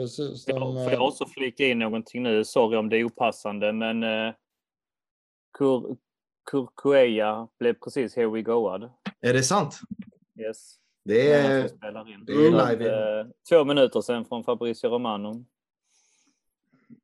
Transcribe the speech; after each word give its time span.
Precis. 0.00 0.44
De, 0.44 0.76
jag, 0.76 0.84
får 0.84 0.92
jag 0.92 1.08
också 1.08 1.26
flika 1.26 1.66
in 1.66 1.78
någonting 1.78 2.22
nu? 2.22 2.44
Sorry 2.44 2.76
om 2.76 2.88
det 2.88 2.96
är 2.96 3.04
opassande, 3.04 3.72
men 3.72 4.02
uh, 4.02 4.32
Kur, 5.58 5.96
Kurkueya 6.50 7.48
blev 7.58 7.74
precis 7.74 8.16
here 8.16 8.28
we 8.28 8.42
goad. 8.42 8.90
Är 9.20 9.32
det 9.32 9.42
sant? 9.42 9.80
Yes. 10.40 10.76
Det 11.04 11.32
är, 11.32 11.70
det 12.26 12.32
är 12.32 12.70
live. 12.70 13.26
Två 13.48 13.64
minuter 13.64 14.00
sedan 14.00 14.24
från 14.24 14.44
Fabrizio 14.44 14.88
Romano. 14.88 15.44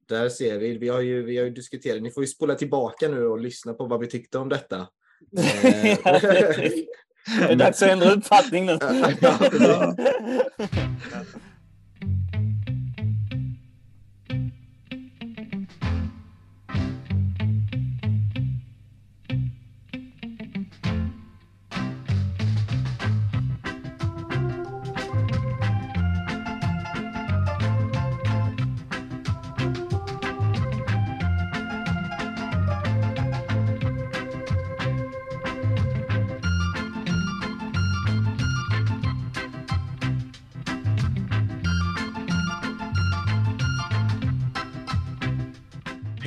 Där 0.08 0.28
ser 0.28 0.58
vi. 0.58 0.78
Vi 0.78 0.88
har 0.88 1.00
ju, 1.00 1.22
vi 1.22 1.38
har 1.38 1.44
ju 1.44 1.50
diskuterat. 1.50 2.02
Ni 2.02 2.10
får 2.10 2.22
ju 2.22 2.26
spola 2.26 2.54
tillbaka 2.54 3.08
nu 3.08 3.26
och 3.26 3.40
lyssna 3.40 3.74
på 3.74 3.86
vad 3.86 4.00
vi 4.00 4.06
tyckte 4.06 4.38
om 4.38 4.48
detta. 4.48 4.88
det 5.30 5.98
är 7.40 7.56
dags 7.56 7.82
att 7.82 7.90
ändra 7.90 8.10
uppfattning 8.10 8.66
nu. 8.66 8.78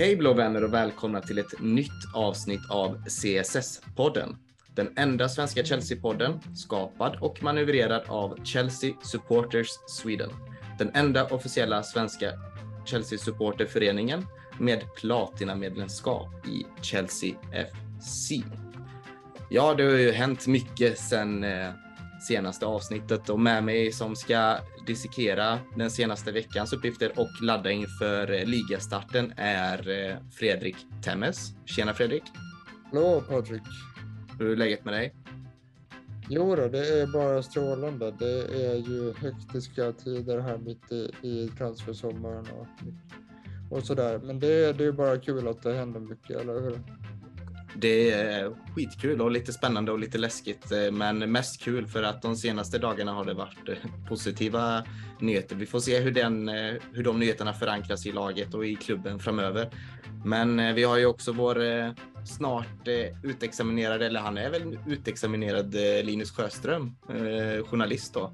Hej 0.09 0.15
blå 0.15 0.33
vänner 0.33 0.63
och 0.63 0.73
välkomna 0.73 1.21
till 1.21 1.37
ett 1.37 1.61
nytt 1.61 2.13
avsnitt 2.13 2.69
av 2.69 2.97
CSS-podden. 3.05 4.35
Den 4.75 4.89
enda 4.95 5.29
svenska 5.29 5.63
Chelsea-podden 5.63 6.55
skapad 6.55 7.17
och 7.21 7.43
manövrerad 7.43 8.03
av 8.07 8.43
Chelsea 8.43 8.93
Supporters 9.03 9.67
Sweden. 9.87 10.29
Den 10.77 10.91
enda 10.93 11.25
officiella 11.25 11.83
svenska 11.83 12.31
Chelsea-supporterföreningen 12.85 14.25
med 14.59 14.83
platinamedlemskap 14.95 16.47
i 16.47 16.65
Chelsea 16.81 17.35
FC. 18.01 18.31
Ja, 19.49 19.73
det 19.73 19.83
har 19.83 19.91
ju 19.91 20.11
hänt 20.11 20.47
mycket 20.47 20.99
sedan 20.99 21.43
eh, 21.43 21.69
senaste 22.21 22.65
avsnittet 22.65 23.29
och 23.29 23.39
med 23.39 23.63
mig 23.63 23.91
som 23.91 24.15
ska 24.15 24.57
dissekera 24.87 25.59
den 25.75 25.91
senaste 25.91 26.31
veckans 26.31 26.73
uppgifter 26.73 27.19
och 27.19 27.41
ladda 27.41 27.71
inför 27.71 28.31
eh, 28.31 28.45
ligastarten 28.45 29.33
är 29.37 29.89
eh, 29.89 30.17
Fredrik 30.31 30.75
Temmes. 31.03 31.53
Tjena 31.65 31.93
Fredrik! 31.93 32.23
Hallå 32.91 33.23
Patrik! 33.29 33.61
Hur 34.39 34.51
är 34.51 34.55
läget 34.55 34.85
med 34.85 34.93
dig? 34.93 35.15
Jo 36.29 36.55
då, 36.55 36.67
det 36.67 37.01
är 37.01 37.07
bara 37.07 37.43
strålande. 37.43 38.11
Det 38.19 38.65
är 38.65 38.75
ju 38.75 39.13
hektiska 39.13 39.91
tider 39.91 40.39
här 40.39 40.57
mitt 40.57 40.91
i, 40.91 41.11
i 41.21 41.51
transfersommaren 41.57 42.47
och, 42.59 42.67
och 43.77 43.83
sådär. 43.83 44.19
Men 44.23 44.39
det, 44.39 44.73
det 44.73 44.85
är 44.85 44.91
bara 44.91 45.17
kul 45.17 45.47
att 45.47 45.63
det 45.63 45.73
händer 45.73 45.99
mycket, 45.99 46.41
eller 46.41 46.61
hur? 46.61 46.79
Det 47.81 48.11
är 48.11 48.45
eh, 48.45 48.51
skitkul 48.75 49.21
och 49.21 49.31
lite 49.31 49.53
spännande 49.53 49.91
och 49.91 49.99
lite 49.99 50.17
läskigt, 50.17 50.71
eh, 50.71 50.91
men 50.91 51.31
mest 51.31 51.61
kul 51.61 51.87
för 51.87 52.03
att 52.03 52.21
de 52.21 52.35
senaste 52.35 52.77
dagarna 52.77 53.13
har 53.13 53.25
det 53.25 53.33
varit 53.33 53.69
eh, 53.69 53.75
positiva 54.07 54.83
nyheter. 55.19 55.55
Vi 55.55 55.65
får 55.65 55.79
se 55.79 55.99
hur, 55.99 56.11
den, 56.11 56.47
hur 56.93 57.03
de 57.03 57.19
nyheterna 57.19 57.53
förankras 57.53 58.05
i 58.05 58.11
laget 58.11 58.53
och 58.53 58.65
i 58.65 58.75
klubben 58.75 59.19
framöver. 59.19 59.69
Men 60.25 60.75
vi 60.75 60.83
har 60.83 60.97
ju 60.97 61.05
också 61.05 61.31
vår 61.31 61.59
snart 62.25 62.87
utexaminerade, 63.23 64.05
eller 64.05 64.19
han 64.19 64.37
är 64.37 64.49
väl 64.49 64.79
utexaminerad 64.87 65.73
Linus 66.03 66.31
Sjöström, 66.31 66.95
journalist 67.65 68.13
då. 68.13 68.33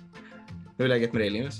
Hur 0.78 0.86
är 0.86 0.90
läget 0.90 1.14
med 1.14 1.22
dig 1.22 1.30
Linus? 1.30 1.56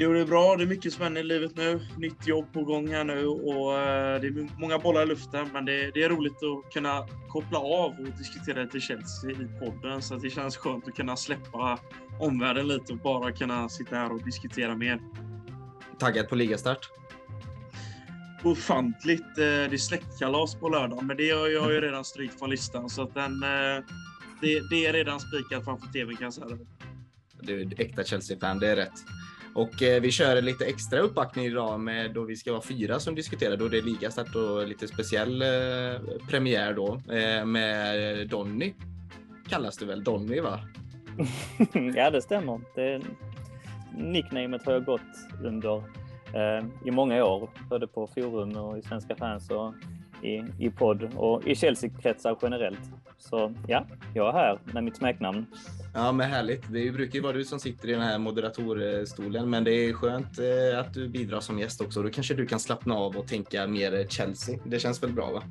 Jo, 0.00 0.12
det 0.12 0.20
är 0.20 0.24
bra. 0.24 0.56
Det 0.56 0.64
är 0.64 0.66
mycket 0.66 0.92
spännande 0.92 1.20
i 1.20 1.22
livet 1.22 1.56
nu. 1.56 1.80
Nytt 1.96 2.26
jobb 2.26 2.52
på 2.52 2.64
gång 2.64 2.88
här 2.88 3.04
nu 3.04 3.26
och 3.26 3.78
eh, 3.78 4.20
det 4.20 4.26
är 4.26 4.60
många 4.60 4.78
bollar 4.78 5.02
i 5.02 5.06
luften. 5.06 5.48
Men 5.52 5.64
det, 5.64 5.90
det 5.90 6.02
är 6.02 6.08
roligt 6.08 6.32
att 6.32 6.72
kunna 6.72 7.06
koppla 7.28 7.58
av 7.58 7.90
och 7.90 8.18
diskutera 8.18 8.62
lite 8.62 8.80
Chelsea 8.80 9.30
i 9.30 9.48
podden. 9.60 10.02
Så 10.02 10.16
det 10.16 10.30
känns 10.30 10.56
skönt 10.56 10.88
att 10.88 10.94
kunna 10.94 11.16
släppa 11.16 11.78
omvärlden 12.20 12.68
lite 12.68 12.92
och 12.92 12.98
bara 12.98 13.32
kunna 13.32 13.68
sitta 13.68 13.96
här 13.96 14.12
och 14.12 14.24
diskutera 14.24 14.76
mer. 14.76 15.00
Taggad 15.98 16.28
på 16.28 16.34
ligastart? 16.34 16.90
Ofantligt. 18.44 19.38
Eh, 19.38 19.44
det 19.44 19.74
är 19.74 19.76
släktkalas 19.76 20.54
på 20.54 20.68
lördag, 20.68 21.04
men 21.04 21.16
det 21.16 21.30
har 21.30 21.48
jag 21.48 21.72
ju 21.72 21.80
redan 21.80 22.04
strykt 22.04 22.38
från 22.38 22.50
listan. 22.50 22.88
Så 22.88 23.02
att 23.02 23.14
den, 23.14 23.42
eh, 23.42 23.84
det, 24.40 24.60
det 24.70 24.86
är 24.86 24.92
redan 24.92 25.20
spikat 25.20 25.64
framför 25.64 25.86
tvn 25.86 26.16
kan 26.16 26.24
jag 26.24 26.34
säga. 26.34 26.58
Du 27.40 27.60
är 27.60 27.80
äkta 27.80 28.04
Chelsea-fan, 28.04 28.58
det 28.58 28.68
är 28.68 28.76
rätt. 28.76 29.04
Och 29.54 29.82
eh, 29.82 30.00
vi 30.00 30.10
kör 30.10 30.42
lite 30.42 30.66
extra 30.66 31.00
uppbackning 31.00 31.44
idag 31.44 31.80
med 31.80 32.14
då 32.14 32.24
vi 32.24 32.36
ska 32.36 32.52
vara 32.52 32.62
fyra 32.62 33.00
som 33.00 33.14
diskuterar. 33.14 33.56
Då 33.56 33.68
det 33.68 33.78
är 33.78 33.82
ligastart 33.82 34.34
och 34.34 34.68
lite 34.68 34.88
speciell 34.88 35.42
eh, 35.42 35.48
premiär 36.28 36.74
då 36.74 37.00
eh, 37.12 37.44
med 37.44 38.28
Donny. 38.28 38.74
Kallas 39.48 39.76
du 39.76 39.86
väl 39.86 40.04
Donny 40.04 40.40
va? 40.40 40.60
ja 41.94 42.10
det 42.10 42.22
stämmer. 42.22 42.60
Det, 42.74 43.02
nicknamet 43.96 44.66
har 44.66 44.72
jag 44.72 44.84
gått 44.84 45.00
under 45.44 45.82
i 46.84 46.90
många 46.90 47.24
år, 47.24 47.50
både 47.70 47.86
på 47.86 48.06
forum 48.06 48.56
och 48.56 48.78
i 48.78 48.82
Svenska 48.82 49.16
fans 49.16 49.50
och 49.50 49.74
i, 50.22 50.44
i 50.58 50.70
podd 50.70 51.14
och 51.16 51.46
i 51.46 51.54
Chelsea-kretsar 51.54 52.36
generellt. 52.42 52.80
Så 53.18 53.54
ja, 53.66 53.84
jag 54.14 54.28
är 54.28 54.32
här 54.32 54.58
med 54.64 54.84
mitt 54.84 54.96
smeknamn. 54.96 55.46
Ja, 55.94 56.12
men 56.12 56.30
härligt. 56.30 56.72
Det 56.72 56.90
brukar 56.90 57.14
ju 57.14 57.20
vara 57.20 57.32
du 57.32 57.44
som 57.44 57.58
sitter 57.58 57.88
i 57.88 57.92
den 57.92 58.00
här 58.00 58.18
moderatorstolen, 58.18 59.50
men 59.50 59.64
det 59.64 59.70
är 59.70 59.92
skönt 59.92 60.38
eh, 60.38 60.80
att 60.80 60.94
du 60.94 61.08
bidrar 61.08 61.40
som 61.40 61.58
gäst 61.58 61.80
också. 61.80 62.02
Då 62.02 62.10
kanske 62.10 62.34
du 62.34 62.46
kan 62.46 62.60
slappna 62.60 62.94
av 62.94 63.16
och 63.16 63.26
tänka 63.26 63.66
mer 63.66 64.06
Chelsea. 64.08 64.58
Det 64.64 64.78
känns 64.78 65.02
väl 65.02 65.12
bra, 65.12 65.30
va? 65.30 65.42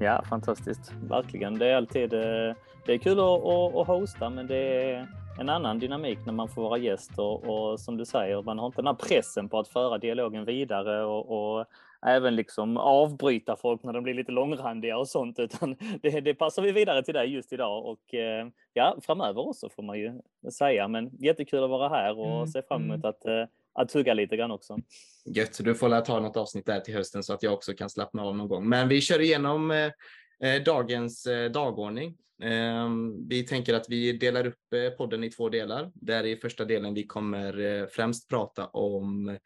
Ja, 0.00 0.24
fantastiskt. 0.28 0.92
Verkligen. 1.08 1.58
Det 1.58 1.66
är 1.66 1.76
alltid 1.76 2.12
eh, 2.12 2.54
det 2.86 2.92
är 2.92 2.98
kul 2.98 3.18
att, 3.20 3.44
att 3.76 3.86
hosta, 3.86 4.30
men 4.30 4.46
det 4.46 4.56
är 4.56 5.08
en 5.38 5.48
annan 5.48 5.78
dynamik 5.78 6.18
när 6.26 6.32
man 6.32 6.48
får 6.48 6.62
vara 6.62 6.78
gäst 6.78 7.18
och, 7.18 7.44
och 7.44 7.80
som 7.80 7.96
du 7.96 8.04
säger, 8.04 8.42
man 8.42 8.58
har 8.58 8.66
inte 8.66 8.78
den 8.78 8.86
här 8.86 8.94
pressen 8.94 9.48
på 9.48 9.58
att 9.58 9.68
föra 9.68 9.98
dialogen 9.98 10.44
vidare 10.44 11.04
och, 11.04 11.58
och 11.58 11.66
även 12.06 12.36
liksom 12.36 12.76
avbryta 12.76 13.56
folk 13.56 13.82
när 13.82 13.92
de 13.92 14.02
blir 14.02 14.14
lite 14.14 14.32
långrandiga 14.32 14.98
och 14.98 15.08
sånt, 15.08 15.38
utan 15.38 15.76
det, 16.02 16.20
det 16.20 16.34
passar 16.34 16.62
vi 16.62 16.72
vidare 16.72 17.02
till 17.02 17.14
dig 17.14 17.32
just 17.32 17.52
idag 17.52 17.86
och 17.86 18.14
eh, 18.14 18.48
ja, 18.72 18.98
framöver 19.02 19.48
också 19.48 19.68
får 19.68 19.82
man 19.82 19.98
ju 19.98 20.20
säga. 20.52 20.88
Men 20.88 21.10
jättekul 21.18 21.64
att 21.64 21.70
vara 21.70 21.88
här 21.88 22.18
och 22.18 22.36
mm. 22.36 22.46
se 22.46 22.62
fram 22.62 22.82
emot 22.82 23.04
mm. 23.04 23.10
att, 23.10 23.26
eh, 23.26 23.44
att 23.72 23.88
tugga 23.88 24.14
lite 24.14 24.36
grann 24.36 24.50
också. 24.50 24.78
Gött, 25.24 25.58
du 25.64 25.74
får 25.74 26.00
ta 26.00 26.20
något 26.20 26.36
avsnitt 26.36 26.66
där 26.66 26.80
till 26.80 26.94
hösten 26.94 27.22
så 27.22 27.34
att 27.34 27.42
jag 27.42 27.52
också 27.52 27.72
kan 27.72 27.90
slappna 27.90 28.22
av 28.22 28.36
någon 28.36 28.48
gång. 28.48 28.68
Men 28.68 28.88
vi 28.88 29.00
kör 29.00 29.20
igenom 29.20 29.70
eh, 29.70 30.62
dagens 30.64 31.26
eh, 31.26 31.50
dagordning. 31.50 32.16
Ehm, 32.42 33.28
vi 33.28 33.42
tänker 33.42 33.74
att 33.74 33.86
vi 33.88 34.12
delar 34.12 34.46
upp 34.46 34.96
podden 34.98 35.24
i 35.24 35.30
två 35.30 35.48
delar. 35.48 35.90
Där 35.94 36.24
i 36.24 36.36
första 36.36 36.64
delen 36.64 36.94
vi 36.94 37.06
kommer 37.06 37.86
främst 37.86 38.28
prata 38.28 38.66
om 38.66 39.38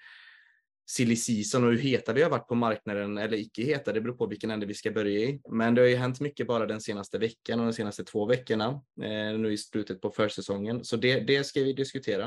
silly 0.91 1.17
season 1.17 1.65
och 1.65 1.71
hur 1.71 1.79
heta 1.79 2.13
vi 2.13 2.23
har 2.23 2.31
varit 2.31 2.49
på 2.49 2.55
marknaden 2.55 3.19
eller 3.19 3.37
icke 3.37 3.63
heta. 3.63 3.93
Det 3.93 4.01
beror 4.01 4.15
på 4.15 4.27
vilken 4.27 4.51
ände 4.51 4.67
vi 4.67 4.75
ska 4.75 4.91
börja 4.91 5.21
i. 5.21 5.41
Men 5.49 5.75
det 5.75 5.81
har 5.81 5.89
ju 5.89 5.97
hänt 5.97 6.21
mycket 6.21 6.47
bara 6.47 6.67
den 6.67 6.81
senaste 6.81 7.19
veckan 7.19 7.61
och 7.61 7.67
de 7.67 7.73
senaste 7.73 8.05
två 8.05 8.27
veckorna 8.27 8.67
eh, 9.03 9.39
nu 9.39 9.53
i 9.53 9.59
slutet 9.59 10.01
på 10.01 10.11
försäsongen. 10.11 10.85
Så 10.85 10.97
det, 10.97 11.21
det 11.21 11.45
ska 11.45 11.63
vi 11.63 11.73
diskutera. 11.73 12.25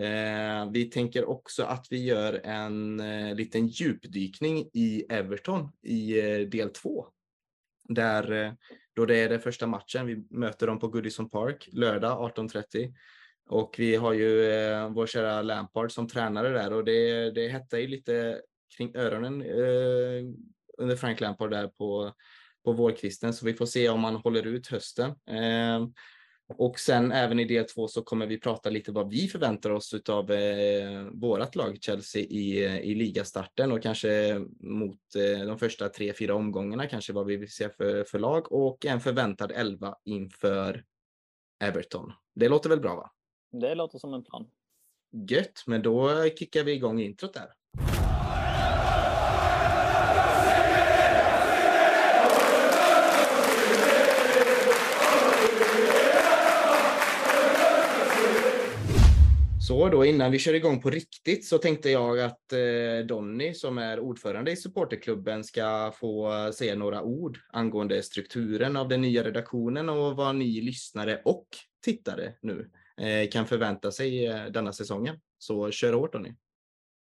Eh, 0.00 0.70
vi 0.72 0.90
tänker 0.92 1.28
också 1.28 1.62
att 1.62 1.86
vi 1.90 2.04
gör 2.04 2.40
en 2.44 3.00
eh, 3.00 3.34
liten 3.34 3.66
djupdykning 3.66 4.70
i 4.72 5.04
Everton 5.08 5.68
i 5.82 6.18
eh, 6.20 6.40
del 6.40 6.70
två. 6.70 7.06
Där 7.88 8.32
eh, 8.32 8.52
då 8.96 9.06
det 9.06 9.16
är 9.16 9.28
den 9.28 9.40
första 9.40 9.66
matchen. 9.66 10.06
Vi 10.06 10.26
möter 10.30 10.66
dem 10.66 10.78
på 10.78 10.88
Goodison 10.88 11.30
Park 11.30 11.68
lördag 11.72 12.32
18.30 12.36 12.92
och 13.48 13.74
vi 13.78 13.96
har 13.96 14.12
ju 14.12 14.50
eh, 14.50 14.88
vår 14.88 15.06
kära 15.06 15.42
Lampard 15.42 15.92
som 15.92 16.08
tränare 16.08 16.48
där 16.48 16.72
och 16.72 16.84
det, 16.84 17.30
det 17.30 17.48
hettar 17.48 17.78
ju 17.78 17.86
lite 17.86 18.40
kring 18.76 18.96
öronen 18.96 19.42
eh, 19.42 20.24
under 20.78 20.96
Frank 20.96 21.20
Lampard 21.20 21.50
där 21.50 21.68
på, 21.68 22.12
på 22.64 22.72
vårkvisten 22.72 23.34
så 23.34 23.46
vi 23.46 23.54
får 23.54 23.66
se 23.66 23.88
om 23.88 24.04
han 24.04 24.16
håller 24.16 24.46
ut 24.46 24.66
hösten. 24.66 25.10
Eh, 25.10 25.88
och 26.56 26.78
sen 26.78 27.12
även 27.12 27.40
i 27.40 27.44
del 27.44 27.64
två 27.64 27.88
så 27.88 28.02
kommer 28.02 28.26
vi 28.26 28.40
prata 28.40 28.70
lite 28.70 28.92
vad 28.92 29.10
vi 29.10 29.28
förväntar 29.28 29.70
oss 29.70 29.94
av 30.08 30.30
eh, 30.30 31.02
vårat 31.12 31.56
lag 31.56 31.78
Chelsea 31.80 32.22
i, 32.22 32.58
i 32.64 32.94
ligastarten 32.94 33.72
och 33.72 33.82
kanske 33.82 34.38
mot 34.60 34.98
eh, 35.16 35.46
de 35.46 35.58
första 35.58 35.88
tre, 35.88 36.12
fyra 36.12 36.34
omgångarna 36.34 36.86
kanske 36.86 37.12
vad 37.12 37.26
vi 37.26 37.36
vill 37.36 37.52
se 37.52 37.70
för, 37.70 38.04
för 38.04 38.18
lag 38.18 38.52
och 38.52 38.86
en 38.86 39.00
förväntad 39.00 39.52
elva 39.52 39.96
inför 40.04 40.84
Everton. 41.64 42.12
Det 42.34 42.48
låter 42.48 42.70
väl 42.70 42.80
bra 42.80 42.96
va? 42.96 43.10
Det 43.50 43.74
låter 43.74 43.98
som 43.98 44.14
en 44.14 44.24
plan. 44.24 44.50
Gött, 45.28 45.62
men 45.66 45.82
då 45.82 46.28
kickar 46.36 46.64
vi 46.64 46.72
igång 46.72 47.00
introt 47.00 47.34
där. 47.34 47.48
Så 59.68 59.88
då 59.88 60.04
innan 60.04 60.32
vi 60.32 60.38
kör 60.38 60.54
igång 60.54 60.80
på 60.80 60.90
riktigt 60.90 61.44
så 61.44 61.58
tänkte 61.58 61.90
jag 61.90 62.20
att 62.20 62.52
eh, 62.52 63.06
Donny 63.06 63.54
som 63.54 63.78
är 63.78 64.00
ordförande 64.00 64.50
i 64.50 64.56
supporterklubben 64.56 65.44
ska 65.44 65.92
få 65.94 66.32
säga 66.52 66.74
några 66.74 67.02
ord 67.02 67.38
angående 67.52 68.02
strukturen 68.02 68.76
av 68.76 68.88
den 68.88 69.00
nya 69.00 69.24
redaktionen 69.24 69.88
och 69.88 70.16
vad 70.16 70.36
ni 70.36 70.60
lyssnare 70.60 71.22
och 71.24 71.48
tittare 71.84 72.32
nu 72.42 72.70
Eh, 72.98 73.28
kan 73.28 73.46
förvänta 73.46 73.92
sig 73.92 74.26
eh, 74.26 74.44
denna 74.44 74.72
säsongen. 74.72 75.20
Så 75.38 75.70
kör 75.70 75.92
hårt 75.92 76.12
Donny. 76.12 76.34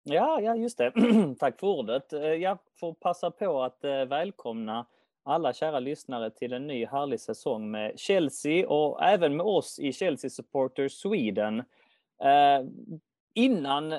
Ja, 0.02 0.40
ja, 0.40 0.56
just 0.56 0.78
det. 0.78 0.93
Tack 1.38 1.60
för 1.60 1.66
ordet. 1.66 2.12
Eh, 2.12 2.20
jag 2.20 2.58
får 2.81 2.94
passa 2.94 3.31
på 3.31 3.62
att 3.62 3.78
välkomna 4.08 4.87
alla 5.26 5.52
kära 5.52 5.81
lyssnare 5.81 6.31
till 6.31 6.52
en 6.52 6.66
ny 6.66 6.87
härlig 6.87 7.20
säsong 7.20 7.70
med 7.70 7.98
Chelsea 7.98 8.69
och 8.69 9.02
även 9.02 9.37
med 9.37 9.46
oss 9.46 9.78
i 9.78 9.93
Chelsea 9.93 10.31
Supporters 10.31 10.93
Sweden. 10.93 11.58
Eh, 12.22 12.66
innan 13.34 13.94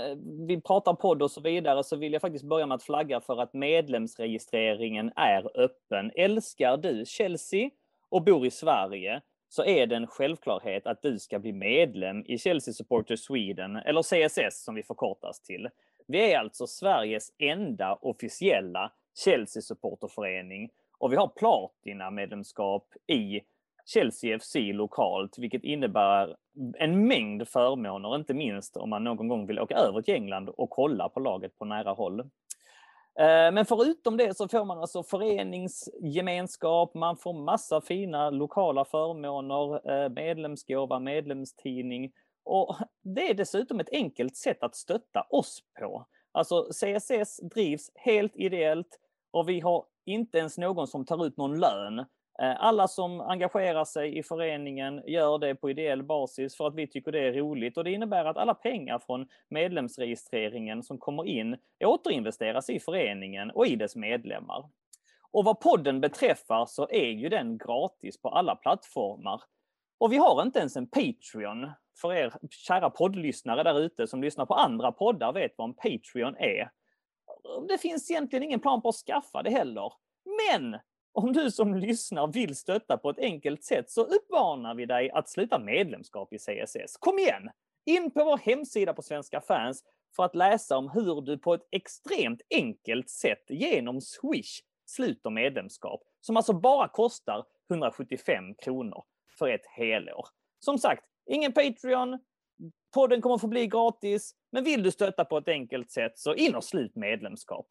vi 0.48 0.62
pratar 0.62 0.94
podd 0.94 1.22
och 1.22 1.32
så 1.32 1.42
vidare 1.42 1.84
så 1.84 1.96
vill 1.96 2.14
jag 2.14 2.22
faktiskt 2.22 2.46
börja 2.46 2.66
med 2.66 2.76
att 2.76 2.84
flagga 2.84 3.22
för 3.22 3.42
att 3.42 3.54
medlemsregistreringen 3.54 5.12
är 5.16 5.60
öppen. 5.60 6.12
Älskar 6.16 6.78
du 6.78 7.04
Chelsea 7.06 7.70
och 8.10 8.24
bor 8.24 8.46
i 8.46 8.52
Sverige 8.52 9.22
så 9.50 9.66
är 9.66 9.88
det 9.88 9.96
en 9.96 10.08
självklarhet 10.08 10.88
att 10.88 11.02
du 11.02 11.20
ska 11.20 11.40
bli 11.40 11.54
medlem 11.54 12.24
i 12.26 12.38
Chelsea 12.38 12.74
Supporters 12.74 13.20
Sweden, 13.20 13.76
eller 13.76 14.02
CSS 14.02 14.64
som 14.64 14.76
vi 14.76 14.84
förkortas 14.84 15.42
till. 15.42 15.70
Vi 16.08 16.34
är 16.34 16.40
alltså 16.40 16.68
Sveriges 16.68 17.32
enda 17.38 17.96
officiella 18.02 18.92
Chelsea-supporterförening 19.26 20.70
och 20.98 21.12
vi 21.12 21.16
har 21.16 21.28
platina-medlemskap 21.28 22.88
i 23.08 23.42
Chelsea 23.86 24.40
FC 24.40 24.56
lokalt, 24.56 25.38
vilket 25.38 25.64
innebär 25.64 26.36
en 26.78 27.08
mängd 27.08 27.48
förmåner, 27.48 28.16
inte 28.16 28.34
minst 28.34 28.78
om 28.78 28.90
man 28.90 29.04
någon 29.04 29.28
gång 29.28 29.48
vill 29.48 29.60
åka 29.60 29.76
över 29.76 30.02
till 30.02 30.14
England 30.14 30.50
och 30.50 30.70
kolla 30.70 31.10
på 31.10 31.20
laget 31.20 31.58
på 31.58 31.66
nära 31.66 31.92
håll. 31.92 32.30
Eh, 33.20 33.52
men 33.52 33.66
förutom 33.66 34.18
det 34.18 34.38
så 34.38 34.48
får 34.48 34.66
man 34.66 34.80
alltså 34.80 35.04
föreningsgemenskap, 35.04 36.94
man 36.94 37.18
får 37.18 37.34
massa 37.34 37.82
fina 37.82 38.30
lokala 38.30 38.86
förmåner, 38.86 39.92
eh, 39.92 40.10
medlemsgåva, 40.10 41.00
medlemstidning 41.00 42.12
och 42.44 42.76
det 43.04 43.30
är 43.30 43.34
dessutom 43.34 43.80
ett 43.80 43.90
enkelt 43.92 44.36
sätt 44.36 44.64
att 44.64 44.76
stötta 44.76 45.28
oss 45.30 45.64
på. 45.80 46.06
Alltså 46.32 46.70
CSS 46.72 47.38
drivs 47.38 47.92
helt 47.96 48.36
ideellt 48.36 49.00
och 49.32 49.50
vi 49.50 49.60
har 49.60 49.86
inte 50.06 50.38
ens 50.38 50.58
någon 50.58 50.88
som 50.88 51.06
tar 51.06 51.26
ut 51.26 51.38
någon 51.38 51.60
lön. 51.60 52.06
Eh, 52.42 52.56
alla 52.64 52.88
som 52.88 53.22
engagerar 53.22 53.86
sig 53.86 54.18
i 54.18 54.24
föreningen 54.24 55.04
gör 55.08 55.38
det 55.38 55.56
på 55.56 55.70
ideell 55.70 56.04
basis 56.04 56.58
för 56.58 56.68
att 56.68 56.76
vi 56.76 56.88
tycker 56.88 57.12
det 57.12 57.28
är 57.28 57.34
roligt 57.34 57.78
och 57.78 57.84
det 57.84 57.92
innebär 57.92 58.26
att 58.26 58.38
alla 58.38 58.54
pengar 58.54 59.00
från 59.00 59.28
medlemsregistreringen 59.50 60.84
som 60.84 60.98
kommer 60.98 61.26
in 61.26 61.58
återinvesteras 61.86 62.70
i 62.70 62.80
föreningen 62.80 63.52
och 63.52 63.68
i 63.68 63.76
dess 63.76 63.96
medlemmar. 63.96 64.70
Och 65.32 65.46
vad 65.46 65.60
podden 65.60 66.02
beträffar 66.02 66.66
så 66.66 66.88
är 66.90 67.10
ju 67.10 67.30
den 67.30 67.58
gratis 67.58 68.22
på 68.22 68.30
alla 68.30 68.56
plattformar. 68.56 69.42
Och 69.98 70.12
vi 70.12 70.18
har 70.18 70.42
inte 70.42 70.60
ens 70.60 70.76
en 70.76 70.90
Patreon. 70.90 71.72
För 72.02 72.14
er 72.14 72.34
kära 72.50 72.90
poddlyssnare 72.90 73.64
där 73.64 73.80
ute 73.80 74.08
som 74.08 74.22
lyssnar 74.22 74.46
på 74.46 74.54
andra 74.54 74.92
poddar 74.92 75.34
vet 75.34 75.54
vad 75.58 75.70
en 75.70 75.74
Patreon 75.74 76.36
är. 76.38 76.72
Det 77.68 77.78
finns 77.78 78.12
egentligen 78.12 78.44
ingen 78.44 78.60
plan 78.60 78.82
på 78.82 78.90
att 78.90 78.96
skaffa 78.96 79.44
det 79.44 79.50
heller. 79.50 79.94
Men 80.26 80.80
om 81.18 81.34
du 81.34 81.52
som 81.52 81.76
lyssnar 81.76 82.28
vill 82.28 82.56
stötta 82.56 82.98
på 82.98 83.10
ett 83.10 83.20
enkelt 83.20 83.64
sätt 83.64 83.90
så 83.90 84.02
uppmanar 84.02 84.76
vi 84.76 84.86
dig 84.86 85.12
att 85.12 85.30
sluta 85.30 85.60
medlemskap 85.60 86.34
i 86.34 86.38
CSS. 86.38 86.98
Kom 87.00 87.20
igen! 87.20 87.50
In 87.86 88.12
på 88.12 88.24
vår 88.24 88.38
hemsida 88.38 88.94
på 88.94 89.02
Svenska 89.02 89.42
fans 89.42 89.84
för 90.16 90.24
att 90.24 90.36
läsa 90.36 90.78
om 90.78 90.90
hur 90.90 91.22
du 91.22 91.38
på 91.38 91.54
ett 91.54 91.68
extremt 91.72 92.42
enkelt 92.50 93.10
sätt 93.10 93.44
genom 93.50 94.02
Swish 94.02 94.62
sluter 94.86 95.30
medlemskap, 95.30 96.04
som 96.22 96.38
alltså 96.38 96.54
bara 96.54 96.88
kostar 96.88 97.46
175 97.70 98.56
kronor 98.56 99.04
för 99.40 99.48
ett 99.48 99.66
helår. 99.66 100.28
Som 100.60 100.78
sagt, 100.78 101.04
ingen 101.26 101.54
Patreon, 101.54 102.20
podden 102.94 103.22
kommer 103.22 103.38
få 103.38 103.48
bli 103.48 103.68
gratis, 103.68 104.36
men 104.52 104.64
vill 104.64 104.84
du 104.84 104.92
stötta 104.92 105.26
på 105.26 105.38
ett 105.38 105.48
enkelt 105.48 105.92
sätt 105.92 106.20
så 106.20 106.34
in 106.34 106.56
och 106.56 106.64
slut 106.64 106.96
medlemskap. 106.96 107.68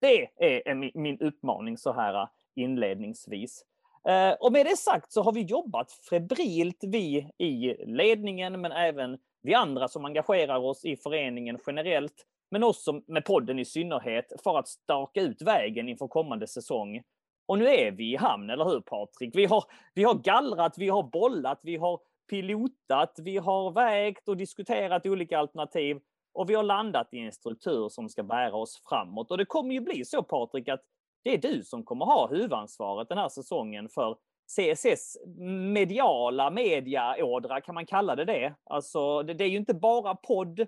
Det 0.00 0.28
är 0.38 0.74
min 0.98 1.20
uppmaning 1.20 1.78
så 1.78 1.92
här 1.92 2.28
inledningsvis. 2.58 3.64
Eh, 4.08 4.32
och 4.40 4.52
med 4.52 4.66
det 4.66 4.76
sagt 4.76 5.12
så 5.12 5.22
har 5.22 5.32
vi 5.32 5.42
jobbat 5.42 5.92
febrilt, 5.92 6.78
vi 6.80 7.30
i 7.38 7.74
ledningen, 7.86 8.60
men 8.60 8.72
även 8.72 9.18
vi 9.42 9.54
andra 9.54 9.88
som 9.88 10.04
engagerar 10.04 10.58
oss 10.58 10.84
i 10.84 10.96
föreningen 10.96 11.58
generellt, 11.66 12.26
men 12.50 12.64
också 12.64 13.02
med 13.06 13.24
podden 13.24 13.58
i 13.58 13.64
synnerhet, 13.64 14.32
för 14.44 14.58
att 14.58 14.68
staka 14.68 15.20
ut 15.20 15.42
vägen 15.42 15.88
inför 15.88 16.08
kommande 16.08 16.46
säsong. 16.46 17.02
Och 17.46 17.58
nu 17.58 17.68
är 17.68 17.90
vi 17.90 18.12
i 18.12 18.16
hamn, 18.16 18.50
eller 18.50 18.64
hur 18.64 18.80
Patrik? 18.80 19.30
Vi 19.34 19.44
har, 19.44 19.64
vi 19.94 20.04
har 20.04 20.14
gallrat, 20.14 20.74
vi 20.78 20.88
har 20.88 21.02
bollat, 21.02 21.60
vi 21.62 21.76
har 21.76 22.00
pilotat, 22.30 23.14
vi 23.18 23.36
har 23.36 23.70
vägt 23.70 24.28
och 24.28 24.36
diskuterat 24.36 25.06
olika 25.06 25.38
alternativ 25.38 26.00
och 26.32 26.50
vi 26.50 26.54
har 26.54 26.62
landat 26.62 27.08
i 27.12 27.18
en 27.18 27.32
struktur 27.32 27.88
som 27.88 28.08
ska 28.08 28.22
bära 28.22 28.56
oss 28.56 28.82
framåt. 28.88 29.30
Och 29.30 29.38
det 29.38 29.44
kommer 29.44 29.74
ju 29.74 29.80
bli 29.80 30.04
så 30.04 30.22
Patrik 30.22 30.68
att 30.68 30.80
det 31.24 31.34
är 31.34 31.38
du 31.38 31.62
som 31.62 31.84
kommer 31.84 32.04
ha 32.04 32.28
huvudansvaret 32.28 33.08
den 33.08 33.18
här 33.18 33.28
säsongen 33.28 33.88
för 33.88 34.16
CSS 34.48 35.16
mediala 35.72 36.50
mediaådra, 36.50 37.60
kan 37.60 37.74
man 37.74 37.86
kalla 37.86 38.16
det 38.16 38.24
det? 38.24 38.54
Alltså, 38.64 39.22
det, 39.22 39.34
det 39.34 39.44
är 39.44 39.48
ju 39.48 39.56
inte 39.56 39.74
bara 39.74 40.14
podd. 40.14 40.60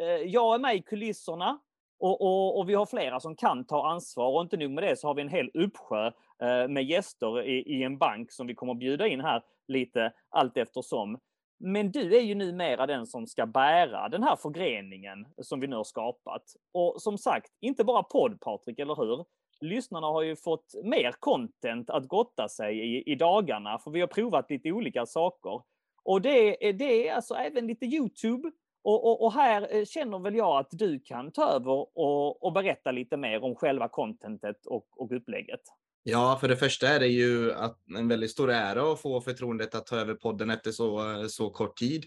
Eh, 0.00 0.06
jag 0.26 0.54
är 0.54 0.58
med 0.58 0.76
i 0.76 0.82
kulisserna 0.82 1.58
och, 1.98 2.20
och, 2.20 2.58
och, 2.58 2.68
vi 2.68 2.74
har 2.74 2.86
flera 2.86 3.20
som 3.20 3.36
kan 3.36 3.64
ta 3.64 3.88
ansvar 3.88 4.28
och 4.28 4.42
inte 4.42 4.56
nog 4.56 4.70
med 4.70 4.84
det 4.84 4.96
så 4.96 5.06
har 5.06 5.14
vi 5.14 5.22
en 5.22 5.28
hel 5.28 5.50
uppsjö 5.54 6.06
eh, 6.42 6.68
med 6.68 6.84
gäster 6.84 7.42
i, 7.42 7.78
i 7.78 7.82
en 7.82 7.98
bank 7.98 8.32
som 8.32 8.46
vi 8.46 8.54
kommer 8.54 8.74
bjuda 8.74 9.08
in 9.08 9.20
här 9.20 9.42
lite 9.68 10.12
allt 10.28 10.56
eftersom. 10.56 11.18
Men 11.58 11.92
du 11.92 12.16
är 12.16 12.20
ju 12.20 12.34
numera 12.34 12.86
den 12.86 13.06
som 13.06 13.26
ska 13.26 13.46
bära 13.46 14.08
den 14.08 14.22
här 14.22 14.36
förgreningen 14.36 15.26
som 15.42 15.60
vi 15.60 15.66
nu 15.66 15.76
har 15.76 15.84
skapat. 15.84 16.42
Och 16.72 17.02
som 17.02 17.18
sagt, 17.18 17.50
inte 17.60 17.84
bara 17.84 18.02
podd 18.02 18.40
Patrik, 18.40 18.78
eller 18.78 18.96
hur? 18.96 19.24
Lyssnarna 19.62 20.06
har 20.06 20.22
ju 20.22 20.36
fått 20.36 20.74
mer 20.84 21.12
content 21.18 21.90
att 21.90 22.08
gotta 22.08 22.48
sig 22.48 22.78
i, 22.78 23.12
i 23.12 23.14
dagarna, 23.14 23.78
för 23.78 23.90
vi 23.90 24.00
har 24.00 24.06
provat 24.06 24.50
lite 24.50 24.72
olika 24.72 25.06
saker. 25.06 25.62
Och 26.02 26.22
det, 26.22 26.68
är, 26.68 26.72
det 26.72 27.08
är 27.08 27.14
alltså 27.14 27.34
även 27.34 27.66
lite 27.66 27.86
Youtube. 27.86 28.50
Och, 28.82 29.06
och, 29.06 29.24
och, 29.24 29.32
här 29.32 29.76
eh, 29.76 29.84
känner 29.84 30.18
väl 30.18 30.34
jag 30.34 30.58
att 30.58 30.68
du 30.70 31.00
kan 31.00 31.32
ta 31.32 31.50
över 31.50 31.98
och, 31.98 32.44
och 32.44 32.52
berätta 32.52 32.90
lite 32.90 33.16
mer 33.16 33.44
om 33.44 33.54
själva 33.54 33.88
contentet 33.88 34.66
och, 34.66 34.86
och 34.96 35.16
upplägget. 35.16 35.60
Ja, 36.02 36.38
för 36.40 36.48
det 36.48 36.56
första 36.56 36.88
är 36.88 37.00
det 37.00 37.06
ju 37.06 37.52
att 37.52 37.78
en 37.98 38.08
väldigt 38.08 38.30
stor 38.30 38.50
ära 38.50 38.92
att 38.92 39.00
få 39.00 39.20
förtroendet 39.20 39.74
att 39.74 39.86
ta 39.86 39.96
över 39.96 40.14
podden 40.14 40.50
efter 40.50 40.70
så, 40.70 41.00
så 41.28 41.50
kort 41.50 41.78
tid. 41.78 42.04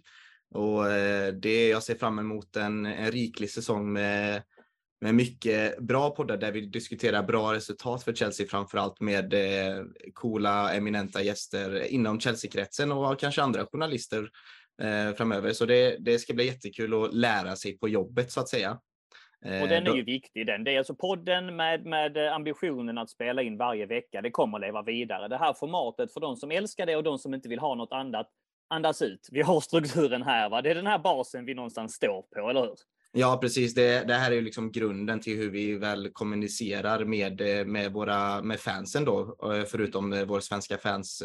Och 0.53 0.91
eh, 0.91 1.33
det, 1.33 1.67
jag 1.69 1.83
ser 1.83 1.95
fram 1.95 2.19
emot 2.19 2.55
en, 2.55 2.85
en 2.85 3.11
riklig 3.11 3.49
säsong 3.49 3.93
med 3.93 4.43
med 5.03 5.15
mycket 5.15 5.79
bra 5.79 6.09
poddar 6.09 6.37
där 6.37 6.51
vi 6.51 6.61
diskuterar 6.61 7.23
bra 7.23 7.53
resultat 7.53 8.03
för 8.03 8.13
Chelsea, 8.13 8.47
framförallt 8.47 9.01
med 9.01 9.33
eh, 9.33 9.83
coola, 10.13 10.73
eminenta 10.73 11.21
gäster 11.21 11.83
inom 11.83 12.19
Chelsea-kretsen 12.19 12.91
och 12.91 13.19
kanske 13.19 13.41
andra 13.41 13.65
journalister 13.65 14.29
eh, 14.81 15.15
framöver. 15.15 15.53
Så 15.53 15.65
det, 15.65 15.97
det 15.99 16.19
ska 16.19 16.33
bli 16.33 16.45
jättekul 16.45 17.03
att 17.03 17.13
lära 17.13 17.55
sig 17.55 17.77
på 17.77 17.89
jobbet 17.89 18.31
så 18.31 18.39
att 18.39 18.49
säga. 18.49 18.79
Och 19.61 19.67
den 19.67 19.87
är 19.87 19.95
ju 19.95 20.03
viktig 20.03 20.47
den. 20.47 20.63
Det 20.63 20.71
är 20.71 20.77
alltså 20.77 20.95
podden 20.95 21.55
med, 21.55 21.85
med 21.85 22.17
ambitionen 22.17 22.97
att 22.97 23.09
spela 23.09 23.41
in 23.41 23.57
varje 23.57 23.85
vecka. 23.85 24.21
Det 24.21 24.31
kommer 24.31 24.59
leva 24.59 24.81
vidare. 24.81 25.27
Det 25.27 25.37
här 25.37 25.53
formatet 25.53 26.13
för 26.13 26.19
de 26.19 26.35
som 26.35 26.51
älskar 26.51 26.85
det 26.85 26.95
och 26.95 27.03
de 27.03 27.17
som 27.17 27.33
inte 27.33 27.49
vill 27.49 27.59
ha 27.59 27.75
något 27.75 27.91
annat 27.91 28.29
andas 28.69 29.01
ut. 29.01 29.27
Vi 29.31 29.41
har 29.41 29.61
strukturen 29.61 30.23
här. 30.23 30.49
Va? 30.49 30.61
Det 30.61 30.71
är 30.71 30.75
den 30.75 30.87
här 30.87 30.99
basen 30.99 31.45
vi 31.45 31.53
någonstans 31.53 31.93
står 31.93 32.21
på, 32.21 32.49
eller 32.49 32.61
hur? 32.61 32.75
Ja, 33.15 33.37
precis. 33.41 33.73
Det, 33.73 34.03
det 34.07 34.13
här 34.13 34.31
är 34.31 34.35
ju 34.35 34.41
liksom 34.41 34.71
grunden 34.71 35.19
till 35.19 35.37
hur 35.37 35.49
vi 35.49 35.73
väl 35.77 36.09
kommunicerar 36.13 37.05
med, 37.05 37.41
eh, 37.41 37.65
med, 37.65 37.93
våra, 37.93 38.41
med 38.41 38.59
fansen 38.59 39.05
då, 39.05 39.37
eh, 39.53 39.63
förutom 39.65 40.13
eh, 40.13 40.25
våra 40.25 40.41
svenska 40.41 40.77
fans. 40.77 41.23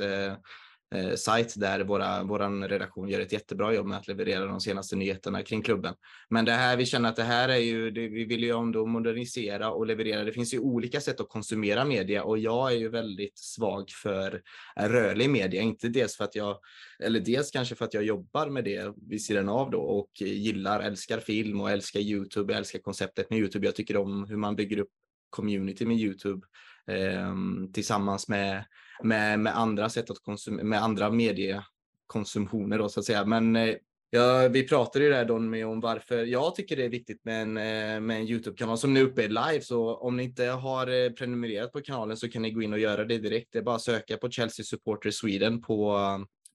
Eh, 0.95 1.15
sajt 1.15 1.55
där 1.57 1.81
våra, 1.81 2.23
våran 2.23 2.69
redaktion 2.69 3.09
gör 3.09 3.21
ett 3.21 3.33
jättebra 3.33 3.75
jobb 3.75 3.87
med 3.87 3.99
att 3.99 4.09
leverera 4.09 4.47
de 4.47 4.61
senaste 4.61 4.97
nyheterna 4.97 5.43
kring 5.43 5.63
klubben. 5.63 5.95
Men 6.31 6.45
det 6.45 6.53
här, 6.53 6.77
vi 6.77 6.87
känner 6.87 7.09
att 7.09 7.17
det 7.17 7.23
här 7.23 7.49
är 7.49 7.57
ju, 7.57 7.91
det, 7.91 8.09
vi 8.09 8.25
vill 8.25 8.45
ju 8.45 8.59
ändå 8.59 8.87
modernisera 8.87 9.71
och 9.71 9.87
leverera. 9.87 10.25
Det 10.25 10.33
finns 10.33 10.55
ju 10.55 10.59
olika 10.59 11.01
sätt 11.01 11.21
att 11.21 11.29
konsumera 11.29 11.85
media 11.85 12.25
och 12.25 12.39
jag 12.39 12.73
är 12.73 12.77
ju 12.77 12.89
väldigt 12.89 13.39
svag 13.39 13.91
för 13.91 14.43
rörlig 14.77 15.31
media, 15.31 15.63
inte 15.63 15.89
dels 15.89 16.17
för 16.17 16.25
att 16.25 16.35
jag, 16.35 16.59
eller 17.03 17.21
dels 17.21 17.51
kanske 17.51 17.75
för 17.75 17.85
att 17.85 17.95
jag 17.95 18.05
jobbar 18.05 18.51
med 18.51 18.65
det 18.65 18.95
vid 19.09 19.25
sidan 19.25 19.49
av 19.49 19.71
då 19.71 19.81
och 19.81 20.11
gillar, 20.21 20.81
älskar 20.81 21.19
film 21.19 21.61
och 21.61 21.71
älskar 21.71 22.01
Youtube, 22.01 22.55
älskar 22.55 22.79
konceptet 22.79 23.31
med 23.31 23.39
Youtube. 23.39 23.67
Jag 23.67 23.75
tycker 23.75 23.97
om 23.97 24.25
hur 24.25 24.37
man 24.37 24.57
bygger 24.57 24.79
upp 24.79 24.91
community 25.31 25.87
med 25.87 25.97
Youtube 25.97 26.47
eh, 26.87 27.35
tillsammans 27.73 28.29
med 28.29 28.65
med, 29.03 29.41
med 29.41 29.59
andra 29.59 29.89
sätt 29.89 30.11
att 30.11 30.19
konsumera, 30.19 30.65
med 30.65 30.83
andra 30.83 31.11
mediekonsumtioner 31.11 32.79
då 32.79 32.89
så 32.89 33.01
att 33.01 33.07
säga. 33.07 33.25
Men 33.25 33.57
eh, 33.57 33.75
Ja, 34.11 34.49
vi 34.49 34.69
pratade 34.69 35.05
ju 35.05 35.11
där 35.11 35.25
Don 35.25 35.65
om 35.65 35.81
varför 35.81 36.25
jag 36.25 36.55
tycker 36.55 36.77
det 36.77 36.85
är 36.85 36.89
viktigt 36.89 37.25
med 37.25 37.43
en, 37.43 37.57
eh, 37.57 38.01
med 38.01 38.17
en 38.17 38.29
Youtube-kanal 38.29 38.79
som 38.79 38.95
nu 38.95 39.01
är 39.01 39.05
uppe 39.05 39.29
live. 39.29 39.61
Så 39.61 39.97
om 39.97 40.17
ni 40.17 40.23
inte 40.23 40.45
har 40.45 40.87
eh, 40.87 41.11
prenumererat 41.11 41.73
på 41.73 41.81
kanalen 41.81 42.17
så 42.17 42.29
kan 42.29 42.43
ni 42.43 42.51
gå 42.51 42.63
in 42.63 42.73
och 42.73 42.79
göra 42.79 43.05
det 43.05 43.19
direkt. 43.19 43.49
Det 43.53 43.59
är 43.59 43.63
bara 43.63 43.77
att 43.77 43.83
söka 43.83 44.17
på 44.17 44.31
Chelsea 44.31 44.65
Supporter 44.65 45.11
Sweden 45.11 45.63
på, 45.63 45.99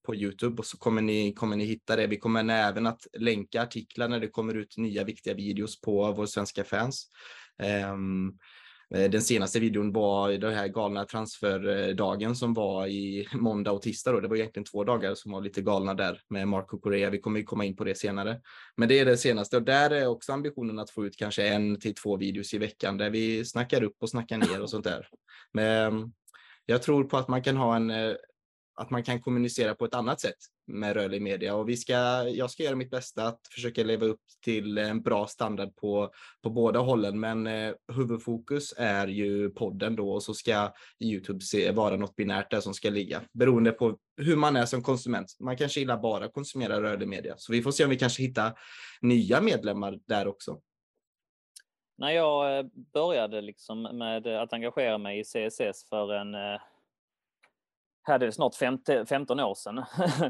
på 0.05 0.15
Youtube 0.15 0.59
och 0.59 0.65
så 0.65 0.77
kommer 0.77 1.01
ni, 1.01 1.33
kommer 1.33 1.55
ni 1.55 1.65
hitta 1.65 1.95
det. 1.95 2.07
Vi 2.07 2.17
kommer 2.17 2.49
även 2.49 2.87
att 2.87 3.07
länka 3.17 3.61
artiklar 3.61 4.07
när 4.07 4.19
det 4.19 4.27
kommer 4.27 4.55
ut 4.55 4.77
nya 4.77 5.03
viktiga 5.03 5.33
videos 5.33 5.81
på 5.81 6.11
vår 6.11 6.25
svenska 6.25 6.63
fans. 6.63 7.07
Um, 7.93 8.37
Eh, 8.93 9.09
den 9.09 9.21
senaste 9.21 9.59
videon 9.59 9.91
var 9.91 10.31
den 10.31 10.53
här 10.53 10.67
galna 10.67 11.05
transferdagen 11.05 12.35
som 12.35 12.53
var 12.53 12.87
i 12.87 13.27
måndag 13.33 13.71
och 13.71 13.81
tisdag. 13.81 14.11
Då. 14.11 14.19
Det 14.19 14.27
var 14.27 14.35
egentligen 14.35 14.65
två 14.65 14.83
dagar 14.83 15.15
som 15.15 15.31
var 15.31 15.41
lite 15.41 15.61
galna 15.61 15.93
där 15.93 16.21
med 16.29 16.47
Marco 16.47 16.79
Correa. 16.79 17.09
Vi 17.09 17.19
kommer 17.19 17.39
ju 17.39 17.45
komma 17.45 17.65
in 17.65 17.75
på 17.75 17.83
det 17.83 17.95
senare. 17.95 18.41
Men 18.77 18.89
det 18.89 18.99
är 18.99 19.05
det 19.05 19.17
senaste 19.17 19.57
och 19.57 19.63
där 19.63 19.89
är 19.89 20.07
också 20.07 20.33
ambitionen 20.33 20.79
att 20.79 20.89
få 20.89 21.05
ut 21.05 21.17
kanske 21.17 21.47
en 21.47 21.79
till 21.79 21.95
två 21.95 22.17
videos 22.17 22.53
i 22.53 22.57
veckan 22.57 22.97
där 22.97 23.09
vi 23.09 23.45
snackar 23.45 23.83
upp 23.83 23.95
och 23.99 24.09
snackar 24.09 24.37
ner 24.37 24.61
och 24.61 24.69
sånt 24.69 24.83
där. 24.83 25.07
Men 25.53 26.13
jag 26.65 26.81
tror 26.81 27.03
på 27.03 27.17
att 27.17 27.27
man 27.27 27.43
kan 27.43 27.57
ha 27.57 27.75
en 27.75 27.91
eh, 27.91 28.13
att 28.75 28.89
man 28.89 29.03
kan 29.03 29.21
kommunicera 29.21 29.75
på 29.75 29.85
ett 29.85 29.93
annat 29.93 30.21
sätt 30.21 30.37
med 30.67 30.93
rörlig 30.93 31.21
media 31.21 31.55
och 31.55 31.69
vi 31.69 31.77
ska, 31.77 31.93
jag 32.29 32.51
ska 32.51 32.63
göra 32.63 32.75
mitt 32.75 32.89
bästa 32.89 33.27
att 33.27 33.39
försöka 33.55 33.83
leva 33.83 34.05
upp 34.05 34.21
till 34.43 34.77
en 34.77 35.01
bra 35.01 35.27
standard 35.27 35.75
på, 35.75 36.11
på 36.43 36.49
båda 36.49 36.79
hållen. 36.79 37.19
Men 37.19 37.47
eh, 37.47 37.73
huvudfokus 37.93 38.73
är 38.77 39.07
ju 39.07 39.49
podden 39.49 39.95
då 39.95 40.11
och 40.11 40.23
så 40.23 40.33
ska 40.33 40.73
Youtube 40.99 41.41
se, 41.41 41.71
vara 41.71 41.95
något 41.95 42.15
binärt 42.15 42.51
där 42.51 42.59
som 42.59 42.73
ska 42.73 42.89
ligga 42.89 43.21
beroende 43.33 43.71
på 43.71 43.97
hur 44.17 44.35
man 44.35 44.55
är 44.55 44.65
som 44.65 44.83
konsument. 44.83 45.35
Man 45.39 45.57
kanske 45.57 45.79
gillar 45.79 45.97
bara 45.97 46.25
att 46.25 46.33
konsumera 46.33 46.81
rörlig 46.81 47.07
media, 47.07 47.33
så 47.37 47.51
vi 47.51 47.61
får 47.61 47.71
se 47.71 47.83
om 47.83 47.89
vi 47.89 47.97
kanske 47.97 48.23
hittar 48.23 48.59
nya 49.01 49.41
medlemmar 49.41 49.99
där 50.07 50.27
också. 50.27 50.61
När 51.97 52.11
jag 52.11 52.57
eh, 52.57 52.65
började 52.93 53.41
liksom 53.41 53.81
med 53.81 54.27
att 54.27 54.53
engagera 54.53 54.97
mig 54.97 55.19
i 55.19 55.23
CSS 55.23 55.89
för 55.89 56.13
en 56.13 56.35
eh, 56.35 56.61
här 58.03 58.15
är 58.15 58.19
det 58.19 58.31
snart 58.31 58.55
15 59.07 59.39
år 59.39 59.55
sedan. 59.55 59.75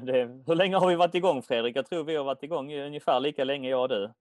Det, 0.06 0.44
hur 0.48 0.56
länge 0.56 0.76
har 0.76 0.88
vi 0.88 0.96
varit 0.96 1.16
igång 1.16 1.42
Fredrik? 1.42 1.78
Jag 1.78 1.86
tror 1.86 2.04
vi 2.04 2.16
har 2.16 2.24
varit 2.24 2.44
igång 2.44 2.74
ungefär 2.74 3.20
lika 3.20 3.44
länge 3.44 3.70
jag 3.70 3.82
och 3.82 3.90
du. 3.90 4.14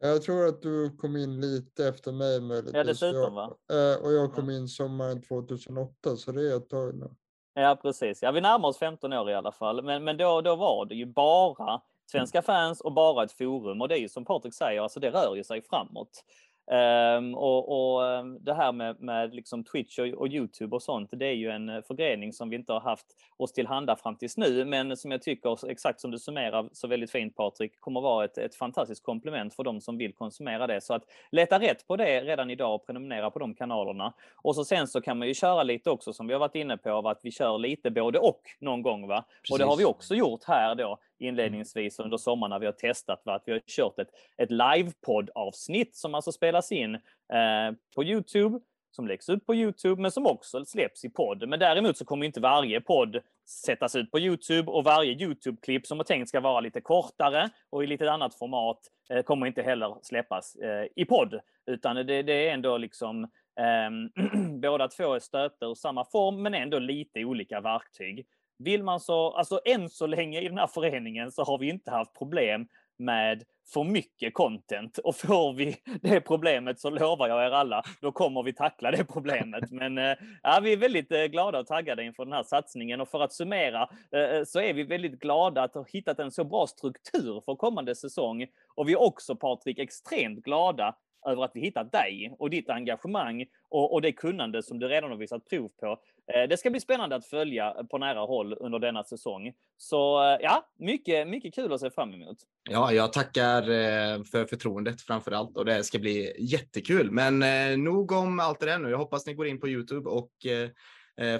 Jag 0.00 0.22
tror 0.22 0.46
att 0.46 0.62
du 0.62 0.96
kom 0.96 1.16
in 1.16 1.40
lite 1.40 1.88
efter 1.88 2.12
mig 2.12 2.40
möjligtvis. 2.40 2.74
Ja, 2.74 2.84
dessutom 2.84 3.34
va? 3.34 3.56
Eh, 3.70 4.04
och 4.04 4.12
jag 4.12 4.34
kom 4.34 4.50
in 4.50 4.68
sommaren 4.68 5.22
2008, 5.22 6.16
så 6.16 6.32
det 6.32 6.52
är 6.52 6.56
ett 6.56 6.68
tag 6.68 6.94
nu. 6.94 7.10
Ja, 7.54 7.78
precis. 7.82 8.22
Ja, 8.22 8.30
vi 8.30 8.40
närmar 8.40 8.68
oss 8.68 8.78
15 8.78 9.12
år 9.12 9.30
i 9.30 9.34
alla 9.34 9.52
fall. 9.52 9.82
Men, 9.82 10.04
men 10.04 10.16
då, 10.16 10.40
då 10.40 10.56
var 10.56 10.86
det 10.86 10.94
ju 10.94 11.06
bara 11.06 11.80
svenska 12.10 12.42
fans 12.42 12.80
och 12.80 12.92
bara 12.92 13.24
ett 13.24 13.32
forum. 13.32 13.80
Och 13.80 13.88
det 13.88 13.94
är 13.94 14.00
ju 14.00 14.08
som 14.08 14.24
Patrik 14.24 14.54
säger, 14.54 14.80
alltså 14.80 15.00
det 15.00 15.10
rör 15.10 15.36
ju 15.36 15.44
sig 15.44 15.62
framåt. 15.62 16.24
Um, 16.66 17.34
och, 17.34 17.94
och 17.94 18.06
ehm, 18.06 18.38
det 18.44 18.54
här 18.54 18.72
med, 18.72 19.00
med 19.00 19.34
liksom 19.34 19.64
Twitch 19.64 19.98
och, 19.98 20.06
och, 20.06 20.28
Youtube 20.28 20.76
och 20.76 20.82
sånt, 20.82 21.10
det 21.12 21.26
är 21.26 21.32
ju 21.32 21.50
en 21.50 21.68
eh, 21.68 21.82
förgrening 21.82 22.32
som 22.32 22.50
vi 22.50 22.56
inte 22.56 22.72
har 22.72 22.80
haft 22.80 23.06
oss 23.36 23.52
tillhanda 23.52 23.96
fram 23.96 24.16
tills 24.16 24.36
nu, 24.36 24.64
men 24.64 24.96
som 24.96 25.10
jag 25.10 25.22
tycker, 25.22 25.70
exakt 25.70 26.00
som 26.00 26.10
du 26.10 26.18
summerar 26.18 26.68
så 26.72 26.88
väldigt 26.88 27.10
fint 27.10 27.36
Patrik, 27.36 27.80
kommer 27.80 28.00
vara 28.00 28.24
ett, 28.24 28.38
ett 28.38 28.54
fantastiskt 28.54 29.02
komplement 29.02 29.54
för 29.54 29.62
de 29.62 29.80
som 29.80 29.98
vill 29.98 30.14
konsumera 30.14 30.66
det. 30.66 30.80
Så 30.80 30.94
att 30.94 31.02
leta 31.30 31.60
rätt 31.60 31.86
på 31.86 31.96
det 31.96 32.20
redan 32.20 32.50
idag 32.50 32.74
och 32.74 32.86
prenumerera 32.86 33.30
på 33.30 33.38
de 33.38 33.54
kanalerna. 33.54 34.12
Och 34.42 34.54
så 34.54 34.64
sen 34.64 34.88
så 34.88 35.00
kan 35.00 35.18
man 35.18 35.28
ju 35.28 35.34
köra 35.34 35.62
lite 35.62 35.90
också 35.90 36.12
som 36.12 36.26
vi 36.26 36.32
har 36.32 36.40
varit 36.40 36.54
inne 36.54 36.76
på, 36.76 36.90
av 36.90 37.06
att 37.06 37.20
vi 37.22 37.30
kör 37.30 37.58
lite 37.58 37.90
både 37.90 38.18
och 38.18 38.42
någon 38.60 38.82
gång. 38.82 39.06
Va? 39.06 39.24
Och 39.52 39.58
det 39.58 39.64
har 39.64 39.76
vi 39.76 39.84
också 39.84 40.14
gjort 40.14 40.44
här 40.44 40.74
då 40.74 40.98
Mm. 41.20 41.28
inledningsvis 41.28 41.98
under 41.98 42.16
sommaren 42.16 42.50
när 42.50 42.58
vi 42.58 42.66
har 42.66 42.72
testat. 42.72 43.22
var 43.24 43.34
Att 43.34 43.42
vi 43.46 43.52
har 43.52 43.60
kört 43.66 43.98
ett, 43.98 44.10
ett 44.36 44.50
livepodd-avsnitt 44.50 45.96
som 45.96 46.14
alltså 46.14 46.32
spelas 46.32 46.72
in 46.72 46.94
eh, 46.94 47.72
på 47.94 48.04
Youtube, 48.04 48.60
som 48.90 49.08
läggs 49.08 49.28
ut 49.28 49.46
på 49.46 49.54
Youtube, 49.54 50.02
men 50.02 50.10
som 50.10 50.26
också 50.26 50.64
släpps 50.64 51.04
i 51.04 51.10
podd. 51.10 51.48
Men 51.48 51.58
däremot 51.58 51.96
så 51.96 52.04
kommer 52.04 52.26
inte 52.26 52.40
varje 52.40 52.80
podd 52.80 53.20
sättas 53.48 53.96
ut 53.96 54.10
på 54.10 54.18
Youtube 54.18 54.70
och 54.70 54.84
varje 54.84 55.12
Youtube-klipp 55.12 55.86
som 55.86 56.00
är 56.00 56.04
tänkt 56.04 56.28
ska 56.28 56.40
vara 56.40 56.60
lite 56.60 56.80
kortare 56.80 57.50
och 57.70 57.84
i 57.84 57.86
lite 57.86 58.12
annat 58.12 58.38
format 58.38 58.80
eh, 59.10 59.22
kommer 59.22 59.46
inte 59.46 59.62
heller 59.62 59.96
släppas 60.02 60.56
eh, 60.56 60.86
i 60.96 61.04
podd. 61.04 61.40
Utan 61.66 61.96
det, 61.96 62.22
det 62.22 62.48
är 62.48 62.54
ändå 62.54 62.78
liksom 62.78 63.28
ehm, 63.60 64.10
båda 64.60 64.88
två 64.88 65.14
är 65.14 65.18
stöpta 65.18 65.66
ur 65.66 65.74
samma 65.74 66.04
form, 66.04 66.42
men 66.42 66.54
ändå 66.54 66.78
lite 66.78 67.24
olika 67.24 67.60
verktyg. 67.60 68.26
Vill 68.58 68.82
man 68.82 69.00
så, 69.00 69.32
alltså 69.32 69.60
än 69.64 69.88
så 69.88 70.06
länge 70.06 70.40
i 70.40 70.48
den 70.48 70.58
här 70.58 70.66
föreningen 70.66 71.32
så 71.32 71.44
har 71.44 71.58
vi 71.58 71.68
inte 71.68 71.90
haft 71.90 72.18
problem 72.18 72.66
med 72.98 73.44
för 73.72 73.84
mycket 73.84 74.34
content 74.34 74.98
och 74.98 75.16
får 75.16 75.52
vi 75.52 75.76
det 76.02 76.20
problemet 76.20 76.80
så 76.80 76.90
lovar 76.90 77.28
jag 77.28 77.46
er 77.46 77.50
alla, 77.50 77.82
då 78.00 78.12
kommer 78.12 78.42
vi 78.42 78.52
tackla 78.52 78.90
det 78.90 79.04
problemet. 79.04 79.64
Men 79.70 79.98
äh, 79.98 80.16
ja, 80.42 80.60
vi 80.62 80.72
är 80.72 80.76
väldigt 80.76 81.12
äh, 81.12 81.24
glada 81.24 81.58
och 81.58 81.66
taggade 81.66 82.04
inför 82.04 82.24
den 82.24 82.32
här 82.32 82.42
satsningen 82.42 83.00
och 83.00 83.08
för 83.08 83.20
att 83.20 83.32
summera 83.32 83.82
äh, 84.12 84.44
så 84.46 84.60
är 84.60 84.74
vi 84.74 84.82
väldigt 84.82 85.20
glada 85.20 85.62
att 85.62 85.74
ha 85.74 85.84
hittat 85.88 86.18
en 86.18 86.30
så 86.30 86.44
bra 86.44 86.66
struktur 86.66 87.42
för 87.44 87.54
kommande 87.54 87.94
säsong. 87.94 88.46
Och 88.74 88.88
vi 88.88 88.92
är 88.92 89.02
också 89.02 89.36
Patrik 89.36 89.78
extremt 89.78 90.44
glada 90.44 90.96
över 91.26 91.44
att 91.44 91.50
vi 91.54 91.60
hittat 91.60 91.92
dig 91.92 92.34
och 92.38 92.50
ditt 92.50 92.70
engagemang 92.70 93.46
och, 93.68 93.92
och 93.92 94.02
det 94.02 94.12
kunnande 94.12 94.62
som 94.62 94.78
du 94.78 94.88
redan 94.88 95.10
har 95.10 95.18
visat 95.18 95.44
prov 95.44 95.68
på. 95.80 95.98
Eh, 96.32 96.48
det 96.48 96.56
ska 96.56 96.70
bli 96.70 96.80
spännande 96.80 97.16
att 97.16 97.26
följa 97.26 97.70
på 97.90 97.98
nära 97.98 98.20
håll 98.20 98.56
under 98.60 98.78
denna 98.78 99.04
säsong. 99.04 99.52
Så 99.76 100.22
eh, 100.22 100.38
ja, 100.40 100.68
mycket, 100.78 101.28
mycket 101.28 101.54
kul 101.54 101.72
att 101.72 101.80
se 101.80 101.90
fram 101.90 102.14
emot. 102.14 102.36
Ja, 102.70 102.92
jag 102.92 103.12
tackar 103.12 103.62
eh, 103.62 104.22
för 104.24 104.46
förtroendet 104.46 105.02
framför 105.02 105.32
allt 105.32 105.56
och 105.56 105.64
det 105.64 105.84
ska 105.84 105.98
bli 105.98 106.32
jättekul. 106.38 107.10
Men 107.10 107.38
nog 107.84 108.12
om 108.12 108.40
allt 108.40 108.60
det 108.60 108.66
där 108.66 108.78
nu. 108.78 108.90
Jag 108.90 108.98
hoppas 108.98 109.26
ni 109.26 109.34
går 109.34 109.46
in 109.46 109.60
på 109.60 109.68
Youtube 109.68 110.10
och 110.10 110.30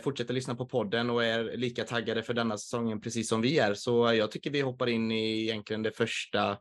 fortsätter 0.02 0.34
lyssna 0.34 0.54
på 0.54 0.66
podden 0.66 1.10
och 1.10 1.24
är 1.24 1.56
lika 1.56 1.84
taggade 1.84 2.22
för 2.22 2.34
denna 2.34 2.58
säsongen 2.58 3.00
precis 3.00 3.28
som 3.28 3.40
vi 3.40 3.58
är. 3.58 3.74
Så 3.74 4.14
jag 4.14 4.30
tycker 4.30 4.50
vi 4.50 4.60
hoppar 4.60 4.86
in 4.86 5.10
i 5.10 5.42
egentligen 5.42 5.82
det 5.82 5.92
första 5.92 6.56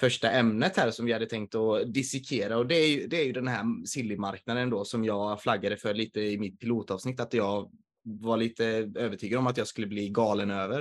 första 0.00 0.30
ämnet 0.30 0.76
här 0.76 0.90
som 0.90 1.06
vi 1.06 1.12
hade 1.12 1.26
tänkt 1.26 1.54
att 1.54 1.94
dissekera 1.94 2.58
och 2.58 2.66
det 2.66 2.74
är 2.74 2.88
ju, 2.88 3.06
det 3.06 3.20
är 3.20 3.24
ju 3.24 3.32
den 3.32 3.48
här 3.48 3.86
sillymarknaden 3.86 4.70
då 4.70 4.84
som 4.84 5.04
jag 5.04 5.42
flaggade 5.42 5.76
för 5.76 5.94
lite 5.94 6.20
i 6.20 6.38
mitt 6.38 6.60
pilotavsnitt 6.60 7.20
att 7.20 7.34
jag 7.34 7.70
var 8.04 8.36
lite 8.36 8.64
övertygad 8.96 9.38
om 9.38 9.46
att 9.46 9.56
jag 9.56 9.66
skulle 9.66 9.86
bli 9.86 10.08
galen 10.08 10.50
över. 10.50 10.80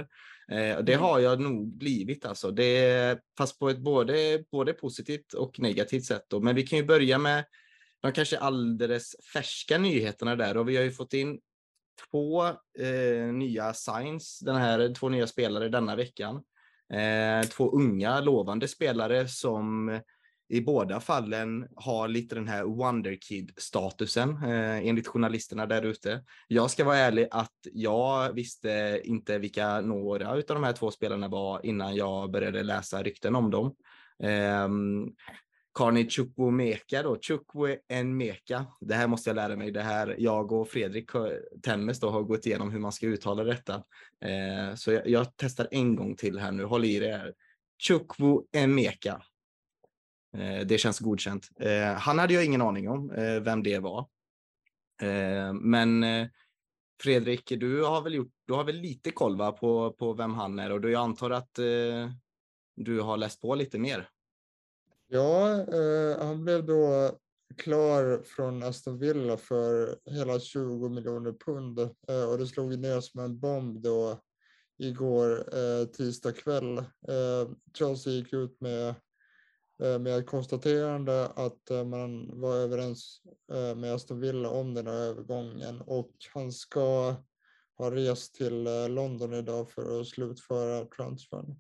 Eh, 0.52 0.80
det 0.84 0.94
mm. 0.94 1.00
har 1.00 1.20
jag 1.20 1.42
nog 1.42 1.78
blivit 1.78 2.26
alltså. 2.26 2.52
Det, 2.52 3.20
fast 3.38 3.60
på 3.60 3.70
ett 3.70 3.80
både, 3.80 4.44
både 4.52 4.74
positivt 4.74 5.34
och 5.34 5.60
negativt 5.60 6.06
sätt. 6.06 6.26
Då. 6.28 6.40
Men 6.40 6.56
vi 6.56 6.68
kan 6.68 6.80
ju 6.80 6.86
börja 6.86 7.18
med 7.18 7.46
de 8.02 8.12
kanske 8.12 8.40
alldeles 8.40 9.16
färska 9.34 9.78
nyheterna 9.78 10.36
där 10.36 10.58
och 10.58 10.70
vi 10.70 10.76
har 10.76 10.84
ju 10.84 10.92
fått 10.92 11.14
in 11.14 11.40
två 12.12 12.46
eh, 12.80 13.34
nya 13.34 13.74
signs, 13.74 14.40
den 14.40 14.56
här, 14.56 14.94
två 14.94 15.10
nya 15.10 15.28
spelare 15.28 15.70
denna 15.70 15.96
veckan. 15.96 16.44
Eh, 16.94 17.48
två 17.48 17.72
unga 17.72 18.20
lovande 18.22 18.68
spelare 18.68 19.28
som 19.28 19.90
eh, 19.90 20.02
i 20.50 20.62
båda 20.62 21.00
fallen 21.00 21.68
har 21.76 22.08
lite 22.08 22.36
den 22.36 22.48
här 22.48 22.64
Wonderkid-statusen 22.64 24.30
eh, 24.30 24.88
enligt 24.88 25.08
journalisterna 25.08 25.66
där 25.66 25.86
ute. 25.86 26.24
Jag 26.48 26.72
ska 26.72 26.84
vara 26.84 26.98
ärlig 26.98 27.28
att 27.32 27.58
jag 27.74 28.34
visste 28.34 29.02
inte 29.04 29.40
vilka 29.40 29.82
några 29.82 30.32
av 30.32 30.44
de 30.48 30.64
här 30.64 30.74
två 30.74 30.92
spelarna 30.92 31.28
var 31.28 31.66
innan 31.66 31.96
jag 31.96 32.32
började 32.32 32.64
läsa 32.64 33.04
rykten 33.04 33.36
om 33.36 33.52
dem. 33.52 33.76
Eh, 34.24 34.70
Karni 35.74 36.10
Chukwumeka 36.10 37.04
då, 37.04 37.18
Chukwuemeka. 37.22 38.66
Det 38.82 38.96
här 38.96 39.08
måste 39.08 39.30
jag 39.30 39.36
lära 39.36 39.56
mig. 39.56 39.72
Det 39.72 39.82
här, 39.82 40.16
jag 40.20 40.52
och 40.52 40.70
Fredrik 40.70 41.10
Temmes 41.64 42.00
då 42.00 42.10
har 42.10 42.24
gått 42.24 42.46
igenom 42.46 42.72
hur 42.72 42.80
man 42.80 42.92
ska 42.92 43.08
uttala 43.08 43.44
detta. 43.44 43.74
Eh, 44.22 44.76
så 44.76 44.92
jag, 44.92 45.08
jag, 45.08 45.28
testar 45.36 45.68
en 45.72 45.96
gång 45.96 46.16
till 46.16 46.40
här 46.40 46.52
nu. 46.52 46.64
Håll 46.64 46.86
i 46.86 47.00
det 47.00 47.18
här. 47.18 47.34
Chukwuemeka. 47.88 49.22
Eh, 50.38 50.60
det 50.66 50.78
känns 50.78 51.00
godkänt. 51.00 51.50
Eh, 51.60 51.94
han 51.94 52.20
hade 52.20 52.34
jag 52.34 52.46
ingen 52.46 52.62
aning 52.62 52.90
om 52.90 53.12
eh, 53.12 53.40
vem 53.40 53.64
det 53.64 53.80
var. 53.80 54.00
Eh, 55.02 55.54
men 55.54 56.04
eh, 56.04 56.28
Fredrik, 57.04 57.54
du 57.60 57.84
har 57.84 58.02
väl, 58.02 58.14
gjort, 58.14 58.32
du 58.48 58.54
har 58.54 58.64
väl 58.64 58.76
lite 58.76 59.12
koll 59.12 59.38
va, 59.38 59.52
på, 59.52 59.92
på 59.92 60.14
vem 60.14 60.34
han 60.34 60.60
är 60.60 60.72
och 60.72 60.82
då 60.82 60.90
jag 60.90 61.02
antar 61.02 61.32
att 61.32 61.60
eh, 61.60 62.10
du 62.76 63.02
har 63.02 63.18
läst 63.18 63.42
på 63.42 63.56
lite 63.56 63.80
mer? 63.80 64.10
Ja, 65.14 65.62
eh, 65.62 66.26
han 66.26 66.44
blev 66.44 66.66
då 66.66 67.12
klar 67.58 68.24
från 68.24 68.64
Aston 68.64 69.00
Villa 69.00 69.38
för 69.38 70.00
hela 70.06 70.40
20 70.40 70.90
miljoner 70.90 71.32
pund 71.32 71.80
eh, 71.80 72.30
och 72.32 72.38
det 72.38 72.48
slog 72.48 72.80
ner 72.80 73.00
som 73.02 73.20
en 73.20 73.40
bomb 73.40 73.82
då 73.82 74.20
igår 74.78 75.56
eh, 75.58 75.86
tisdag 75.86 76.32
kväll. 76.32 76.78
Eh, 76.78 77.50
Chelsea 77.74 78.14
gick 78.14 78.34
ut 78.34 78.62
med, 78.62 78.96
eh, 79.84 80.00
med 80.00 80.20
ett 80.20 80.28
konstaterande 80.28 81.28
att 81.28 81.70
eh, 81.70 81.86
man 81.86 82.42
var 82.42 82.56
överens 82.56 83.22
eh, 83.54 83.76
med 83.76 83.94
Aston 83.94 84.20
Villa 84.20 84.50
om 84.50 84.74
den 84.74 84.88
här 84.88 84.94
övergången 84.94 85.82
och 85.82 86.12
han 86.34 86.52
ska 86.52 87.16
ha 87.78 87.92
rest 87.92 88.36
till 88.36 88.68
eh, 88.68 88.90
London 88.90 89.34
idag 89.34 89.72
för 89.72 90.02
att 90.02 90.08
slutföra 90.08 90.86
transfern. 90.86 91.56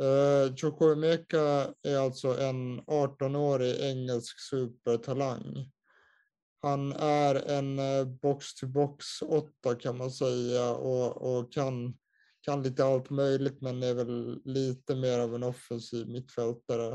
Eh, 0.00 0.06
uh, 0.06 0.56
Chukwuemeka 0.56 1.74
är 1.82 1.96
alltså 1.98 2.40
en 2.40 2.80
18-årig 2.80 3.80
engelsk 3.80 4.40
supertalang. 4.40 5.70
Han 6.62 6.92
är 6.92 7.34
en 7.34 7.78
eh, 7.78 8.04
box-to-box 8.04 9.22
åtta 9.22 9.74
kan 9.74 9.98
man 9.98 10.10
säga 10.10 10.70
och, 10.70 11.38
och 11.38 11.52
kan, 11.52 11.98
kan 12.40 12.62
lite 12.62 12.84
allt 12.84 13.10
möjligt 13.10 13.60
men 13.60 13.82
är 13.82 13.94
väl 13.94 14.40
lite 14.44 14.94
mer 14.94 15.18
av 15.18 15.34
en 15.34 15.42
offensiv 15.42 16.08
mittfältare. 16.08 16.92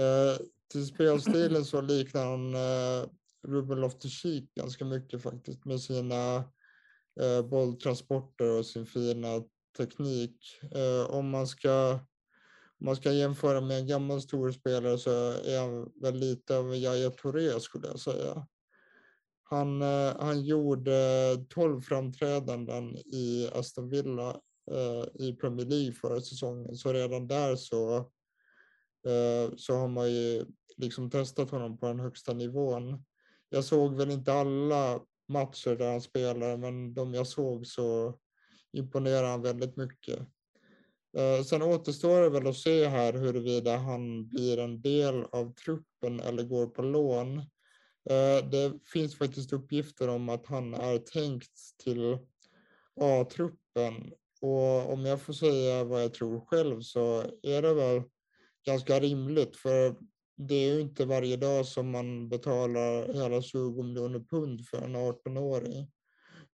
Eh, 0.00 0.36
till 0.72 0.86
spelstilen 0.86 1.64
så 1.64 1.80
liknar 1.80 2.24
han 2.24 2.54
eh, 2.54 3.08
Ruben 3.48 3.80
Loftus-Cheek 3.80 4.54
ganska 4.54 4.84
mycket 4.84 5.22
faktiskt 5.22 5.64
med 5.64 5.80
sina 5.80 6.36
eh, 7.20 7.42
bolltransporter 7.42 8.58
och 8.58 8.66
sin 8.66 8.86
fina 8.86 9.42
teknik. 9.76 10.60
Eh, 10.74 11.10
om 11.10 11.30
man 11.30 11.46
ska 11.46 11.98
om 12.80 12.86
man 12.86 12.96
ska 12.96 13.12
jämföra 13.12 13.60
med 13.60 13.78
en 13.78 13.86
gammal 13.86 14.22
stor 14.22 14.52
spelare 14.52 14.98
så 14.98 15.10
är 15.30 15.60
han 15.60 15.92
väl 16.02 16.14
lite 16.14 16.56
av 16.56 16.76
Yahya 16.76 17.10
Touré 17.10 17.60
skulle 17.60 17.86
jag 17.88 17.98
säga. 17.98 18.46
Han, 19.42 19.82
eh, 19.82 20.16
han 20.20 20.44
gjorde 20.44 20.96
12 21.48 21.80
framträdanden 21.80 22.96
i 22.96 23.48
Aston 23.52 23.88
Villa 23.90 24.30
eh, 24.70 25.26
i 25.26 25.36
Premier 25.40 25.66
League 25.66 25.92
förra 25.92 26.20
säsongen, 26.20 26.76
så 26.76 26.92
redan 26.92 27.28
där 27.28 27.56
så, 27.56 28.10
så 29.56 29.74
har 29.74 29.88
man 29.88 30.12
ju 30.12 30.44
liksom 30.76 31.10
testat 31.10 31.50
honom 31.50 31.78
på 31.78 31.86
den 31.86 32.00
högsta 32.00 32.32
nivån. 32.32 33.04
Jag 33.48 33.64
såg 33.64 33.96
väl 33.96 34.10
inte 34.10 34.32
alla 34.32 35.00
matcher 35.28 35.76
där 35.76 35.90
han 35.90 36.00
spelade, 36.00 36.56
men 36.56 36.94
de 36.94 37.14
jag 37.14 37.26
såg 37.26 37.66
så 37.66 38.18
imponerar 38.72 39.30
han 39.30 39.42
väldigt 39.42 39.76
mycket. 39.76 40.18
Eh, 41.16 41.44
sen 41.44 41.62
återstår 41.62 42.20
det 42.20 42.28
väl 42.28 42.46
att 42.46 42.56
se 42.56 42.86
här 42.86 43.12
huruvida 43.12 43.76
han 43.76 44.28
blir 44.28 44.58
en 44.58 44.80
del 44.80 45.24
av 45.24 45.54
truppen 45.54 46.20
eller 46.20 46.42
går 46.42 46.66
på 46.66 46.82
lån. 46.82 47.38
Eh, 48.10 48.48
det 48.50 48.72
finns 48.92 49.18
faktiskt 49.18 49.52
uppgifter 49.52 50.08
om 50.08 50.28
att 50.28 50.46
han 50.46 50.74
är 50.74 50.98
tänkt 50.98 51.78
till 51.84 52.18
A-truppen 53.00 54.12
och 54.40 54.92
om 54.92 55.04
jag 55.04 55.20
får 55.20 55.32
säga 55.32 55.84
vad 55.84 56.02
jag 56.02 56.14
tror 56.14 56.40
själv 56.40 56.80
så 56.80 57.24
är 57.42 57.62
det 57.62 57.74
väl 57.74 58.02
ganska 58.66 59.00
rimligt 59.00 59.56
för 59.56 59.96
det 60.36 60.54
är 60.54 60.74
ju 60.74 60.80
inte 60.80 61.04
varje 61.04 61.36
dag 61.36 61.66
som 61.66 61.90
man 61.90 62.28
betalar 62.28 63.12
hela 63.12 63.42
20 63.42 63.82
miljoner 63.82 64.20
pund 64.20 64.66
för 64.66 64.82
en 64.82 64.96
18-åring. 64.96 65.90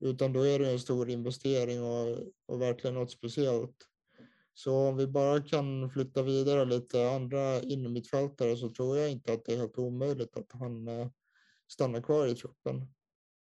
Utan 0.01 0.33
då 0.33 0.47
är 0.47 0.59
det 0.59 0.71
en 0.71 0.79
stor 0.79 1.11
investering 1.11 1.83
och, 1.83 2.19
och 2.47 2.61
verkligen 2.61 2.95
något 2.95 3.11
speciellt. 3.11 3.77
Så 4.55 4.89
om 4.89 4.97
vi 4.97 5.07
bara 5.07 5.43
kan 5.43 5.91
flytta 5.91 6.23
vidare 6.23 6.65
lite 6.65 7.11
andra 7.11 7.61
innermittfältare 7.61 8.57
så 8.57 8.71
tror 8.71 8.99
jag 8.99 9.11
inte 9.11 9.33
att 9.33 9.45
det 9.45 9.53
är 9.53 9.57
helt 9.57 9.79
omöjligt 9.79 10.37
att 10.37 10.53
han 10.53 10.89
stannar 11.69 12.01
kvar 12.01 12.27
i 12.27 12.35
truppen. 12.35 12.87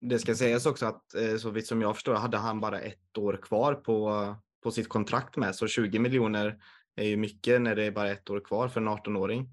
Det 0.00 0.18
ska 0.18 0.34
sägas 0.34 0.66
också 0.66 0.86
att 0.86 1.04
så 1.40 1.50
vitt 1.50 1.66
som 1.66 1.82
jag 1.82 1.94
förstår 1.94 2.14
hade 2.14 2.36
han 2.36 2.60
bara 2.60 2.80
ett 2.80 3.18
år 3.18 3.38
kvar 3.42 3.74
på, 3.74 4.34
på 4.62 4.70
sitt 4.70 4.88
kontrakt 4.88 5.36
med, 5.36 5.54
så 5.54 5.66
20 5.66 5.98
miljoner 5.98 6.62
är 6.96 7.04
ju 7.04 7.16
mycket 7.16 7.60
när 7.60 7.74
det 7.74 7.84
är 7.84 7.90
bara 7.90 8.10
ett 8.10 8.30
år 8.30 8.40
kvar 8.40 8.68
för 8.68 8.80
en 8.80 8.88
18-åring. 8.88 9.50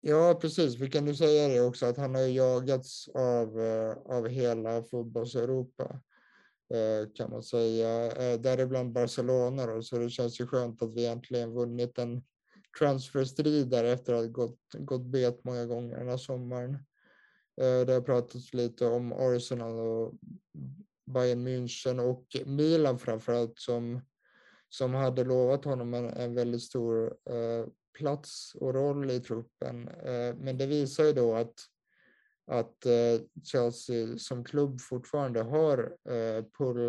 Ja, 0.00 0.38
precis. 0.40 0.74
Vi 0.74 0.90
kan 0.90 1.06
ju 1.06 1.14
säga 1.14 1.48
det 1.48 1.60
också 1.60 1.86
att 1.86 1.96
han 1.96 2.14
har 2.14 2.22
jagats 2.22 3.08
av, 3.08 3.60
av 4.06 4.28
hela 4.28 4.82
fotbolls-Europa 4.82 6.00
Eh, 6.72 7.08
kan 7.14 7.30
man 7.30 7.42
säga. 7.42 8.12
Eh, 8.12 8.40
däribland 8.40 8.92
Barcelona 8.92 9.66
då, 9.66 9.82
så 9.82 9.98
det 9.98 10.10
känns 10.10 10.40
ju 10.40 10.46
skönt 10.46 10.82
att 10.82 10.94
vi 10.94 11.06
äntligen 11.06 11.52
vunnit 11.52 11.98
en 11.98 12.22
transferstrid 12.78 13.68
där 13.68 13.84
efter 13.84 14.12
att 14.12 14.20
ha 14.20 14.26
gått, 14.26 14.58
gått 14.78 15.06
bet 15.06 15.44
många 15.44 15.66
gånger 15.66 15.98
den 15.98 16.08
här 16.08 16.16
sommaren. 16.16 16.74
Eh, 17.60 17.86
det 17.86 17.92
har 17.92 18.00
pratats 18.00 18.54
lite 18.54 18.86
om 18.86 19.12
Arsenal 19.12 19.78
och 19.78 20.14
Bayern 21.06 21.48
München 21.48 22.00
och 22.00 22.26
Milan 22.46 22.98
framförallt 22.98 23.58
som, 23.58 24.00
som 24.68 24.94
hade 24.94 25.24
lovat 25.24 25.64
honom 25.64 25.94
en, 25.94 26.04
en 26.04 26.34
väldigt 26.34 26.62
stor 26.62 27.16
eh, 27.30 27.66
plats 27.98 28.54
och 28.54 28.74
roll 28.74 29.10
i 29.10 29.20
truppen. 29.20 29.88
Eh, 29.88 30.34
men 30.36 30.58
det 30.58 30.66
visar 30.66 31.04
ju 31.04 31.12
då 31.12 31.34
att 31.34 31.54
att 32.46 32.86
eh, 32.86 33.20
Chelsea 33.44 34.18
som 34.18 34.44
klubb 34.44 34.80
fortfarande 34.80 35.42
har 35.42 35.96
eh, 36.08 36.44
pull 36.58 36.88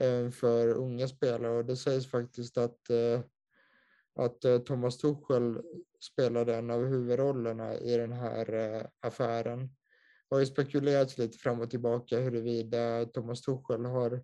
eh, 0.00 0.30
för 0.30 0.68
unga 0.68 1.08
spelare 1.08 1.58
och 1.58 1.64
det 1.64 1.76
sägs 1.76 2.10
faktiskt 2.10 2.58
att, 2.58 2.80
att 4.14 4.64
Thomas 4.66 4.98
Tuchel 4.98 5.62
spelade 6.00 6.56
en 6.56 6.70
av 6.70 6.84
huvudrollerna 6.84 7.74
i 7.74 7.96
den 7.96 8.12
här 8.12 8.90
affären. 9.00 9.58
Det 10.28 10.36
har 10.36 10.40
ju 10.40 10.46
spekulerats 10.46 11.18
lite 11.18 11.38
fram 11.38 11.60
och 11.60 11.70
tillbaka 11.70 12.20
huruvida 12.20 13.04
Thomas 13.04 13.42
Tuchel 13.42 13.84
har 13.84 14.22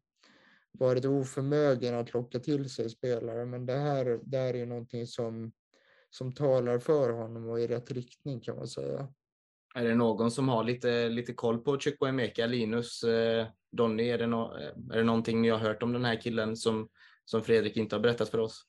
varit 0.72 1.04
oförmögen 1.04 1.94
att 1.94 2.14
locka 2.14 2.40
till 2.40 2.70
sig 2.70 2.90
spelare 2.90 3.46
men 3.46 3.66
det 3.66 3.76
här, 3.76 4.20
det 4.22 4.38
här 4.38 4.54
är 4.54 4.58
ju 4.58 4.66
någonting 4.66 5.06
som, 5.06 5.52
som 6.10 6.32
talar 6.32 6.78
för 6.78 7.10
honom 7.12 7.48
och 7.48 7.60
i 7.60 7.66
rätt 7.66 7.90
riktning 7.90 8.40
kan 8.40 8.56
man 8.56 8.68
säga. 8.68 9.08
Är 9.76 9.84
det 9.84 9.94
någon 9.94 10.30
som 10.30 10.48
har 10.48 10.64
lite, 10.64 11.08
lite 11.08 11.32
koll 11.32 11.58
på 11.58 11.78
Chukwuemeka, 11.78 12.46
Linus, 12.46 13.02
eh, 13.04 13.46
Donny? 13.72 14.08
Är 14.08 14.18
det, 14.18 14.26
no 14.26 14.58
eh, 14.58 14.96
är 14.96 14.96
det 14.96 15.02
någonting 15.02 15.42
ni 15.42 15.48
har 15.48 15.58
hört 15.58 15.82
om 15.82 15.92
den 15.92 16.04
här 16.04 16.20
killen 16.20 16.56
som, 16.56 16.88
som 17.24 17.42
Fredrik 17.42 17.76
inte 17.76 17.96
har 17.96 18.00
berättat 18.00 18.28
för 18.28 18.38
oss? 18.38 18.62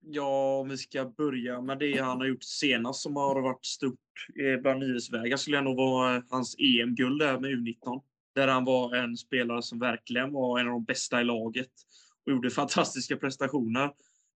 Ja, 0.00 0.58
om 0.60 0.68
vi 0.68 0.76
ska 0.76 1.04
börja 1.04 1.60
med 1.60 1.78
det 1.78 1.98
han 1.98 2.18
har 2.20 2.26
gjort 2.26 2.42
senast 2.42 3.00
som 3.00 3.16
har 3.16 3.42
varit 3.42 3.64
stort 3.64 3.98
eh, 4.44 4.60
bland 4.60 4.80
nyhetsvägar 4.80 5.36
skulle 5.36 5.56
jag 5.56 5.64
nog 5.64 5.76
vara 5.76 6.16
eh, 6.16 6.22
hans 6.30 6.56
EM-guld 6.58 7.20
där 7.20 7.38
med 7.38 7.50
U19. 7.50 8.02
Där 8.34 8.48
han 8.48 8.64
var 8.64 8.96
en 8.96 9.16
spelare 9.16 9.62
som 9.62 9.78
verkligen 9.78 10.32
var 10.32 10.60
en 10.60 10.66
av 10.66 10.72
de 10.72 10.84
bästa 10.84 11.20
i 11.20 11.24
laget 11.24 11.70
och 12.26 12.32
gjorde 12.32 12.50
fantastiska 12.50 13.16
prestationer. 13.16 13.90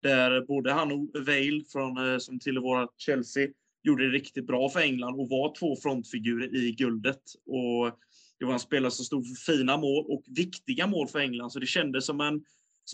Där 0.02 0.40
både 0.40 0.72
han 0.72 0.92
och 0.92 1.26
Vail, 1.26 1.64
från, 1.72 2.20
som 2.20 2.38
tillhör 2.38 2.62
våra 2.62 2.88
Chelsea 2.96 3.48
gjorde 3.86 4.04
det 4.04 4.10
riktigt 4.10 4.46
bra 4.46 4.68
för 4.68 4.80
England 4.80 5.20
och 5.20 5.28
var 5.28 5.54
två 5.54 5.76
frontfigurer 5.76 6.56
i 6.56 6.72
guldet. 6.72 7.22
Och 7.46 7.98
det 8.38 8.44
var 8.44 8.52
en 8.52 8.60
spelare 8.60 8.90
som 8.90 9.04
stod 9.04 9.26
för 9.26 9.52
fina 9.52 9.76
mål 9.76 10.04
och 10.08 10.22
viktiga 10.26 10.86
mål 10.86 11.08
för 11.08 11.18
England, 11.18 11.50
så 11.50 11.58
det 11.58 11.66
kändes 11.66 12.06
som 12.06 12.20
en 12.20 12.44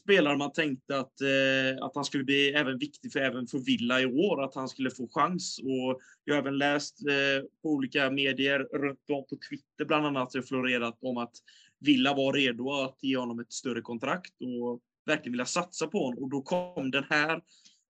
spelare 0.03 0.37
man 0.37 0.53
tänkte 0.53 0.99
att, 0.99 1.21
eh, 1.21 1.85
att 1.85 1.95
han 1.95 2.05
skulle 2.05 2.25
bli 2.25 2.53
även 2.53 2.79
viktig 2.79 3.13
för, 3.13 3.21
även 3.21 3.47
för 3.47 3.59
Villa 3.59 4.01
i 4.01 4.07
år, 4.07 4.43
att 4.45 4.55
han 4.55 4.69
skulle 4.69 4.91
få 4.91 5.09
chans. 5.09 5.59
Och 5.59 6.01
jag 6.25 6.35
har 6.35 6.43
även 6.43 6.59
läst 6.59 6.99
eh, 7.09 7.45
på 7.63 7.69
olika 7.69 8.11
medier, 8.11 8.59
runt 8.59 9.11
om 9.11 9.25
på 9.31 9.39
Twitter 9.49 9.85
bland 9.85 10.07
annat, 10.07 10.31
det 10.31 10.43
florerat 10.43 10.99
om 11.03 11.17
att 11.17 11.33
Villa 11.81 12.15
var 12.15 12.33
redo 12.33 12.73
att 12.73 12.99
ge 13.01 13.17
honom 13.17 13.41
ett 13.41 13.53
större 13.53 13.81
kontrakt 13.81 14.33
och 14.43 14.81
verkligen 15.07 15.33
vilja 15.33 15.47
satsa 15.47 15.87
på 15.87 15.99
honom. 15.99 16.23
Och 16.23 16.31
då 16.31 16.43
kom 16.43 16.91
den 16.91 17.05
här 17.11 17.41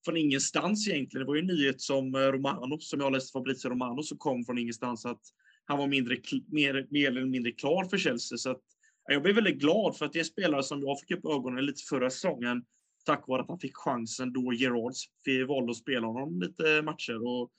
från 0.05 0.17
ingenstans 0.17 0.89
egentligen. 0.89 1.27
Det 1.27 1.29
var 1.29 1.35
ju 1.35 1.41
en 1.41 1.47
nyhet 1.47 1.81
som 1.81 2.15
eh, 2.15 2.19
Romano, 2.19 2.79
som 2.81 3.01
jag 3.01 3.13
läste 3.13 3.33
Fabrizio 3.33 3.69
Romano, 3.69 4.03
som 4.03 4.19
kom 4.19 4.45
från 4.45 4.59
ingenstans 4.59 5.07
att 5.07 5.21
han 5.65 5.79
var 5.79 5.87
mindre, 5.87 6.17
mer, 6.49 6.87
mer 6.91 7.09
eller 7.09 7.27
mindre 7.27 7.53
klar 7.53 7.85
för 7.85 7.99
Chelsea. 7.99 8.39
Så 8.39 8.51
att, 8.51 8.61
jag 9.07 9.23
blev 9.23 9.35
väldigt 9.35 9.61
glad 9.61 9.97
för 9.97 10.07
att 10.07 10.13
det 10.13 10.19
är 10.19 10.21
en 10.21 10.25
spelare 10.25 10.63
som 10.63 10.81
jag 10.81 11.01
fick 11.01 11.11
upp 11.11 11.27
ögonen 11.27 11.67
lite 11.67 11.83
förra 11.91 12.11
säsongen 12.11 12.65
tack 13.05 13.29
vare 13.29 13.43
att 13.43 13.49
han 13.49 13.59
fick 13.59 13.77
chansen 13.77 14.33
då 14.33 14.53
Gerards 14.53 15.05
valde 15.49 15.71
att 15.71 15.77
spela 15.77 16.07
honom 16.07 16.41
lite 16.41 16.83
matcher. 16.83 17.27
Och 17.27 17.51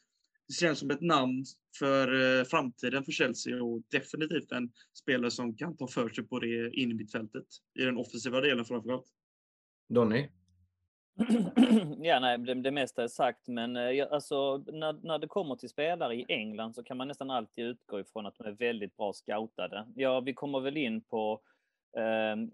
det 0.47 0.53
känns 0.53 0.79
som 0.79 0.91
ett 0.91 1.01
namn 1.01 1.45
för 1.79 2.39
eh, 2.39 2.43
framtiden 2.43 3.03
för 3.03 3.11
Chelsea 3.11 3.63
och 3.63 3.81
definitivt 3.91 4.51
en 4.51 4.71
spelare 4.93 5.31
som 5.31 5.55
kan 5.55 5.77
ta 5.77 5.87
för 5.87 6.09
sig 6.09 6.23
på 6.23 6.39
det 6.39 6.71
innermittfältet 6.73 7.45
i 7.79 7.83
den 7.83 7.97
offensiva 7.97 8.41
delen 8.41 8.65
framförallt. 8.65 9.07
Donny? 9.89 10.29
ja, 12.01 12.19
nej, 12.19 12.37
det, 12.37 12.53
det 12.53 12.71
mesta 12.71 13.03
är 13.03 13.07
sagt, 13.07 13.47
men 13.47 13.77
eh, 13.77 14.07
alltså, 14.11 14.57
när, 14.57 14.93
när 14.93 15.19
det 15.19 15.27
kommer 15.27 15.55
till 15.55 15.69
spelare 15.69 16.15
i 16.15 16.25
England 16.27 16.75
så 16.75 16.83
kan 16.83 16.97
man 16.97 17.07
nästan 17.07 17.31
alltid 17.31 17.65
utgå 17.65 17.99
ifrån 17.99 18.25
att 18.25 18.37
de 18.37 18.47
är 18.47 18.51
väldigt 18.51 18.97
bra 18.97 19.13
scoutade. 19.13 19.85
Ja, 19.95 20.19
vi 20.19 20.33
kommer 20.33 20.59
väl 20.59 20.77
in 20.77 21.01
på 21.01 21.41
ehm, 21.97 22.51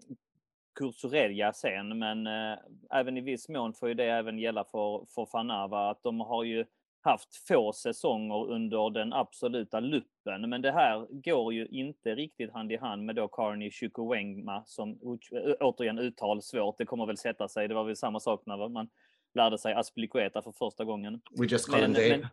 Kursurelja 0.74 1.52
sen, 1.52 1.98
men 1.98 2.26
eh, 2.26 2.58
även 2.90 3.16
i 3.16 3.20
viss 3.20 3.48
mån 3.48 3.74
får 3.74 3.88
ju 3.88 3.94
det 3.94 4.04
även 4.04 4.38
gälla 4.38 4.64
för, 4.64 5.06
för 5.14 5.26
Fanava 5.26 5.90
att 5.90 6.02
de 6.02 6.20
har 6.20 6.44
ju 6.44 6.66
haft 7.02 7.34
få 7.48 7.72
säsonger 7.72 8.50
under 8.50 8.90
den 8.90 9.12
absoluta 9.12 9.80
luppen. 9.80 10.50
Men 10.50 10.62
det 10.62 10.72
här 10.72 11.06
går 11.10 11.52
ju 11.52 11.66
inte 11.66 12.14
riktigt 12.14 12.52
hand 12.52 12.72
i 12.72 12.76
hand 12.76 13.04
med 13.04 13.16
då 13.16 13.28
Carney 13.28 13.70
Chukwuemma 13.70 14.62
som 14.66 14.98
återigen 15.60 15.98
uttal 15.98 16.42
svårt. 16.42 16.78
Det 16.78 16.86
kommer 16.86 17.06
väl 17.06 17.16
sätta 17.16 17.48
sig. 17.48 17.68
Det 17.68 17.74
var 17.74 17.84
väl 17.84 17.96
samma 17.96 18.20
sak 18.20 18.42
när 18.46 18.68
man 18.68 18.88
lärde 19.34 19.58
sig 19.58 19.74
Aspilicueta 19.74 20.42
för 20.42 20.52
första 20.52 20.84
gången. 20.84 21.20
We 21.38 21.46
just 21.46 21.70
call 21.70 21.80
men, 21.80 21.92
men, 21.92 22.24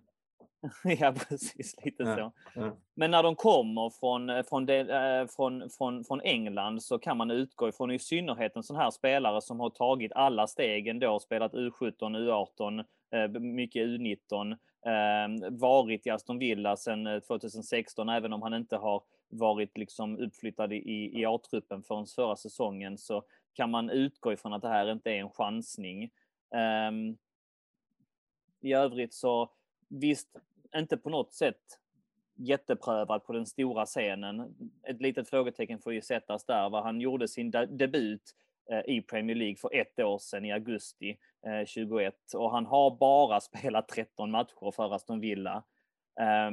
ja, 1.00 1.14
precis. 1.30 1.76
Lite 1.86 2.04
ja, 2.04 2.16
så. 2.16 2.32
Ja. 2.60 2.78
Men 2.96 3.12
när 3.12 3.24
de 3.24 3.36
kommer 3.36 3.90
från, 3.90 4.30
eh, 4.30 4.44
från, 4.44 4.66
det, 4.66 4.80
äh, 4.80 5.28
från, 5.28 5.70
från, 5.70 6.04
från 6.04 6.22
England 6.22 6.84
så 6.84 7.00
kan 7.00 7.18
man 7.18 7.32
utgå 7.32 7.70
ifrån 7.70 7.92
i 7.92 8.00
synnerhet 8.00 8.56
en 8.56 8.64
sån 8.64 8.76
här 8.76 8.92
spelare 8.92 9.42
som 9.42 9.60
har 9.60 9.70
tagit 9.70 10.12
alla 10.12 10.48
stegen 10.48 11.00
då, 11.00 11.20
spelat 11.20 11.54
U17, 11.54 11.98
U18, 12.00 12.80
äh, 12.80 12.86
Eh, 13.12 13.30
mycket 13.40 13.88
U19, 13.88 14.58
ehm, 14.86 15.58
varit 15.58 16.08
i 16.08 16.10
Aston 16.10 16.40
Villa 16.40 16.78
sedan 16.78 17.08
eh, 17.08 17.20
2016, 17.20 18.10
även 18.10 18.34
om 18.34 18.42
han 18.42 18.54
inte 18.54 18.78
har 18.78 19.04
varit 19.30 19.78
liksom 19.78 20.18
uppflyttad 20.18 20.74
i, 20.74 21.12
i 21.22 21.26
A-truppen 21.26 21.84
förrän 21.84 22.06
förra 22.06 22.36
säsongen 22.36 22.98
så 22.98 23.24
kan 23.54 23.72
man 23.72 23.90
utgå 23.90 24.34
ifrån 24.34 24.54
att 24.54 24.62
det 24.62 24.70
här 24.70 24.92
inte 24.92 25.12
är 25.12 25.20
en 25.20 25.30
chansning. 25.30 26.12
Um, 26.90 27.18
I 28.62 28.74
övrigt 28.74 29.14
så 29.14 29.52
visst, 29.88 30.38
inte 30.76 30.98
på 30.98 31.10
något 31.10 31.34
sätt 31.34 31.80
jätteprövad 32.36 33.24
på 33.24 33.34
den 33.34 33.46
stora 33.46 33.86
scenen. 33.86 34.56
Ett 34.84 35.02
litet 35.02 35.30
frågetecken 35.30 35.80
får 35.80 35.94
ju 35.94 36.02
sättas 36.02 36.46
där. 36.46 36.70
Vad 36.70 36.84
han 36.84 37.02
gjorde 37.02 37.28
sin 37.28 37.52
debut 37.52 38.36
eh, 38.72 38.96
i 38.96 39.02
Premier 39.02 39.36
League 39.36 39.56
för 39.56 39.76
ett 39.76 40.00
år 40.00 40.20
sedan 40.20 40.46
i 40.46 40.52
augusti 40.52 41.18
Eh, 41.46 41.66
21 41.66 42.16
och 42.36 42.52
han 42.52 42.66
har 42.66 42.98
bara 42.98 43.40
spelat 43.42 43.88
13 43.88 44.32
matcher 44.32 44.72
för 44.72 44.96
Aston 44.96 45.20
Villa. 45.20 45.64
Eh, 46.20 46.52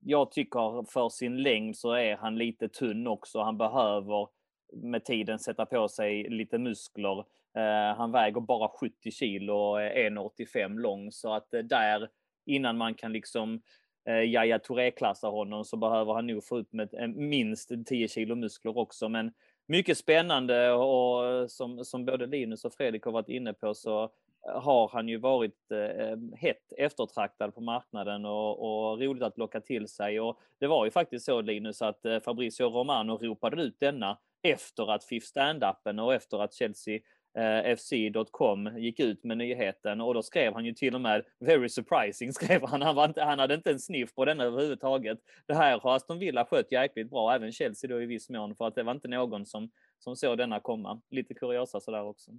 jag 0.00 0.30
tycker 0.30 0.92
för 0.92 1.08
sin 1.08 1.42
längd 1.42 1.76
så 1.76 1.92
är 1.92 2.16
han 2.16 2.38
lite 2.38 2.68
tunn 2.68 3.06
också. 3.06 3.40
Han 3.40 3.58
behöver 3.58 4.28
med 4.72 5.04
tiden 5.04 5.38
sätta 5.38 5.66
på 5.66 5.88
sig 5.88 6.28
lite 6.28 6.58
muskler. 6.58 7.18
Eh, 7.56 7.96
han 7.96 8.12
väger 8.12 8.40
bara 8.40 8.68
70 8.68 9.10
kilo 9.10 9.54
och 9.54 9.82
är 9.82 10.10
1,85 10.10 10.78
lång 10.78 11.12
så 11.12 11.34
att 11.34 11.54
eh, 11.54 11.60
där 11.60 12.08
innan 12.46 12.76
man 12.76 12.94
kan 12.94 13.12
liksom 13.12 13.62
eh, 14.08 14.14
Jaja 14.14 14.24
Yahya 14.24 14.58
Touré-klassa 14.58 15.28
honom 15.28 15.64
så 15.64 15.76
behöver 15.76 16.14
han 16.14 16.26
nog 16.26 16.44
få 16.44 16.58
upp 16.58 16.72
med 16.72 16.94
eh, 16.94 17.08
minst 17.08 17.70
10 17.86 18.08
kilo 18.08 18.34
muskler 18.34 18.78
också. 18.78 19.08
Men 19.08 19.32
mycket 19.70 19.98
spännande 19.98 20.72
och 20.72 21.50
som, 21.50 21.84
som 21.84 22.04
både 22.04 22.26
Linus 22.26 22.64
och 22.64 22.74
Fredrik 22.74 23.04
har 23.04 23.12
varit 23.12 23.28
inne 23.28 23.52
på 23.52 23.74
så 23.74 24.02
eh, 24.02 24.62
har 24.62 24.88
han 24.88 25.08
ju 25.08 25.18
varit 25.18 25.70
eh, 25.70 25.78
eh, 25.78 26.18
hett 26.36 26.72
eftertraktad 26.78 27.54
på 27.54 27.60
marknaden 27.60 28.24
och, 28.24 28.90
och, 28.90 29.00
roligt 29.00 29.22
att 29.22 29.38
locka 29.38 29.60
till 29.60 29.88
sig. 29.88 30.20
Och 30.20 30.40
det 30.58 30.66
var 30.66 30.84
ju 30.84 30.90
faktiskt 30.90 31.24
så 31.24 31.40
Linus 31.40 31.82
att 31.82 32.04
eh, 32.04 32.20
Fabrizio 32.20 32.64
Romano 32.64 33.16
ropade 33.16 33.62
ut 33.62 33.80
denna 33.80 34.18
efter 34.42 34.90
att 34.90 35.04
FIF 35.04 35.24
Stand-upen 35.24 35.98
och 35.98 36.14
efter 36.14 36.42
att 36.42 36.54
Chelsea 36.54 37.00
Eh, 37.38 37.76
FC.com 37.76 38.78
gick 38.78 39.00
ut 39.00 39.24
med 39.24 39.38
nyheten 39.38 40.00
och 40.00 40.14
då 40.14 40.22
skrev 40.22 40.52
han 40.52 40.64
ju 40.64 40.72
till 40.72 40.94
och 40.94 41.00
med 41.00 41.24
very 41.40 41.68
surprising 41.68 42.32
skrev 42.32 42.66
han. 42.66 42.82
Han, 42.82 42.94
var 42.94 43.04
inte, 43.04 43.22
han 43.22 43.38
hade 43.38 43.54
inte 43.54 43.70
en 43.70 43.80
sniff 43.80 44.14
på 44.14 44.24
den 44.24 44.40
överhuvudtaget. 44.40 45.18
Det 45.46 45.54
här 45.54 45.78
har 45.78 45.96
Aston 45.96 46.18
Villa 46.18 46.44
skött 46.44 46.72
jäkligt 46.72 47.10
bra, 47.10 47.34
även 47.34 47.52
Chelsea 47.52 47.90
då 47.90 48.02
i 48.02 48.06
viss 48.06 48.30
mån 48.30 48.56
för 48.56 48.66
att 48.66 48.74
det 48.74 48.82
var 48.82 48.92
inte 48.92 49.08
någon 49.08 49.46
som 49.46 49.70
som 50.04 50.16
såg 50.16 50.38
denna 50.38 50.60
komma. 50.60 51.00
Lite 51.10 51.34
kuriosa 51.34 51.80
sådär 51.80 52.02
också. 52.02 52.30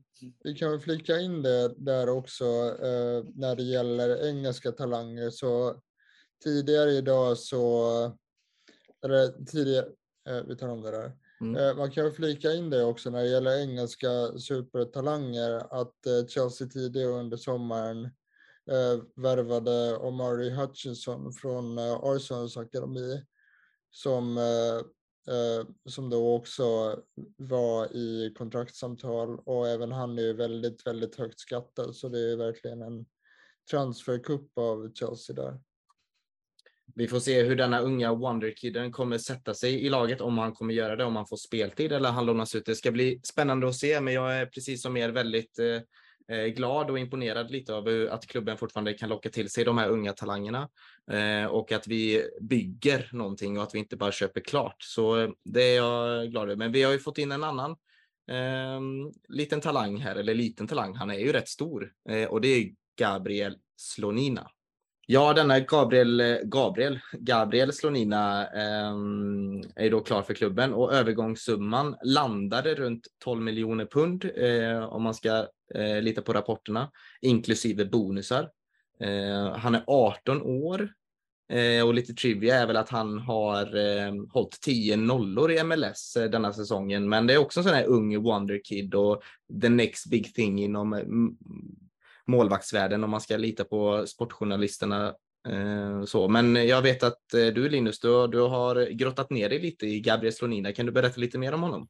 Vi 0.43 0.53
kan 0.53 0.71
väl 0.71 0.79
flika 0.79 1.19
in 1.19 1.41
det 1.41 1.73
där 1.77 2.09
också 2.09 2.45
eh, 2.83 3.25
när 3.35 3.55
det 3.55 3.63
gäller 3.63 4.29
engelska 4.29 4.71
talanger 4.71 5.29
så 5.29 5.81
tidigare 6.43 6.91
idag 6.91 7.37
så, 7.37 7.87
eller 9.03 9.45
tidigare, 9.45 9.85
eh, 10.29 10.43
vi 10.47 10.55
tar 10.55 10.69
om 10.69 10.81
det 10.81 10.91
där. 10.91 11.11
Mm. 11.41 11.55
Eh, 11.55 11.75
man 11.75 11.91
kan 11.91 12.05
ju 12.05 12.11
flika 12.11 12.53
in 12.53 12.69
det 12.69 12.83
också 12.83 13.09
när 13.09 13.23
det 13.23 13.29
gäller 13.29 13.61
engelska 13.61 14.39
supertalanger 14.39 15.81
att 15.81 16.05
eh, 16.05 16.27
Chelsea 16.27 16.67
tidigare 16.67 17.11
under 17.11 17.37
sommaren 17.37 18.05
eh, 18.71 19.03
värvade 19.15 19.97
Omari 19.97 20.49
Hutchinson 20.49 21.33
från 21.33 21.77
eh, 21.77 21.99
Arsenals 22.03 22.57
akademi 22.57 23.25
som, 23.93 24.39
som 25.89 26.09
då 26.09 26.35
också 26.35 26.99
var 27.37 27.95
i 27.95 28.33
kontraktsamtal 28.37 29.39
och 29.45 29.67
även 29.67 29.91
han 29.91 30.17
är 30.17 30.21
ju 30.21 30.33
väldigt, 30.33 30.87
väldigt 30.87 31.15
högt 31.15 31.39
skattad 31.39 31.95
så 31.95 32.09
det 32.09 32.19
är 32.19 32.35
verkligen 32.35 32.81
en 32.81 33.05
transferkupp 33.71 34.57
av 34.57 34.91
Chelsea 34.93 35.35
där. 35.35 35.59
Vi 36.95 37.07
får 37.07 37.19
se 37.19 37.43
hur 37.43 37.55
denna 37.55 37.79
unga 37.79 38.13
Wonderkiden 38.13 38.91
kommer 38.91 39.17
sätta 39.17 39.53
sig 39.53 39.85
i 39.85 39.89
laget, 39.89 40.21
om 40.21 40.37
han 40.37 40.53
kommer 40.53 40.73
göra 40.73 40.95
det, 40.95 41.03
om 41.03 41.15
han 41.15 41.27
får 41.27 41.37
speltid 41.37 41.91
eller 41.91 42.09
han 42.11 42.25
lånas 42.25 42.55
ut. 42.55 42.65
Det 42.65 42.75
ska 42.75 42.91
bli 42.91 43.19
spännande 43.23 43.67
att 43.67 43.75
se, 43.75 44.01
men 44.01 44.13
jag 44.13 44.37
är 44.37 44.45
precis 44.45 44.81
som 44.81 44.97
er 44.97 45.09
väldigt 45.09 45.59
eh, 45.59 46.37
eh 46.37 46.47
glad 46.47 46.89
och 46.89 46.99
imponerad 46.99 47.51
lite 47.51 47.73
av 47.73 48.07
att 48.11 48.27
klubben 48.27 48.57
fortfarande 48.57 48.93
kan 48.93 49.09
locka 49.09 49.29
till 49.29 49.49
sig 49.49 49.63
de 49.63 49.77
här 49.77 49.89
unga 49.89 50.13
talangerna 50.13 50.69
eh, 51.11 51.45
och 51.45 51.71
att 51.71 51.87
vi 51.87 52.23
bygger 52.41 53.09
någonting 53.11 53.57
och 53.57 53.63
att 53.63 53.75
vi 53.75 53.79
inte 53.79 53.97
bara 53.97 54.11
köper 54.11 54.41
klart. 54.41 54.75
Så 54.79 55.19
eh, 55.19 55.29
det 55.45 55.63
är 55.63 55.75
jag 55.75 56.31
glad 56.31 56.43
över. 56.43 56.55
Men 56.55 56.71
vi 56.71 56.83
har 56.83 56.91
ju 56.91 56.99
fått 56.99 57.17
in 57.17 57.31
en 57.31 57.43
annan 57.43 57.71
eh, 58.31 58.81
liten 59.29 59.61
talang 59.61 59.97
här, 59.97 60.15
eller 60.15 60.33
liten 60.33 60.67
talang. 60.67 60.95
Han 60.95 61.11
är 61.11 61.19
ju 61.19 61.31
rätt 61.31 61.49
stor 61.49 61.91
eh, 62.09 62.29
och 62.29 62.41
det 62.41 62.47
är 62.47 62.71
Gabriel 62.99 63.57
Slonina. 63.75 64.51
Ja, 65.07 65.33
denna 65.33 65.59
Gabriel, 65.59 66.19
eh, 66.19 66.37
Gabriel, 66.43 66.99
Gabriel 67.13 67.73
Slonina 67.73 68.47
eh, 68.47 68.95
är 69.75 69.89
då 69.89 69.99
klar 69.99 70.21
för 70.21 70.33
klubben 70.33 70.73
och 70.73 70.93
övergångssumman 70.93 71.95
landade 72.03 72.75
runt 72.75 73.07
12 73.23 73.41
miljoner 73.41 73.85
pund 73.85 74.25
eh, 74.35 74.83
om 74.83 75.03
man 75.03 75.13
ska 75.13 75.47
eh, 75.75 76.01
lita 76.01 76.21
på 76.21 76.33
rapporterna, 76.33 76.91
inklusive 77.21 77.85
bonusar. 77.85 78.49
Eh, 78.99 79.55
han 79.57 79.75
är 79.75 79.83
18 79.87 80.41
år 80.41 80.89
eh, 81.51 81.87
och 81.87 81.93
lite 81.93 82.13
trivia 82.13 82.55
är 82.55 82.67
väl 82.67 82.77
att 82.77 82.89
han 82.89 83.19
har 83.19 83.77
eh, 83.77 84.13
hållit 84.29 84.61
10 84.61 84.97
nollor 84.97 85.51
i 85.51 85.63
MLS 85.63 86.15
eh, 86.15 86.29
denna 86.29 86.53
säsongen. 86.53 87.09
Men 87.09 87.27
det 87.27 87.33
är 87.33 87.37
också 87.37 87.59
en 87.59 87.63
sån 87.63 87.73
här 87.73 87.85
ung 87.85 88.23
wonderkid 88.23 88.95
och 88.95 89.21
the 89.61 89.69
next 89.69 90.09
big 90.09 90.33
thing 90.33 90.63
inom 90.63 90.93
mm, 90.93 91.35
målvaktsvärlden 92.27 93.03
om 93.03 93.09
man 93.09 93.21
ska 93.21 93.37
lita 93.37 93.63
på 93.63 94.07
sportjournalisterna. 94.07 95.15
Eh, 95.49 96.03
så. 96.05 96.27
Men 96.27 96.55
jag 96.55 96.81
vet 96.81 97.03
att 97.03 97.33
eh, 97.33 97.45
du 97.45 97.69
Linus, 97.69 97.99
du, 97.99 98.27
du 98.27 98.39
har 98.39 98.91
grottat 98.91 99.29
ner 99.29 99.49
dig 99.49 99.59
lite 99.59 99.87
i 99.87 99.99
Gabriel 99.99 100.33
Slonina. 100.33 100.71
Kan 100.71 100.85
du 100.85 100.91
berätta 100.91 101.21
lite 101.21 101.37
mer 101.37 101.53
om 101.53 101.63
honom? 101.63 101.87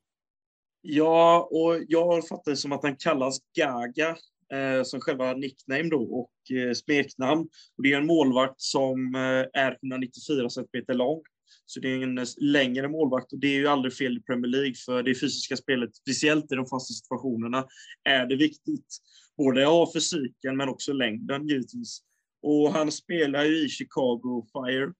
Ja, 0.82 1.50
och 1.52 1.84
jag 1.88 2.06
har 2.06 2.22
fattat 2.22 2.46
det 2.46 2.56
som 2.56 2.72
att 2.72 2.84
han 2.84 2.96
kallas 2.96 3.38
Gaga 3.58 4.10
eh, 4.54 4.84
som 4.84 5.02
själva 5.02 5.34
nickname 5.34 5.90
då 5.90 6.04
och 6.04 6.58
eh, 6.58 6.74
smeknamn. 6.74 7.42
Och 7.78 7.84
det 7.84 7.94
är 7.94 7.98
en 7.98 8.08
målvakt 8.08 8.62
som 8.62 9.16
eh, 9.16 9.62
är 9.62 9.78
194 9.84 10.50
cm 10.50 10.66
lång. 10.88 11.22
Så 11.66 11.80
det 11.80 11.88
är 11.88 12.04
en 12.04 12.18
eh, 12.18 12.26
längre 12.38 12.88
målvakt 12.88 13.34
och 13.34 13.40
det 13.40 13.48
är 13.48 13.60
ju 13.60 13.68
aldrig 13.68 13.94
fel 13.94 14.18
i 14.18 14.22
Premier 14.22 14.52
League 14.52 14.76
för 14.86 15.04
det 15.04 15.16
fysiska 15.16 15.58
spelet, 15.58 15.96
speciellt 15.96 16.52
i 16.52 16.56
de 16.56 16.66
fasta 16.66 16.94
situationerna, 16.94 17.66
är 18.04 18.26
det 18.26 18.36
viktigt 18.36 18.98
både 19.38 19.68
av 19.68 19.94
fysiken 19.94 20.58
men 20.58 20.70
också 20.70 20.94
längden 20.94 21.48
givetvis. 21.48 22.02
Och 22.42 22.74
han 22.74 22.92
spelar 22.92 23.46
ju 23.46 23.66
i 23.66 23.70
Chicago 23.70 24.48
Fire. 24.54 24.94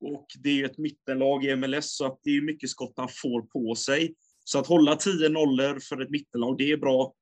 Och 0.00 0.26
det 0.38 0.48
är 0.48 0.54
ju 0.54 0.64
ett 0.64 0.78
mittenlag 0.78 1.44
i 1.44 1.56
MLS 1.56 1.96
så 1.96 2.06
att 2.06 2.20
det 2.22 2.30
är 2.30 2.40
mycket 2.40 2.70
skott 2.70 2.92
han 2.96 3.08
får 3.22 3.42
på 3.42 3.74
sig. 3.74 4.14
Så 4.44 4.58
att 4.58 4.66
hålla 4.66 4.96
10 4.96 5.28
nollor 5.28 5.80
för 5.88 6.02
ett 6.02 6.10
mittenlag, 6.10 6.58
det 6.58 6.70
är 6.72 6.76
bra. 6.76 7.14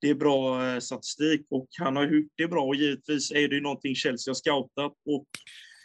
Det 0.00 0.10
är 0.10 0.14
bra 0.14 0.66
eh, 0.66 0.78
statistik 0.78 1.46
och 1.50 1.68
han 1.78 1.96
har 1.96 2.06
gjort 2.06 2.32
det 2.36 2.48
bra 2.48 2.64
och 2.64 2.74
givetvis 2.74 3.30
är 3.30 3.48
det 3.48 3.54
ju 3.54 3.60
någonting 3.60 3.94
Chelsea 3.94 4.30
har 4.30 4.34
scoutat 4.34 4.92
och 5.06 5.26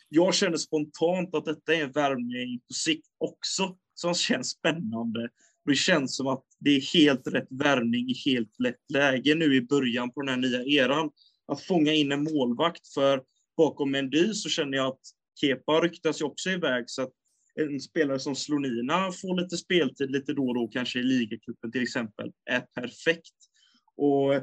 jag 0.09 0.35
känner 0.35 0.57
spontant 0.57 1.35
att 1.35 1.45
detta 1.45 1.75
är 1.75 1.83
en 1.83 1.91
värvning 1.91 2.59
på 2.59 2.73
sikt 2.73 3.07
också 3.17 3.77
som 3.93 4.13
känns 4.13 4.49
spännande. 4.49 5.29
Det 5.65 5.75
känns 5.75 6.15
som 6.15 6.27
att 6.27 6.43
det 6.59 6.69
är 6.69 6.93
helt 6.93 7.27
rätt 7.27 7.47
värvning 7.49 8.09
i 8.09 8.13
helt 8.25 8.55
rätt 8.63 8.91
läge 8.93 9.35
nu 9.35 9.55
i 9.55 9.61
början 9.61 10.11
på 10.11 10.21
den 10.21 10.29
här 10.29 10.37
nya 10.37 10.63
eran. 10.63 11.11
Att 11.47 11.61
fånga 11.61 11.93
in 11.93 12.11
en 12.11 12.23
målvakt, 12.23 12.87
för 12.93 13.21
bakom 13.57 13.91
Mendy 13.91 14.33
så 14.33 14.49
känner 14.49 14.77
jag 14.77 14.87
att 14.87 15.01
Kepa 15.41 15.81
ryktas 15.81 16.21
ju 16.21 16.25
också 16.25 16.49
iväg, 16.49 16.83
så 16.87 17.01
att 17.01 17.11
en 17.55 17.79
spelare 17.79 18.19
som 18.19 18.35
Slonina 18.35 19.11
får 19.11 19.41
lite 19.41 19.57
speltid 19.57 20.11
lite 20.11 20.33
då 20.33 20.47
och 20.47 20.55
då, 20.55 20.67
kanske 20.67 20.99
i 20.99 21.03
ligacupen 21.03 21.71
till 21.71 21.83
exempel, 21.83 22.31
är 22.45 22.59
perfekt. 22.59 23.35
Och 23.95 24.33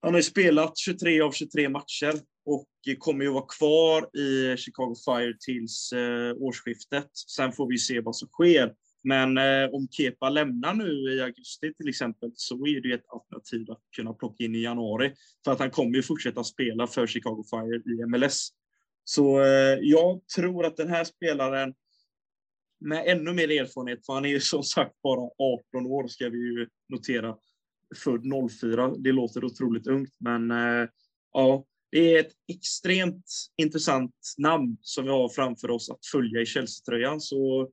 han 0.00 0.12
har 0.12 0.16
ju 0.16 0.22
spelat 0.22 0.78
23 0.78 1.20
av 1.20 1.32
23 1.32 1.68
matcher 1.68 2.14
och 2.44 2.68
kommer 2.98 3.24
ju 3.24 3.30
vara 3.30 3.46
kvar 3.58 4.18
i 4.18 4.56
Chicago 4.56 4.94
Fire 5.04 5.34
tills 5.40 5.92
eh, 5.92 6.34
årsskiftet. 6.36 7.08
Sen 7.36 7.52
får 7.52 7.68
vi 7.68 7.78
se 7.78 8.00
vad 8.00 8.16
som 8.16 8.28
sker. 8.28 8.72
Men 9.04 9.38
eh, 9.38 9.68
om 9.72 9.88
Kepa 9.90 10.28
lämnar 10.28 10.74
nu 10.74 11.14
i 11.14 11.20
augusti 11.20 11.74
till 11.74 11.88
exempel 11.88 12.30
så 12.34 12.66
är 12.66 12.80
det 12.80 12.92
ett 12.92 13.08
alternativ 13.08 13.70
att 13.70 13.82
kunna 13.96 14.12
plocka 14.12 14.44
in 14.44 14.54
i 14.54 14.62
januari. 14.62 15.14
För 15.44 15.52
att 15.52 15.58
han 15.58 15.70
kommer 15.70 15.96
ju 15.96 16.02
fortsätta 16.02 16.44
spela 16.44 16.86
för 16.86 17.06
Chicago 17.06 17.44
Fire 17.50 17.76
i 17.76 18.06
MLS. 18.06 18.48
Så 19.04 19.40
eh, 19.40 19.78
jag 19.80 20.20
tror 20.36 20.66
att 20.66 20.76
den 20.76 20.88
här 20.88 21.04
spelaren 21.04 21.74
med 22.80 23.06
ännu 23.06 23.32
mer 23.32 23.50
erfarenhet, 23.50 24.06
för 24.06 24.12
han 24.12 24.24
är 24.24 24.28
ju 24.28 24.40
som 24.40 24.62
sagt 24.62 25.02
bara 25.02 25.30
18 25.38 25.86
år 25.86 26.08
ska 26.08 26.28
vi 26.28 26.38
ju 26.38 26.68
notera, 26.88 27.36
född 27.96 28.22
04. 28.60 28.94
Det 28.98 29.12
låter 29.12 29.44
otroligt 29.44 29.86
ungt, 29.86 30.16
men 30.18 30.50
eh, 30.50 30.88
ja, 31.32 31.64
det 31.90 32.14
är 32.14 32.20
ett 32.20 32.32
extremt 32.48 33.26
intressant 33.56 34.14
namn 34.38 34.76
som 34.80 35.04
vi 35.04 35.10
har 35.10 35.28
framför 35.28 35.70
oss 35.70 35.90
att 35.90 36.06
följa 36.12 36.40
i 36.40 36.46
Chelsea-tröjan. 36.46 37.20
Så 37.20 37.70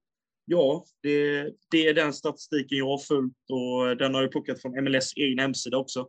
ja, 0.51 0.85
det, 1.01 1.43
det, 1.71 1.87
är 1.87 1.93
den 1.93 2.13
statistiken 2.13 2.77
jag 2.77 2.85
har 2.85 2.97
följt 2.97 3.33
och 3.49 3.97
den 3.97 4.13
har 4.13 4.21
jag 4.21 4.31
plockat 4.31 4.61
från 4.61 4.83
MLS 4.83 5.13
egen 5.15 5.39
hemsida 5.39 5.77
också. 5.77 6.07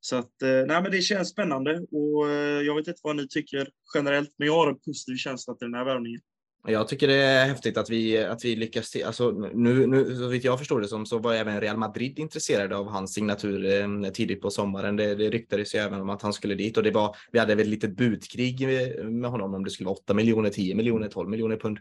Så 0.00 0.16
att, 0.16 0.42
eh, 0.42 0.48
nej, 0.48 0.82
men 0.82 0.90
det 0.90 1.02
känns 1.02 1.28
spännande 1.28 1.86
och 1.90 2.30
eh, 2.30 2.62
jag 2.62 2.74
vet 2.74 2.88
inte 2.88 3.00
vad 3.02 3.16
ni 3.16 3.28
tycker 3.28 3.68
generellt, 3.94 4.30
men 4.38 4.46
jag 4.48 4.54
har 4.54 4.68
en 4.68 4.78
positiv 4.78 5.16
känsla 5.16 5.54
till 5.54 5.66
den 5.66 5.74
här 5.74 5.84
värvningen. 5.84 6.20
Jag 6.68 6.88
tycker 6.88 7.08
det 7.08 7.14
är 7.14 7.46
häftigt 7.46 7.76
att 7.76 7.90
vi, 7.90 8.18
att 8.18 8.44
vi 8.44 8.56
lyckas. 8.56 8.90
Till, 8.90 9.04
alltså 9.04 9.30
nu, 9.30 9.86
nu, 9.86 10.16
så 10.16 10.28
vitt 10.28 10.44
jag 10.44 10.58
förstår 10.58 10.80
det 10.80 10.88
som 10.88 11.06
så 11.06 11.18
var 11.18 11.34
även 11.34 11.60
Real 11.60 11.76
Madrid 11.76 12.18
intresserade 12.18 12.76
av 12.76 12.88
hans 12.88 13.14
signatur 13.14 13.64
eh, 14.04 14.10
tidigt 14.10 14.40
på 14.40 14.50
sommaren. 14.50 14.96
Det, 14.96 15.14
det 15.14 15.30
ryktades 15.30 15.74
ju 15.74 15.78
även 15.78 16.00
om 16.00 16.10
att 16.10 16.22
han 16.22 16.32
skulle 16.32 16.54
dit 16.54 16.76
och 16.76 16.82
det 16.82 16.90
var, 16.90 17.16
vi 17.32 17.38
hade 17.38 17.54
väl 17.54 17.66
ett 17.66 17.70
litet 17.70 17.96
budkrig 17.96 18.66
med, 18.66 19.12
med 19.12 19.30
honom 19.30 19.54
om 19.54 19.64
det 19.64 19.70
skulle 19.70 19.86
vara 19.86 19.96
8 19.96 20.14
miljoner, 20.14 20.50
10 20.50 20.74
miljoner, 20.74 21.08
12 21.08 21.30
miljoner 21.30 21.56
pund. 21.56 21.78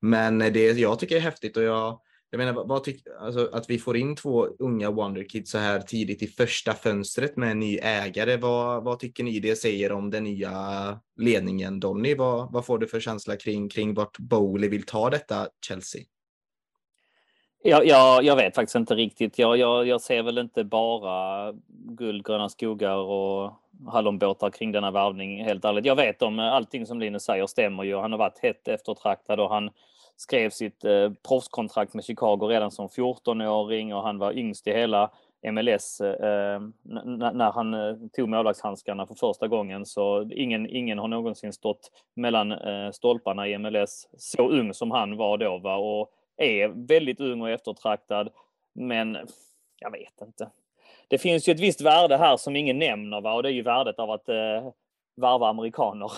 Men 0.00 0.38
det 0.38 0.78
jag 0.78 0.98
tycker 0.98 1.16
är 1.16 1.20
häftigt 1.20 1.56
och 1.56 1.62
jag, 1.62 2.00
jag 2.30 2.38
menar, 2.38 2.64
vad 2.64 2.84
tyck, 2.84 3.02
alltså, 3.20 3.50
att 3.52 3.70
vi 3.70 3.78
får 3.78 3.96
in 3.96 4.16
två 4.16 4.46
unga 4.58 4.90
Wonderkids 4.90 5.50
så 5.50 5.58
här 5.58 5.80
tidigt 5.80 6.22
i 6.22 6.26
första 6.26 6.74
fönstret 6.74 7.36
med 7.36 7.50
en 7.50 7.60
ny 7.60 7.78
ägare. 7.78 8.36
Vad, 8.36 8.84
vad 8.84 8.98
tycker 8.98 9.24
ni 9.24 9.40
det 9.40 9.56
säger 9.56 9.92
om 9.92 10.10
den 10.10 10.24
nya 10.24 10.52
ledningen? 11.16 11.80
Donny, 11.80 12.14
vad, 12.14 12.52
vad 12.52 12.66
får 12.66 12.78
du 12.78 12.86
för 12.86 13.00
känsla 13.00 13.36
kring, 13.36 13.68
kring 13.68 13.94
vart 13.94 14.18
Bowley 14.18 14.68
vill 14.70 14.86
ta 14.86 15.10
detta 15.10 15.48
Chelsea? 15.66 16.02
Ja, 17.62 17.84
jag, 17.84 18.24
jag 18.24 18.36
vet 18.36 18.54
faktiskt 18.54 18.76
inte 18.76 18.94
riktigt. 18.94 19.38
Jag, 19.38 19.56
jag, 19.56 19.86
jag 19.86 20.00
ser 20.00 20.22
väl 20.22 20.38
inte 20.38 20.64
bara 20.64 21.52
guld, 21.68 22.26
gröna 22.26 22.48
skogar 22.48 22.96
och 22.96 23.52
hallonbåtar 23.86 24.50
kring 24.50 24.72
denna 24.72 24.90
värvning, 24.90 25.44
helt 25.44 25.64
ärligt. 25.64 25.84
Jag 25.84 25.96
vet 25.96 26.22
om 26.22 26.38
eh, 26.38 26.52
allting 26.52 26.86
som 26.86 27.00
Linus 27.00 27.22
säger 27.22 27.46
stämmer 27.46 27.84
ju. 27.84 27.96
Han 27.96 28.12
har 28.12 28.18
varit 28.18 28.38
hett 28.38 28.68
eftertraktad 28.68 29.40
och 29.40 29.50
han 29.50 29.70
skrev 30.16 30.50
sitt 30.50 30.84
eh, 30.84 31.12
proffskontrakt 31.28 31.94
med 31.94 32.04
Chicago 32.04 32.48
redan 32.48 32.70
som 32.70 32.88
14-åring 32.88 33.94
och 33.94 34.02
han 34.02 34.18
var 34.18 34.38
yngst 34.38 34.66
i 34.66 34.72
hela 34.72 35.10
MLS 35.52 36.00
eh, 36.00 36.54
eh 36.54 36.60
när 37.32 37.52
han 37.52 37.74
eh, 37.74 37.96
tog 38.12 38.28
målvaktshandskarna 38.28 39.06
för 39.06 39.14
första 39.14 39.48
gången. 39.48 39.86
Så 39.86 40.30
ingen, 40.30 40.66
ingen 40.66 40.98
har 40.98 41.08
någonsin 41.08 41.52
stått 41.52 41.90
mellan 42.14 42.52
eh, 42.52 42.90
stolparna 42.90 43.48
i 43.48 43.58
MLS 43.58 44.08
så 44.16 44.48
ung 44.48 44.74
som 44.74 44.90
han 44.90 45.16
var 45.16 45.38
då. 45.38 45.58
Va? 45.58 45.76
Och 45.76 46.10
är 46.36 46.68
väldigt 46.68 47.20
ung 47.20 47.40
och 47.40 47.50
eftertraktad. 47.50 48.28
Men 48.72 49.18
jag 49.78 49.90
vet 49.90 50.20
inte. 50.22 50.50
Det 51.08 51.18
finns 51.18 51.48
ju 51.48 51.52
ett 51.52 51.60
visst 51.60 51.80
värde 51.80 52.16
här 52.16 52.36
som 52.36 52.56
ingen 52.56 52.78
nämner 52.78 53.20
va? 53.20 53.34
och 53.34 53.42
det 53.42 53.48
är 53.48 53.52
ju 53.52 53.62
värdet 53.62 53.98
av 53.98 54.10
att 54.10 54.28
eh, 54.28 54.72
varva 55.16 55.48
amerikaner. 55.48 56.12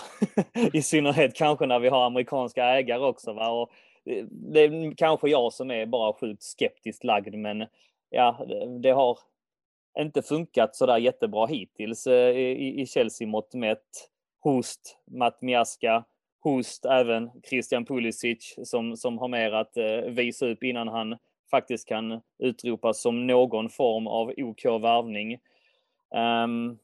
I 0.73 0.81
synnerhet 0.81 1.35
kanske 1.35 1.65
när 1.65 1.79
vi 1.79 1.89
har 1.89 2.05
amerikanska 2.05 2.65
ägare 2.65 3.03
också. 3.03 3.33
Va? 3.33 3.49
Och 3.49 3.71
eh, 4.05 4.25
det 4.29 4.59
är 4.59 4.95
kanske 4.97 5.29
jag 5.29 5.53
som 5.53 5.71
är 5.71 5.85
bara 5.85 6.13
sjukt 6.13 6.43
skeptiskt 6.43 7.03
lagd, 7.03 7.35
men 7.35 7.67
ja, 8.09 8.45
det 8.81 8.91
har 8.91 9.19
inte 9.99 10.21
funkat 10.21 10.75
så 10.75 10.85
där 10.85 10.97
jättebra 10.97 11.45
hittills 11.45 12.07
eh, 12.07 12.37
i, 12.37 12.85
Chelsea 12.85 13.27
mått 13.27 13.53
mätt. 13.53 14.07
Host 14.43 14.97
Matt 15.11 15.41
Miaska, 15.41 16.03
host 16.43 16.85
även 16.85 17.31
Christian 17.49 17.85
Pulisic 17.85 18.55
som, 18.63 18.97
som 18.97 19.17
har 19.17 19.27
mer 19.27 19.51
att 19.51 19.77
eh, 19.77 20.01
visa 20.07 20.47
upp 20.47 20.63
innan 20.63 20.87
han 20.87 21.17
faktiskt 21.51 21.87
kan 21.87 22.21
utropas 22.39 23.01
som 23.01 23.27
någon 23.27 23.69
form 23.69 24.07
av 24.07 24.33
OK 24.37 24.65
värvning. 24.65 25.39
Um, 26.43 26.79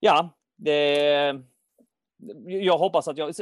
ja, 0.00 0.34
det 0.56 1.40
jag 2.46 2.78
hoppas 2.78 3.08
att 3.08 3.18
jag... 3.18 3.34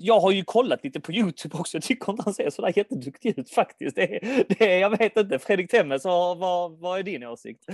Jag 0.00 0.20
har 0.20 0.30
ju 0.30 0.44
kollat 0.44 0.84
lite 0.84 1.00
på 1.00 1.12
Youtube 1.12 1.58
också. 1.58 1.76
Jag 1.76 1.82
tycker 1.82 2.12
inte 2.12 2.22
han 2.22 2.34
ser 2.34 2.50
sådär 2.50 2.72
jätteduktig 2.76 3.38
ut 3.38 3.50
faktiskt. 3.50 3.96
Det, 3.96 4.20
det, 4.58 4.78
jag 4.78 4.98
vet 4.98 5.16
inte. 5.16 5.38
Fredrik 5.38 5.70
Temmes, 5.70 6.04
vad, 6.04 6.38
vad, 6.38 6.78
vad 6.78 6.98
är 6.98 7.02
din 7.02 7.24
åsikt? 7.24 7.64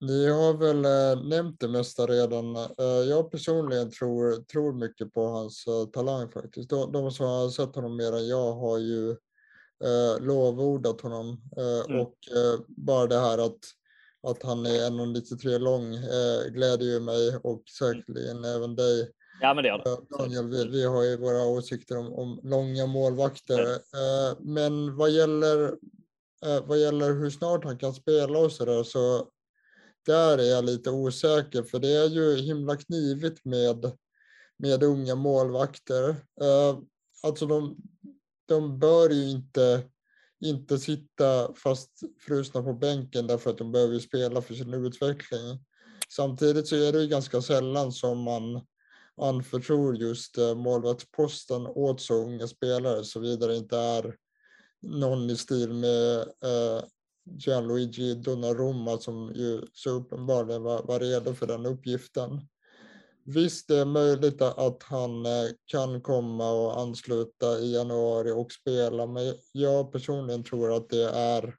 Ni 0.00 0.28
har 0.28 0.54
väl 0.54 0.84
eh, 0.84 1.24
nämnt 1.28 1.60
det 1.60 1.68
mesta 1.68 2.06
redan. 2.06 2.56
Eh, 2.56 3.08
jag 3.08 3.30
personligen 3.30 3.90
tror, 3.90 4.42
tror 4.42 4.72
mycket 4.72 5.12
på 5.12 5.26
hans 5.26 5.66
eh, 5.66 5.86
talang 5.92 6.30
faktiskt. 6.30 6.70
De, 6.70 6.92
de, 6.92 7.10
som 7.10 7.26
har 7.26 7.48
sett 7.48 7.74
honom 7.74 7.96
mer 7.96 8.16
än 8.16 8.28
jag 8.28 8.52
har 8.52 8.78
ju 8.78 9.16
äh, 9.82 10.24
lovordat 10.24 11.00
honom. 11.00 11.40
Mm. 11.56 12.00
Och 12.00 12.14
bara 12.68 13.06
det 13.06 13.18
här 13.18 13.38
att 13.38 13.58
att 14.22 14.42
han 14.42 14.66
är 14.66 14.90
1,93 14.90 15.58
lång 15.58 15.94
eh, 15.94 16.52
gläder 16.52 16.84
ju 16.86 17.00
mig 17.00 17.36
och 17.36 17.62
säkerligen 17.78 18.36
mm. 18.36 18.56
även 18.56 18.76
dig. 18.76 19.10
Ja, 19.40 19.54
men 19.54 19.62
det 19.62 19.68
gör 19.68 19.78
det. 19.78 19.90
Eh, 19.90 20.18
Daniel, 20.18 20.48
vi, 20.48 20.68
vi 20.68 20.84
har 20.84 21.02
ju 21.02 21.16
våra 21.16 21.44
åsikter 21.44 21.98
om, 21.98 22.12
om 22.12 22.40
långa 22.42 22.86
målvakter. 22.86 23.58
Mm. 23.58 23.74
Eh, 23.74 24.36
men 24.40 24.96
vad 24.96 25.10
gäller, 25.10 25.64
eh, 26.44 26.66
vad 26.66 26.78
gäller 26.78 27.12
hur 27.12 27.30
snart 27.30 27.64
han 27.64 27.78
kan 27.78 27.94
spela 27.94 28.38
och 28.38 28.52
så 28.52 28.64
där 28.64 28.82
så 28.82 29.28
där 30.06 30.38
är 30.38 30.50
jag 30.50 30.64
lite 30.64 30.90
osäker 30.90 31.62
för 31.62 31.78
det 31.78 31.92
är 31.92 32.08
ju 32.08 32.36
himla 32.36 32.76
knivigt 32.76 33.44
med, 33.44 33.92
med 34.56 34.82
unga 34.82 35.14
målvakter. 35.14 36.08
Eh, 36.40 36.78
alltså 37.22 37.46
de, 37.46 37.76
de 38.46 38.78
bör 38.78 39.10
ju 39.10 39.30
inte 39.30 39.82
inte 40.40 40.78
sitta 40.78 41.54
fast 41.54 41.90
frusna 42.20 42.62
på 42.62 42.72
bänken 42.72 43.26
därför 43.26 43.50
att 43.50 43.58
de 43.58 43.72
behöver 43.72 43.98
spela 43.98 44.42
för 44.42 44.54
sin 44.54 44.74
utveckling. 44.74 45.64
Samtidigt 46.08 46.68
så 46.68 46.76
är 46.76 46.92
det 46.92 47.02
ju 47.02 47.08
ganska 47.08 47.42
sällan 47.42 47.92
som 47.92 48.18
man 48.18 48.60
anförtror 49.16 49.96
just 49.96 50.38
eh, 50.38 50.54
målvaktsposten 50.54 51.66
åt 51.66 52.00
så 52.00 52.14
unga 52.14 52.46
spelare 52.46 53.04
såvida 53.04 53.46
det 53.46 53.56
inte 53.56 53.78
är 53.78 54.16
någon 54.82 55.30
i 55.30 55.36
stil 55.36 55.72
med 55.72 56.18
eh, 56.20 56.84
Gianluigi 57.24 58.14
Donnarumma 58.14 58.98
som 58.98 59.32
ju 59.34 59.62
så 59.72 59.90
uppenbarligen 59.90 60.62
var, 60.62 60.82
var 60.82 61.00
redo 61.00 61.34
för 61.34 61.46
den 61.46 61.66
uppgiften. 61.66 62.40
Visst, 63.24 63.68
det 63.68 63.78
är 63.78 63.84
möjligt 63.84 64.42
att 64.42 64.82
han 64.82 65.26
eh, 65.26 65.50
kan 65.66 66.00
komma 66.00 66.52
och 66.52 66.80
ansluta 66.80 67.58
i 67.58 67.74
januari 67.74 68.30
och 68.30 68.52
spela, 68.52 69.06
men 69.06 69.34
jag 69.52 69.92
personligen 69.92 70.44
tror 70.44 70.76
att 70.76 70.88
det 70.88 71.10
är, 71.10 71.56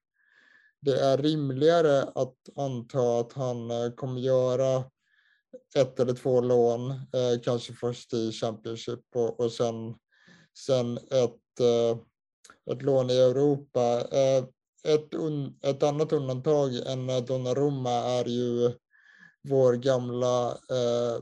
det 0.82 1.00
är 1.00 1.18
rimligare 1.18 2.04
att 2.04 2.36
anta 2.56 3.20
att 3.20 3.34
han 3.34 3.72
eh, 3.72 3.92
kommer 3.92 4.22
göra 4.22 4.84
ett 5.76 6.00
eller 6.00 6.14
två 6.14 6.42
lån, 6.42 6.92
eh, 6.92 7.42
kanske 7.44 7.74
först 7.74 8.14
i 8.14 8.32
Championship 8.32 9.00
och, 9.16 9.40
och 9.40 9.52
sen, 9.52 9.96
sen 10.58 10.98
ett, 10.98 11.60
eh, 11.60 11.98
ett 12.72 12.82
lån 12.82 13.10
i 13.10 13.18
Europa. 13.18 14.02
Ett, 14.86 15.14
un, 15.14 15.60
ett 15.62 15.84
annat 15.84 16.14
undantag 16.14 16.76
än 16.76 17.26
Donnarumma 17.26 17.92
är 17.92 18.26
ju 18.26 18.72
vår 19.44 19.74
gamla 19.74 20.48
eh, 20.50 21.22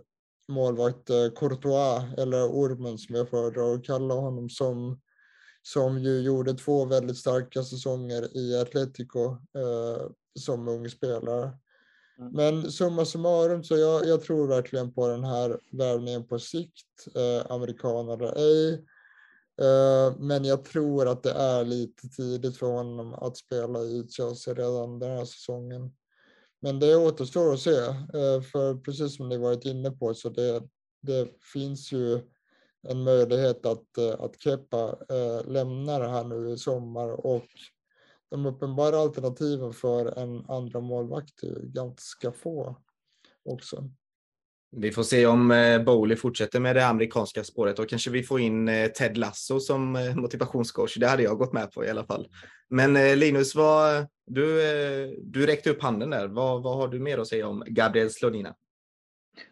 målvakt 0.52 1.10
eh, 1.10 1.30
Courtois, 1.36 2.04
eller 2.18 2.48
Ormen 2.48 2.98
som 2.98 3.16
jag 3.16 3.30
föredrar 3.30 3.74
att 3.74 3.84
kalla 3.84 4.14
honom, 4.14 4.50
som, 4.50 5.02
som 5.62 6.00
ju 6.00 6.22
gjorde 6.22 6.54
två 6.54 6.86
väldigt 6.86 7.18
starka 7.18 7.64
säsonger 7.64 8.38
i 8.38 8.60
Atletico 8.62 9.26
eh, 9.32 10.08
som 10.40 10.68
ung 10.68 10.90
spelare. 10.90 11.52
Mm. 12.20 12.34
Men 12.34 12.72
summa 12.72 13.06
summarum 13.06 13.64
så 13.64 13.78
jag, 13.78 14.06
jag 14.06 14.24
tror 14.24 14.48
verkligen 14.48 14.94
på 14.94 15.08
den 15.08 15.24
här 15.24 15.60
värvningen 15.72 16.28
på 16.28 16.40
sikt, 16.40 17.08
eh, 17.16 17.52
amerikan 17.52 18.10
eller 18.10 18.38
ej. 18.38 18.86
Eh, 19.62 20.18
men 20.20 20.46
jag 20.46 20.66
tror 20.66 21.08
att 21.08 21.24
det 21.24 21.32
är 21.32 21.66
lite 21.66 22.08
tidigt 22.08 22.58
för 22.58 22.68
honom 22.68 23.14
att 23.14 23.38
spela 23.38 23.80
i 23.80 24.08
Chelsea 24.10 24.54
redan 24.54 25.00
den 25.00 25.18
här 25.18 25.26
säsongen. 25.26 25.92
Men 26.62 26.80
det 26.80 26.95
återstår 26.95 27.54
att 27.54 27.60
se, 27.60 27.78
eh, 27.80 28.41
för 28.52 28.76
precis 28.76 29.17
som 29.17 29.30
ni 29.30 29.38
varit 29.38 29.65
inne 29.65 29.91
på 29.91 30.13
så 30.13 30.30
det, 30.30 30.63
det 31.02 31.30
finns 31.54 31.91
ju 31.91 32.19
en 32.88 33.04
möjlighet 33.04 33.65
att, 33.65 33.97
eh, 33.97 34.21
att 34.21 34.41
Kepa 34.41 34.97
eh, 35.10 35.52
lämnar 35.52 36.10
här 36.10 36.24
nu 36.24 36.50
i 36.50 36.58
sommar 36.58 37.10
och 37.10 37.45
de 38.30 38.45
uppenbara 38.45 38.97
alternativen 38.97 39.74
för 39.74 40.19
en 40.19 40.45
andra 40.50 40.80
målvakt 40.80 41.43
är 41.43 41.62
ganska 41.62 42.32
få 42.32 42.76
också. 43.43 43.89
Vi 44.77 44.91
får 44.91 45.03
se 45.03 45.25
om 45.25 45.51
eh, 45.51 45.84
Bowley 45.84 46.17
fortsätter 46.17 46.60
med 46.60 46.75
det 46.75 46.88
amerikanska 46.88 47.43
spåret. 47.43 47.77
Då 47.77 47.86
kanske 47.86 48.10
vi 48.10 48.23
får 48.23 48.39
in 48.39 48.67
eh, 48.67 48.88
Ted 48.88 49.17
Lasso 49.17 49.60
som 49.60 49.95
eh, 49.95 50.15
motivationscoach. 50.15 50.97
Det 50.97 51.07
hade 51.07 51.23
jag 51.23 51.38
gått 51.38 51.53
med 51.53 51.71
på 51.71 51.86
i 51.86 51.89
alla 51.89 52.05
fall. 52.05 52.27
Men 52.69 53.19
Linus, 53.19 53.55
vad, 53.55 54.07
du, 54.25 54.62
du 55.23 55.45
räckte 55.45 55.69
upp 55.69 55.81
handen 55.81 56.10
där. 56.10 56.27
Vad, 56.27 56.63
vad 56.63 56.77
har 56.77 56.88
du 56.88 56.99
mer 56.99 57.17
att 57.17 57.27
säga 57.27 57.47
om 57.47 57.63
Gabriel 57.67 58.10
Slonina? 58.10 58.55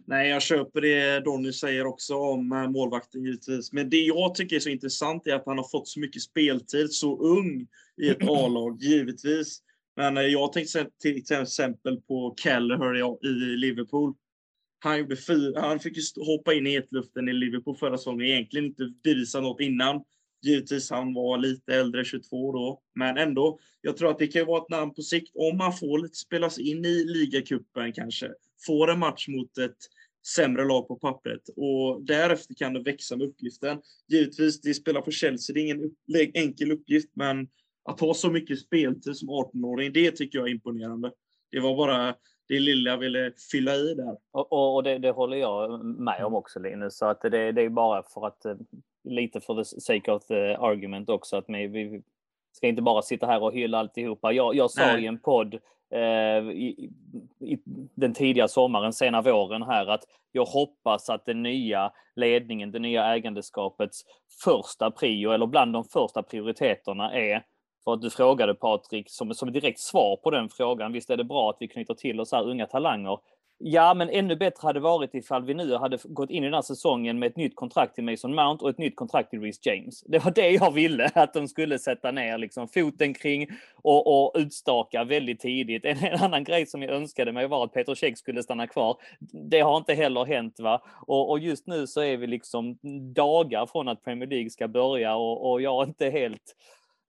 Nej, 0.06 0.30
jag 0.30 0.42
köper 0.42 0.82
det 0.82 1.20
Donny 1.20 1.54
säger 1.54 1.86
också 1.86 2.16
om 2.16 2.48
målvakten 2.48 3.24
givetvis. 3.24 3.74
Men 3.74 3.90
det 3.90 3.98
jag 3.98 4.36
tycker 4.36 4.56
är 4.56 4.60
så 4.60 4.70
intressant 4.70 5.28
är 5.28 5.36
att 5.36 5.46
han 5.46 5.58
har 5.58 5.68
fått 5.72 5.88
så 5.88 6.00
mycket 6.00 6.22
speltid, 6.22 6.92
så 6.92 7.20
ung 7.20 7.68
i 8.02 8.10
ett 8.10 8.22
A-lag, 8.30 8.78
givetvis. 8.82 9.60
Men 9.96 10.32
jag 10.32 10.54
tänkte 10.54 10.90
till 11.02 11.24
exempel 11.42 12.02
på 12.02 12.36
Kelleher 12.38 13.26
i 13.26 13.58
Liverpool. 13.58 14.14
Han, 14.80 15.00
gjorde 15.00 15.16
fyra, 15.16 15.62
han 15.62 15.80
fick 15.80 15.98
ju 15.98 16.24
hoppa 16.26 16.54
in 16.54 16.68
i 16.68 16.72
hetluften 16.72 17.30
i 17.30 17.34
Liverpool 17.34 17.76
förra 17.76 17.98
säsongen. 17.98 18.28
Egentligen 18.28 18.66
inte 18.66 18.94
bevisa 19.04 19.42
något 19.42 19.62
innan. 19.62 20.04
Givetvis, 20.42 20.90
han 20.90 21.14
var 21.14 21.38
lite 21.38 21.76
äldre, 21.76 22.06
22 22.06 22.52
då. 22.52 22.82
Men 22.96 23.18
ändå, 23.18 23.60
jag 23.82 23.98
tror 23.98 24.12
att 24.12 24.20
det 24.20 24.28
kan 24.28 24.46
vara 24.46 24.62
ett 24.62 24.70
namn 24.70 24.94
på 24.94 25.02
sikt. 25.02 25.32
Om 25.34 25.60
han 25.60 25.74
får 25.74 26.00
lite 26.00 26.16
spelas 26.16 26.60
in 26.60 26.86
i 26.86 27.06
ligacupen 27.06 27.94
kanske. 27.94 28.32
Får 28.66 28.92
en 28.92 29.00
match 29.00 29.28
mot 29.28 29.58
ett 29.58 29.78
sämre 30.36 30.66
lag 30.66 30.88
på 30.88 30.96
pappret. 30.96 31.42
Och 31.56 32.06
därefter 32.06 32.56
kan 32.56 32.74
det 32.74 32.84
växa 32.84 33.18
med 33.18 33.28
uppgiften. 33.28 33.82
Givetvis, 34.08 34.62
det 34.62 34.74
spelar 34.74 35.02
för 35.02 35.12
Chelsea. 35.12 35.54
Det 35.54 35.60
är 35.60 35.64
ingen 35.64 35.92
enkel 36.34 36.72
uppgift, 36.72 37.10
men 37.14 37.48
att 37.84 38.00
ha 38.00 38.14
så 38.14 38.32
mycket 38.32 38.60
speltid 38.60 39.16
som 39.16 39.30
18-åring, 39.30 39.94
det 39.94 40.12
tycker 40.12 40.40
jag 40.40 40.48
är 40.48 40.52
imponerande. 40.52 41.12
Det 41.52 41.60
var 41.60 41.78
bara 41.78 42.16
det 42.50 42.60
lilla 42.60 42.98
ville 42.98 43.32
fylla 43.52 43.76
i 43.76 43.94
där. 43.94 44.18
Och, 44.32 44.76
och 44.76 44.84
det, 44.84 44.98
det, 44.98 45.12
håller 45.12 45.38
jag 45.38 45.86
med 45.86 46.26
om 46.26 46.36
också 46.36 46.60
Linus. 46.60 46.98
Så 46.98 47.06
att 47.06 47.22
det, 47.22 47.52
det 47.52 47.62
är 47.62 47.70
bara 47.70 48.04
för 48.04 48.28
att 48.28 48.46
eh, 48.46 48.56
lite 49.04 49.42
för 49.42 49.56
the 49.56 49.82
sake 49.82 50.12
of 50.12 50.26
the 50.26 50.56
argument 50.56 51.10
också 51.10 51.38
att 51.38 51.46
vi, 51.48 51.68
vi 51.68 52.02
ska 52.52 52.68
inte 52.68 52.82
bara 52.82 53.02
sitta 53.02 53.26
här 53.26 53.44
och 53.44 53.54
hylla 53.54 53.80
alltihopa. 53.80 54.32
Jag, 54.32 54.56
jag 54.56 54.72
sa 54.72 54.86
Nej. 54.86 55.04
i 55.04 55.08
en 55.08 55.20
podd 55.20 55.54
eh, 55.94 56.50
i, 56.52 56.90
i, 57.40 57.58
den 57.96 58.14
tidiga 58.14 58.48
sommaren, 58.48 58.94
sena 58.94 59.22
våren 59.22 59.64
här 59.64 59.88
att 59.88 60.04
jag 60.32 60.46
hoppas 60.46 61.10
att 61.10 61.26
den 61.26 61.44
nya 61.44 61.92
ledningen, 62.16 62.72
det 62.72 62.80
nya 62.80 63.06
ägandeskapets 63.16 64.06
första 64.44 64.92
prio 64.92 65.32
eller 65.32 65.48
bland 65.48 65.74
de 65.74 65.84
första 65.84 66.24
prioriteterna 66.24 67.14
är 67.14 67.44
för 67.84 67.94
att 67.94 68.02
du 68.02 68.10
frågade 68.10 68.54
Patrik 68.54 69.10
som, 69.10 69.34
som 69.34 69.52
direkt 69.52 69.80
svar 69.80 70.16
på 70.16 70.32
den 70.32 70.50
frågan. 70.50 70.92
Visst 70.92 71.10
är 71.10 71.18
det 71.18 71.24
bra 71.24 71.50
att 71.50 71.58
vi 71.60 71.68
knyter 71.68 71.94
till 71.94 72.20
oss 72.20 72.32
här 72.32 72.50
unga 72.50 72.66
talanger? 72.66 73.20
Ja, 73.62 73.94
men 73.94 74.10
ännu 74.10 74.36
bättre 74.36 74.66
hade 74.68 74.80
varit 74.80 75.16
ifall 75.16 75.44
vi 75.44 75.54
nu 75.54 75.76
hade 75.76 75.98
gått 76.04 76.30
in 76.30 76.44
i 76.44 76.48
den 76.48 76.54
här 76.54 76.62
säsongen 76.62 77.20
med 77.20 77.28
ett 77.28 77.36
nytt 77.36 77.56
kontrakt 77.56 77.96
till 77.96 78.04
Mason 78.04 78.36
Mount 78.36 78.64
och 78.64 78.70
ett 78.70 78.78
nytt 78.78 78.96
kontrakt 78.96 79.30
till 79.30 79.42
Reece 79.42 79.66
James. 79.66 80.02
Det 80.02 80.26
var 80.26 80.32
det 80.32 80.50
jag 80.50 80.72
ville 80.72 81.06
att 81.16 81.34
de 81.34 81.48
skulle 81.48 81.80
sätta 81.80 82.12
ner 82.12 82.38
liksom 82.38 82.68
foten 82.68 83.14
kring 83.14 83.48
och, 83.76 84.08
och 84.08 84.40
utstaka 84.40 85.04
väldigt 85.04 85.40
tidigt. 85.40 85.86
En, 85.86 85.98
en, 85.98 86.20
annan 86.20 86.44
grej 86.44 86.66
som 86.66 86.82
jag 86.82 86.92
önskade 86.92 87.32
mig 87.32 87.48
var 87.48 87.64
att 87.64 87.74
Peter 87.74 87.96
Käck 87.96 88.18
skulle 88.18 88.44
stanna 88.44 88.68
kvar. 88.68 88.98
Det 89.50 89.60
har 89.60 89.78
inte 89.78 89.94
heller 89.94 90.26
hänt 90.26 90.60
va? 90.60 90.82
Och, 91.08 91.30
och, 91.30 91.40
just 91.40 91.68
nu 91.68 91.88
så 91.88 92.02
är 92.02 92.18
vi 92.18 92.28
liksom 92.28 92.78
dagar 93.14 93.66
från 93.66 93.88
att 93.88 94.04
Premier 94.04 94.30
League 94.30 94.50
ska 94.50 94.68
börja 94.68 95.16
och, 95.16 95.52
och 95.52 95.62
jag 95.62 95.84
är 95.84 95.88
inte 95.88 96.10
helt 96.10 96.56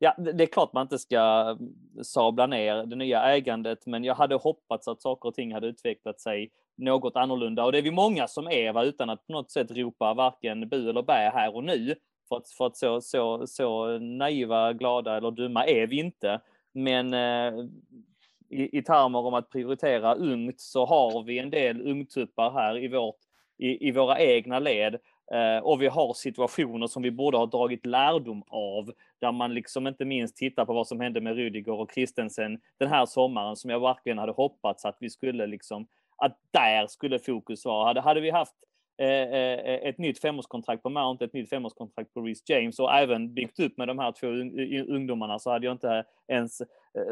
Ja, 0.03 0.15
det 0.19 0.45
är 0.45 0.47
klart 0.47 0.73
man 0.73 0.83
inte 0.83 0.99
ska 0.99 1.21
mm, 1.21 2.05
sabla 2.05 2.47
ner 2.47 2.87
det 2.87 2.97
nya 2.97 3.23
ägandet, 3.23 3.87
men 3.87 4.05
jag 4.05 4.15
hade 4.15 4.35
hoppats 4.35 4.89
att 4.89 5.03
saker 5.03 5.29
och 5.29 5.35
ting 5.35 5.55
hade 5.55 5.67
utvecklat 5.67 6.21
sig 6.21 6.51
något 6.77 7.17
annorlunda. 7.17 7.65
Och 7.65 7.73
det 7.73 7.79
är 7.79 7.83
vi 7.83 7.91
många 7.91 8.29
som 8.29 8.47
är, 8.47 8.73
va? 8.73 8.85
utan 8.85 9.11
att 9.11 9.27
på 9.27 9.33
något 9.33 9.51
sätt 9.51 9.71
ropa 9.71 10.15
varken 10.15 10.69
bu 10.69 10.91
eller 10.91 11.03
bä 11.03 11.31
här 11.35 11.57
och 11.57 11.65
nu. 11.65 11.95
För 12.29 12.37
att, 12.37 12.51
för 12.51 12.67
att 12.67 12.77
så, 12.77 13.01
så, 13.01 13.47
så 13.47 13.99
naiva, 13.99 14.73
glada 14.73 15.17
eller 15.17 15.31
dumma 15.31 15.67
är 15.67 15.87
vi 15.87 15.99
inte. 15.99 16.41
Men 16.73 17.15
eh, 17.15 17.65
i, 18.51 18.79
i 18.79 18.83
termer 18.83 19.19
om 19.19 19.35
att 19.35 19.51
prioritera 19.51 20.15
ungt 20.15 20.61
så 20.61 20.87
har 20.87 21.23
vi 21.23 21.39
en 21.39 21.51
del 21.51 21.89
ungtuppar 21.89 22.51
här 22.51 22.85
i, 22.85 22.89
vårt, 22.89 23.19
i, 23.59 23.89
i 23.89 23.93
våra 23.93 24.21
egna 24.21 24.59
led 24.59 24.97
Eh, 25.35 25.59
och 25.63 25.83
vi 25.83 25.87
har 25.87 26.15
situationer 26.15 26.87
som 26.87 27.03
vi 27.03 27.11
borde 27.11 27.37
ha 27.37 27.47
dragit 27.47 27.87
lärdom 27.87 28.43
av, 28.49 28.93
där 29.19 29.33
man 29.33 29.55
liksom 29.55 29.87
inte 29.87 30.05
minst 30.05 30.37
tittar 30.37 30.65
på 30.65 30.73
vad 30.73 30.87
som 30.87 31.01
hände 31.01 31.21
med 31.21 31.37
Rydiger 31.37 31.73
och 31.73 31.91
Christensen 31.95 32.61
den 32.79 32.89
här 32.89 33.07
sommaren, 33.07 33.57
som 33.57 33.71
jag 33.71 33.81
verkligen 33.81 34.19
hade 34.19 34.33
hoppats 34.33 34.85
att 34.85 34.97
vi 35.01 35.11
skulle 35.11 35.47
liksom, 35.47 35.87
att 36.17 36.39
där 36.51 36.87
skulle 36.87 37.19
fokus 37.19 37.65
vara. 37.65 37.85
Hade, 37.85 38.01
hade 38.01 38.21
vi 38.21 38.31
haft 38.31 38.55
eh, 38.99 39.07
eh 39.07 39.89
ett 39.89 39.99
nytt 39.99 40.21
femårskontrakt 40.21 40.83
på 40.83 40.91
Mount, 40.91 41.25
ett 41.25 41.33
nytt 41.33 41.51
femårskontrakt 41.51 42.15
på 42.15 42.21
Reece 42.21 42.49
James 42.49 42.79
och 42.79 42.95
även 42.95 43.35
byggt 43.35 43.61
upp 43.61 43.77
med 43.79 43.89
de 43.89 43.99
här 43.99 44.13
två 44.13 44.27
ungdomarna 44.95 45.39
så 45.39 45.51
hade 45.51 45.67
jag 45.67 45.75
inte 45.75 46.05
ens 46.29 46.61
eh, 46.61 46.67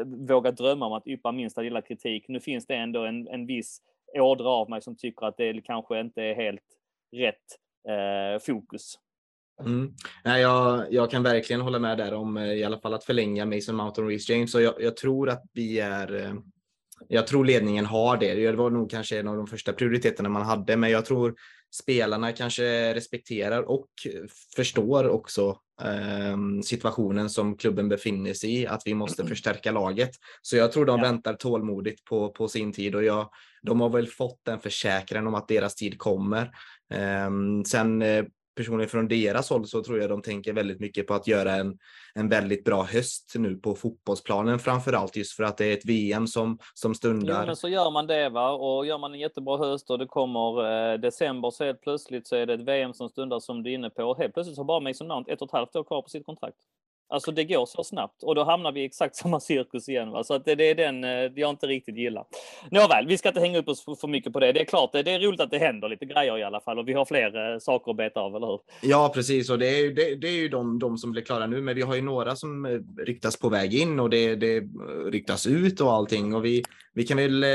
vågat 0.05 0.57
drömma 0.57 0.85
om 0.85 0.93
att 0.93 1.07
yppa 1.07 1.31
minsta 1.31 1.61
lilla 1.61 1.81
kritik. 1.81 2.25
Nu 2.27 2.39
finns 2.39 2.67
det 2.67 2.75
ändå 2.75 3.05
en, 3.05 3.27
en 3.27 3.45
viss 3.45 3.81
ådra 4.19 4.49
av 4.49 4.69
mig 4.69 4.81
som 4.81 4.95
tycker 4.95 5.25
att 5.25 5.37
det 5.37 5.61
kanske 5.61 5.99
inte 5.99 6.23
är 6.23 6.35
helt 6.35 6.63
rätt 7.11 7.59
eh, 7.87 8.41
fokus. 8.41 8.95
Mm. 9.65 9.93
Nej, 10.25 10.41
jag, 10.41 10.93
jag 10.93 11.11
kan 11.11 11.23
verkligen 11.23 11.61
hålla 11.61 11.79
med 11.79 11.97
där 11.97 12.13
om 12.13 12.37
eh, 12.37 12.53
i 12.53 12.63
alla 12.63 12.79
fall 12.79 12.93
att 12.93 13.03
förlänga 13.03 13.45
Mason 13.45 13.75
Mount 13.75 14.01
och 14.01 14.07
Reece 14.07 14.29
James. 14.29 14.55
Och 14.55 14.61
jag, 14.61 14.73
jag, 14.79 14.97
tror 14.97 15.29
att 15.29 15.43
vi 15.53 15.79
är 15.79 16.25
eh, 16.25 16.33
jag 17.07 17.27
tror 17.27 17.45
ledningen 17.45 17.85
har 17.85 18.17
det. 18.17 18.35
Det 18.35 18.51
var 18.51 18.69
nog 18.69 18.91
kanske 18.91 19.19
en 19.19 19.27
av 19.27 19.37
de 19.37 19.47
första 19.47 19.73
prioriteterna 19.73 20.29
man 20.29 20.45
hade, 20.45 20.77
men 20.77 20.91
jag 20.91 21.05
tror 21.05 21.35
spelarna 21.71 22.31
kanske 22.31 22.93
respekterar 22.93 23.61
och 23.61 23.89
förstår 24.55 25.09
också 25.09 25.57
situationen 26.63 27.29
som 27.29 27.57
klubben 27.57 27.89
befinner 27.89 28.33
sig 28.33 28.61
i, 28.61 28.67
att 28.67 28.81
vi 28.85 28.93
måste 28.93 29.25
förstärka 29.25 29.71
laget. 29.71 30.11
Så 30.41 30.55
jag 30.57 30.71
tror 30.71 30.85
de 30.85 30.99
ja. 30.99 31.05
väntar 31.05 31.33
tålmodigt 31.33 32.05
på, 32.05 32.31
på 32.31 32.47
sin 32.47 32.73
tid 32.73 32.95
och 32.95 33.03
jag, 33.03 33.29
de 33.61 33.81
har 33.81 33.89
väl 33.89 34.07
fått 34.07 34.47
en 34.47 34.59
försäkran 34.59 35.27
om 35.27 35.35
att 35.35 35.47
deras 35.47 35.75
tid 35.75 35.97
kommer. 35.97 36.51
Ehm, 36.93 37.65
sen 37.65 38.01
eh, 38.01 38.25
personligen 38.59 38.89
från 38.89 39.07
deras 39.07 39.49
håll 39.49 39.67
så 39.67 39.83
tror 39.83 39.99
jag 39.99 40.09
de 40.09 40.21
tänker 40.21 40.53
väldigt 40.53 40.79
mycket 40.79 41.07
på 41.07 41.13
att 41.13 41.27
göra 41.27 41.51
en, 41.51 41.77
en 42.13 42.29
väldigt 42.29 42.63
bra 42.63 42.83
höst 42.83 43.33
nu 43.35 43.55
på 43.55 43.75
fotbollsplanen 43.75 44.59
framför 44.59 44.93
allt 44.93 45.15
just 45.15 45.35
för 45.35 45.43
att 45.43 45.57
det 45.57 45.65
är 45.65 45.73
ett 45.73 45.85
VM 45.85 46.27
som, 46.27 46.59
som 46.73 46.95
stundar. 46.95 47.39
Jo, 47.39 47.45
men 47.45 47.55
så 47.55 47.69
gör 47.69 47.91
man 47.91 48.07
det 48.07 48.29
va 48.29 48.51
och 48.51 48.85
gör 48.85 48.97
man 48.97 49.13
en 49.13 49.19
jättebra 49.19 49.57
höst 49.57 49.89
och 49.89 49.99
det 49.99 50.05
kommer 50.05 50.91
eh, 50.93 50.99
december 50.99 51.51
så 51.51 51.63
helt 51.63 51.81
plötsligt 51.81 52.27
så 52.27 52.35
är 52.35 52.45
det 52.45 52.53
ett 52.53 52.67
VM 52.67 52.93
som 52.93 53.09
stundar 53.09 53.39
som 53.39 53.63
du 53.63 53.69
är 53.69 53.73
inne 53.73 53.89
på 53.89 54.03
och 54.03 54.17
helt 54.17 54.33
plötsligt 54.33 54.55
så 54.55 54.61
har 54.61 54.65
bara 54.65 54.79
Mason 54.79 55.07
Mount 55.07 55.31
ett 55.31 55.41
och 55.41 55.47
ett 55.47 55.53
halvt 55.53 55.75
år 55.75 55.83
kvar 55.83 56.01
på 56.01 56.09
sitt 56.09 56.25
kontrakt. 56.25 56.57
Alltså 57.09 57.31
det 57.31 57.43
går 57.43 57.65
så 57.65 57.83
snabbt 57.83 58.23
och 58.23 58.35
då 58.35 58.43
hamnar 58.43 58.71
vi 58.71 58.81
i 58.81 58.85
exakt 58.85 59.15
samma 59.21 59.39
cirkus 59.39 59.89
igen. 59.89 60.11
Va? 60.11 60.23
Så 60.23 60.33
att 60.33 60.45
det, 60.45 60.55
det 60.55 60.69
är 60.69 60.75
den 60.75 61.03
eh, 61.03 61.31
jag 61.35 61.49
inte 61.49 61.67
riktigt 61.67 61.97
gillar. 61.97 62.25
Nåväl, 62.71 63.07
vi 63.07 63.17
ska 63.17 63.29
inte 63.29 63.39
hänga 63.39 63.59
upp 63.59 63.67
oss 63.67 63.85
för, 63.85 63.95
för 63.95 64.07
mycket 64.07 64.33
på 64.33 64.39
det. 64.39 64.51
Det 64.51 64.61
är 64.61 64.65
klart, 64.65 64.91
det, 64.91 65.03
det 65.03 65.11
är 65.11 65.19
roligt 65.19 65.41
att 65.41 65.51
det 65.51 65.57
händer 65.57 65.89
lite 65.89 66.05
grejer 66.05 66.37
i 66.37 66.43
alla 66.43 66.61
fall 66.61 66.79
och 66.79 66.87
vi 66.87 66.93
har 66.93 67.05
fler 67.05 67.53
eh, 67.53 67.59
saker 67.59 67.91
att 67.91 67.97
beta 67.97 68.19
av, 68.19 68.35
eller 68.35 68.47
hur? 68.47 68.59
Ja, 68.81 69.11
precis. 69.13 69.49
Och 69.49 69.59
det 69.59 69.67
är, 69.67 69.91
det, 69.91 70.15
det 70.15 70.27
är 70.27 70.35
ju 70.35 70.49
de, 70.49 70.79
de 70.79 70.97
som 70.97 71.11
blir 71.11 71.21
klara 71.21 71.47
nu, 71.47 71.61
men 71.61 71.75
vi 71.75 71.81
har 71.81 71.95
ju 71.95 72.01
några 72.01 72.35
som 72.35 72.65
eh, 72.65 72.69
riktas 73.05 73.29
ryktas 73.29 73.39
på 73.39 73.49
väg 73.49 73.73
in 73.73 73.99
och 73.99 74.09
det, 74.09 74.35
det 74.35 74.57
eh, 74.57 74.63
ryktas 75.11 75.47
ut 75.47 75.81
och 75.81 75.91
allting. 75.91 76.35
Och 76.35 76.45
vi, 76.45 76.63
vi 76.93 77.03
kan 77.03 77.17
väl 77.17 77.45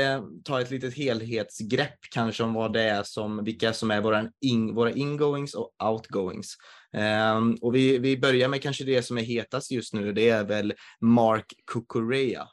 ta 0.43 0.61
ett 0.61 0.71
litet 0.71 0.97
helhetsgrepp 0.97 1.99
kanske 2.13 2.43
om 2.43 2.53
vad 2.53 2.73
det 2.73 2.81
är 2.81 3.03
som, 3.03 3.43
vilka 3.43 3.73
som 3.73 3.91
är 3.91 4.01
våra, 4.01 4.31
in, 4.41 4.75
våra 4.75 4.91
ingoings 4.91 5.53
och 5.53 5.71
outgoings. 5.83 6.57
Um, 6.95 7.57
och 7.61 7.75
vi, 7.75 7.97
vi 7.97 8.17
börjar 8.17 8.49
med 8.49 8.61
kanske 8.61 8.83
det 8.83 9.03
som 9.03 9.17
är 9.17 9.21
hetast 9.21 9.71
just 9.71 9.93
nu. 9.93 10.13
Det 10.13 10.29
är 10.29 10.45
väl 10.45 10.73
Mark 10.99 11.53
Kukurea. 11.71 12.47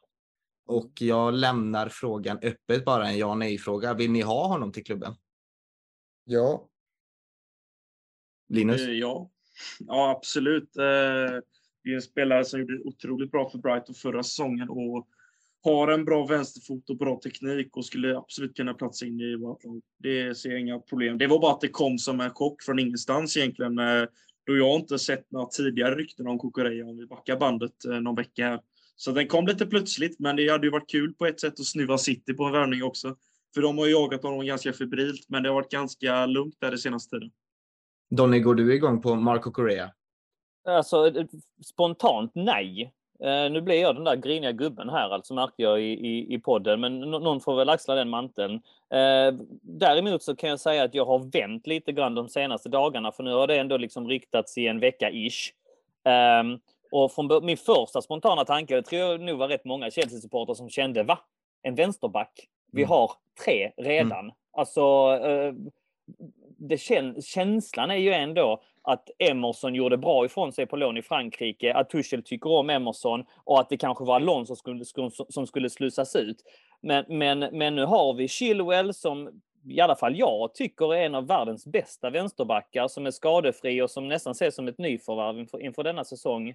Och 0.66 0.92
jag 1.00 1.34
lämnar 1.34 1.88
frågan 1.88 2.38
öppet, 2.42 2.84
bara 2.84 3.08
en 3.08 3.18
ja 3.18 3.34
nej 3.34 3.58
fråga. 3.58 3.94
Vill 3.94 4.10
ni 4.10 4.20
ha 4.20 4.46
honom 4.46 4.72
till 4.72 4.84
klubben? 4.84 5.14
Ja. 6.24 6.68
Linus? 8.48 8.80
Eh, 8.80 8.92
ja, 8.92 9.30
ja 9.78 10.10
absolut. 10.10 10.76
Eh, 10.76 11.40
det 11.84 11.90
är 11.90 11.94
en 11.94 12.02
spelare 12.02 12.44
som 12.44 12.60
gjorde 12.60 12.78
otroligt 12.84 13.30
bra 13.30 13.50
för 13.50 13.58
Brighton 13.58 13.94
förra 13.94 14.22
säsongen 14.22 14.68
och 14.68 15.08
har 15.64 15.88
en 15.88 16.04
bra 16.04 16.26
vänsterfot 16.26 16.90
och 16.90 16.96
bra 16.96 17.20
teknik 17.24 17.76
och 17.76 17.84
skulle 17.84 18.18
absolut 18.18 18.56
kunna 18.56 18.74
platsa 18.74 19.06
in 19.06 19.20
i 19.20 19.36
vårt 19.36 19.64
lag. 19.64 19.80
Det 19.98 20.34
ser 20.34 20.50
jag 20.50 20.60
inga 20.60 20.78
problem. 20.78 21.18
Det 21.18 21.26
var 21.26 21.40
bara 21.40 21.52
att 21.52 21.60
det 21.60 21.68
kom 21.68 21.98
som 21.98 22.20
en 22.20 22.30
chock 22.30 22.62
från 22.62 22.78
ingenstans 22.78 23.36
egentligen 23.36 23.78
då 24.46 24.56
jag 24.56 24.80
inte 24.80 24.98
sett 24.98 25.30
några 25.30 25.46
tidigare 25.46 25.94
rykten 25.94 26.26
om 26.26 26.38
Kokoreja 26.38 26.86
om 26.86 26.98
vi 26.98 27.06
backar 27.06 27.36
bandet 27.36 27.84
eh, 27.84 28.00
någon 28.00 28.14
vecka 28.14 28.48
här. 28.48 28.60
Så 28.96 29.12
den 29.12 29.28
kom 29.28 29.46
lite 29.46 29.66
plötsligt, 29.66 30.18
men 30.18 30.36
det 30.36 30.48
hade 30.48 30.66
ju 30.66 30.70
varit 30.70 30.90
kul 30.90 31.14
på 31.14 31.26
ett 31.26 31.40
sätt 31.40 31.60
att 31.60 31.66
snuva 31.66 31.98
City 31.98 32.34
på 32.34 32.44
en 32.44 32.52
värvning 32.52 32.82
också. 32.82 33.16
För 33.54 33.62
de 33.62 33.78
har 33.78 33.86
ju 33.86 33.92
jagat 33.92 34.22
honom 34.22 34.46
ganska 34.46 34.72
febrilt, 34.72 35.28
men 35.28 35.42
det 35.42 35.48
har 35.48 35.54
varit 35.54 35.70
ganska 35.70 36.26
lugnt 36.26 36.56
där 36.58 36.70
den 36.70 36.78
senaste 36.78 37.16
tiden. 37.16 37.30
Donny, 38.10 38.40
går 38.40 38.54
du 38.54 38.74
igång 38.74 39.02
på 39.02 39.14
Marco 39.14 39.50
Correa? 39.50 39.92
Alltså, 40.68 41.12
spontant 41.64 42.32
nej. 42.34 42.94
Eh, 43.24 43.50
nu 43.50 43.60
blir 43.60 43.80
jag 43.80 43.94
den 43.94 44.04
där 44.04 44.16
griniga 44.16 44.52
gubben 44.52 44.88
här, 44.88 45.10
alltså 45.10 45.34
märkte 45.34 45.62
jag 45.62 45.80
i, 45.80 45.92
i, 45.92 46.34
i 46.34 46.38
podden, 46.38 46.80
men 46.80 47.00
någon 47.00 47.40
får 47.40 47.56
väl 47.56 47.68
axla 47.68 47.94
den 47.94 48.08
manteln. 48.08 48.54
Eh, 48.90 49.34
däremot 49.62 50.22
så 50.22 50.36
kan 50.36 50.50
jag 50.50 50.60
säga 50.60 50.84
att 50.84 50.94
jag 50.94 51.04
har 51.04 51.18
vänt 51.18 51.66
lite 51.66 51.92
grann 51.92 52.14
de 52.14 52.28
senaste 52.28 52.68
dagarna, 52.68 53.12
för 53.12 53.22
nu 53.22 53.32
har 53.32 53.46
det 53.46 53.58
ändå 53.58 53.76
liksom 53.76 54.08
riktats 54.08 54.58
i 54.58 54.66
en 54.66 54.80
vecka-ish. 54.80 55.52
Eh, 56.04 56.58
och 56.92 57.12
från 57.12 57.44
min 57.44 57.56
första 57.56 58.02
spontana 58.02 58.44
tanke, 58.44 58.74
det 58.74 58.82
tror 58.82 59.00
jag 59.00 59.20
nog 59.20 59.38
var 59.38 59.48
rätt 59.48 59.64
många 59.64 59.90
Chelsea-supportrar 59.90 60.54
som 60.54 60.68
kände, 60.68 61.02
va? 61.02 61.18
En 61.62 61.74
vänsterback? 61.74 62.48
Vi 62.72 62.82
mm. 62.82 62.90
har 62.90 63.10
tre 63.44 63.72
redan. 63.76 64.18
Mm. 64.18 64.32
Alltså, 64.52 64.80
eh, 65.24 65.54
det 66.68 66.78
kän 66.78 67.22
känslan 67.22 67.90
är 67.90 67.96
ju 67.96 68.12
ändå 68.12 68.62
att 68.82 69.10
Emerson 69.18 69.74
gjorde 69.74 69.96
bra 69.96 70.24
ifrån 70.24 70.52
sig 70.52 70.66
på 70.66 70.76
lån 70.76 70.96
i 70.96 71.02
Frankrike, 71.02 71.74
att 71.74 71.90
Tuchel 71.90 72.22
tycker 72.22 72.50
om 72.50 72.70
Emerson 72.70 73.24
och 73.44 73.60
att 73.60 73.68
det 73.68 73.76
kanske 73.76 74.04
var 74.04 74.16
Alonso 74.16 74.56
som 74.56 74.84
skulle, 74.84 75.10
som 75.28 75.46
skulle 75.46 75.70
slussas 75.70 76.16
ut. 76.16 76.36
Men, 76.80 77.04
men, 77.08 77.38
men 77.38 77.76
nu 77.76 77.84
har 77.84 78.14
vi 78.14 78.28
Chilwell 78.28 78.94
som 78.94 79.42
i 79.68 79.80
alla 79.80 79.96
fall 79.96 80.18
jag 80.18 80.54
tycker 80.54 80.94
är 80.94 81.06
en 81.06 81.14
av 81.14 81.26
världens 81.26 81.66
bästa 81.66 82.10
vänsterbackar 82.10 82.88
som 82.88 83.06
är 83.06 83.10
skadefri 83.10 83.82
och 83.82 83.90
som 83.90 84.08
nästan 84.08 84.30
ses 84.30 84.54
som 84.54 84.68
ett 84.68 84.78
nyförvärv 84.78 85.38
inför, 85.38 85.62
inför 85.62 85.82
denna 85.82 86.04
säsong. 86.04 86.54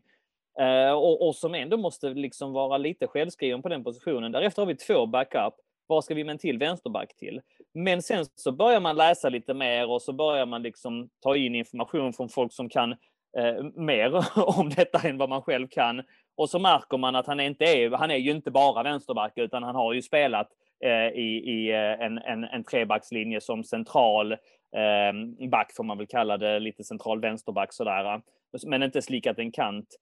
Eh, 0.60 0.92
och, 0.92 1.28
och, 1.28 1.36
som 1.36 1.56
ändå 1.56 1.78
måste 1.78 2.10
liksom 2.10 2.54
vara 2.54 2.78
lite 2.78 3.08
självskriven 3.08 3.62
på 3.62 3.70
den 3.70 3.84
positionen. 3.84 4.32
Därefter 4.32 4.62
har 4.62 4.68
vi 4.68 4.76
två 4.76 5.06
backup. 5.06 5.54
Vad 5.88 6.04
ska 6.04 6.14
vi 6.14 6.24
med 6.24 6.34
en 6.34 6.40
till 6.40 6.58
vänsterback 6.58 7.16
till? 7.16 7.42
Men 7.74 8.02
sen 8.02 8.26
så 8.36 8.52
börjar 8.52 8.80
man 8.80 8.96
läsa 8.96 9.30
lite 9.30 9.54
mer 9.54 9.90
och 9.90 10.02
så 10.02 10.14
börjar 10.14 10.46
man 10.46 10.62
liksom 10.62 11.10
ta 11.24 11.36
in 11.36 11.56
information 11.56 12.14
från 12.14 12.30
folk 12.30 12.54
som 12.54 12.70
kan 12.70 12.92
eh, 13.38 13.64
mer 13.76 14.26
om 14.60 14.70
detta 14.70 15.08
än 15.08 15.18
vad 15.18 15.30
man 15.30 15.42
själv 15.42 15.68
kan. 15.68 16.04
Och 16.36 16.50
så 16.50 16.60
märker 16.60 16.98
man 16.98 17.16
att 17.16 17.28
han 17.28 17.40
inte 17.40 17.66
är, 17.66 17.90
han 17.92 18.12
är 18.12 18.18
ju 18.18 18.32
inte 18.32 18.52
bara 18.52 18.84
vänsterback 18.84 19.34
utan 19.36 19.64
han 19.64 19.76
har 19.76 19.94
ju 19.94 20.02
spelat 20.02 20.50
eh, 20.84 21.20
i, 21.20 21.44
i 21.46 21.72
eh, 21.72 22.06
en, 22.06 22.18
en, 22.18 22.44
en 22.44 22.64
trebackslinje 22.64 23.42
som 23.42 23.64
central 23.64 24.32
eh, 24.32 25.48
back 25.50 25.74
får 25.76 25.84
man 25.84 25.98
väl 25.98 26.08
kalla 26.08 26.38
det, 26.38 26.60
lite 26.60 26.84
central 26.84 27.22
vänsterback 27.22 27.74
sådär. 27.74 28.22
Men 28.66 28.84
inte 28.84 29.02
slikat 29.02 29.40
en 29.40 29.52
kant 29.52 29.96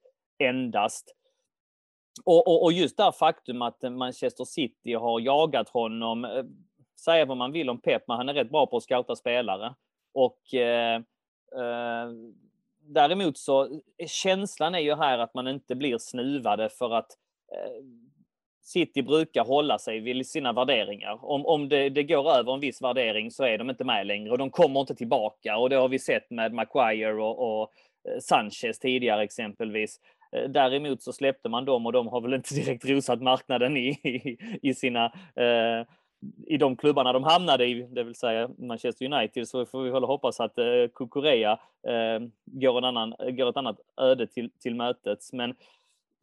endast. 0.44 1.16
Och, 2.24 2.48
och, 2.48 2.64
och, 2.64 2.74
just 2.74 2.98
det 2.98 3.12
faktum 3.20 3.62
att 3.62 3.82
Manchester 3.82 4.44
City 4.44 4.94
har 4.94 5.20
jagat 5.20 5.70
honom, 5.70 6.26
eh, 6.26 6.44
säga 7.00 7.26
vad 7.26 7.38
man 7.38 7.52
vill 7.52 7.70
om 7.70 7.82
Pep, 7.82 8.08
men 8.08 8.18
han 8.18 8.30
är 8.30 8.34
rätt 8.34 8.50
bra 8.50 8.66
på 8.66 8.78
att 8.78 8.84
scouta 8.84 9.16
spelare. 9.16 9.76
Och 10.14 10.54
eh, 10.54 10.96
eh, 11.56 12.10
däremot 12.80 13.38
så 13.38 13.64
eh, 13.64 14.08
känslan 14.08 14.76
är 14.76 14.80
ju 14.80 14.96
här 14.96 15.20
att 15.20 15.34
man 15.34 15.48
inte 15.48 15.76
blir 15.76 15.98
snuvade 15.98 16.70
för 16.70 16.94
att 16.94 17.12
eh, 17.54 17.86
City 18.66 19.02
brukar 19.02 19.46
hålla 19.46 19.80
sig 19.80 20.00
vid 20.00 20.28
sina 20.28 20.54
värderingar. 20.54 21.26
Om, 21.26 21.46
om 21.46 21.70
det, 21.70 21.90
det, 21.90 22.04
går 22.04 22.32
över 22.32 22.54
en 22.54 22.60
viss 22.60 22.82
värdering 22.82 23.32
så 23.32 23.44
är 23.44 23.58
de 23.58 23.70
inte 23.70 23.84
med 23.84 24.08
längre 24.08 24.32
och 24.32 24.38
de 24.38 24.50
kommer 24.50 24.80
inte 24.80 24.96
tillbaka. 24.96 25.58
Och 25.58 25.70
det 25.70 25.76
har 25.76 25.90
vi 25.90 26.00
sett 26.00 26.32
med 26.32 26.54
Maguire 26.54 27.14
och, 27.14 27.62
och 27.62 27.72
eh, 28.10 28.20
Sanchez 28.20 28.80
tidigare 28.80 29.24
exempelvis. 29.24 30.00
Eh, 30.36 30.50
däremot 30.50 31.02
så 31.02 31.14
släppte 31.14 31.50
man 31.50 31.66
dem 31.66 31.86
och 31.86 31.94
de 31.94 32.08
har 32.08 32.22
väl 32.22 32.34
inte 32.34 32.56
direkt 32.56 32.86
rosat 32.86 33.22
marknaden 33.22 33.78
i, 33.78 33.90
i, 33.90 34.38
i 34.62 34.74
sina 34.74 35.06
eh, 35.36 35.88
i 36.48 36.58
de 36.58 36.76
klubbarna 36.76 37.14
de 37.14 37.24
hamnade 37.24 37.66
i, 37.66 37.88
det 37.92 38.04
vill 38.04 38.16
säga 38.16 38.50
Manchester 38.58 39.14
United, 39.14 39.48
så 39.48 39.66
får 39.66 39.84
vi 39.84 39.90
väl 39.90 40.04
hoppas 40.04 40.40
att 40.40 40.58
eh, 40.58 40.66
Kukurea 40.96 41.52
eh, 41.88 42.28
går, 42.46 42.78
en 42.78 42.84
annan, 42.84 43.14
går 43.20 43.50
ett 43.50 43.58
annat 43.58 43.80
öde 43.98 44.28
till, 44.28 44.50
till 44.60 44.76
mötet. 44.76 45.20
Men 45.34 45.56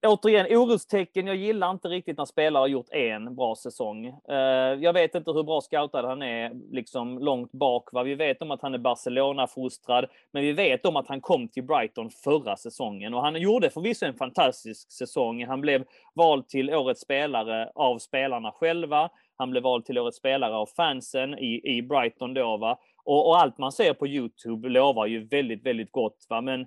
återigen, 0.06 0.46
orostecken. 0.50 1.26
Jag 1.26 1.36
gillar 1.36 1.70
inte 1.70 1.88
riktigt 1.88 2.18
när 2.18 2.24
spelare 2.24 2.60
har 2.60 2.68
gjort 2.68 2.90
en 2.90 3.34
bra 3.34 3.54
säsong. 3.54 4.06
Eh, 4.06 4.36
jag 4.80 4.92
vet 4.92 5.14
inte 5.14 5.32
hur 5.32 5.42
bra 5.42 5.60
scoutad 5.60 6.06
han 6.06 6.22
är 6.22 6.52
liksom 6.70 7.18
långt 7.18 7.52
bak. 7.52 7.92
Va? 7.92 8.02
Vi 8.02 8.14
vet 8.14 8.42
om 8.42 8.50
att 8.50 8.62
han 8.62 8.74
är 8.74 8.78
Barcelona-fostrad, 8.78 10.06
men 10.32 10.42
vi 10.42 10.52
vet 10.52 10.86
om 10.86 10.96
att 10.96 11.08
han 11.08 11.20
kom 11.20 11.48
till 11.48 11.64
Brighton 11.64 12.10
förra 12.10 12.56
säsongen 12.56 13.14
och 13.14 13.22
han 13.22 13.40
gjorde 13.40 13.70
förvisso 13.70 14.06
en 14.06 14.14
fantastisk 14.14 14.92
säsong. 14.92 15.46
Han 15.46 15.60
blev 15.60 15.84
vald 16.14 16.48
till 16.48 16.74
årets 16.74 17.00
spelare 17.00 17.70
av 17.74 17.98
spelarna 17.98 18.52
själva. 18.52 19.10
Han 19.36 19.50
blev 19.50 19.62
vald 19.62 19.84
till 19.84 19.98
årets 19.98 20.18
spelare 20.18 20.54
av 20.54 20.66
fansen 20.66 21.38
i, 21.38 21.76
i 21.76 21.82
Brighton 21.82 22.34
då. 22.34 22.56
Va? 22.56 22.78
Och, 23.04 23.28
och 23.28 23.40
allt 23.40 23.58
man 23.58 23.72
ser 23.72 23.94
på 23.94 24.06
Youtube 24.06 24.68
lovar 24.68 25.06
ju 25.06 25.24
väldigt, 25.24 25.66
väldigt 25.66 25.92
gott. 25.92 26.26
Va? 26.28 26.40
Men 26.40 26.66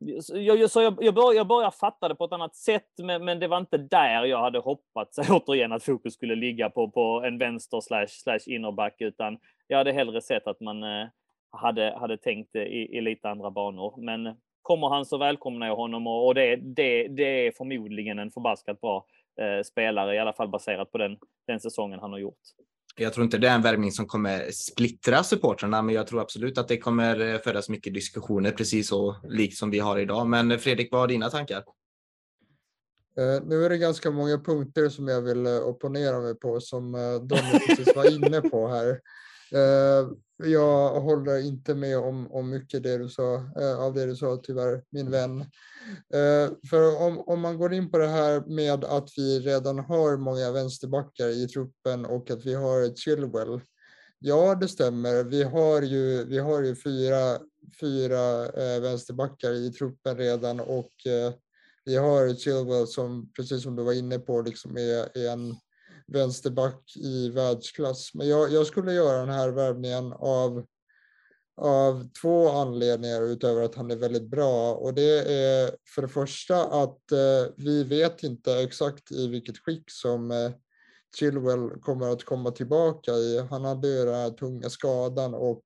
jag, 0.00 0.70
så 0.70 0.82
jag, 0.82 0.98
jag, 1.00 1.14
bör, 1.14 1.32
jag 1.32 1.46
började 1.46 1.76
fatta 1.76 2.08
det 2.08 2.14
på 2.14 2.24
ett 2.24 2.32
annat 2.32 2.56
sätt, 2.56 2.88
men, 3.02 3.24
men 3.24 3.40
det 3.40 3.48
var 3.48 3.58
inte 3.58 3.78
där 3.78 4.24
jag 4.24 4.38
hade 4.38 4.58
hoppats 4.58 5.18
återigen 5.30 5.72
att 5.72 5.84
fokus 5.84 6.14
skulle 6.14 6.34
ligga 6.34 6.70
på, 6.70 6.90
på 6.90 7.22
en 7.26 7.38
vänster 7.38 7.80
slash, 7.80 8.06
slash 8.06 8.40
innerback, 8.46 8.96
utan 8.98 9.38
jag 9.66 9.78
hade 9.78 9.92
hellre 9.92 10.20
sett 10.20 10.46
att 10.46 10.60
man 10.60 10.82
eh, 10.82 11.08
hade, 11.50 11.96
hade 12.00 12.16
tänkt 12.16 12.56
i, 12.56 12.58
i 12.96 13.00
lite 13.00 13.28
andra 13.28 13.50
banor. 13.50 13.94
Men 13.98 14.36
kommer 14.62 14.88
han 14.88 15.04
så 15.04 15.18
välkomnar 15.18 15.66
jag 15.66 15.76
honom 15.76 16.06
och, 16.06 16.26
och 16.26 16.34
det, 16.34 16.56
det, 16.56 17.08
det 17.08 17.46
är 17.46 17.52
förmodligen 17.52 18.18
en 18.18 18.30
förbaskat 18.30 18.80
bra 18.80 19.06
eh, 19.40 19.62
spelare, 19.62 20.14
i 20.14 20.18
alla 20.18 20.32
fall 20.32 20.48
baserat 20.48 20.92
på 20.92 20.98
den, 20.98 21.18
den 21.46 21.60
säsongen 21.60 22.00
han 22.00 22.12
har 22.12 22.18
gjort. 22.18 22.40
Jag 22.96 23.12
tror 23.12 23.24
inte 23.24 23.38
det 23.38 23.48
är 23.48 23.54
en 23.54 23.62
värvning 23.62 23.92
som 23.92 24.06
kommer 24.06 24.50
splittra 24.50 25.22
supportrarna, 25.22 25.82
men 25.82 25.94
jag 25.94 26.06
tror 26.06 26.20
absolut 26.20 26.58
att 26.58 26.68
det 26.68 26.78
kommer 26.78 27.34
eh, 27.34 27.40
föras 27.40 27.68
mycket 27.68 27.94
diskussioner, 27.94 28.50
precis 28.50 28.88
så 28.88 29.16
likt 29.28 29.56
som 29.56 29.70
vi 29.70 29.78
har 29.78 29.98
idag. 29.98 30.26
Men 30.26 30.50
eh, 30.50 30.58
Fredrik, 30.58 30.88
vad 30.92 31.00
har 31.00 31.08
dina 31.08 31.30
tankar? 31.30 31.64
Eh, 33.16 33.42
nu 33.44 33.64
är 33.64 33.68
det 33.68 33.78
ganska 33.78 34.10
många 34.10 34.38
punkter 34.38 34.88
som 34.88 35.08
jag 35.08 35.22
vill 35.22 35.46
opponera 35.46 36.20
mig 36.20 36.34
på 36.34 36.60
som 36.60 36.94
uh, 36.94 37.20
Donny 37.20 37.60
precis 37.66 37.96
var 37.96 38.14
inne 38.14 38.40
på 38.40 38.68
här. 38.68 39.00
Uh, 39.54 40.12
jag 40.50 41.00
håller 41.00 41.38
inte 41.38 41.74
med 41.74 41.98
om, 41.98 42.32
om 42.32 42.50
mycket 42.50 42.82
det 42.82 42.98
du 42.98 43.08
sa, 43.08 43.34
uh, 43.60 43.80
av 43.80 43.94
det 43.94 44.06
du 44.06 44.16
sa 44.16 44.40
tyvärr, 44.42 44.82
min 44.90 45.10
vän. 45.10 45.40
Uh, 46.14 46.52
för 46.70 47.02
om, 47.02 47.20
om 47.20 47.40
man 47.40 47.58
går 47.58 47.72
in 47.72 47.90
på 47.90 47.98
det 47.98 48.08
här 48.08 48.40
med 48.40 48.84
att 48.84 49.08
vi 49.16 49.40
redan 49.40 49.78
har 49.78 50.16
många 50.16 50.52
vänsterbackar 50.52 51.28
i 51.28 51.48
truppen 51.48 52.06
och 52.06 52.30
att 52.30 52.46
vi 52.46 52.54
har 52.54 52.82
ett 52.82 52.98
Chilwell. 52.98 53.60
Ja, 54.18 54.54
det 54.54 54.68
stämmer. 54.68 55.24
Vi 55.24 55.42
har 55.42 55.82
ju, 55.82 56.24
vi 56.24 56.38
har 56.38 56.62
ju 56.62 56.76
fyra, 56.76 57.38
fyra 57.80 58.50
vänsterbackar 58.80 59.52
i 59.52 59.70
truppen 59.72 60.16
redan 60.16 60.60
och 60.60 60.90
vi 61.84 61.96
har 61.96 62.34
Chilwell 62.34 62.86
som, 62.86 63.32
precis 63.36 63.62
som 63.62 63.76
du 63.76 63.82
var 63.82 63.92
inne 63.92 64.18
på, 64.18 64.42
liksom 64.42 64.76
är, 64.76 65.18
är 65.18 65.32
en 65.32 65.56
vänsterback 66.10 66.96
i 66.96 67.28
världsklass. 67.28 68.14
Men 68.14 68.28
jag, 68.28 68.52
jag 68.52 68.66
skulle 68.66 68.92
göra 68.92 69.18
den 69.18 69.34
här 69.34 69.48
värvningen 69.48 70.12
av, 70.12 70.64
av 71.56 72.08
två 72.22 72.48
anledningar 72.48 73.22
utöver 73.22 73.62
att 73.62 73.74
han 73.74 73.90
är 73.90 73.96
väldigt 73.96 74.30
bra. 74.30 74.74
Och 74.74 74.94
det 74.94 75.32
är 75.32 75.76
för 75.94 76.02
det 76.02 76.08
första 76.08 76.82
att 76.82 77.12
eh, 77.12 77.52
vi 77.56 77.84
vet 77.84 78.22
inte 78.22 78.54
exakt 78.54 79.12
i 79.12 79.28
vilket 79.28 79.58
skick 79.58 79.84
som 79.90 80.30
eh, 80.30 80.50
Chilwell 81.18 81.70
kommer 81.80 82.12
att 82.12 82.24
komma 82.24 82.50
tillbaka 82.50 83.12
i. 83.12 83.46
Han 83.50 83.64
hade 83.64 83.88
ju 83.88 84.04
den 84.04 84.14
här 84.14 84.30
tunga 84.30 84.70
skadan 84.70 85.34
och 85.34 85.62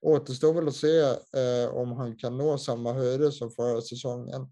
återstår 0.00 0.54
väl 0.54 0.68
att 0.68 0.74
se 0.74 1.00
eh, 1.00 1.74
om 1.74 1.92
han 1.92 2.16
kan 2.16 2.38
nå 2.38 2.58
samma 2.58 2.92
höjder 2.92 3.30
som 3.30 3.50
förra 3.50 3.80
säsongen. 3.80 4.48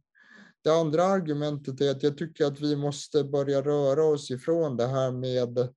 Det 0.62 0.70
andra 0.70 1.04
argumentet 1.04 1.80
är 1.80 1.90
att 1.90 2.02
jag 2.02 2.18
tycker 2.18 2.44
att 2.44 2.60
vi 2.60 2.76
måste 2.76 3.24
börja 3.24 3.62
röra 3.62 4.04
oss 4.04 4.30
ifrån 4.30 4.76
det 4.76 4.86
här 4.86 5.10
med 5.10 5.68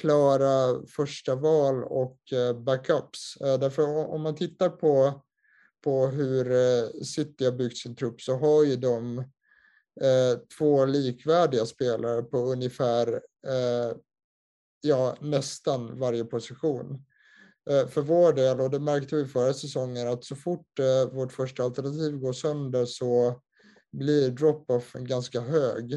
klara 0.00 0.86
första 0.86 1.34
val 1.34 1.84
och 1.84 2.32
eh, 2.32 2.58
backups. 2.58 3.36
Eh, 3.40 3.58
därför 3.58 3.82
om 3.86 4.22
man 4.22 4.36
tittar 4.36 4.68
på, 4.68 5.22
på 5.84 6.06
hur 6.06 6.52
eh, 6.52 6.88
City 7.02 7.44
har 7.44 7.52
byggt 7.52 7.76
sin 7.76 7.96
trupp 7.96 8.20
så 8.20 8.36
har 8.36 8.64
ju 8.64 8.76
de 8.76 9.24
två 10.58 10.84
likvärdiga 10.84 11.66
spelare 11.66 12.22
på 12.22 12.38
ungefär 12.38 13.20
ja, 14.80 15.16
nästan 15.20 15.98
varje 15.98 16.24
position. 16.24 17.04
För 17.88 18.00
vår 18.00 18.32
del, 18.32 18.60
och 18.60 18.70
det 18.70 18.80
märkte 18.80 19.16
vi 19.16 19.24
förra 19.24 19.54
säsongen, 19.54 20.08
att 20.08 20.24
så 20.24 20.36
fort 20.36 20.80
vårt 21.12 21.32
första 21.32 21.62
alternativ 21.62 22.18
går 22.18 22.32
sönder 22.32 22.84
så 22.86 23.40
blir 23.92 24.30
drop-offen 24.30 25.04
ganska 25.04 25.40
hög 25.40 25.92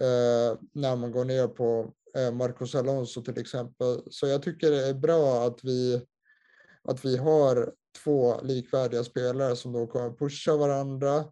eh, 0.00 0.58
när 0.72 0.96
man 0.96 1.12
går 1.12 1.24
ner 1.24 1.48
på 1.48 1.92
eh, 2.16 2.32
Marcos 2.32 2.74
Alonso 2.74 3.22
till 3.22 3.38
exempel. 3.38 4.02
Så 4.10 4.26
jag 4.26 4.42
tycker 4.42 4.70
det 4.70 4.88
är 4.88 4.94
bra 4.94 5.46
att 5.46 5.64
vi, 5.64 6.02
att 6.82 7.04
vi 7.04 7.16
har 7.16 7.72
två 8.04 8.40
likvärdiga 8.42 9.04
spelare 9.04 9.56
som 9.56 9.72
då 9.72 9.86
kommer 9.86 10.10
pusha 10.10 10.56
varandra 10.56 11.24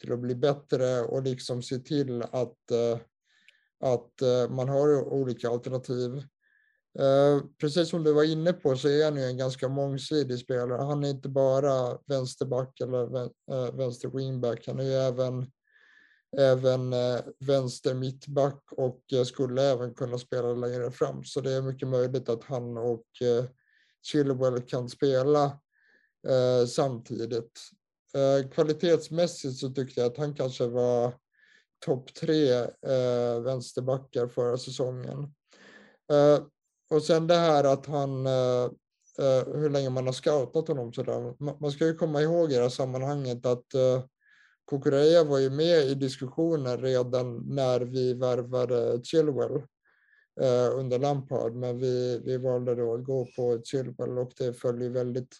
till 0.00 0.12
att 0.12 0.20
bli 0.20 0.34
bättre 0.34 1.00
och 1.00 1.22
liksom 1.22 1.62
se 1.62 1.78
till 1.78 2.22
att, 2.22 2.70
eh, 2.70 2.98
att 3.80 4.22
eh, 4.22 4.50
man 4.50 4.68
har 4.68 5.04
olika 5.12 5.48
alternativ. 5.48 6.22
Eh, 6.98 7.42
precis 7.60 7.88
som 7.88 8.04
du 8.04 8.12
var 8.12 8.24
inne 8.24 8.52
på 8.52 8.76
så 8.76 8.88
är 8.88 9.04
han 9.04 9.16
ju 9.16 9.22
en 9.22 9.38
ganska 9.38 9.68
mångsidig 9.68 10.38
spelare. 10.38 10.82
Han 10.82 11.04
är 11.04 11.10
inte 11.10 11.28
bara 11.28 11.98
vänsterback 12.06 12.80
eller 12.80 13.24
eh, 13.24 13.74
vänster 13.74 14.08
wingback. 14.08 14.66
Han 14.66 14.80
är 14.80 14.84
ju 14.84 14.92
även 14.92 15.46
även 16.38 16.92
eh, 16.92 17.20
vänster 17.38 17.94
mittback 17.94 18.62
och 18.70 19.02
skulle 19.26 19.62
även 19.62 19.94
kunna 19.94 20.18
spela 20.18 20.52
längre 20.52 20.90
fram. 20.90 21.24
Så 21.24 21.40
det 21.40 21.52
är 21.52 21.62
mycket 21.62 21.88
möjligt 21.88 22.28
att 22.28 22.44
han 22.44 22.76
och 22.76 23.06
Chilwell 24.02 24.60
kan 24.62 24.88
spela 24.88 25.58
samtidigt. 26.68 27.60
Kvalitetsmässigt 28.54 29.56
så 29.56 29.68
tyckte 29.70 30.00
jag 30.00 30.10
att 30.10 30.16
han 30.16 30.34
kanske 30.34 30.66
var 30.66 31.14
topp 31.86 32.14
tre 32.14 32.52
eh, 32.60 33.40
vänsterbackar 33.44 34.26
förra 34.28 34.58
säsongen. 34.58 35.34
Och 36.92 37.02
sen 37.02 37.26
det 37.26 37.34
här 37.34 37.64
att 37.64 37.86
han, 37.86 38.26
eh, 38.26 38.64
eh, 39.18 39.54
hur 39.54 39.70
länge 39.70 39.90
man 39.90 40.06
har 40.06 40.12
scoutat 40.12 40.68
honom 40.68 40.92
sådär. 40.92 41.34
Man, 41.38 41.56
man 41.60 41.72
ska 41.72 41.86
ju 41.86 41.94
komma 41.94 42.22
ihåg 42.22 42.52
i 42.52 42.54
det 42.54 42.62
här 42.62 42.68
sammanhanget 42.68 43.46
att 43.46 43.74
uh, 43.74 44.04
Kukureya 44.70 45.24
var 45.24 45.38
ju 45.38 45.50
med 45.50 45.84
i 45.84 45.94
diskussionen 45.94 46.78
redan 46.78 47.54
när 47.54 47.80
vi 47.80 48.14
värvade 48.14 49.00
Chilwell 49.04 49.56
uh, 50.40 50.78
under 50.78 50.98
Lampard, 50.98 51.54
men 51.54 51.78
vi, 51.78 52.20
vi 52.24 52.38
valde 52.38 52.74
då 52.74 52.94
att 52.94 53.04
gå 53.04 53.26
på 53.36 53.62
Chilwell 53.64 54.18
och 54.18 54.32
det 54.38 54.52
följer 54.52 54.90
väldigt 54.90 55.36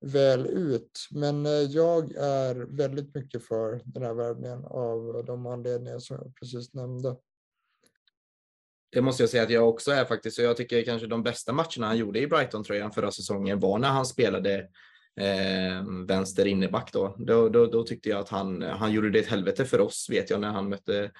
väl 0.00 0.46
ut. 0.46 1.08
Men 1.10 1.46
uh, 1.46 1.52
jag 1.52 2.12
är 2.16 2.54
väldigt 2.54 3.14
mycket 3.14 3.44
för 3.44 3.80
den 3.84 4.02
här 4.02 4.14
värvningen 4.14 4.64
av 4.64 5.24
de 5.26 5.46
anledningar 5.46 5.98
som 5.98 6.16
jag 6.16 6.34
precis 6.34 6.74
nämnde. 6.74 7.16
Det 8.90 9.02
måste 9.02 9.22
jag 9.22 9.30
säga 9.30 9.42
att 9.42 9.50
jag 9.50 9.68
också 9.68 9.90
är 9.90 10.04
faktiskt. 10.04 10.38
Och 10.38 10.44
jag 10.44 10.56
tycker 10.56 10.82
kanske 10.82 11.06
de 11.06 11.22
bästa 11.22 11.52
matcherna 11.52 11.86
han 11.86 11.98
gjorde 11.98 12.20
i 12.20 12.26
Brighton-tröjan 12.26 12.92
förra 12.92 13.10
säsongen 13.10 13.60
var 13.60 13.78
när 13.78 13.88
han 13.88 14.06
spelade 14.06 14.54
eh, 15.20 16.06
vänster 16.06 16.46
inneback. 16.46 16.92
Då. 16.92 17.16
Då, 17.18 17.48
då, 17.48 17.66
då. 17.66 17.82
tyckte 17.82 18.08
jag 18.08 18.18
att 18.18 18.28
han, 18.28 18.62
han 18.62 18.92
gjorde 18.92 19.10
det 19.10 19.18
ett 19.18 19.30
helvete 19.30 19.64
för 19.64 19.80
oss, 19.80 20.06
vet 20.10 20.30
jag, 20.30 20.40
när 20.40 20.50
han 20.50 20.68
mötte 20.68 21.10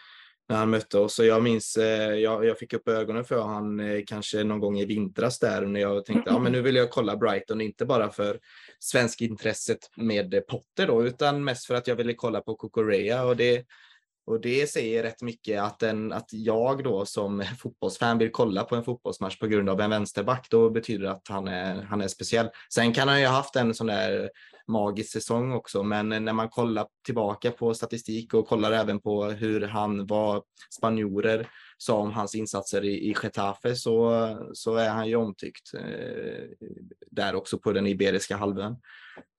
när 0.49 0.57
han 0.57 0.71
mötte 0.71 0.99
oss. 0.99 1.19
Och 1.19 1.27
jag 1.27 1.43
minns, 1.43 1.77
eh, 1.77 2.15
jag, 2.15 2.45
jag 2.45 2.59
fick 2.59 2.73
upp 2.73 2.89
ögonen 2.89 3.25
för 3.25 3.43
han 3.43 3.81
eh, 3.81 4.01
kanske 4.07 4.45
någon 4.45 4.61
gång 4.61 4.79
i 4.79 4.85
vintras 4.85 5.39
där 5.39 5.67
när 5.67 5.81
jag 5.81 6.05
tänkte, 6.05 6.31
ja 6.31 6.39
men 6.39 6.53
nu 6.53 6.63
vill 6.63 6.77
jag 6.77 6.91
kolla 6.91 7.17
Brighton, 7.17 7.61
inte 7.61 7.87
bara 7.87 8.11
för 8.11 8.39
svensk 8.79 9.21
intresset 9.21 9.79
med 9.97 10.47
Potter 10.49 10.87
då, 10.87 11.07
utan 11.07 11.45
mest 11.45 11.67
för 11.67 11.75
att 11.75 11.87
jag 11.87 11.97
ville 11.97 12.15
kolla 12.15 12.41
på 12.41 12.55
Kokorea 12.55 13.25
och 13.25 13.37
det, 13.37 13.65
och 14.27 14.41
det 14.41 14.71
säger 14.71 15.03
rätt 15.03 15.23
mycket 15.23 15.63
att, 15.63 15.83
en, 15.83 16.13
att 16.13 16.29
jag 16.33 16.85
då 16.85 17.07
som 17.07 17.45
fotbollsfan 17.59 18.19
vill 18.19 18.31
kolla 18.33 18.65
på 18.65 18.77
en 18.77 18.85
fotbollsmatch 18.85 19.39
på 19.39 19.47
grund 19.47 19.71
av 19.71 19.81
en 19.81 19.91
vänsterback. 19.91 20.47
Då 20.51 20.71
betyder 20.71 21.05
det 21.05 21.11
att 21.11 21.29
han 21.29 21.49
är, 21.49 21.83
han 21.83 22.01
är 22.01 22.09
speciell. 22.09 22.49
Sen 22.75 22.93
kan 22.93 23.09
han 23.09 23.21
ju 23.21 23.27
ha 23.27 23.35
haft 23.35 23.57
en 23.57 23.75
sån 23.75 23.87
där 23.87 24.31
magisk 24.69 25.13
säsong 25.13 25.53
också, 25.53 25.83
men 25.83 26.09
när 26.09 26.33
man 26.33 26.49
kollar 26.49 26.87
tillbaka 27.05 27.51
på 27.51 27.75
statistik 27.75 28.35
och 28.35 28.49
kollar 28.49 28.73
även 28.73 29.01
på 29.01 29.25
hur 29.25 29.61
han 29.61 30.07
var 30.07 30.43
spanjorer 30.77 31.49
sa 31.79 31.97
om 31.97 32.13
hans 32.13 32.35
insatser 32.35 32.85
i, 32.85 33.11
i 33.11 33.15
Getafe 33.23 33.77
så, 33.77 34.51
så 34.53 34.75
är 34.75 34.89
han 34.89 35.09
ju 35.09 35.17
omtyckt 35.17 35.75
eh, 35.75 36.45
där 37.11 37.35
också 37.35 37.59
på 37.59 37.73
den 37.73 37.87
iberiska 37.87 38.37
halvön. 38.37 38.77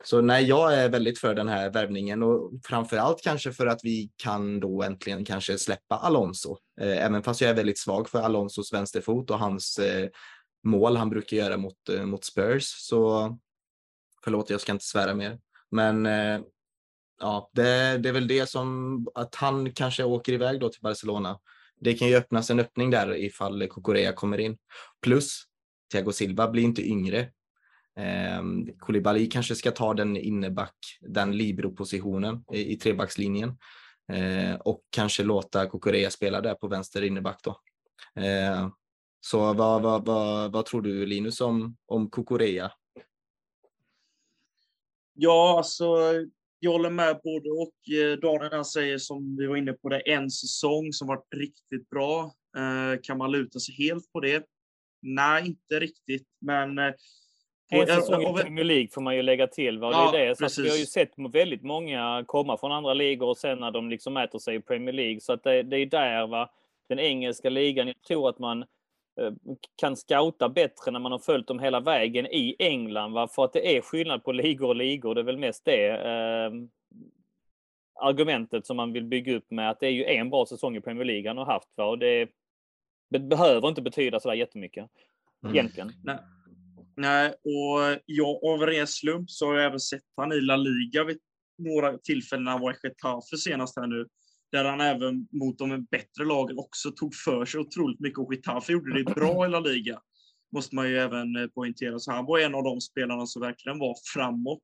Så 0.03 0.21
nej, 0.21 0.45
jag 0.45 0.73
är 0.73 0.89
väldigt 0.89 1.19
för 1.19 1.35
den 1.35 1.47
här 1.47 1.69
värvningen 1.69 2.23
och 2.23 2.51
framför 2.63 2.97
allt 2.97 3.21
kanske 3.23 3.51
för 3.51 3.67
att 3.67 3.79
vi 3.83 4.11
kan 4.15 4.59
då 4.59 4.83
äntligen 4.83 5.25
kanske 5.25 5.57
släppa 5.57 5.95
Alonso. 5.95 6.57
Eh, 6.81 7.05
även 7.05 7.23
fast 7.23 7.41
jag 7.41 7.49
är 7.49 7.55
väldigt 7.55 7.79
svag 7.79 8.09
för 8.09 8.19
Alonsos 8.19 8.73
vänsterfot 8.73 9.31
och 9.31 9.39
hans 9.39 9.79
eh, 9.79 10.09
mål 10.63 10.97
han 10.97 11.09
brukar 11.09 11.38
göra 11.38 11.57
mot, 11.57 11.89
eh, 11.89 12.05
mot 12.05 12.25
Spurs. 12.25 12.65
Så 12.65 13.38
förlåt, 14.23 14.49
jag 14.49 14.61
ska 14.61 14.71
inte 14.71 14.85
svära 14.85 15.13
mer. 15.13 15.39
Men 15.71 16.05
eh, 16.05 16.41
ja, 17.19 17.49
det, 17.53 17.97
det 17.97 18.09
är 18.09 18.13
väl 18.13 18.27
det 18.27 18.49
som 18.49 19.07
att 19.15 19.35
han 19.35 19.73
kanske 19.73 20.03
åker 20.03 20.33
iväg 20.33 20.59
då 20.59 20.69
till 20.69 20.81
Barcelona 20.81 21.39
det 21.80 21.93
kan 21.93 22.07
ju 22.07 22.15
öppnas 22.15 22.49
en 22.49 22.59
öppning 22.59 22.89
där 22.89 23.15
ifall 23.15 23.67
Kokorea 23.67 24.13
kommer 24.13 24.38
in. 24.38 24.57
Plus, 25.01 25.43
Thiago 25.91 26.11
Silva 26.11 26.47
blir 26.47 26.63
inte 26.63 26.88
yngre. 26.88 27.19
Eh, 27.97 28.43
Koulibaly 28.80 29.30
kanske 29.30 29.55
ska 29.55 29.71
ta 29.71 29.93
den 29.93 30.17
inneback, 30.17 30.75
den 31.01 31.38
libero-positionen 31.38 32.43
i, 32.53 32.73
i 32.73 32.75
trebackslinjen. 32.75 33.57
Eh, 34.13 34.55
och 34.55 34.82
kanske 34.89 35.23
låta 35.23 35.69
Kokorea 35.69 36.11
spela 36.11 36.41
där 36.41 36.53
på 36.53 36.67
vänster 36.67 37.01
inneback 37.01 37.39
då. 37.43 37.61
Eh, 38.21 38.69
så 39.19 39.53
vad, 39.53 39.82
vad, 39.82 40.05
vad, 40.05 40.51
vad, 40.51 40.65
tror 40.65 40.82
du 40.82 41.05
Linus 41.05 41.41
om, 41.41 41.78
om 41.86 42.09
Kokorea? 42.09 42.71
Ja, 45.13 45.57
alltså 45.57 45.97
jag 46.60 46.72
håller 46.72 46.89
med 46.89 47.20
både 47.24 47.49
och. 47.49 47.95
Eh, 47.97 48.18
Daniel 48.18 48.53
han 48.53 48.66
säger 48.66 48.97
som 48.97 49.38
vi 49.38 49.47
var 49.47 49.55
inne 49.55 49.74
på 49.74 49.89
det, 49.89 49.99
en 49.99 50.32
säsong 50.32 50.93
som 50.93 51.08
varit 51.08 51.34
riktigt 51.36 51.89
bra. 51.89 52.32
Eh, 52.58 52.99
kan 53.03 53.18
man 53.18 53.32
luta 53.32 53.60
sig 53.60 53.76
helt 53.76 54.12
på 54.14 54.20
det? 54.20 54.45
Nej, 55.01 55.47
inte 55.47 55.80
riktigt, 55.80 56.28
men 56.41 56.80
eh, 56.80 56.93
en 57.70 57.88
säsong 57.88 58.22
i 58.22 58.41
Premier 58.41 58.66
League 58.66 58.88
får 58.91 59.01
man 59.01 59.16
ju 59.16 59.22
lägga 59.22 59.47
till. 59.47 59.80
Va? 59.80 59.91
Ja, 59.91 60.12
det 60.12 60.26
är 60.26 60.36
det. 60.39 60.49
Så 60.49 60.62
vi 60.62 60.70
har 60.70 60.78
ju 60.78 60.86
sett 60.86 61.12
väldigt 61.34 61.64
många 61.64 62.24
komma 62.28 62.58
från 62.58 62.72
andra 62.72 62.93
ligor 62.93 63.28
och 63.28 63.38
sen 63.38 63.60
när 63.60 63.72
de 63.72 63.89
liksom 63.89 64.14
mäter 64.14 64.39
sig 64.39 64.55
i 64.55 64.62
Premier 64.62 64.93
League. 64.93 65.20
Så 65.20 65.34
att 65.34 65.43
det, 65.43 65.64
det 65.64 65.78
är 65.78 65.86
där 65.86 66.28
va? 66.28 66.49
den 66.89 66.99
engelska 66.99 67.49
ligan. 67.49 67.88
Jag 67.88 68.01
tror 68.08 68.30
att 68.30 68.39
man 68.39 68.66
kan 69.76 69.95
scouta 69.97 70.49
bättre 70.49 70.91
när 70.91 70.99
man 70.99 71.11
har 71.11 71.20
följt 71.20 71.47
dem 71.47 71.59
hela 71.59 71.80
vägen 71.80 72.26
i 72.26 72.55
England. 72.59 73.13
Va? 73.13 73.28
För 73.28 73.45
att 73.45 73.53
det 73.53 73.78
är 73.78 73.82
skillnad 73.82 74.24
på 74.24 74.32
ligor 74.32 74.68
och 74.68 74.76
ligor. 74.76 75.15
Det 75.15 75.22
är 75.22 75.26
väl 75.26 75.38
mest 75.38 75.65
det 75.65 75.89
eh, 75.89 76.51
argumentet 78.01 78.65
som 78.65 78.78
man 78.78 78.93
vill 78.93 79.05
bygga 79.05 79.36
upp 79.36 79.51
med 79.51 79.70
att 79.70 79.80
det 79.80 79.88
är 79.88 79.91
ju 79.91 80.05
en 80.05 80.30
bra 80.30 80.45
säsong 80.45 80.76
i 80.76 80.82
Premier 80.82 81.05
League 81.05 81.30
han 81.30 81.38
har 81.38 81.45
haft. 81.45 81.70
Va? 81.76 81.86
Och 81.86 81.99
det, 81.99 82.30
det 83.09 83.20
behöver 83.20 83.68
inte 83.68 83.82
betyda 83.82 84.20
sådär 84.20 84.36
jättemycket. 84.36 84.89
Mm. 85.43 85.55
Egentligen. 85.55 85.91
Nej. 86.03 86.18
Nej, 86.99 87.30
och 87.30 88.01
jag, 88.05 88.43
av 88.43 88.59
ren 88.61 88.88
slump 88.88 89.32
så 89.32 89.45
har 89.45 89.55
jag 89.55 89.65
även 89.65 89.80
sett 89.80 90.01
han 90.15 90.32
i 90.32 90.41
La 90.41 90.55
Liga 90.55 91.03
vid 91.03 91.20
några 91.57 91.97
tillfällen 91.97 92.43
när 92.43 92.51
han 92.51 92.61
var 92.61 92.72
i 92.72 92.76
Getafe 92.84 93.38
senast 93.38 93.80
här 93.80 93.88
nu 93.88 94.07
där 94.51 94.65
han 94.65 94.81
även 94.81 95.27
mot 95.31 95.57
de 95.57 95.85
bättre 95.91 96.25
lagen 96.25 96.57
också 96.57 96.91
tog 96.91 97.15
för 97.15 97.45
sig 97.45 97.59
otroligt 97.59 97.99
mycket 97.99 98.19
och 98.19 98.33
Getafe 98.33 98.73
gjorde 98.73 99.03
det 99.03 99.13
bra 99.15 99.45
i 99.45 99.49
La 99.49 99.59
Liga. 99.59 99.99
Måste 100.51 100.75
man 100.75 100.89
ju 100.89 100.97
även 100.97 101.35
eh, 101.35 101.47
poängtera. 101.47 101.99
Så 101.99 102.11
han 102.11 102.25
var 102.25 102.39
en 102.39 102.55
av 102.55 102.63
de 102.63 102.81
spelarna 102.81 103.25
som 103.25 103.41
verkligen 103.41 103.79
var 103.79 103.95
framåt. 104.13 104.63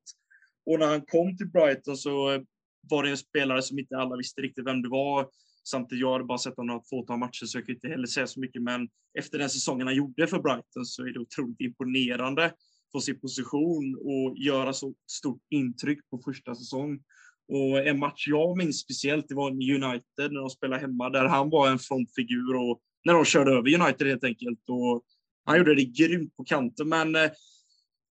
Och 0.66 0.78
när 0.78 0.86
han 0.86 1.06
kom 1.06 1.36
till 1.36 1.50
Brighton 1.50 1.96
så 1.96 2.32
eh, 2.32 2.42
var 2.90 3.02
det 3.02 3.10
en 3.10 3.16
spelare 3.16 3.62
som 3.62 3.78
inte 3.78 3.96
alla 3.96 4.16
visste 4.16 4.40
riktigt 4.40 4.66
vem 4.66 4.82
det 4.82 4.88
var. 4.88 5.28
Samtidigt, 5.68 6.00
jag 6.00 6.12
hade 6.12 6.24
bara 6.24 6.38
sett 6.38 6.56
honom 6.56 6.76
ett 6.76 6.88
fåtal 6.88 7.18
matcher 7.18 7.46
så 7.46 7.58
jag 7.58 7.66
kan 7.66 7.74
inte 7.74 7.88
heller 7.88 8.06
säga 8.06 8.26
så 8.26 8.40
mycket. 8.40 8.62
Men 8.62 8.88
efter 9.18 9.38
den 9.38 9.50
säsongen 9.50 9.86
han 9.86 9.96
gjorde 9.96 10.26
för 10.26 10.38
Brighton 10.38 10.84
så 10.84 11.02
är 11.02 11.12
det 11.12 11.18
otroligt 11.18 11.60
imponerande 11.60 12.52
på 12.92 13.00
sin 13.00 13.20
position 13.20 13.96
och 14.04 14.36
göra 14.36 14.72
så 14.72 14.94
stort 15.06 15.42
intryck 15.50 16.10
på 16.10 16.22
första 16.24 16.54
säsong. 16.54 17.00
Och 17.48 17.86
en 17.86 17.98
match 17.98 18.28
jag 18.28 18.56
minns 18.56 18.80
speciellt, 18.80 19.28
det 19.28 19.34
var 19.34 19.50
United 19.50 20.32
när 20.32 20.40
de 20.40 20.50
spelade 20.50 20.80
hemma, 20.80 21.10
där 21.10 21.24
han 21.24 21.50
var 21.50 21.68
en 21.68 21.78
frontfigur 21.78 22.56
och 22.56 22.80
när 23.04 23.14
de 23.14 23.24
körde 23.24 23.50
över 23.50 23.74
United 23.74 24.06
helt 24.06 24.24
enkelt. 24.24 24.60
Och 24.68 25.02
han 25.44 25.58
gjorde 25.58 25.74
det 25.74 25.84
grymt 25.84 26.36
på 26.36 26.44
kanten, 26.44 26.88
men 26.88 27.14
eh, 27.14 27.30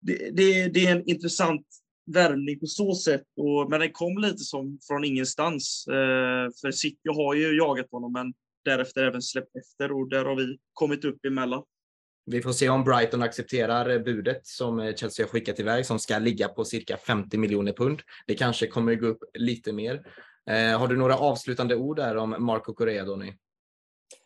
det, 0.01 0.31
det, 0.37 0.69
det 0.69 0.87
är 0.87 0.97
en 0.97 1.11
intressant 1.11 1.67
värvning 2.07 2.61
på 2.61 2.67
så 2.67 2.95
sätt. 2.95 3.25
Och, 3.37 3.71
men 3.71 3.81
den 3.81 3.93
kom 3.93 4.19
lite 4.19 4.39
som 4.39 4.79
från 4.89 5.05
ingenstans. 5.05 5.87
Eh, 5.89 6.49
för 6.61 6.71
City 6.71 7.09
har 7.09 7.35
ju 7.35 7.57
jagat 7.57 7.91
honom, 7.91 8.13
men 8.13 8.35
därefter 8.65 9.05
även 9.05 9.23
släppt 9.23 9.57
efter 9.57 9.93
och 9.93 10.09
där 10.09 10.25
har 10.25 10.37
vi 10.37 10.59
kommit 10.73 11.05
upp 11.05 11.25
emellan. 11.25 11.63
Vi 12.25 12.43
får 12.43 12.53
se 12.53 12.69
om 12.69 12.85
Brighton 12.85 13.23
accepterar 13.23 13.91
eh, 13.91 13.99
budet 13.99 14.47
som 14.47 14.81
eh, 14.81 14.95
Chelsea 14.95 15.27
har 15.27 15.31
skickat 15.31 15.61
iväg 15.61 15.87
som 15.87 15.99
ska 15.99 16.19
ligga 16.19 16.49
på 16.49 16.65
cirka 16.65 16.97
50 16.97 17.39
miljoner 17.39 17.73
pund. 17.73 18.03
Det 18.27 18.35
kanske 18.35 18.67
kommer 18.67 18.95
gå 18.95 19.07
upp 19.07 19.23
lite 19.35 19.73
mer. 19.73 20.03
Eh, 20.51 20.79
har 20.79 20.89
du 20.89 20.97
några 20.97 21.17
avslutande 21.17 21.77
ord 21.77 21.97
där 21.97 22.17
om 22.17 22.37
Marco 22.39 22.75
Correa, 22.75 23.05
Donny? 23.05 23.33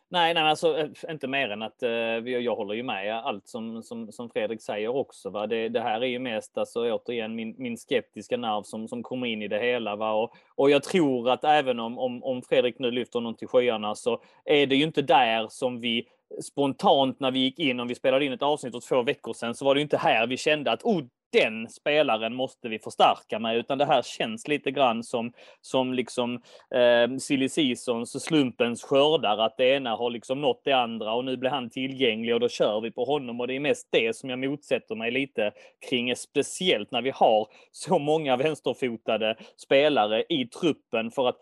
Nej, 0.09 0.33
nej, 0.33 0.43
alltså 0.43 0.77
eh, 0.77 0.87
inte 1.09 1.27
mer 1.27 1.49
än 1.49 1.61
att 1.61 1.83
eh, 1.83 1.89
jag 1.89 2.55
håller 2.55 2.73
ju 2.73 2.83
med 2.83 3.17
allt 3.17 3.47
som, 3.47 3.83
som, 3.83 4.11
som 4.11 4.29
Fredrik 4.29 4.61
säger 4.61 4.87
också. 4.87 5.29
Va? 5.29 5.47
Det, 5.47 5.69
det 5.69 5.81
här 5.81 6.01
är 6.01 6.07
ju 6.07 6.19
mest 6.19 6.57
alltså, 6.57 6.91
återigen 6.91 7.35
min, 7.35 7.55
min 7.57 7.77
skeptiska 7.77 8.37
nerv 8.37 8.63
som, 8.63 8.87
som 8.87 9.03
kommer 9.03 9.27
in 9.27 9.41
i 9.41 9.47
det 9.47 9.59
hela. 9.59 9.95
Va? 9.95 10.11
Och, 10.11 10.33
och 10.55 10.69
jag 10.69 10.83
tror 10.83 11.29
att 11.29 11.43
även 11.43 11.79
om, 11.79 11.99
om, 11.99 12.23
om 12.23 12.41
Fredrik 12.41 12.79
nu 12.79 12.91
lyfter 12.91 13.19
honom 13.19 13.35
till 13.35 13.47
skyarna 13.47 13.95
så 13.95 14.21
är 14.45 14.67
det 14.67 14.75
ju 14.75 14.83
inte 14.83 15.01
där 15.01 15.47
som 15.49 15.79
vi 15.79 16.07
spontant 16.41 17.19
när 17.19 17.31
vi 17.31 17.39
gick 17.39 17.59
in, 17.59 17.79
om 17.79 17.87
vi 17.87 17.95
spelade 17.95 18.25
in 18.25 18.33
ett 18.33 18.41
avsnitt 18.41 18.73
för 18.73 18.79
två 18.79 19.03
veckor 19.03 19.33
sedan, 19.33 19.55
så 19.55 19.65
var 19.65 19.75
det 19.75 19.81
inte 19.81 19.97
här 19.97 20.27
vi 20.27 20.37
kände 20.37 20.71
att 20.71 20.83
oh, 20.83 21.01
den 21.31 21.69
spelaren 21.69 22.33
måste 22.33 22.69
vi 22.69 22.79
förstärka 22.79 23.39
med, 23.39 23.57
utan 23.57 23.77
det 23.77 23.85
här 23.85 24.01
känns 24.01 24.47
lite 24.47 24.71
grann 24.71 25.03
som, 25.03 25.33
som 25.61 25.93
liksom 25.93 26.35
eh, 26.75 27.17
silly 27.19 27.49
seasons, 27.49 28.23
slumpens 28.23 28.83
skördar, 28.83 29.37
att 29.37 29.57
det 29.57 29.75
ena 29.75 29.95
har 29.95 30.09
liksom 30.09 30.41
nått 30.41 30.61
det 30.63 30.71
andra 30.71 31.13
och 31.13 31.25
nu 31.25 31.37
blir 31.37 31.49
han 31.49 31.69
tillgänglig 31.69 32.33
och 32.33 32.39
då 32.39 32.49
kör 32.49 32.81
vi 32.81 32.91
på 32.91 33.05
honom. 33.05 33.39
Och 33.39 33.47
det 33.47 33.55
är 33.55 33.59
mest 33.59 33.87
det 33.91 34.15
som 34.15 34.29
jag 34.29 34.39
motsätter 34.39 34.95
mig 34.95 35.11
lite 35.11 35.51
kring, 35.89 36.15
speciellt 36.15 36.91
när 36.91 37.01
vi 37.01 37.09
har 37.09 37.47
så 37.71 37.99
många 37.99 38.37
vänsterfotade 38.37 39.35
spelare 39.57 40.23
i 40.29 40.45
truppen 40.45 41.11
för 41.11 41.27
att 41.27 41.37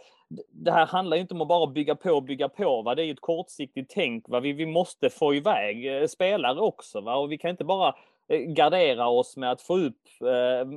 det 0.51 0.71
här 0.71 0.86
handlar 0.86 1.17
ju 1.17 1.21
inte 1.21 1.34
om 1.34 1.41
att 1.41 1.47
bara 1.47 1.67
bygga 1.67 1.95
på 1.95 2.11
och 2.11 2.23
bygga 2.23 2.49
på. 2.49 2.82
Va? 2.82 2.95
Det 2.95 3.01
är 3.01 3.05
ju 3.05 3.11
ett 3.11 3.21
kortsiktigt 3.21 3.91
tänk. 3.93 4.30
Va? 4.30 4.39
Vi, 4.39 4.53
vi 4.53 4.65
måste 4.65 5.09
få 5.09 5.36
iväg 5.36 6.01
eh, 6.01 6.07
spelare 6.07 6.59
också. 6.59 7.01
Va? 7.01 7.15
Och 7.15 7.32
vi 7.32 7.38
kan 7.38 7.51
inte 7.51 7.63
bara 7.63 7.95
gardera 8.30 9.07
oss 9.07 9.38
med 9.38 9.51
att 9.51 9.61
få 9.61 9.78
upp 9.78 9.97
eh, 10.21 10.67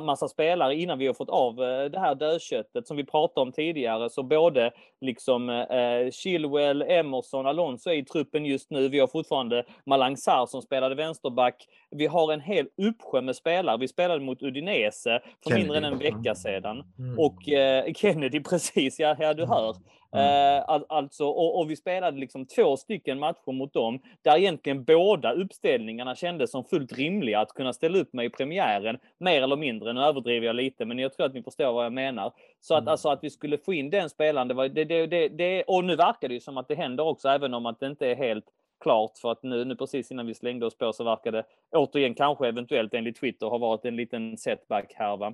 massa 0.00 0.28
spelare 0.28 0.74
innan 0.74 0.98
vi 0.98 1.06
har 1.06 1.14
fått 1.14 1.28
av 1.28 1.62
eh, 1.62 1.84
det 1.84 1.98
här 1.98 2.14
dödköttet 2.14 2.86
som 2.86 2.96
vi 2.96 3.04
pratade 3.04 3.46
om 3.46 3.52
tidigare. 3.52 4.10
Så 4.10 4.22
både 4.22 4.70
liksom 5.00 5.50
eh, 5.50 6.10
Chilwell, 6.10 6.82
Emerson, 6.82 7.46
Alonso 7.46 7.90
är 7.90 7.94
i 7.94 8.04
truppen 8.04 8.44
just 8.46 8.70
nu. 8.70 8.88
Vi 8.88 8.98
har 8.98 9.06
fortfarande 9.06 9.64
Malang 9.86 10.16
Sarr 10.16 10.46
som 10.46 10.62
spelade 10.62 10.94
vänsterback. 10.94 11.66
Vi 11.90 12.06
har 12.06 12.32
en 12.32 12.40
hel 12.40 12.66
uppsjö 12.82 13.20
med 13.20 13.36
spelare. 13.36 13.78
Vi 13.78 13.88
spelade 13.88 14.20
mot 14.20 14.42
Udinese 14.42 15.20
för 15.42 15.50
Kennedy. 15.50 15.62
mindre 15.62 15.78
än 15.78 15.84
en 15.84 15.98
vecka 15.98 16.34
sedan. 16.34 16.84
Mm. 16.98 17.18
Och 17.18 17.48
eh, 17.48 17.92
Kennedy, 17.92 18.40
precis, 18.50 18.98
ja, 19.00 19.16
ja 19.18 19.34
du 19.34 19.46
hör. 19.46 19.76
Mm. 20.16 20.58
Eh, 20.58 20.80
alltså, 20.88 21.24
och, 21.24 21.58
och, 21.58 21.70
vi 21.70 21.76
spelade 21.76 22.18
liksom 22.18 22.46
två 22.46 22.76
stycken 22.76 23.18
matcher 23.18 23.52
mot 23.52 23.72
dem 23.72 24.00
där 24.22 24.38
egentligen 24.38 24.84
båda 24.84 25.32
uppställningarna 25.32 26.14
kändes 26.14 26.50
som 26.50 26.64
fullt 26.64 26.92
rimliga 26.92 27.40
att 27.40 27.52
kunna 27.52 27.72
ställa 27.72 27.98
upp 27.98 28.12
med 28.12 28.26
i 28.26 28.30
premiären, 28.30 28.98
mer 29.18 29.42
eller 29.42 29.56
mindre. 29.56 29.92
Nu 29.92 30.00
överdriver 30.00 30.46
jag 30.46 30.56
lite, 30.56 30.84
men 30.84 30.98
jag 30.98 31.12
tror 31.12 31.26
att 31.26 31.34
ni 31.34 31.42
förstår 31.42 31.72
vad 31.72 31.84
jag 31.84 31.92
menar. 31.92 32.32
Så 32.60 32.74
att, 32.74 32.80
mm. 32.80 32.92
alltså, 32.92 33.08
att 33.08 33.24
vi 33.24 33.30
skulle 33.30 33.58
få 33.58 33.74
in 33.74 33.90
den 33.90 34.10
spelaren, 34.10 34.48
det 34.48 34.54
var, 34.54 34.68
det, 34.68 34.84
det, 34.84 35.06
det, 35.06 35.28
det, 35.28 35.62
och 35.62 35.84
nu 35.84 35.96
verkar 35.96 36.28
det 36.28 36.34
ju 36.34 36.40
som 36.40 36.58
att 36.58 36.68
det 36.68 36.74
händer 36.74 37.04
också, 37.04 37.28
även 37.28 37.54
om 37.54 37.66
att 37.66 37.80
det 37.80 37.86
inte 37.86 38.06
är 38.06 38.16
helt 38.16 38.46
klart 38.80 39.18
för 39.18 39.32
att 39.32 39.42
nu, 39.42 39.64
nu 39.64 39.76
precis 39.76 40.10
innan 40.10 40.26
vi 40.26 40.34
slängde 40.34 40.66
oss 40.66 40.78
på 40.78 40.92
så 40.92 41.04
verkar 41.04 41.32
det 41.32 41.44
återigen 41.70 42.14
kanske 42.14 42.48
eventuellt 42.48 42.94
enligt 42.94 43.20
Twitter 43.20 43.46
ha 43.46 43.58
varit 43.58 43.84
en 43.84 43.96
liten 43.96 44.36
setback 44.36 44.92
härva 44.94 45.26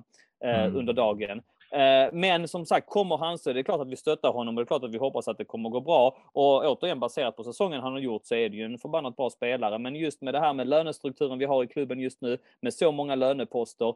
eh, 0.43 0.63
mm. 0.63 0.75
under 0.75 0.93
dagen. 0.93 1.41
Eh, 1.73 2.09
men 2.13 2.47
som 2.47 2.65
sagt, 2.65 2.89
kommer 2.89 3.17
han 3.17 3.37
så 3.37 3.49
är 3.49 3.53
det 3.53 3.63
klart 3.63 3.81
att 3.81 3.87
vi 3.87 3.95
stöttar 3.95 4.31
honom 4.31 4.57
och 4.57 4.61
det 4.61 4.63
är 4.63 4.67
klart 4.67 4.83
att 4.83 4.93
vi 4.93 4.97
hoppas 4.97 5.27
att 5.27 5.37
det 5.37 5.45
kommer 5.45 5.69
gå 5.69 5.81
bra. 5.81 6.17
Och 6.31 6.65
återigen 6.65 6.99
baserat 6.99 7.35
på 7.35 7.43
säsongen 7.43 7.81
han 7.81 7.91
har 7.91 7.99
gjort 7.99 8.25
så 8.25 8.35
är 8.35 8.49
det 8.49 8.57
ju 8.57 8.65
en 8.65 8.77
förbannat 8.77 9.15
bra 9.15 9.29
spelare. 9.29 9.77
Men 9.77 9.95
just 9.95 10.21
med 10.21 10.33
det 10.33 10.39
här 10.39 10.53
med 10.53 10.67
lönestrukturen 10.67 11.39
vi 11.39 11.45
har 11.45 11.63
i 11.63 11.67
klubben 11.67 11.99
just 11.99 12.21
nu 12.21 12.37
med 12.61 12.73
så 12.73 12.91
många 12.91 13.15
löneposter 13.15 13.95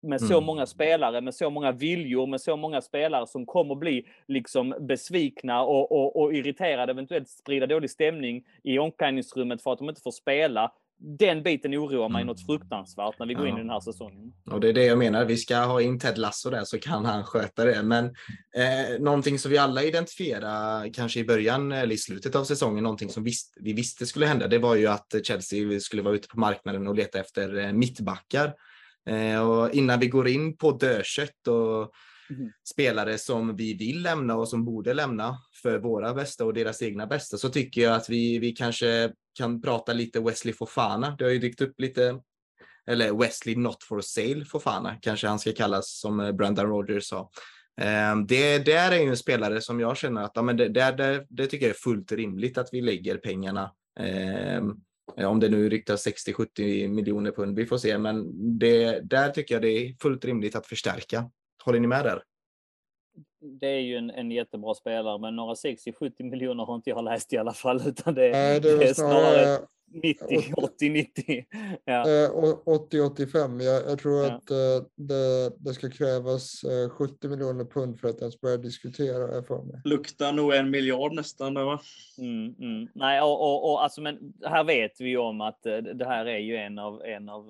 med 0.00 0.20
så 0.20 0.34
mm. 0.34 0.44
många 0.44 0.66
spelare, 0.66 1.20
med 1.20 1.34
så 1.34 1.50
många 1.50 1.72
viljor, 1.72 2.26
med 2.26 2.40
så 2.40 2.56
många 2.56 2.80
spelare 2.80 3.26
som 3.26 3.46
kommer 3.46 3.74
bli 3.74 4.06
liksom 4.26 4.74
besvikna 4.80 5.62
och, 5.62 5.92
och, 5.92 6.22
och 6.22 6.34
irriterade, 6.34 6.92
eventuellt 6.92 7.28
sprida 7.28 7.66
dålig 7.66 7.90
stämning 7.90 8.44
i 8.62 8.78
omklädningsrummet 8.78 9.62
för 9.62 9.72
att 9.72 9.78
de 9.78 9.88
inte 9.88 10.00
får 10.00 10.10
spela 10.10 10.72
den 11.00 11.42
biten 11.42 11.74
oroar 11.74 12.08
mig 12.08 12.22
mm. 12.22 12.26
något 12.26 12.46
fruktansvärt 12.46 13.18
när 13.18 13.26
vi 13.26 13.34
går 13.34 13.46
ja. 13.46 13.52
in 13.52 13.56
i 13.56 13.60
den 13.60 13.70
här 13.70 13.80
säsongen. 13.80 14.32
Och 14.50 14.60
det 14.60 14.68
är 14.68 14.72
det 14.72 14.84
jag 14.84 14.98
menar. 14.98 15.24
Vi 15.24 15.36
ska 15.36 15.56
ha 15.56 15.82
in 15.82 15.98
Ted 15.98 16.18
Lasso 16.18 16.50
där 16.50 16.64
så 16.64 16.78
kan 16.78 17.04
han 17.04 17.24
sköta 17.24 17.64
det. 17.64 17.82
Men 17.82 18.04
eh, 18.04 19.00
någonting 19.00 19.38
som 19.38 19.50
vi 19.50 19.58
alla 19.58 19.82
identifierade 19.82 20.90
kanske 20.90 21.20
i 21.20 21.24
början 21.24 21.72
eller 21.72 21.94
i 21.94 21.98
slutet 21.98 22.34
av 22.34 22.44
säsongen, 22.44 22.84
någonting 22.84 23.08
som 23.08 23.24
visst, 23.24 23.56
vi 23.60 23.72
visste 23.72 24.06
skulle 24.06 24.26
hända, 24.26 24.48
det 24.48 24.58
var 24.58 24.74
ju 24.74 24.86
att 24.86 25.14
Chelsea 25.22 25.80
skulle 25.80 26.02
vara 26.02 26.14
ute 26.14 26.28
på 26.28 26.40
marknaden 26.40 26.86
och 26.86 26.94
leta 26.94 27.20
efter 27.20 27.58
eh, 27.58 27.72
mittbackar. 27.72 28.54
Eh, 29.08 29.48
och 29.48 29.70
innan 29.70 30.00
vi 30.00 30.08
går 30.08 30.28
in 30.28 30.56
på 30.56 30.72
dödkött 30.72 31.46
och 31.48 31.92
mm. 32.30 32.50
spelare 32.72 33.18
som 33.18 33.56
vi 33.56 33.74
vill 33.74 34.02
lämna 34.02 34.36
och 34.36 34.48
som 34.48 34.64
borde 34.64 34.94
lämna 34.94 35.38
för 35.62 35.78
våra 35.78 36.14
bästa 36.14 36.44
och 36.44 36.54
deras 36.54 36.82
egna 36.82 37.06
bästa 37.06 37.36
så 37.36 37.48
tycker 37.48 37.80
jag 37.80 37.94
att 37.94 38.10
vi, 38.10 38.38
vi 38.38 38.52
kanske 38.52 39.12
kan 39.38 39.60
prata 39.60 39.92
lite 39.92 40.20
Wesley 40.20 40.54
Fofana. 40.54 41.16
Det 41.18 41.24
har 41.24 41.30
ju 41.30 41.38
dykt 41.38 41.60
upp 41.60 41.80
lite, 41.80 42.20
eller 42.86 43.12
Wesley 43.12 43.56
Not 43.56 43.82
for 43.82 44.00
Sale 44.00 44.44
Fofana 44.44 44.96
kanske 45.02 45.26
han 45.26 45.38
ska 45.38 45.52
kallas 45.52 46.00
som 46.00 46.20
eh, 46.20 46.32
Brendan 46.32 46.66
Rogers 46.66 47.04
sa. 47.04 47.30
Eh, 47.80 48.16
det 48.28 48.58
där 48.58 48.92
är 48.92 49.00
ju 49.00 49.08
en 49.08 49.16
spelare 49.16 49.60
som 49.60 49.80
jag 49.80 49.96
känner 49.96 50.22
att 50.22 50.32
ja, 50.34 50.42
men 50.42 50.56
det, 50.56 50.68
det, 50.68 50.92
det, 50.92 51.26
det 51.28 51.46
tycker 51.46 51.66
jag 51.66 51.74
är 51.74 51.78
fullt 51.78 52.12
rimligt 52.12 52.58
att 52.58 52.68
vi 52.72 52.80
lägger 52.80 53.16
pengarna. 53.16 53.72
Eh, 54.00 54.62
om 55.26 55.40
det 55.40 55.48
nu 55.48 55.68
ryktas 55.68 56.06
60-70 56.06 56.88
miljoner 56.88 57.30
pund, 57.30 57.56
vi 57.56 57.66
får 57.66 57.78
se, 57.78 57.98
men 57.98 58.24
det, 58.58 59.00
där 59.00 59.30
tycker 59.30 59.54
jag 59.54 59.62
det 59.62 59.70
är 59.70 59.94
fullt 60.02 60.24
rimligt 60.24 60.56
att 60.56 60.66
förstärka. 60.66 61.30
Håller 61.64 61.80
ni 61.80 61.86
med 61.86 62.04
där? 62.04 62.22
Det 63.40 63.66
är 63.66 63.80
ju 63.80 63.96
en, 63.96 64.10
en 64.10 64.30
jättebra 64.30 64.74
spelare, 64.74 65.18
men 65.18 65.36
några 65.36 65.54
60-70 65.54 66.22
miljoner 66.22 66.64
har 66.64 66.74
inte 66.74 66.90
jag 66.90 67.04
läst 67.04 67.32
i 67.32 67.36
alla 67.36 67.52
fall, 67.52 67.80
utan 67.86 68.14
det, 68.14 68.30
Nej, 68.30 68.60
det, 68.60 68.78
det 68.78 68.88
är 68.88 68.94
snarare 68.94 69.58
90, 69.92 70.52
80, 70.56 70.90
90. 70.90 71.44
Ja. 71.84 72.04
80-85. 72.04 73.62
Jag, 73.62 73.90
jag, 73.90 73.98
tror 73.98 74.24
ja. 74.24 74.32
att 74.32 74.50
uh, 74.50 74.86
det, 74.96 75.52
det, 75.58 75.74
ska 75.74 75.90
krävas 75.90 76.64
uh, 76.64 76.84
eh, 76.84 76.90
70 76.90 77.28
miljoner 77.28 77.64
pund 77.64 78.00
för 78.00 78.08
att 78.08 78.20
ens 78.20 78.40
börja 78.40 78.56
diskutera. 78.56 79.42
För 79.42 79.62
mig. 79.62 79.80
Luktar 79.84 80.32
nog 80.32 80.54
en 80.54 80.70
miljard 80.70 81.12
nästan. 81.12 81.54
Då, 81.54 81.80
mm, 82.18 82.54
mm. 82.58 82.88
Nej, 82.94 83.22
och, 83.22 83.40
och, 83.40 83.70
och, 83.70 83.82
alltså, 83.82 84.00
men 84.00 84.34
här 84.44 84.64
vet 84.64 85.00
vi 85.00 85.08
ju 85.08 85.18
om 85.18 85.40
att 85.40 85.62
det 85.94 86.04
här 86.04 86.26
är 86.26 86.38
ju 86.38 86.56
en 86.56 86.78
av, 86.78 87.02
en 87.02 87.28
av 87.28 87.46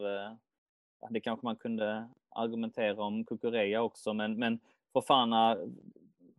det 1.10 1.20
kanske 1.20 1.46
man 1.46 1.56
kunde 1.56 2.08
argumentera 2.30 3.02
om 3.02 3.24
Kukureya 3.24 3.82
också, 3.82 4.14
men, 4.14 4.38
men 4.38 4.60
Fofana, 4.92 5.52
eh, 5.52 5.58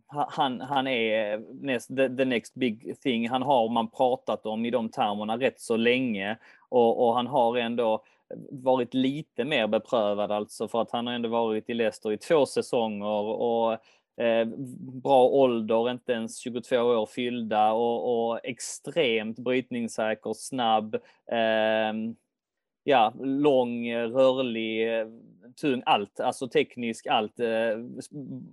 han, 0.07 0.61
han 0.61 0.87
är 0.87 1.33
eh, 1.33 1.39
näst, 1.61 1.87
the, 1.87 2.09
the, 2.17 2.25
next 2.25 2.55
big 2.55 3.01
thing. 3.01 3.29
Han 3.29 3.41
har 3.41 3.69
man 3.69 3.89
pratat 3.89 4.45
om 4.45 4.65
i 4.65 4.71
de 4.71 4.89
termerna 4.89 5.37
rätt 5.37 5.59
så 5.59 5.77
länge 5.77 6.37
och, 6.69 7.07
och 7.07 7.15
han 7.15 7.27
har 7.27 7.57
ändå 7.57 8.03
varit 8.51 8.93
lite 8.93 9.45
mer 9.45 9.67
beprövad 9.67 10.31
alltså 10.31 10.67
för 10.67 10.81
att 10.81 10.91
han 10.91 11.07
har 11.07 11.13
ändå 11.13 11.29
varit 11.29 11.69
i 11.69 11.73
Leicester 11.73 12.11
i 12.11 12.17
två 12.17 12.45
säsonger 12.45 13.23
och 13.23 13.73
eh, 14.23 14.47
bra 15.03 15.23
ålder, 15.23 15.91
inte 15.91 16.11
ens 16.11 16.37
22 16.37 16.77
år 16.77 17.05
fyllda 17.05 17.71
och, 17.71 18.29
och 18.29 18.39
extremt 18.43 19.39
brytningssäker, 19.39 20.33
snabb, 20.33 20.95
eh, 21.31 21.93
ja, 22.89 23.13
lång, 23.19 23.87
eh, 23.87 24.09
rörlig, 24.09 24.99
eh, 24.99 25.07
tung, 25.61 25.83
allt, 25.85 26.19
alltså 26.19 26.47
teknisk, 26.47 27.07
allt, 27.07 27.39
eh, 27.39 27.77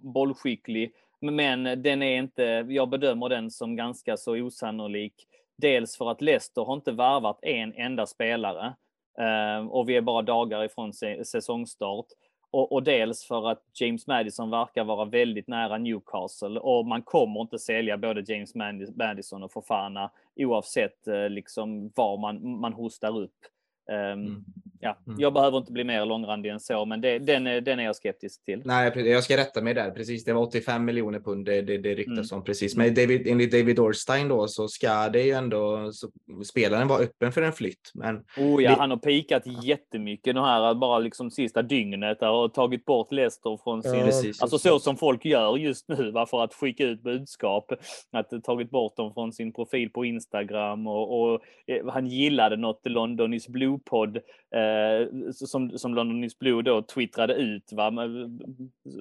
bollskicklig. 0.03 0.93
Men 1.21 1.83
den 1.83 2.03
är 2.03 2.19
inte, 2.19 2.43
jag 2.69 2.89
bedömer 2.89 3.29
den 3.29 3.51
som 3.51 3.77
ganska 3.77 4.17
så 4.17 4.33
osannolik. 4.33 5.15
Dels 5.57 5.97
för 5.97 6.11
att 6.11 6.23
Leicester 6.23 6.63
har 6.63 6.75
inte 6.75 6.93
varvat 6.93 7.39
en 7.43 7.75
enda 7.75 8.07
spelare 8.07 8.75
eh, 9.19 9.67
och 9.67 9.89
vi 9.89 9.97
är 9.97 10.01
bara 10.01 10.23
dagar 10.23 10.65
ifrån 10.65 10.93
säsongstart. 11.25 12.07
Och, 12.51 12.73
och, 12.73 12.83
dels 12.83 13.25
för 13.25 13.51
att 13.51 13.63
James 13.81 14.07
Madison 14.07 14.51
verkar 14.51 14.85
vara 14.85 15.05
väldigt 15.05 15.49
nära 15.49 15.79
Newcastle 15.79 16.61
och 16.61 16.87
man 16.87 17.03
kommer 17.03 17.41
inte 17.41 17.59
sälja 17.59 17.99
både 17.99 18.25
James 18.33 18.55
Madison 18.95 19.43
och 19.43 19.53
Fofana 19.53 20.11
oavsett 20.37 21.07
eh, 21.07 21.29
liksom 21.29 21.93
var 21.95 22.19
man, 22.19 22.61
man 22.61 22.73
hostar 22.73 23.19
upp. 23.19 23.56
Um, 23.89 24.27
mm. 24.27 24.45
Ja, 24.81 24.99
mm. 25.07 25.21
Jag 25.21 25.33
behöver 25.33 25.59
inte 25.59 25.73
bli 25.73 25.85
mer 25.85 26.05
långrandig 26.05 26.51
än 26.51 26.61
så, 26.61 26.85
men 26.85 27.01
det, 27.01 27.19
den, 27.19 27.47
är, 27.47 27.61
den 27.61 27.79
är 27.79 27.85
jag 27.85 27.97
skeptisk 27.97 28.45
till. 28.45 28.63
Nej, 28.65 29.09
jag 29.11 29.25
ska 29.25 29.37
rätta 29.37 29.63
mig 29.63 29.75
där. 29.75 29.91
Precis, 29.91 30.25
det 30.25 30.33
var 30.33 30.43
85 30.43 30.85
miljoner 30.85 31.21
pund 31.21 31.45
det, 31.45 31.63
det, 31.63 31.79
det 31.79 31.95
ryktas 31.95 32.33
mm. 32.33 32.39
om. 32.39 32.45
Precis. 32.45 32.77
Men 32.77 32.95
David, 32.95 33.27
enligt 33.27 33.53
David 33.53 33.79
Orstein 33.79 34.29
då 34.29 34.49
så 34.49 34.69
ska 34.69 35.09
det 35.09 35.23
ju 35.23 35.33
ändå 35.33 35.93
så, 35.93 36.09
spelaren 36.45 36.89
vara 36.89 37.03
öppen 37.03 37.33
för 37.33 37.43
en 37.43 37.53
flytt. 37.53 37.91
Men 37.95 38.17
oh 38.17 38.63
ja, 38.63 38.71
det... 38.71 38.77
han 38.77 38.91
har 38.91 38.97
pikat 38.97 39.43
jättemycket 39.65 40.35
det 40.35 40.41
här 40.41 40.75
bara 40.75 40.99
liksom 40.99 41.31
sista 41.31 41.63
dygnet 41.63 42.23
och 42.23 42.55
tagit 42.55 42.85
bort 42.85 43.13
Leicester 43.13 43.59
från 43.65 43.83
sin... 43.83 43.95
Ja, 43.95 44.05
precis, 44.05 44.43
alltså 44.43 44.59
så 44.59 44.79
som 44.79 44.97
folk 44.97 45.25
gör 45.25 45.57
just 45.57 45.89
nu 45.89 46.11
va, 46.11 46.27
för 46.27 46.45
att 46.45 46.55
skicka 46.55 46.85
ut 46.85 47.03
budskap. 47.03 47.73
Att 48.13 48.45
tagit 48.45 48.71
bort 48.71 48.97
dem 48.97 49.15
från 49.15 49.33
sin 49.33 49.53
profil 49.53 49.91
på 49.91 50.05
Instagram 50.05 50.87
och, 50.87 51.21
och 51.21 51.41
eh, 51.67 51.87
han 51.93 52.07
gillade 52.07 52.57
något 52.57 52.81
London 52.85 53.35
is 53.35 53.49
Blue-podd 53.77 54.17
eh, 54.17 55.31
som, 55.33 55.79
som 55.79 55.95
London 55.95 56.25
is 56.25 56.39
Blue 56.39 56.63
då 56.63 56.83
twittrade 56.83 57.35
ut, 57.35 57.73
va? 57.73 57.91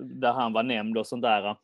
där 0.04 0.34
han 0.34 0.54
var 0.54 0.64
nämnd 0.64 0.98
och 0.98 1.08
sånt 1.08 1.22
där. 1.22 1.42
Mm. 1.42 1.56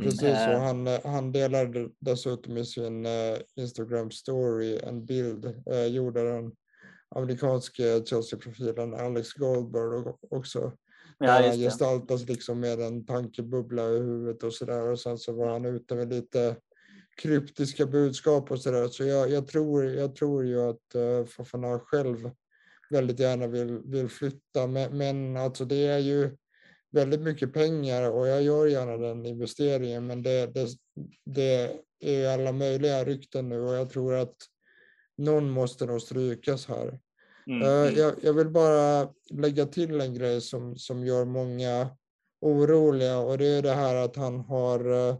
Precis, 0.00 0.22
och 0.22 0.52
eh. 0.52 0.62
han, 0.62 0.88
han 1.04 1.32
delade 1.32 1.88
dessutom 1.98 2.56
i 2.56 2.64
sin 2.64 3.06
uh, 3.06 3.38
Instagram 3.56 4.10
story 4.10 4.78
en 4.78 5.06
bild 5.06 5.44
uh, 5.44 5.86
gjord 5.86 6.18
av 6.18 6.24
den 6.24 6.52
amerikanske 7.14 8.06
Chelsea-profilen 8.06 8.94
Alex 8.94 9.32
Goldberg 9.32 10.14
också. 10.30 10.72
Ja, 11.18 11.30
han 11.30 11.58
gestaltas 11.58 12.28
liksom 12.28 12.60
med 12.60 12.80
en 12.80 13.06
tankebubbla 13.06 13.82
i 13.82 13.98
huvudet 13.98 14.42
och 14.42 14.52
sådär 14.52 14.90
och 14.90 15.00
sen 15.00 15.18
så 15.18 15.32
var 15.32 15.48
han 15.48 15.64
ute 15.64 15.94
med 15.94 16.08
lite 16.08 16.56
kryptiska 17.22 17.86
budskap 17.86 18.50
och 18.50 18.60
sådär. 18.60 18.88
Så 18.88 19.04
jag, 19.04 19.30
jag, 19.30 19.46
tror, 19.46 19.84
jag 19.84 20.16
tror 20.16 20.44
ju 20.44 20.60
att 20.60 20.94
uh, 20.96 21.24
Fofana 21.24 21.78
själv 21.78 22.30
väldigt 22.90 23.20
gärna 23.20 23.46
vill, 23.46 23.78
vill 23.84 24.08
flytta. 24.08 24.66
Men, 24.66 24.98
men 24.98 25.36
alltså 25.36 25.64
det 25.64 25.86
är 25.86 25.98
ju 25.98 26.36
väldigt 26.90 27.20
mycket 27.20 27.52
pengar 27.52 28.10
och 28.10 28.28
jag 28.28 28.42
gör 28.42 28.66
gärna 28.66 28.96
den 28.96 29.26
investeringen. 29.26 30.06
Men 30.06 30.22
det, 30.22 30.46
det, 30.46 30.68
det 31.24 31.80
är 32.00 32.34
alla 32.34 32.52
möjliga 32.52 33.04
rykten 33.04 33.48
nu 33.48 33.60
och 33.60 33.74
jag 33.74 33.90
tror 33.90 34.14
att 34.14 34.36
någon 35.18 35.50
måste 35.50 35.86
nog 35.86 36.02
strykas 36.02 36.66
här. 36.66 36.98
Mm. 37.46 37.62
Uh, 37.62 37.98
jag, 37.98 38.14
jag, 38.22 38.32
vill 38.32 38.48
bara 38.48 39.08
lägga 39.30 39.66
till 39.66 40.00
en 40.00 40.14
grej 40.14 40.40
som, 40.40 40.76
som 40.76 41.06
gör 41.06 41.24
många 41.24 41.90
oroliga 42.40 43.18
och 43.18 43.38
det 43.38 43.46
är 43.46 43.62
det 43.62 43.74
här 43.74 43.94
att 43.94 44.16
han 44.16 44.40
har 44.40 45.08
eh, 45.08 45.16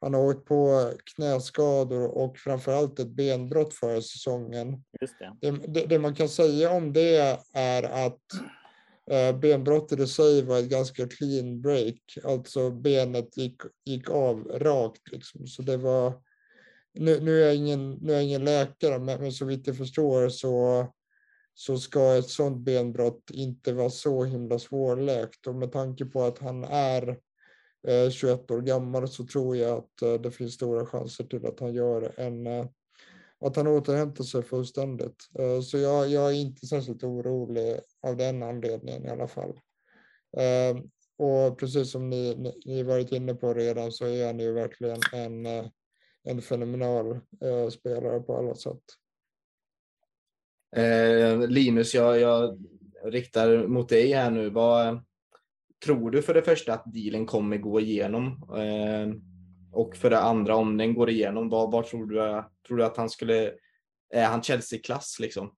han 0.00 0.14
har 0.14 0.20
åkt 0.20 0.44
på 0.44 0.92
knäskador 1.14 2.04
och 2.04 2.38
framförallt 2.38 2.98
ett 2.98 3.08
benbrott 3.08 3.74
förra 3.74 4.02
säsongen. 4.02 4.84
Det. 5.00 5.50
Det, 5.50 5.50
det, 5.50 5.86
det 5.86 5.98
man 5.98 6.14
kan 6.14 6.28
säga 6.28 6.70
om 6.70 6.92
det 6.92 7.38
är 7.52 7.82
att 8.06 8.20
eh, 9.10 9.38
benbrottet 9.38 10.00
i 10.00 10.06
sig 10.06 10.42
var 10.42 10.58
ett 10.58 10.70
ganska 10.70 11.08
clean 11.08 11.60
break, 11.60 12.18
alltså 12.24 12.70
benet 12.70 13.36
gick, 13.36 13.62
gick 13.84 14.10
av 14.10 14.44
rakt 14.44 15.12
liksom. 15.12 15.46
Så 15.46 15.62
det 15.62 15.76
var, 15.76 16.12
nu, 16.94 17.20
nu, 17.20 17.42
är 17.42 17.46
jag 17.46 17.56
ingen, 17.56 17.92
nu 17.92 18.12
är 18.12 18.16
jag 18.16 18.24
ingen 18.24 18.44
läkare, 18.44 18.98
men, 18.98 19.20
men 19.20 19.32
så 19.32 19.44
vitt 19.44 19.66
jag 19.66 19.76
förstår 19.76 20.28
så, 20.28 20.86
så 21.54 21.78
ska 21.78 22.16
ett 22.16 22.28
sådant 22.28 22.58
benbrott 22.58 23.30
inte 23.30 23.72
vara 23.72 23.90
så 23.90 24.24
himla 24.24 24.58
svårläkt 24.58 25.46
och 25.46 25.54
med 25.54 25.72
tanke 25.72 26.04
på 26.04 26.22
att 26.22 26.38
han 26.38 26.64
är 26.64 27.18
Eh, 27.88 28.10
21 28.10 28.50
år 28.50 28.60
gammal 28.60 29.08
så 29.08 29.26
tror 29.26 29.56
jag 29.56 29.78
att 29.78 30.02
eh, 30.02 30.14
det 30.14 30.30
finns 30.30 30.54
stora 30.54 30.86
chanser 30.86 31.24
till 31.24 31.46
att 31.46 31.60
han 31.60 31.74
gör 31.74 32.12
en 32.16 32.46
eh, 32.46 32.66
att 33.40 33.56
han 33.56 33.66
återhämtar 33.66 34.24
sig 34.24 34.42
fullständigt. 34.42 35.28
Så 35.64 35.78
jag, 35.78 36.08
jag 36.08 36.30
är 36.30 36.34
inte 36.34 36.66
särskilt 36.66 37.04
orolig 37.04 37.80
av 38.02 38.16
den 38.16 38.42
anledningen 38.42 39.06
i 39.06 39.08
alla 39.08 39.28
fall. 39.28 39.60
Och 41.18 41.58
precis 41.58 41.90
som 41.90 42.10
ni, 42.10 42.34
ni, 42.38 42.60
ni 42.64 42.82
varit 42.82 43.12
inne 43.12 43.34
på 43.34 43.54
redan 43.54 43.92
så 43.92 44.06
är 44.06 44.26
han 44.26 44.38
ju 44.38 44.52
verkligen 44.52 45.00
en, 45.12 45.46
en 46.22 46.42
fenomenal 46.42 47.20
spelare 47.70 48.20
på 48.20 48.36
alla 48.36 48.54
sätt. 48.54 48.82
Eh, 50.76 51.48
Linus, 51.48 51.94
jag, 51.94 52.20
jag 52.20 52.64
riktar 53.04 53.66
mot 53.66 53.88
dig 53.88 54.12
här 54.12 54.30
nu. 54.30 54.50
Vad, 54.50 55.00
tror 55.84 56.10
du 56.10 56.22
för 56.22 56.34
det 56.34 56.42
första 56.42 56.74
att 56.74 56.92
dealen 56.92 57.26
kommer 57.26 57.56
gå 57.56 57.80
igenom? 57.80 58.26
Eh, 58.56 59.14
och 59.72 59.96
för 59.96 60.10
det 60.10 60.20
andra, 60.20 60.56
om 60.56 60.76
den 60.76 60.94
går 60.94 61.10
igenom, 61.10 61.48
vad, 61.48 61.72
vad 61.72 61.86
tror, 61.86 62.06
du, 62.06 62.44
tror 62.66 62.76
du 62.76 62.84
att 62.84 62.96
han 62.96 63.10
skulle... 63.10 63.52
Är 64.10 64.26
han 64.26 64.42
Chelsea-klass 64.42 65.16
liksom? 65.20 65.50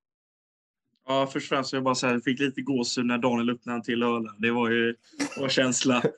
Ja, 1.08 1.26
först 1.26 1.44
och 1.44 1.48
främst 1.48 1.72
vill 1.72 1.76
jag 1.76 1.84
bara 1.84 1.94
säga 1.94 2.10
att 2.10 2.14
jag 2.14 2.24
fick 2.24 2.40
lite 2.40 2.62
gåshud 2.62 3.06
när 3.06 3.18
Daniel 3.18 3.50
öppnade 3.50 3.84
till 3.84 4.02
Öland. 4.02 4.42
Det 4.42 4.50
var 4.50 4.70
ju 4.70 4.96
var 5.38 5.48
känsla. 5.48 6.02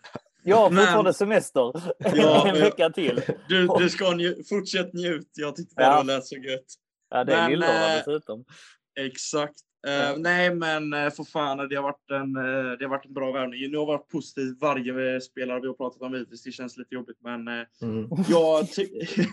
Jag 0.44 0.56
har 0.56 0.70
fortfarande 0.70 1.14
semester. 1.14 1.72
Ja, 2.16 2.48
en 2.48 2.60
vecka 2.60 2.90
till. 2.90 3.20
Du, 3.48 3.68
du 3.78 3.90
ska 3.90 4.10
nju 4.14 4.42
fortsätt 4.48 4.92
njut. 4.92 5.28
Jag 5.34 5.56
tyckte 5.56 5.74
bara 5.74 5.86
ja. 5.86 6.02
det 6.02 6.06
lät 6.06 6.26
så 6.26 6.36
gött. 6.36 6.66
Ja, 7.10 7.24
det 7.24 7.34
är 7.34 7.50
Lillåren 7.50 7.98
dessutom. 7.98 8.44
Exakt. 9.00 9.54
Uh, 9.88 10.18
nej, 10.18 10.54
men 10.54 10.94
uh, 10.94 11.10
för 11.10 11.24
fan, 11.24 11.68
det 11.68 11.76
har 11.76 11.82
varit 11.82 12.10
en, 12.10 12.36
uh, 12.36 12.78
det 12.78 12.84
har 12.84 12.88
varit 12.88 13.06
en 13.06 13.14
bra 13.14 13.32
värvning. 13.32 13.70
Nu 13.70 13.76
har 13.76 13.86
varit 13.86 14.08
positivt 14.08 14.60
varje 14.60 15.20
spelare 15.20 15.60
vi 15.60 15.66
har 15.66 15.74
pratat 15.74 16.02
om 16.02 16.14
hittills. 16.14 16.42
Det 16.42 16.52
känns 16.52 16.76
lite 16.76 16.94
jobbigt, 16.94 17.18
men 17.20 17.48
mm. 17.48 18.08
jag 18.28 18.70
tycker... 18.70 19.24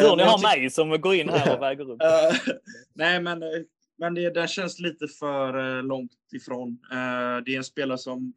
Tur 0.00 0.16
ni 0.16 0.22
har 0.22 0.42
mig 0.42 0.70
som 0.70 1.00
går 1.00 1.14
in 1.14 1.28
här 1.28 1.56
och 1.56 1.62
väger 1.62 1.90
upp. 1.90 2.00
nej, 2.94 3.22
men, 3.22 3.42
men 3.98 4.14
det, 4.14 4.30
det 4.30 4.48
känns 4.48 4.80
lite 4.80 5.08
för 5.08 5.82
långt 5.82 6.12
ifrån. 6.34 6.78
det 7.44 7.54
är 7.54 7.56
en 7.56 7.64
spelare 7.64 7.98
som 7.98 8.32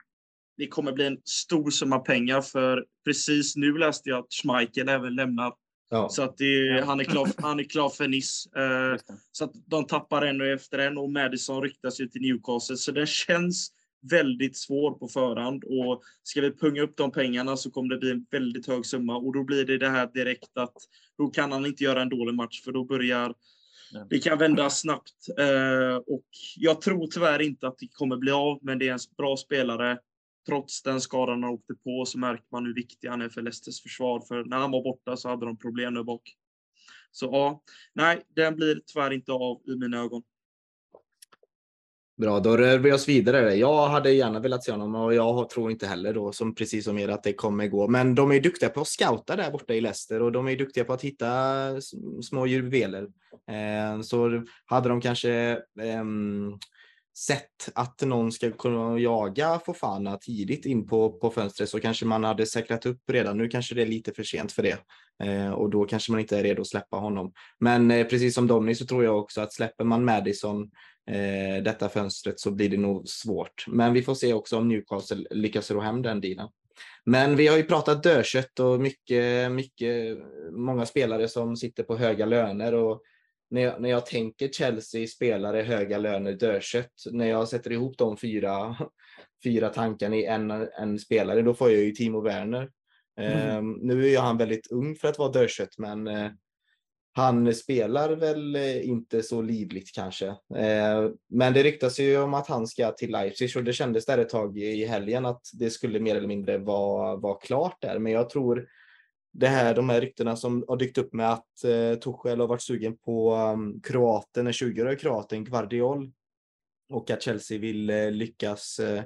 det 0.58 0.68
kommer 0.68 0.92
bli 0.92 1.06
en 1.08 1.18
stor 1.24 1.70
summa 1.70 2.00
pengar 2.00 2.42
för 2.42 2.86
precis 3.06 3.56
nu 3.56 3.78
läste 3.78 4.10
jag 4.10 4.20
att 4.20 4.34
Schmeichel 4.34 4.90
även 4.90 5.16
lämnat 5.16 5.58
Ja. 5.94 6.10
Så 6.10 6.24
att 6.24 6.38
det, 6.38 6.84
han, 6.86 7.00
är 7.00 7.04
klar, 7.04 7.30
han 7.38 7.60
är 7.60 7.64
klar 7.64 7.90
för 7.90 8.08
Nice. 8.08 8.50
Uh, 8.60 9.00
så 9.32 9.46
att 9.46 9.52
de 9.66 9.88
tappar 9.88 10.22
en 10.22 10.42
och 10.42 10.48
efter 10.48 10.80
en 10.80 10.98
och 10.98 11.12
Madison 11.12 11.64
ryktas 11.64 12.02
ju 12.02 12.08
till 12.08 12.22
Newcastle. 12.22 12.78
Så 12.78 12.92
den 12.92 13.08
känns 13.08 13.72
väldigt 14.12 14.58
svår 14.58 14.92
på 14.92 15.08
förhand. 15.08 15.64
Och 15.64 16.02
ska 16.24 16.42
vi 16.42 16.58
punga 16.58 16.82
upp 16.82 16.98
de 16.98 17.12
pengarna 17.12 17.58
så 17.58 17.72
kommer 17.72 17.90
det 17.90 17.98
bli 17.98 18.12
en 18.12 18.26
väldigt 18.32 18.68
hög 18.68 18.86
summa. 18.86 19.18
Och 19.18 19.34
då 19.34 19.44
blir 19.44 19.66
det 19.66 19.78
det 19.78 19.90
här 19.90 20.10
direkt 20.14 20.58
att 20.58 20.78
då 21.18 21.28
kan 21.28 21.52
han 21.52 21.66
inte 21.66 21.84
göra 21.84 22.02
en 22.02 22.10
dålig 22.10 22.36
match 22.36 22.62
för 22.64 22.72
då 22.72 22.84
börjar 22.84 23.34
det 24.10 24.20
kan 24.20 24.38
vända 24.38 24.70
snabbt. 24.70 25.28
Uh, 25.40 25.96
och 25.96 26.26
jag 26.58 26.82
tror 26.82 27.08
tyvärr 27.08 27.42
inte 27.42 27.68
att 27.68 27.78
det 27.78 27.88
kommer 27.88 28.18
bli 28.18 28.32
av, 28.32 28.60
men 28.62 28.80
det 28.80 28.88
är 28.88 28.94
en 28.94 29.00
bra 29.18 29.38
spelare 29.38 29.98
trots 30.48 30.84
den 30.84 31.02
skadan 31.02 31.44
han 31.44 31.54
åkte 31.54 31.74
på 31.84 32.06
så 32.06 32.20
märker 32.20 32.46
man 32.52 32.66
hur 32.66 32.76
viktig 32.76 33.08
han 33.08 33.22
är 33.22 33.30
för 33.30 33.42
Leicesters 33.42 33.82
försvar. 33.82 34.20
För 34.28 34.44
när 34.44 34.58
han 34.58 34.72
var 34.72 34.84
borta 34.84 35.18
så 35.18 35.30
hade 35.30 35.46
de 35.46 35.58
problem 35.58 35.94
där 35.94 36.04
bak. 36.04 36.36
Så 37.12 37.26
ja, 37.26 37.64
nej, 37.94 38.22
den 38.36 38.56
blir 38.56 38.82
tyvärr 38.86 39.14
inte 39.14 39.32
av 39.32 39.62
i 39.68 39.76
mina 39.76 39.98
ögon. 39.98 40.24
Bra, 42.22 42.40
då 42.40 42.58
rör 42.58 42.78
vi 42.78 42.92
oss 42.92 43.10
vidare. 43.10 43.56
Jag 43.56 43.88
hade 43.88 44.12
gärna 44.12 44.40
velat 44.40 44.64
se 44.64 44.72
honom 44.72 44.96
och 44.96 45.14
jag 45.14 45.50
tror 45.50 45.72
inte 45.72 45.88
heller 45.88 46.14
då, 46.14 46.32
som 46.32 46.56
precis 46.56 46.86
som 46.86 46.98
er, 46.98 47.08
att 47.08 47.24
det 47.24 47.34
kommer 47.34 47.68
gå. 47.68 47.88
Men 47.88 48.16
de 48.16 48.32
är 48.32 48.40
duktiga 48.40 48.70
på 48.70 48.82
att 48.82 48.88
scouta 48.88 49.36
där 49.36 49.52
borta 49.52 49.74
i 49.74 49.82
Leicester 49.82 50.22
och 50.22 50.32
de 50.32 50.48
är 50.48 50.56
duktiga 50.56 50.84
på 50.84 50.94
att 50.94 51.02
hitta 51.02 51.28
små 52.22 52.48
juveler. 52.48 53.08
Eh, 53.48 54.02
så 54.02 54.44
hade 54.66 54.90
de 54.90 55.02
kanske 55.02 55.32
eh, 55.82 56.04
sett 57.18 57.70
att 57.76 58.02
någon 58.02 58.32
ska 58.32 58.52
kunna 58.52 59.00
jaga 59.00 59.60
Fofana 59.66 60.18
tidigt 60.18 60.66
in 60.66 60.88
på, 60.88 61.12
på 61.12 61.30
fönstret 61.30 61.70
så 61.70 61.80
kanske 61.80 62.06
man 62.06 62.24
hade 62.24 62.46
säkrat 62.46 62.86
upp 62.86 63.02
redan. 63.12 63.38
Nu 63.38 63.48
kanske 63.48 63.76
det 63.76 63.82
är 63.82 63.86
lite 63.86 64.14
för 64.14 64.24
sent 64.24 64.52
för 64.52 64.64
det 64.64 64.78
eh, 65.24 65.52
och 65.52 65.70
då 65.70 65.86
kanske 65.86 66.12
man 66.12 66.22
inte 66.22 66.38
är 66.38 66.44
redo 66.44 66.62
att 66.62 66.68
släppa 66.68 66.98
honom. 66.98 67.34
Men 67.60 67.92
eh, 67.92 68.08
precis 68.08 68.36
som 68.36 68.48
Donny 68.48 68.76
så 68.76 68.86
tror 68.86 69.04
jag 69.04 69.20
också 69.20 69.42
att 69.42 69.54
släpper 69.54 69.84
man 69.84 70.06
Madison 70.06 70.72
eh, 71.12 71.64
detta 71.64 71.90
fönstret 71.90 72.40
så 72.40 72.52
blir 72.52 72.70
det 72.70 72.78
nog 72.78 73.08
svårt. 73.08 73.66
Men 73.68 73.94
vi 73.94 74.02
får 74.02 74.16
se 74.16 74.34
också 74.34 74.58
om 74.58 74.68
Newcastle 74.68 75.26
lyckas 75.32 75.72
ro 75.72 75.80
hem 75.80 76.02
den 76.02 76.22
dealen. 76.22 76.48
Men 77.06 77.36
vi 77.36 77.48
har 77.48 77.58
ju 77.58 77.64
pratat 77.64 78.04
dödkött 78.04 78.60
och 78.60 78.80
mycket, 78.80 79.52
mycket, 79.52 80.18
många 80.52 80.86
spelare 80.86 81.28
som 81.28 81.56
sitter 81.56 81.84
på 81.84 81.98
höga 81.98 82.26
löner 82.26 82.74
och 82.74 83.02
när 83.52 83.62
jag, 83.62 83.82
när 83.82 83.90
jag 83.90 84.06
tänker 84.06 84.48
Chelsea, 84.48 85.08
spelare, 85.08 85.62
höga 85.62 85.98
löner, 85.98 86.34
dödkött, 86.34 86.94
när 87.12 87.26
jag 87.26 87.48
sätter 87.48 87.72
ihop 87.72 87.98
de 87.98 88.18
fyra, 88.18 88.78
fyra 89.44 89.70
tankarna 89.70 90.16
i 90.16 90.26
en, 90.26 90.52
en 90.52 91.00
spelare, 91.00 91.42
då 91.42 91.54
får 91.54 91.72
jag 91.72 91.82
ju 91.82 91.92
Timo 91.92 92.22
Werner. 92.22 92.70
Mm. 93.20 93.58
Um, 93.58 93.80
nu 93.82 94.10
är 94.10 94.20
han 94.20 94.38
väldigt 94.38 94.72
ung 94.72 94.96
för 94.96 95.08
att 95.08 95.20
vara 95.20 95.32
dödkött, 95.32 95.78
men 95.78 96.08
uh, 96.08 96.32
han 97.14 97.54
spelar 97.54 98.10
väl 98.10 98.56
uh, 98.56 98.88
inte 98.90 99.24
så 99.24 99.42
livligt 99.42 99.96
kanske. 99.96 100.28
Uh, 100.28 101.12
men 101.30 101.54
det 101.54 101.64
ryktas 101.64 102.00
ju 102.00 102.18
om 102.18 102.34
att 102.34 102.48
han 102.48 102.68
ska 102.68 102.92
till 102.92 103.12
Leipzig 103.12 103.58
och 103.58 103.64
det 103.64 103.74
kändes 103.74 104.06
där 104.06 104.18
ett 104.18 104.30
tag 104.30 104.58
i 104.58 104.86
helgen 104.86 105.26
att 105.26 105.42
det 105.54 105.70
skulle 105.70 106.00
mer 106.00 106.16
eller 106.16 106.28
mindre 106.28 106.58
vara, 106.58 107.16
vara 107.16 107.40
klart 107.40 107.78
där. 107.82 108.00
Men 108.00 108.12
jag 108.12 108.30
tror 108.30 108.68
det 109.34 109.48
här, 109.48 109.76
de 109.76 109.90
här 109.90 110.02
ryktena 110.02 110.36
som 110.36 110.66
har 110.68 110.78
dykt 110.78 110.98
upp 110.98 111.14
med 111.14 111.32
att 111.32 111.64
eh, 111.64 112.00
Tuchel 112.00 112.40
har 112.40 112.48
varit 112.48 112.62
sugen 112.62 112.98
på 112.98 113.36
um, 113.36 113.82
kroaten, 113.82 114.46
den 114.46 114.54
20-årige 114.54 114.96
kroaten 114.96 115.44
Guardiol 115.44 116.12
och 116.90 117.12
att 117.12 117.22
Chelsea 117.22 117.60
vill 117.60 117.90
eh, 117.90 118.12
lyckas 118.12 118.80
eh, 118.80 119.04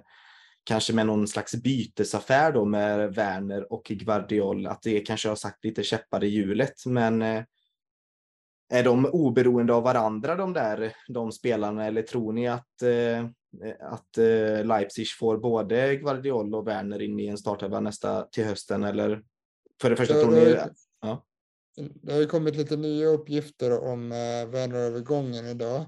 kanske 0.64 0.94
med 0.94 1.06
någon 1.06 1.28
slags 1.28 1.56
bytesaffär 1.56 2.52
då 2.52 2.66
med 2.66 3.16
Werner 3.16 3.74
och 3.74 3.84
Guardiol, 3.84 4.68
att 4.68 4.82
det 4.82 5.00
kanske 5.00 5.30
har 5.30 5.36
sagt 5.36 5.66
lite 5.66 5.84
käppar 5.84 6.24
i 6.24 6.28
hjulet, 6.28 6.86
men 6.86 7.22
eh, 7.22 7.44
är 8.70 8.84
de 8.84 9.06
oberoende 9.06 9.74
av 9.74 9.84
varandra 9.84 10.36
de 10.36 10.54
där 10.54 10.94
de 11.08 11.32
spelarna? 11.32 11.86
Eller 11.86 12.02
tror 12.02 12.34
ni 12.34 12.48
att, 12.48 12.82
eh, 12.82 13.26
att 13.82 14.18
eh, 14.18 14.66
Leipzig 14.66 15.08
får 15.20 15.38
både 15.38 15.96
Guardiol 15.96 16.56
och 16.56 16.68
Werner 16.68 17.02
in 17.02 17.20
i 17.20 17.28
en 17.28 17.38
startelva 17.38 17.80
nästa 17.80 18.22
till 18.22 18.46
hösten? 18.46 18.84
Eller 18.84 19.22
för 19.82 19.90
det 19.90 19.96
första, 19.96 20.14
tror 20.14 20.32
ni... 20.32 20.58
Ja. 21.02 21.26
Det 22.02 22.14
har 22.14 22.20
ju 22.20 22.26
kommit 22.26 22.56
lite 22.56 22.78
nya 22.78 23.08
uppgifter 23.08 23.80
om 23.80 24.12
eh, 24.12 24.46
Werner-övergången 24.48 25.46
idag. 25.46 25.86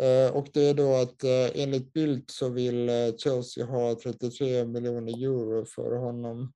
Eh, 0.00 0.36
och 0.36 0.48
det 0.52 0.68
är 0.68 0.74
då 0.74 0.94
att 0.94 1.24
eh, 1.24 1.62
enligt 1.62 1.92
Bildt 1.92 2.30
så 2.30 2.48
vill 2.48 2.88
eh, 2.88 3.16
Chelsea 3.16 3.64
ha 3.64 3.94
33 4.02 4.64
miljoner 4.64 5.12
euro 5.12 5.64
för 5.64 5.96
honom. 5.96 6.52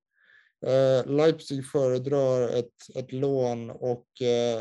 Leipzig 1.07 1.67
föredrar 1.67 2.49
ett, 2.49 2.97
ett 2.97 3.13
lån 3.13 3.71
och 3.71 4.07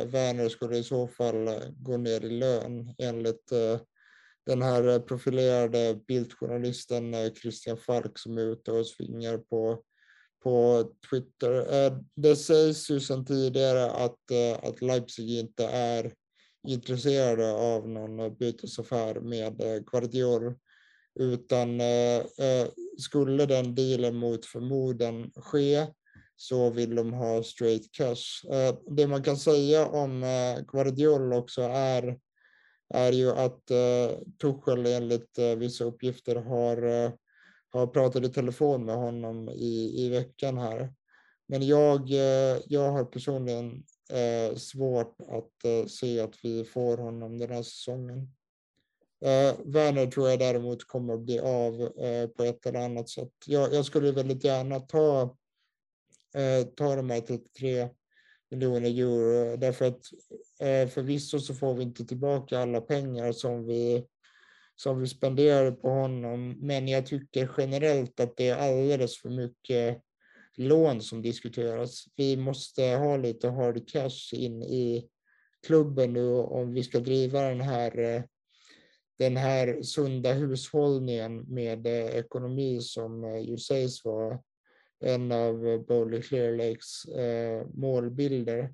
Werner 0.06 0.50
skulle 0.50 0.78
i 0.78 0.84
så 0.84 1.08
fall 1.08 1.50
gå 1.78 1.98
ner 1.98 2.26
i 2.26 2.30
lön 2.30 2.96
enligt 2.98 3.50
den 4.46 4.62
här 4.62 5.00
profilerade 5.00 6.00
Bildt-journalisten 6.08 7.36
Christian 7.42 7.78
Falk 7.78 8.20
som 8.20 8.38
är 8.38 8.42
ute 8.42 8.72
och 8.72 8.88
svingar 8.88 9.38
på 9.38 9.84
på 10.46 10.90
Twitter. 11.10 11.86
Eh, 11.86 11.94
det 12.16 12.36
sägs 12.36 12.90
ju 12.90 13.00
sedan 13.00 13.26
tidigare 13.26 13.92
att, 13.92 14.32
eh, 14.32 14.70
att 14.70 14.82
Leipzig 14.82 15.40
inte 15.40 15.66
är 15.66 16.14
intresserade 16.68 17.54
av 17.54 17.90
någon 17.90 18.36
bytesaffär 18.38 19.20
med 19.20 19.62
eh, 19.62 19.80
Guardiol 19.80 20.54
utan 21.20 21.82
skulle 22.98 23.46
den 23.46 23.76
dealen 23.76 24.16
mot 24.16 24.46
förmodan 24.46 25.32
ske 25.36 25.88
så 26.36 26.70
vill 26.70 26.96
de 26.96 27.14
ha 27.14 27.44
straight 27.44 27.92
cash. 27.92 28.50
Det 28.90 29.08
man 29.08 29.24
kan 29.24 29.38
säga 29.38 29.88
om 29.88 30.22
Guardiol 30.68 31.34
också 31.34 31.62
är, 31.62 32.18
är 32.94 33.12
ju 33.12 33.32
att 33.32 33.62
Tuchel 34.42 34.86
enligt 34.86 35.40
vissa 35.58 35.84
uppgifter 35.84 36.36
har 36.36 37.12
har 37.80 37.88
pratat 37.88 38.24
i 38.24 38.30
telefon 38.30 38.86
med 38.86 38.96
honom 38.96 39.50
i, 39.50 40.06
i 40.06 40.10
veckan 40.10 40.58
här. 40.58 40.94
Men 41.48 41.68
jag, 41.68 42.12
eh, 42.12 42.62
jag 42.66 42.92
har 42.92 43.06
personligen 43.06 43.84
eh, 44.10 44.56
svårt 44.56 45.22
att 45.22 45.66
eh, 45.66 45.86
se 45.88 46.20
att 46.20 46.36
vi 46.44 46.64
får 46.64 46.98
honom 46.98 47.38
den 47.38 47.52
här 47.52 47.64
säsongen. 47.64 48.34
Eh, 49.26 49.56
Werner 49.66 50.08
tror 50.08 50.30
jag 50.30 50.40
däremot 50.40 50.88
kommer 50.88 51.18
bli 51.18 51.40
av 51.40 51.82
eh, 51.82 52.28
på 52.28 52.44
ett 52.44 52.66
eller 52.66 52.80
annat 52.80 53.10
sätt. 53.10 53.34
Jag, 53.46 53.74
jag 53.74 53.86
skulle 53.86 54.12
väldigt 54.12 54.44
gärna 54.44 54.80
ta, 54.80 55.22
eh, 56.36 56.68
ta 56.76 56.96
de 56.96 57.10
här 57.10 57.22
33 57.22 57.90
miljoner 58.52 58.90
euro 58.90 59.58
därför 59.58 59.86
att 59.86 60.02
eh, 60.60 60.90
förvisso 60.90 61.40
så 61.40 61.54
får 61.54 61.74
vi 61.74 61.84
inte 61.84 62.06
tillbaka 62.06 62.60
alla 62.60 62.82
pengar 62.82 63.32
som 63.32 63.66
vi 63.66 64.06
som 64.76 65.00
vi 65.00 65.08
spenderade 65.08 65.72
på 65.72 65.90
honom. 65.90 66.56
Men 66.60 66.88
jag 66.88 67.06
tycker 67.06 67.52
generellt 67.58 68.20
att 68.20 68.38
det 68.38 68.50
är 68.50 68.56
alldeles 68.56 69.18
för 69.18 69.30
mycket 69.30 70.02
lån 70.58 71.02
som 71.02 71.22
diskuteras. 71.22 72.06
Vi 72.16 72.38
måste 72.38 72.84
ha 72.84 73.18
lite 73.18 73.50
hard 73.50 73.90
cash 73.90 74.34
in 74.34 74.64
i 74.64 75.10
klubben 75.68 76.14
nu 76.14 76.30
om 76.34 76.74
vi 76.74 76.84
ska 76.84 77.00
driva 77.00 77.42
den 77.42 77.62
här, 77.62 78.24
den 79.20 79.38
här 79.38 79.82
sunda 79.82 80.34
hushållningen 80.34 81.54
med 81.54 81.88
eh, 81.88 82.06
ekonomi 82.06 82.82
som 82.82 83.24
eh, 83.24 83.40
ju 83.40 83.58
sägs 83.58 84.06
vara 84.06 84.40
en 85.00 85.32
av 85.32 85.86
Bowley 85.88 86.22
Clear 86.22 86.58
Lakes 86.58 87.06
eh, 87.06 87.68
målbilder. 87.74 88.74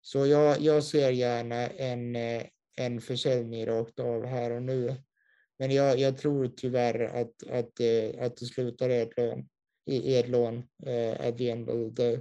Så 0.00 0.26
jag, 0.26 0.60
jag 0.60 0.84
ser 0.84 1.10
gärna 1.10 1.66
en, 1.66 2.16
en 2.76 3.00
försäljning 3.00 3.66
rakt 3.66 4.00
av 4.00 4.24
här 4.24 4.50
och 4.50 4.62
nu. 4.62 4.96
Men 5.58 5.70
jag, 5.70 5.98
jag 5.98 6.18
tror 6.18 6.48
tyvärr 6.56 7.00
att, 7.04 7.50
att, 7.50 7.76
det, 7.76 8.18
att 8.20 8.36
det 8.36 8.46
slutar 8.46 8.90
i 8.90 9.00
ett 9.00 9.16
lån, 9.16 9.48
i 9.86 10.16
ett 10.16 10.28
lån 10.28 10.54
uh, 10.86 11.28
at 11.28 11.38
the 11.38 11.50
end 11.50 11.70
of 11.70 11.94
the 11.94 12.02
day. 12.02 12.20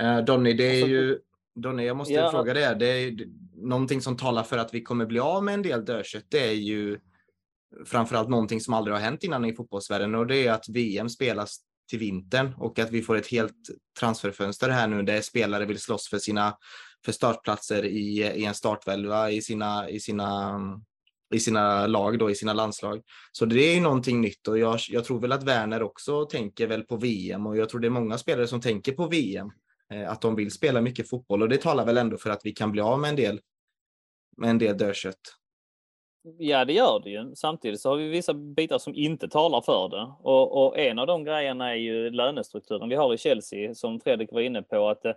Uh, 0.00 0.24
Donny, 0.24 0.52
det 0.52 0.64
är 0.64 0.72
alltså, 0.72 0.88
ju... 0.88 1.18
Donny, 1.54 1.84
jag 1.84 1.96
måste 1.96 2.14
ja. 2.14 2.30
fråga 2.30 2.54
dig. 2.54 2.76
Det 2.78 2.86
är 2.86 3.16
någonting 3.54 4.00
som 4.00 4.16
talar 4.16 4.42
för 4.42 4.58
att 4.58 4.74
vi 4.74 4.82
kommer 4.82 5.06
bli 5.06 5.20
av 5.20 5.44
med 5.44 5.54
en 5.54 5.62
del 5.62 5.84
dödkött. 5.84 6.24
Det 6.28 6.48
är 6.48 6.52
ju 6.52 6.98
framförallt 7.86 8.28
någonting 8.28 8.60
som 8.60 8.74
aldrig 8.74 8.96
har 8.96 9.00
hänt 9.00 9.24
innan 9.24 9.44
i 9.44 9.54
fotbollsvärlden 9.54 10.14
och 10.14 10.26
det 10.26 10.46
är 10.46 10.52
att 10.52 10.68
VM 10.68 11.08
spelas 11.08 11.60
till 11.90 11.98
vintern 11.98 12.54
och 12.58 12.78
att 12.78 12.90
vi 12.90 13.02
får 13.02 13.16
ett 13.16 13.26
helt 13.26 13.56
transferfönster 14.00 14.68
här 14.68 14.88
nu 14.88 15.02
där 15.02 15.20
spelare 15.20 15.66
vill 15.66 15.80
slåss 15.80 16.08
för 16.08 16.18
sina 16.18 16.56
för 17.04 17.12
startplatser 17.12 17.84
i, 17.84 18.32
i 18.34 18.44
en 18.44 18.54
startvälva 18.54 19.30
i 19.30 19.42
sina, 19.42 19.90
i 19.90 20.00
sina 20.00 20.60
i 21.34 21.40
sina 21.40 21.86
lag, 21.86 22.18
då, 22.18 22.30
i 22.30 22.34
sina 22.34 22.52
landslag. 22.52 23.02
Så 23.32 23.44
det 23.44 23.60
är 23.60 23.74
ju 23.74 23.80
någonting 23.80 24.20
nytt 24.20 24.48
och 24.48 24.58
jag, 24.58 24.78
jag 24.88 25.04
tror 25.04 25.20
väl 25.20 25.32
att 25.32 25.42
Werner 25.42 25.82
också 25.82 26.24
tänker 26.24 26.66
väl 26.66 26.82
på 26.82 26.96
VM 26.96 27.46
och 27.46 27.56
jag 27.56 27.68
tror 27.68 27.80
det 27.80 27.88
är 27.88 27.90
många 27.90 28.18
spelare 28.18 28.46
som 28.46 28.60
tänker 28.60 28.92
på 28.92 29.06
VM. 29.06 29.50
Eh, 29.92 30.10
att 30.10 30.20
de 30.20 30.36
vill 30.36 30.50
spela 30.50 30.80
mycket 30.80 31.10
fotboll 31.10 31.42
och 31.42 31.48
det 31.48 31.56
talar 31.56 31.86
väl 31.86 31.98
ändå 31.98 32.18
för 32.18 32.30
att 32.30 32.40
vi 32.44 32.52
kan 32.52 32.72
bli 32.72 32.80
av 32.80 33.00
med 33.00 33.10
en 33.10 33.16
del, 33.16 33.40
med 34.36 34.50
en 34.50 34.58
del 34.58 34.78
dödkött. 34.78 35.20
Ja, 36.38 36.64
det 36.64 36.72
gör 36.72 37.00
det 37.04 37.10
ju. 37.10 37.34
Samtidigt 37.34 37.80
så 37.80 37.90
har 37.90 37.96
vi 37.96 38.08
vissa 38.08 38.34
bitar 38.34 38.78
som 38.78 38.94
inte 38.94 39.28
talar 39.28 39.60
för 39.60 39.88
det. 39.88 40.12
Och, 40.22 40.66
och 40.66 40.78
en 40.78 40.98
av 40.98 41.06
de 41.06 41.24
grejerna 41.24 41.70
är 41.70 41.76
ju 41.76 42.10
lönestrukturen 42.10 42.88
vi 42.88 42.94
har 42.94 43.14
i 43.14 43.18
Chelsea 43.18 43.74
som 43.74 44.00
Fredrik 44.00 44.32
var 44.32 44.40
inne 44.40 44.62
på. 44.62 44.88
att 44.88 45.04
eh, 45.04 45.12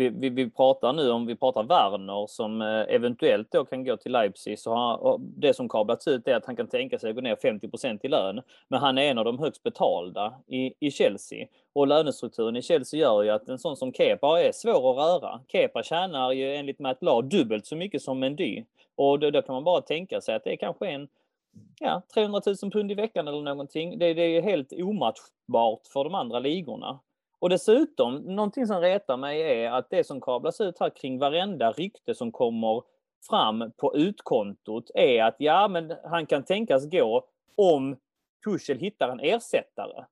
vi, 0.00 0.08
vi, 0.08 0.28
vi, 0.28 0.50
pratar 0.50 0.92
nu 0.92 1.10
om 1.10 1.26
vi 1.26 1.36
pratar 1.36 1.62
Werner 1.62 2.26
som 2.26 2.62
eh, 2.62 2.94
eventuellt 2.94 3.48
då 3.50 3.64
kan 3.64 3.84
gå 3.84 3.96
till 3.96 4.12
Leipzig. 4.12 4.58
Så 4.58 4.74
har, 4.74 5.18
det 5.18 5.54
som 5.54 5.68
kablats 5.68 6.08
ut 6.08 6.28
är 6.28 6.34
att 6.34 6.46
han 6.46 6.56
kan 6.56 6.68
tänka 6.68 6.98
sig 6.98 7.10
att 7.10 7.16
gå 7.16 7.22
ner 7.22 7.36
50% 7.36 7.98
i 8.02 8.08
lön. 8.08 8.40
Men 8.68 8.80
han 8.80 8.98
är 8.98 9.02
en 9.02 9.18
av 9.18 9.24
de 9.24 9.38
högst 9.38 9.62
betalda 9.62 10.34
i, 10.46 10.86
i 10.86 10.90
Chelsea. 10.90 11.46
Och 11.72 11.86
lönestrukturen 11.86 12.56
i 12.56 12.62
Chelsea 12.62 13.00
gör 13.00 13.22
ju 13.22 13.30
att 13.30 13.48
en 13.48 13.58
sån 13.58 13.76
som 13.76 13.92
Kepa 13.92 14.40
är 14.40 14.52
svår 14.52 14.90
att 14.90 15.22
röra. 15.22 15.40
Kepa 15.48 15.82
tjänar 15.82 16.32
ju 16.32 16.54
enligt 16.56 16.78
Matt 16.78 17.02
Law 17.02 17.22
dubbelt 17.22 17.66
så 17.66 17.76
mycket 17.76 18.02
som 18.02 18.18
Mendy. 18.18 18.64
Och 18.96 19.18
då, 19.18 19.30
då 19.30 19.42
kan 19.42 19.54
man 19.54 19.64
bara 19.64 19.80
tänka 19.80 20.20
sig 20.20 20.34
att 20.34 20.44
det 20.44 20.52
är 20.52 20.56
kanske 20.56 20.86
en 20.86 21.08
ja, 21.80 22.02
300 22.14 22.40
000 22.62 22.70
pund 22.72 22.90
i 22.90 22.94
veckan 22.94 23.28
eller 23.28 23.42
någonting. 23.42 23.98
Det, 23.98 24.14
det 24.14 24.22
är 24.22 24.42
helt 24.42 24.72
omatchbart 24.72 25.86
för 25.92 26.04
de 26.04 26.14
andra 26.14 26.38
ligorna. 26.38 26.98
Och 27.40 27.48
dessutom, 27.48 28.16
någonting 28.16 28.66
som 28.66 28.80
retar 28.80 29.16
mig 29.16 29.40
är 29.40 29.70
att 29.70 29.90
det 29.90 30.04
som 30.04 30.20
kablas 30.20 30.60
ut 30.60 30.80
här 30.80 30.90
kring 30.90 31.18
varenda 31.18 31.72
rykte 31.72 32.14
som 32.14 32.32
kommer 32.32 32.82
fram 33.28 33.72
på 33.76 33.96
utkontot 33.96 34.90
är 34.94 35.24
att 35.24 35.36
ja, 35.38 35.68
men 35.68 35.94
han 36.04 36.26
kan 36.26 36.42
tänkas 36.42 36.90
gå 36.90 37.24
om 37.56 37.96
Tuchel 38.44 38.78
hittar 38.78 39.08
en 39.08 39.20
ersättare. 39.20 40.04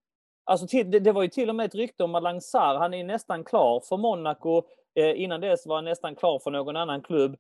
Alltså 0.45 0.67
till, 0.67 0.91
det, 0.91 1.01
det, 1.01 1.13
var 1.13 1.23
ju 1.23 1.29
till 1.29 1.49
och 1.49 1.55
med 1.55 1.67
ett 1.67 1.75
rykte 1.75 2.05
om 2.05 2.11
Malang 2.11 2.41
Sarr. 2.41 2.75
Han 2.75 2.95
är 2.95 3.05
nästan 3.05 3.45
klar 3.45 3.81
för 3.89 3.97
Monaco. 3.97 4.63
Eh, 4.95 5.21
innan 5.21 5.41
dess 5.41 5.67
var 5.67 5.77
han 5.77 5.85
nästan 5.85 6.15
klar 6.15 6.39
för 6.39 6.51
någon 6.51 6.77
annan 6.77 7.03
klubb. 7.03 7.37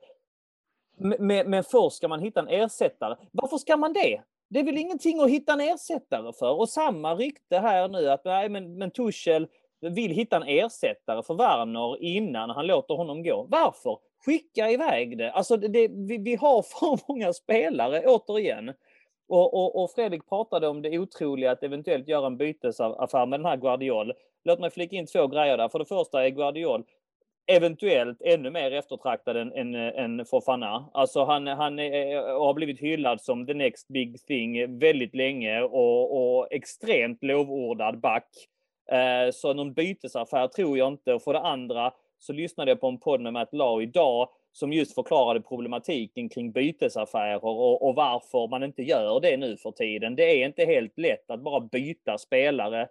Men, 0.96 1.50
men 1.50 1.64
först 1.64 1.96
ska 1.96 2.08
man 2.08 2.20
hitta 2.20 2.40
en 2.40 2.48
ersättare. 2.48 3.16
Varför 3.32 3.56
ska 3.56 3.76
man 3.76 3.92
det? 3.92 4.22
Det 4.48 4.60
är 4.60 4.64
väl 4.64 4.78
ingenting 4.78 5.20
att 5.20 5.30
hitta 5.30 5.52
en 5.52 5.60
ersättare 5.60 6.32
för? 6.32 6.60
Och 6.60 6.68
samma 6.68 7.14
rykte 7.14 7.58
här 7.58 7.88
nu 7.88 8.10
att 8.10 8.24
nej, 8.24 8.48
men, 8.48 8.78
men 8.78 8.90
Tuchel 8.90 9.48
vill 9.80 10.10
hitta 10.10 10.36
en 10.36 10.42
ersättare 10.42 11.22
för 11.22 11.34
Werner 11.34 12.02
innan 12.02 12.50
han 12.50 12.66
låter 12.66 12.94
honom 12.94 13.22
gå. 13.22 13.46
Varför? 13.50 13.98
Skicka 14.24 14.70
iväg 14.70 15.18
det. 15.18 15.32
Alltså 15.32 15.56
det, 15.56 15.68
det, 15.68 15.88
vi, 15.88 16.18
vi, 16.18 16.34
har 16.34 16.62
för 16.78 17.12
många 17.12 17.32
spelare, 17.32 18.02
återigen. 18.06 18.72
Och, 19.28 19.54
och, 19.54 19.82
och, 19.82 19.90
Fredrik 19.90 20.28
pratade 20.28 20.68
om 20.68 20.82
det 20.82 20.98
otroliga 20.98 21.50
att 21.50 21.62
eventuellt 21.62 22.08
göra 22.08 22.26
en 22.26 22.36
bytesaffär 22.36 23.26
med 23.26 23.40
den 23.40 23.46
här 23.46 23.56
Guardiol. 23.56 24.12
Låt 24.44 24.60
mig 24.60 24.70
flika 24.70 24.96
in 24.96 25.06
två 25.06 25.26
grejer 25.26 25.56
där. 25.56 25.68
För 25.68 25.78
det 25.78 25.84
första 25.84 26.26
är 26.26 26.30
Guardiol 26.30 26.84
eventuellt 27.48 28.22
ännu 28.22 28.50
mer 28.50 28.72
eftertraktad 28.72 29.36
än, 29.36 29.52
än, 29.52 29.74
än 29.74 30.24
Fofana. 30.24 30.90
Alltså 30.92 31.24
han, 31.24 31.46
han 31.46 31.78
är, 31.78 32.16
eh, 32.16 32.38
har 32.38 32.54
blivit 32.54 32.80
hyllad 32.80 33.20
som 33.20 33.46
the 33.46 33.54
next 33.54 33.88
big 33.88 34.26
thing 34.26 34.78
väldigt 34.78 35.14
länge 35.14 35.62
och, 35.62 36.38
och 36.38 36.52
extremt 36.52 37.22
lovordad 37.22 38.00
back. 38.00 38.28
Eh, 38.92 39.30
så 39.32 39.54
någon 39.54 39.72
bytesaffär 39.72 40.48
tror 40.48 40.78
jag 40.78 40.88
inte. 40.88 41.14
Och 41.14 41.22
för 41.22 41.32
det 41.32 41.40
andra 41.40 41.92
så 42.18 42.32
lyssnade 42.32 42.70
jag 42.70 42.80
på 42.80 42.88
en 42.88 42.98
podd 42.98 43.20
med 43.20 43.32
Matt 43.32 43.54
Law 43.54 43.82
idag 43.82 44.28
som 44.52 44.72
just 44.72 44.94
förklarade 44.94 45.40
problematiken 45.40 46.28
kring 46.28 46.52
bytesaffärer 46.52 47.44
och, 47.44 47.88
och, 47.88 47.94
varför 47.94 48.48
man 48.48 48.62
inte 48.62 48.82
gör 48.82 49.20
det 49.20 49.36
nu 49.36 49.56
för 49.56 49.70
tiden. 49.70 50.16
Det 50.16 50.22
är 50.22 50.46
inte 50.46 50.64
helt 50.64 50.98
lätt 50.98 51.30
att 51.30 51.40
bara 51.40 51.60
byta 51.60 52.18
spelare. 52.18 52.88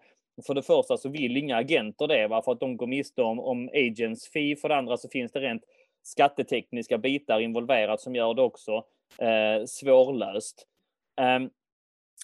För 0.48 0.54
det 0.54 0.64
första 0.64 0.98
så 0.98 1.10
vill 1.10 1.38
inga 1.38 1.58
agenter 1.58 2.08
det, 2.08 2.28
va? 2.28 2.42
för 2.42 2.52
att 2.52 2.60
de 2.60 2.78
går 2.78 2.88
miste 2.88 3.22
om, 3.22 3.40
om 3.40 3.70
agents 3.74 4.32
fee. 4.32 4.56
För 4.56 4.70
det 4.70 4.76
andra 4.76 4.98
så 4.98 5.10
finns 5.10 5.32
det 5.32 5.40
rent 5.40 5.64
skattetekniska 6.04 6.98
bitar 6.98 7.40
involverat 7.40 8.02
som 8.02 8.16
gör 8.16 8.34
det 8.34 8.42
också 8.42 8.84
eh, 9.18 9.66
svårlöst. 9.66 10.68
Um, 11.22 11.50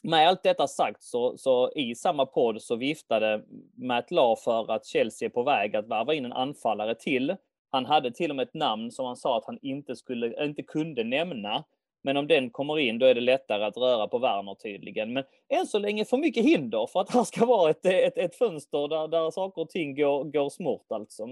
med 0.04 0.28
allt 0.28 0.44
detta 0.44 0.68
sagt 0.68 1.04
så, 1.04 1.38
så 1.38 1.72
i 1.76 1.96
samma 1.96 2.26
podd 2.26 2.62
så 2.62 2.76
viftade 2.76 3.44
Matt 3.78 4.12
La 4.12 4.36
för 4.36 4.72
att 4.72 4.86
Chelsea 4.86 5.26
är 5.26 5.30
på 5.30 5.44
väg 5.44 5.76
att 5.76 5.88
värva 5.88 6.14
in 6.14 6.26
en 6.26 6.34
anfallare 6.34 6.96
till. 6.96 7.36
Han 7.72 7.86
hade 7.86 8.12
till 8.12 8.30
och 8.30 8.36
med 8.36 8.48
ett 8.48 8.54
namn 8.54 8.92
som 8.92 9.06
han 9.06 9.16
sa 9.16 9.38
att 9.38 9.46
han 9.46 9.60
inte, 9.62 9.96
skulle, 9.96 10.46
inte 10.46 10.64
kunde 10.64 11.04
nämna. 11.04 11.64
Men 12.04 12.18
om 12.18 12.28
den 12.28 12.50
kommer 12.50 12.80
in 12.80 13.00
då 13.00 13.06
är 13.06 13.16
det 13.16 13.22
lättare 13.22 13.64
att 13.64 13.78
röra 13.78 14.08
på 14.08 14.20
Werner 14.20 14.56
tydligen. 14.56 15.14
Men 15.14 15.24
än 15.50 15.68
så 15.68 15.80
länge 15.80 16.06
för 16.06 16.18
mycket 16.18 16.44
hinder 16.44 16.88
för 16.94 17.00
att 17.00 17.10
han 17.10 17.26
ska 17.26 17.46
vara 17.46 17.70
ett, 17.70 17.86
ett, 17.86 18.18
ett 18.18 18.36
fönster 18.36 18.88
där, 18.88 19.08
där 19.08 19.32
saker 19.32 19.62
och 19.62 19.70
ting 19.70 19.96
går, 19.96 20.24
går 20.24 20.50
smort 20.50 20.86
alltså. 20.90 21.28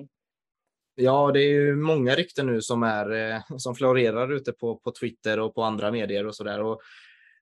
Ja, 0.95 1.32
det 1.32 1.39
är 1.39 1.49
ju 1.49 1.76
många 1.76 2.15
rykten 2.15 2.47
nu 2.47 2.61
som, 2.61 2.84
är, 2.84 3.11
eh, 3.11 3.57
som 3.57 3.76
florerar 3.76 4.32
ute 4.32 4.51
på, 4.51 4.76
på 4.76 4.91
Twitter 4.91 5.39
och 5.39 5.55
på 5.55 5.63
andra 5.63 5.91
medier 5.91 6.28
och 6.28 6.36
sådär 6.36 6.63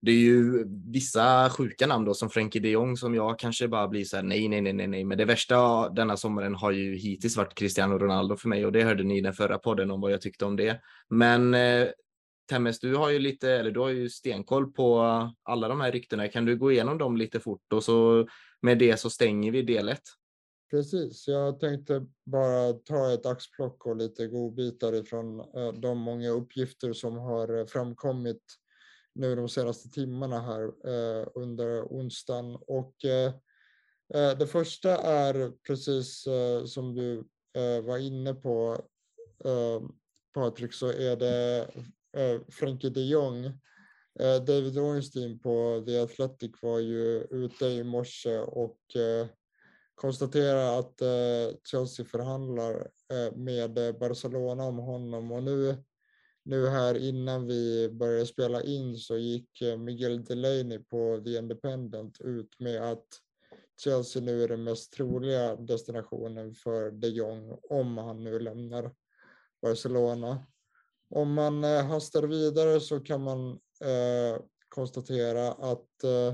det 0.02 0.12
är 0.12 0.16
ju 0.16 0.66
vissa 0.92 1.50
sjuka 1.50 1.88
namn 1.88 2.06
då 2.06 2.14
som 2.14 2.30
Frenkie 2.30 2.62
de 2.62 2.70
Jong 2.70 2.98
som 2.98 3.16
jag 3.16 3.40
kanske 3.40 3.68
bara 3.68 3.88
blir 3.88 4.04
så 4.04 4.16
här 4.16 4.24
nej, 4.24 4.48
nej, 4.48 4.62
nej, 4.62 4.74
nej, 4.74 4.88
nej. 4.88 5.04
Men 5.04 5.18
det 5.18 5.26
värsta 5.26 5.90
denna 5.90 6.18
sommaren 6.18 6.56
har 6.56 6.72
ju 6.72 6.96
hittills 6.96 7.38
varit 7.38 7.56
Cristiano 7.56 7.98
Ronaldo 7.98 8.36
för 8.36 8.50
mig 8.50 8.66
och 8.66 8.72
det 8.72 8.84
hörde 8.84 9.04
ni 9.04 9.18
i 9.18 9.22
den 9.22 9.34
förra 9.34 9.58
podden 9.58 9.92
om 9.92 10.02
vad 10.02 10.12
jag 10.12 10.22
tyckte 10.22 10.46
om 10.46 10.56
det. 10.56 10.82
Men 11.10 11.54
eh, 11.54 11.88
Temmes, 12.50 12.80
du 12.80 12.96
har 12.96 13.10
ju 13.10 13.20
lite, 13.20 13.52
eller 13.52 13.72
du 13.72 13.80
har 13.80 13.90
ju 13.90 14.10
stenkoll 14.10 14.72
på 14.72 15.02
alla 15.44 15.68
de 15.68 15.82
här 15.82 15.92
ryktena. 15.92 16.28
Kan 16.28 16.46
du 16.46 16.58
gå 16.58 16.72
igenom 16.72 16.98
dem 16.98 17.18
lite 17.18 17.40
fort 17.40 17.74
och 17.74 17.84
så 17.84 18.28
med 18.62 18.80
det 18.80 19.00
så 19.00 19.10
stänger 19.10 19.52
vi 19.52 19.62
del 19.62 19.90
ett? 19.90 20.04
Precis, 20.72 21.28
jag 21.28 21.60
tänkte 21.60 22.06
bara 22.26 22.74
ta 22.74 23.14
ett 23.14 23.26
axplock 23.26 23.86
och 23.86 23.96
lite 23.96 24.28
godbitar 24.28 24.94
ifrån 24.94 25.40
eh, 25.40 25.74
de 25.74 25.98
många 25.98 26.30
uppgifter 26.30 26.94
som 26.94 27.18
har 27.18 27.60
eh, 27.60 27.66
framkommit 27.66 28.42
nu 29.20 29.36
de 29.36 29.50
senaste 29.50 29.90
timmarna 29.90 30.42
här 30.42 30.64
eh, 30.64 31.28
under 31.36 31.84
onsdagen. 31.84 32.56
Och 32.56 33.06
eh, 33.06 33.34
eh, 34.14 34.38
det 34.38 34.48
första 34.48 34.98
är 34.98 35.52
precis 35.68 36.28
eh, 36.28 36.66
som 36.66 36.96
du 36.96 37.18
eh, 37.54 37.82
var 37.82 37.98
inne 37.98 38.34
på 38.34 38.82
eh, 39.46 39.82
Patrik 40.34 40.74
så 40.74 40.88
är 40.88 41.16
det 41.16 41.68
eh, 42.18 42.42
de 42.48 43.02
Jong 43.02 43.60
Eh, 44.20 44.44
David 44.44 44.78
Ornstein 44.78 45.40
på 45.40 45.84
The 45.86 46.00
Athletic 46.00 46.52
var 46.62 46.80
ju 46.80 47.28
ute 47.32 47.66
i 47.66 47.84
morse 47.84 48.38
och 48.40 48.96
eh, 48.96 49.28
konstaterade 49.96 50.78
att 50.78 51.02
eh, 51.02 51.58
Chelsea 51.64 52.06
förhandlar 52.06 52.88
eh, 53.14 53.36
med 53.36 54.00
Barcelona 54.00 54.64
om 54.64 54.78
honom 54.78 55.32
och 55.32 55.44
nu, 55.44 55.84
nu 56.50 56.68
här 56.68 56.98
innan 56.98 57.48
vi 57.48 57.90
började 57.90 58.26
spela 58.26 58.64
in 58.64 58.98
så 58.98 59.18
gick 59.18 59.62
eh, 59.62 59.78
Miguel 59.78 60.24
Delaney 60.24 60.80
på 60.80 61.22
The 61.26 61.38
Independent 61.38 62.22
ut 62.22 62.60
med 62.60 62.92
att 62.92 63.08
Chelsea 63.84 64.22
nu 64.22 64.44
är 64.44 64.48
den 64.48 64.64
mest 64.64 64.94
troliga 64.94 65.56
destinationen 65.56 66.54
för 66.54 66.92
de 66.92 67.08
Jong 67.08 67.60
om 67.70 67.98
han 67.98 68.24
nu 68.24 68.40
lämnar 68.40 68.92
Barcelona. 69.62 70.46
Om 71.10 71.34
man 71.34 71.64
eh, 71.64 71.86
hastar 71.86 72.24
vidare 72.24 72.80
så 72.80 73.00
kan 73.00 73.22
man 73.22 73.50
eh, 73.82 74.42
konstatera 74.70 75.52
att 75.52 76.04
eh, 76.04 76.34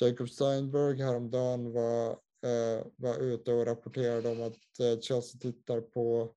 Jacob 0.00 0.28
Steinberg 0.28 1.02
häromdagen 1.02 1.72
var, 1.72 2.10
eh, 2.42 2.86
var 2.96 3.18
ute 3.18 3.52
och 3.52 3.66
rapporterade 3.66 4.28
om 4.28 4.42
att 4.42 4.80
eh, 4.80 5.00
Chelsea 5.00 5.40
tittar 5.40 5.80
på 5.80 6.34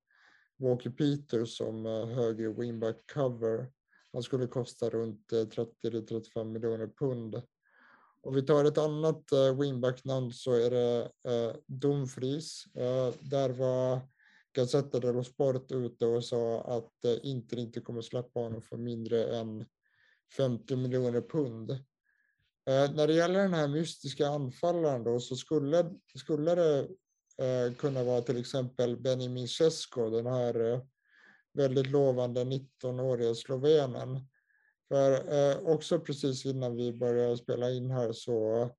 Walker 0.58 0.90
Peters 0.90 1.56
som 1.56 1.86
eh, 1.86 2.06
höger 2.06 2.48
wingback 2.48 2.96
cover. 3.14 3.72
Han 4.12 4.22
skulle 4.22 4.46
kosta 4.46 4.90
runt 4.90 5.32
eh, 5.32 5.36
30-35 5.36 6.44
miljoner 6.44 6.86
pund. 6.86 7.42
Om 8.22 8.34
vi 8.34 8.42
tar 8.42 8.64
ett 8.64 8.78
annat 8.78 9.32
eh, 9.32 9.58
wingback-namn 9.60 10.32
så 10.32 10.52
är 10.52 10.70
det 10.70 11.10
Dumfries. 11.66 12.64
Där 13.20 13.48
var 13.48 14.00
Gazzetta 14.52 15.00
dello 15.00 15.24
Sport 15.24 15.72
ute 15.72 16.06
och 16.06 16.24
sa 16.24 16.60
att 16.62 17.22
Inter 17.22 17.56
inte 17.56 17.80
kommer 17.80 18.02
släppa 18.02 18.40
honom 18.40 18.62
för 18.62 18.76
mindre 18.76 19.36
än 19.36 19.66
50 20.36 20.76
miljoner 20.76 21.20
pund. 21.20 21.78
När 22.66 23.06
det 23.06 23.12
gäller 23.14 23.42
den 23.42 23.54
här 23.54 23.68
mystiska 23.68 24.28
anfallaren 24.28 25.04
då 25.04 25.20
så 25.20 25.36
skulle, 25.36 25.94
skulle 26.14 26.54
det 26.54 26.88
Eh, 27.42 27.74
kunna 27.74 28.04
vara 28.04 28.20
till 28.20 28.36
exempel 28.36 28.96
Benjamin 28.96 29.48
Sesko, 29.48 30.10
den 30.10 30.26
här 30.26 30.72
eh, 30.72 30.80
väldigt 31.54 31.90
lovande 31.90 32.44
19-årige 32.44 33.34
slovenen 33.34 34.20
för 34.88 35.32
eh, 35.34 35.58
också 35.58 36.00
precis 36.00 36.46
innan 36.46 36.76
vi 36.76 36.92
började 36.92 37.36
spela 37.36 37.70
in 37.70 37.90
här 37.90 38.12
så 38.12 38.70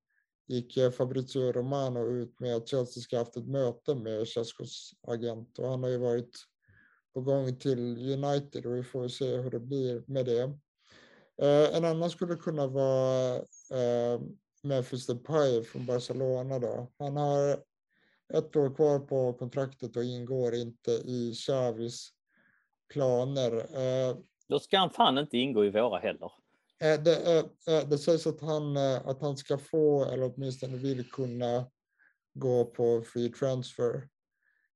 gick 0.47 0.77
eh, 0.77 0.91
Fabrizio 0.91 1.51
Romano 1.51 2.07
ut 2.07 2.39
med 2.39 2.55
att 2.55 2.67
Chelsea 2.67 3.01
ska 3.01 3.17
haft 3.17 3.37
ett 3.37 3.47
möte 3.47 3.95
med 3.95 4.27
Cescos 4.27 4.91
agent 5.07 5.59
och 5.59 5.69
han 5.69 5.83
har 5.83 5.89
ju 5.89 5.97
varit 5.97 6.37
på 7.13 7.21
gång 7.21 7.55
till 7.55 7.97
United 8.13 8.65
och 8.65 8.75
vi 8.75 8.83
får 8.83 9.07
se 9.07 9.37
hur 9.37 9.51
det 9.51 9.59
blir 9.59 10.03
med 10.07 10.25
det. 10.25 10.41
Eh, 11.41 11.77
en 11.77 11.85
annan 11.85 12.09
skulle 12.09 12.35
kunna 12.35 12.67
vara 12.67 13.35
eh, 13.71 14.21
Memphis 14.63 15.07
Depay 15.07 15.63
från 15.63 15.85
Barcelona 15.85 16.59
då. 16.59 16.91
Han 16.99 17.17
har 17.17 17.63
ett 18.33 18.55
år 18.55 18.75
kvar 18.75 18.99
på 18.99 19.33
kontraktet 19.33 19.95
och 19.95 20.03
ingår 20.03 20.55
inte 20.55 20.91
i 20.91 21.33
Xavis 21.35 22.09
planer. 22.93 23.51
Eh, 23.57 24.17
då 24.47 24.59
ska 24.59 24.77
han 24.77 24.89
fan 24.89 25.17
inte 25.17 25.37
ingå 25.37 25.65
i 25.65 25.69
våra 25.69 25.99
heller. 25.99 26.31
Eh, 26.81 27.01
det, 27.03 27.37
eh, 27.67 27.89
det 27.89 27.97
sägs 27.97 28.27
att 28.27 28.41
han, 28.41 28.77
att 28.77 29.21
han 29.21 29.37
ska 29.37 29.57
få, 29.57 30.05
eller 30.05 30.33
åtminstone 30.35 30.77
vill 30.77 31.09
kunna, 31.09 31.65
gå 32.35 32.65
på 32.65 33.01
free 33.01 33.29
transfer. 33.29 34.07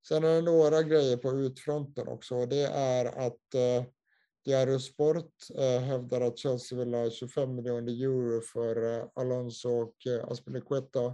Sen 0.08 0.24
är 0.24 0.36
det 0.36 0.41
några 0.41 0.84
grejer 0.84 1.18
på 1.18 1.32
utfronten 1.32 2.08
också. 2.08 2.45
Det 2.45 2.66
är 2.66 3.06
att 3.06 3.54
eh, 3.54 3.84
Diario 4.45 4.80
Sport 4.80 5.34
eh, 5.58 5.82
hävdar 5.82 6.22
att 6.22 6.38
Chelsea 6.38 6.80
vill 6.80 6.93
ha 6.93 7.10
25 7.10 7.56
miljoner 7.56 7.91
euro 7.91 8.41
för 8.41 9.00
eh, 9.00 9.06
Alonso 9.16 9.70
och 9.70 10.08
eh, 10.08 10.28
Aspilicueta. 10.28 11.14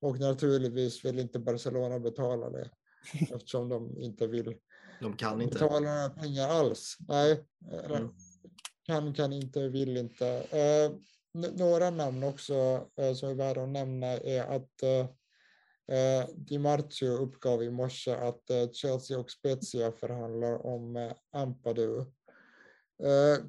Och 0.00 0.20
naturligtvis 0.20 1.04
vill 1.04 1.18
inte 1.18 1.38
Barcelona 1.38 1.98
betala 1.98 2.50
det 2.50 2.70
eftersom 3.34 3.68
de 3.68 4.00
inte 4.00 4.26
vill 4.26 4.54
de 5.00 5.16
kan 5.16 5.42
inte. 5.42 5.54
betala 5.54 5.80
några 5.80 6.10
pengar 6.10 6.48
alls. 6.48 6.96
Nej, 7.08 7.44
mm. 7.90 8.08
kan, 8.82 9.14
kan 9.14 9.32
inte, 9.32 9.68
vill 9.68 9.96
inte. 9.96 10.26
Eh, 10.28 10.92
några 11.32 11.90
namn 11.90 12.24
också 12.24 12.54
eh, 12.96 13.14
som 13.14 13.28
är 13.28 13.34
värda 13.34 13.62
att 13.62 13.68
nämna 13.68 14.06
är 14.06 14.42
att 14.42 14.82
eh, 14.82 15.06
eh 15.96 16.26
Di 16.34 16.58
Marzio 16.58 17.08
uppgav 17.08 17.62
i 17.62 17.70
morse 17.70 18.12
att 18.12 18.50
eh, 18.50 18.70
Chelsea 18.72 19.18
och 19.18 19.30
Spezia 19.30 19.92
förhandlar 19.92 20.66
om 20.66 20.96
eh, 20.96 21.12
Ampadu. 21.32 22.04
Eh, 23.02 23.44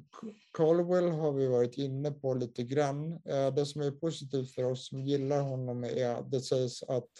Colwell 0.52 1.08
har 1.08 1.32
vi 1.32 1.46
varit 1.46 1.78
inne 1.78 2.10
på 2.10 2.34
lite 2.34 2.62
grann. 2.62 3.12
Eh, 3.12 3.54
det 3.54 3.66
som 3.66 3.82
är 3.82 3.90
positivt 3.90 4.50
för 4.50 4.64
oss 4.64 4.88
som 4.88 5.00
gillar 5.00 5.40
honom 5.40 5.84
är 5.84 6.08
att 6.08 6.30
det 6.30 6.40
sägs 6.40 6.82
att 6.82 7.10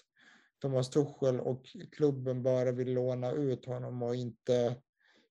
Thomas 0.63 0.91
Tuchel 0.91 1.41
och 1.41 1.67
klubben 1.93 2.43
bara 2.43 2.73
vill 2.73 2.93
låna 2.93 3.33
ut 3.33 3.65
honom 3.65 4.03
och 4.03 4.15
inte, 4.15 4.77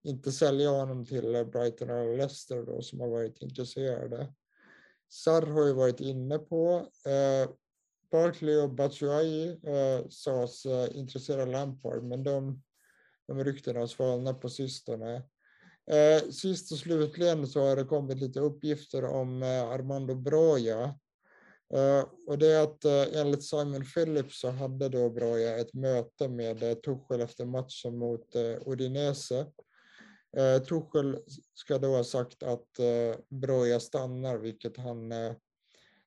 inte 0.04 0.32
sälja 0.32 0.70
honom 0.70 1.06
till 1.06 1.36
eh, 1.36 1.44
Brighton 1.44 1.90
eller 1.90 2.18
Leicester 2.18 2.64
då, 2.64 2.82
som 2.82 3.00
har 3.00 3.08
varit 3.08 3.42
intresserade. 3.42 4.34
Sarr 5.10 5.46
har 5.46 5.66
ju 5.66 5.74
varit 5.74 6.00
inne 6.00 6.40
på. 6.40 6.88
Eh, 7.06 7.50
Barkley 8.12 8.62
och 8.62 8.70
Batshuayi 8.70 9.60
eh, 9.64 10.08
sades 10.10 10.66
eh, 10.66 10.98
intressera 10.98 11.46
Lampard, 11.46 12.04
men 12.04 12.24
de, 12.24 12.64
de 13.28 13.44
ryktena 13.44 13.80
har 13.80 13.88
svalnat 13.88 14.42
på 14.42 14.50
sistone. 14.50 15.24
Eh, 15.90 16.30
sist 16.30 16.72
och 16.72 16.78
slutligen 16.78 17.48
så 17.48 17.62
har 17.62 17.76
det 17.76 17.84
kommit 17.84 18.20
lite 18.20 18.40
uppgifter 18.40 19.06
om 19.06 19.44
eh, 19.44 19.64
Armando 19.64 20.16
Broja 20.16 20.96
Eh, 21.74 22.06
och 22.28 22.38
det 22.38 22.48
är 22.48 22.64
att 22.64 22.86
eh, 22.86 23.22
enligt 23.22 23.44
Simon 23.44 23.86
Phillips 23.86 24.40
så 24.40 24.50
hade 24.50 24.90
då 24.90 25.10
Broja 25.10 25.58
ett 25.58 25.74
möte 25.74 26.30
med 26.30 26.64
eh, 26.64 26.74
Tuchel 26.74 27.22
efter 27.22 27.46
matchen 27.46 27.98
mot 27.98 28.36
eh, 28.36 28.68
Udinese. 28.68 29.46
Eh, 30.38 30.64
Tuchel 30.64 31.20
ska 31.54 31.78
då 31.78 31.88
ha 31.88 32.04
sagt 32.04 32.44
att 32.44 32.80
eh, 32.80 33.20
Broja 33.30 33.80
stannar, 33.80 34.38
vilket 34.38 34.78
han 34.78 35.12
eh, 35.12 35.34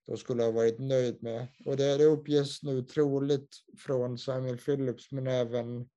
då 0.06 0.16
skulle 0.16 0.42
ha 0.42 0.50
varit 0.50 0.78
nöjd 0.78 1.22
med. 1.22 1.46
Och 1.66 1.76
det, 1.76 1.96
det 1.96 2.04
uppges 2.04 2.62
nu 2.62 2.82
troligt 2.82 3.56
från 3.78 4.18
Simon 4.18 4.58
Phillips 4.58 5.12
men 5.12 5.26
även 5.26 5.88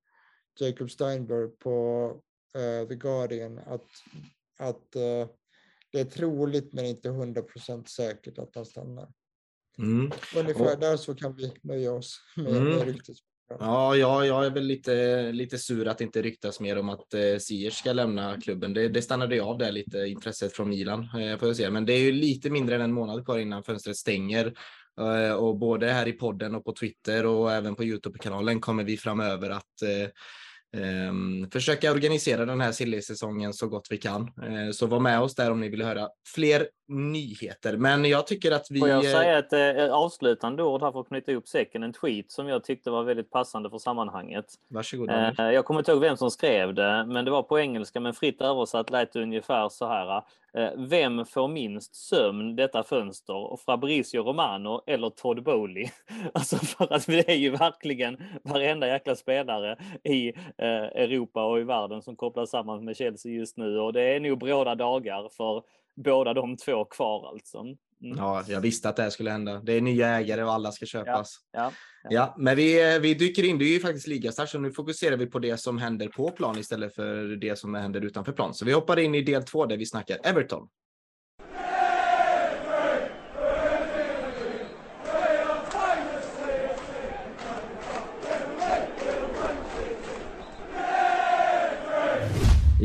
Jacob 0.60 0.90
Steinberg 0.90 1.48
på 1.48 2.20
The 2.88 2.94
Guardian 2.94 3.58
att, 3.58 3.86
att 4.58 4.90
det 5.92 6.00
är 6.00 6.04
troligt 6.04 6.72
men 6.72 6.86
inte 6.86 7.08
100% 7.08 7.84
säkert 7.88 8.38
att 8.38 8.54
han 8.54 8.66
stannar. 8.66 9.08
Mm. 9.78 10.12
Ungefär 10.36 10.74
och, 10.74 10.80
där 10.80 10.96
så 10.96 11.14
kan 11.14 11.36
vi 11.36 11.52
nöja 11.62 11.92
oss 11.92 12.20
med, 12.36 12.56
mm. 12.56 12.64
med 12.64 12.84
ryktet. 12.84 13.16
Ja, 13.48 13.96
ja, 13.96 14.26
jag 14.26 14.46
är 14.46 14.50
väl 14.50 14.64
lite, 14.64 15.32
lite 15.32 15.58
sur 15.58 15.88
att 15.88 15.98
det 15.98 16.04
inte 16.04 16.22
ryktas 16.22 16.60
mer 16.60 16.78
om 16.78 16.88
att 16.88 17.14
eh, 17.14 17.36
Siers 17.38 17.74
ska 17.74 17.92
lämna 17.92 18.40
klubben. 18.40 18.74
Det, 18.74 18.88
det 18.88 19.02
stannade 19.02 19.42
av 19.42 19.58
där 19.58 19.72
lite, 19.72 19.98
intresset 19.98 20.52
från 20.52 20.68
Milan. 20.68 21.00
Eh, 21.02 21.38
får 21.38 21.48
jag 21.48 21.56
säga. 21.56 21.70
Men 21.70 21.86
det 21.86 21.92
är 21.92 22.00
ju 22.00 22.12
lite 22.12 22.50
mindre 22.50 22.74
än 22.74 22.80
en 22.80 22.92
månad 22.92 23.24
kvar 23.24 23.38
innan 23.38 23.62
fönstret 23.62 23.96
stänger. 23.96 24.54
Eh, 25.00 25.32
och 25.32 25.58
både 25.58 25.92
här 25.92 26.08
i 26.08 26.12
podden 26.12 26.54
och 26.54 26.64
på 26.64 26.72
Twitter 26.72 27.26
och 27.26 27.52
även 27.52 27.74
på 27.74 27.84
Youtube-kanalen 27.84 28.60
kommer 28.60 28.84
vi 28.84 28.96
framöver 28.96 29.50
att 29.50 29.82
eh, 29.82 30.08
försöka 31.52 31.92
organisera 31.92 32.44
den 32.44 32.60
här 32.60 32.72
silly-säsongen 32.72 33.52
så 33.52 33.68
gott 33.68 33.86
vi 33.90 33.98
kan. 33.98 34.22
Uh, 34.22 34.70
så 34.72 34.86
var 34.86 35.00
med 35.00 35.20
oss 35.20 35.34
där 35.34 35.50
om 35.50 35.60
ni 35.60 35.68
vill 35.68 35.82
höra 35.82 36.08
fler 36.34 36.68
nyheter. 36.88 37.76
Men 37.76 38.04
jag 38.04 38.26
tycker 38.26 38.52
att 38.52 38.66
vi... 38.70 38.80
Får 38.80 38.88
jag 38.88 39.04
säga 39.04 39.38
ett 39.38 39.52
eh, 39.52 39.94
avslutande 39.94 40.62
ord 40.62 40.82
här 40.82 40.92
för 40.92 41.00
att 41.00 41.08
knyta 41.08 41.32
ihop 41.32 41.48
säcken? 41.48 41.82
En 41.82 41.92
tweet 41.92 42.30
som 42.30 42.48
jag 42.48 42.64
tyckte 42.64 42.90
var 42.90 43.04
väldigt 43.04 43.30
passande 43.30 43.70
för 43.70 43.78
sammanhanget. 43.78 44.44
Varsågod. 44.70 45.10
Uh, 45.10 45.32
jag 45.38 45.64
kommer 45.64 45.80
inte 45.80 45.92
ihåg 45.92 46.00
vem 46.00 46.16
som 46.16 46.30
skrev 46.30 46.74
det, 46.74 47.06
men 47.08 47.24
det 47.24 47.30
var 47.30 47.42
på 47.42 47.58
engelska, 47.58 48.00
men 48.00 48.14
fritt 48.14 48.40
översatt 48.40 48.90
lät 48.90 49.12
det 49.12 49.22
ungefär 49.22 49.68
så 49.68 49.86
här. 49.86 50.22
Eh, 50.56 50.70
vem 50.76 51.24
får 51.24 51.48
minst 51.48 51.94
sömn 51.94 52.56
detta 52.56 52.82
fönster? 52.82 53.56
Fabrizio 53.66 54.22
Romano 54.22 54.82
eller 54.86 55.10
Todd 55.10 55.42
Bowley? 55.42 55.88
alltså 56.34 56.56
för 56.56 56.92
att 56.92 57.06
det 57.06 57.28
är 57.28 57.36
ju 57.36 57.50
verkligen 57.50 58.18
varenda 58.42 58.88
jäkla 58.88 59.16
spelare 59.16 59.76
i 60.04 60.28
eh, 60.58 60.84
Europa 60.84 61.44
och 61.44 61.60
i 61.60 61.62
världen 61.62 62.02
som 62.02 62.16
kopplas 62.16 62.50
samman 62.50 62.84
med 62.84 62.96
Chelsea 62.96 63.32
just 63.32 63.56
nu 63.56 63.78
och 63.78 63.92
det 63.92 64.02
är 64.02 64.20
nog 64.20 64.38
bråda 64.38 64.74
dagar 64.74 65.28
för 65.28 65.62
båda 65.96 66.34
de 66.34 66.56
två 66.56 66.84
kvar 66.84 67.28
alltså. 67.28 67.64
Mm. 68.02 68.18
Ja, 68.18 68.44
jag 68.48 68.60
visste 68.60 68.88
att 68.88 68.96
det 68.96 69.02
här 69.02 69.10
skulle 69.10 69.30
hända. 69.30 69.60
Det 69.60 69.72
är 69.72 69.80
nya 69.80 70.08
ägare 70.08 70.42
och 70.42 70.52
alla 70.52 70.72
ska 70.72 70.86
köpas. 70.86 71.36
Ja, 71.52 71.60
ja, 71.60 71.72
ja. 72.02 72.10
ja 72.10 72.34
men 72.38 72.56
vi, 72.56 72.98
vi 72.98 73.14
dyker 73.14 73.44
in. 73.44 73.58
Det 73.58 73.64
är 73.64 73.72
ju 73.72 73.80
faktiskt 73.80 74.06
ligastart, 74.06 74.48
så 74.48 74.58
nu 74.58 74.72
fokuserar 74.72 75.16
vi 75.16 75.26
på 75.26 75.38
det 75.38 75.56
som 75.56 75.78
händer 75.78 76.08
på 76.08 76.30
plan 76.30 76.58
istället 76.58 76.94
för 76.94 77.36
det 77.36 77.58
som 77.58 77.74
händer 77.74 78.00
utanför 78.00 78.32
plan. 78.32 78.54
Så 78.54 78.64
vi 78.64 78.72
hoppar 78.72 78.98
in 78.98 79.14
i 79.14 79.22
del 79.22 79.42
två 79.42 79.66
där 79.66 79.76
vi 79.76 79.86
snackar 79.86 80.18
Everton. 80.24 80.68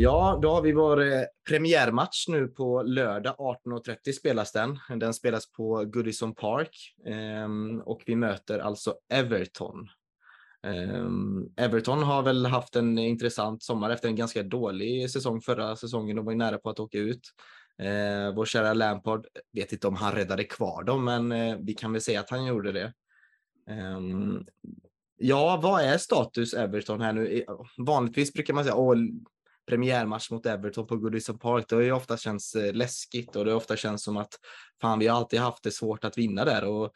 Ja, 0.02 0.38
då 0.42 0.50
har 0.50 0.62
vi 0.62 0.72
vår 0.72 1.02
eh, 1.02 1.22
premiärmatch 1.48 2.28
nu 2.28 2.48
på 2.48 2.82
lördag 2.82 3.34
18.30 3.38 4.12
spelas 4.12 4.52
den. 4.52 4.78
Den 5.00 5.14
spelas 5.14 5.52
på 5.52 5.84
Goodison 5.84 6.34
Park 6.34 6.94
ehm, 7.06 7.80
och 7.80 8.02
vi 8.06 8.16
möter 8.16 8.58
alltså 8.58 8.94
Everton. 9.12 9.88
Ehm, 10.66 11.48
Everton 11.56 12.02
har 12.02 12.22
väl 12.22 12.46
haft 12.46 12.76
en 12.76 12.98
intressant 12.98 13.62
sommar 13.62 13.90
efter 13.90 14.08
en 14.08 14.16
ganska 14.16 14.42
dålig 14.42 15.10
säsong 15.10 15.40
förra 15.40 15.76
säsongen. 15.76 16.16
De 16.16 16.24
var 16.24 16.32
ju 16.32 16.38
nära 16.38 16.58
på 16.58 16.70
att 16.70 16.80
åka 16.80 16.98
ut. 16.98 17.28
Eh, 17.78 18.34
vår 18.34 18.44
kära 18.44 18.74
Lampard, 18.74 19.26
vet 19.52 19.72
inte 19.72 19.88
om 19.88 19.96
han 19.96 20.12
räddade 20.12 20.44
kvar 20.44 20.82
dem, 20.82 21.04
men 21.04 21.32
eh, 21.32 21.56
vi 21.60 21.74
kan 21.74 21.92
väl 21.92 22.02
säga 22.02 22.20
att 22.20 22.30
han 22.30 22.46
gjorde 22.46 22.72
det. 22.72 22.92
Ehm, 23.70 24.46
ja, 25.16 25.60
vad 25.62 25.82
är 25.82 25.98
status 25.98 26.54
Everton 26.54 27.00
här 27.00 27.12
nu? 27.12 27.38
Eh, 27.38 27.54
vanligtvis 27.78 28.32
brukar 28.32 28.54
man 28.54 28.64
säga 28.64 28.76
premiärmatch 29.66 30.30
mot 30.30 30.46
Everton 30.46 30.86
på 30.86 30.96
Goodison 30.96 31.38
Park. 31.38 31.64
Det 31.68 31.74
har 31.74 31.82
ju 31.82 31.92
ofta 31.92 32.16
känts 32.16 32.54
eh, 32.54 32.74
läskigt 32.74 33.36
och 33.36 33.44
det 33.44 33.50
har 33.50 33.56
ofta 33.56 33.76
känts 33.76 34.04
som 34.04 34.16
att 34.16 34.34
fan, 34.80 34.98
vi 34.98 35.06
har 35.06 35.16
alltid 35.16 35.40
haft 35.40 35.62
det 35.62 35.70
svårt 35.70 36.04
att 36.04 36.18
vinna 36.18 36.44
där 36.44 36.64
och 36.64 36.92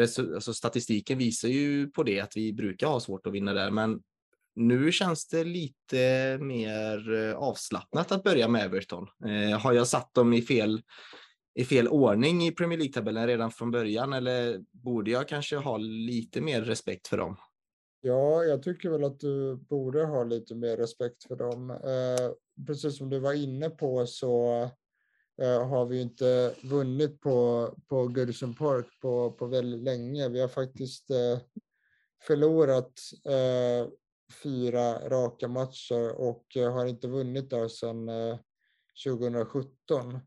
alltså, 0.00 0.54
statistiken 0.54 1.18
visar 1.18 1.48
ju 1.48 1.90
på 1.90 2.02
det 2.02 2.20
att 2.20 2.36
vi 2.36 2.52
brukar 2.52 2.86
ha 2.86 3.00
svårt 3.00 3.26
att 3.26 3.32
vinna 3.32 3.52
där, 3.52 3.70
men 3.70 4.00
nu 4.56 4.92
känns 4.92 5.28
det 5.28 5.44
lite 5.44 6.38
mer 6.40 7.14
eh, 7.14 7.36
avslappnat 7.36 8.12
att 8.12 8.22
börja 8.22 8.48
med 8.48 8.64
Everton. 8.64 9.06
Eh, 9.26 9.58
har 9.60 9.72
jag 9.72 9.86
satt 9.86 10.14
dem 10.14 10.32
i 10.32 10.42
fel, 10.42 10.82
i 11.54 11.64
fel 11.64 11.88
ordning 11.88 12.46
i 12.46 12.52
Premier 12.52 12.78
League-tabellen 12.78 13.26
redan 13.26 13.50
från 13.50 13.70
början 13.70 14.12
eller 14.12 14.60
borde 14.72 15.10
jag 15.10 15.28
kanske 15.28 15.56
ha 15.56 15.76
lite 15.76 16.40
mer 16.40 16.62
respekt 16.62 17.08
för 17.08 17.16
dem? 17.16 17.36
Ja, 18.00 18.44
jag 18.44 18.62
tycker 18.62 18.90
väl 18.90 19.04
att 19.04 19.20
du 19.20 19.56
borde 19.56 20.04
ha 20.04 20.24
lite 20.24 20.54
mer 20.54 20.76
respekt 20.76 21.24
för 21.24 21.36
dem. 21.36 21.70
Eh, 21.70 22.64
precis 22.66 22.98
som 22.98 23.10
du 23.10 23.18
var 23.18 23.32
inne 23.32 23.70
på 23.70 24.06
så 24.06 24.62
eh, 25.42 25.68
har 25.68 25.86
vi 25.86 26.00
inte 26.00 26.54
vunnit 26.62 27.20
på, 27.20 27.68
på 27.88 28.06
Goodison 28.06 28.54
Park 28.54 28.86
på, 29.00 29.30
på 29.30 29.46
väldigt 29.46 29.82
länge. 29.82 30.28
Vi 30.28 30.40
har 30.40 30.48
faktiskt 30.48 31.10
eh, 31.10 31.38
förlorat 32.26 32.92
eh, 33.24 33.88
fyra 34.42 35.08
raka 35.08 35.48
matcher 35.48 36.20
och 36.20 36.56
eh, 36.56 36.72
har 36.72 36.86
inte 36.86 37.08
vunnit 37.08 37.50
där 37.50 37.68
sedan 37.68 38.08
eh, 38.08 38.38
2017. 39.04 40.18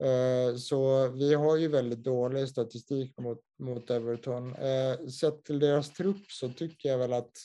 Eh, 0.00 0.56
så 0.56 1.08
vi 1.08 1.34
har 1.34 1.56
ju 1.56 1.68
väldigt 1.68 2.04
dålig 2.04 2.48
statistik 2.48 3.18
mot, 3.18 3.44
mot 3.58 3.90
Everton. 3.90 4.54
Eh, 4.54 5.06
sett 5.06 5.44
till 5.44 5.58
deras 5.58 5.92
trupp 5.92 6.30
så 6.30 6.48
tycker 6.48 6.88
jag 6.88 6.98
väl 6.98 7.12
att, 7.12 7.38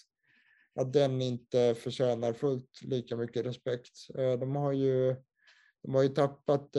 att 0.76 0.94
den 0.94 1.22
inte 1.22 1.76
förtjänar 1.76 2.34
fullt 2.34 2.82
lika 2.82 3.16
mycket 3.16 3.46
respekt. 3.46 3.98
Eh, 4.18 4.34
de 4.34 4.56
har 4.56 4.72
ju, 4.72 5.16
de 5.84 5.96
har 5.96 6.04
ju 6.04 6.10
tappat 6.10 6.76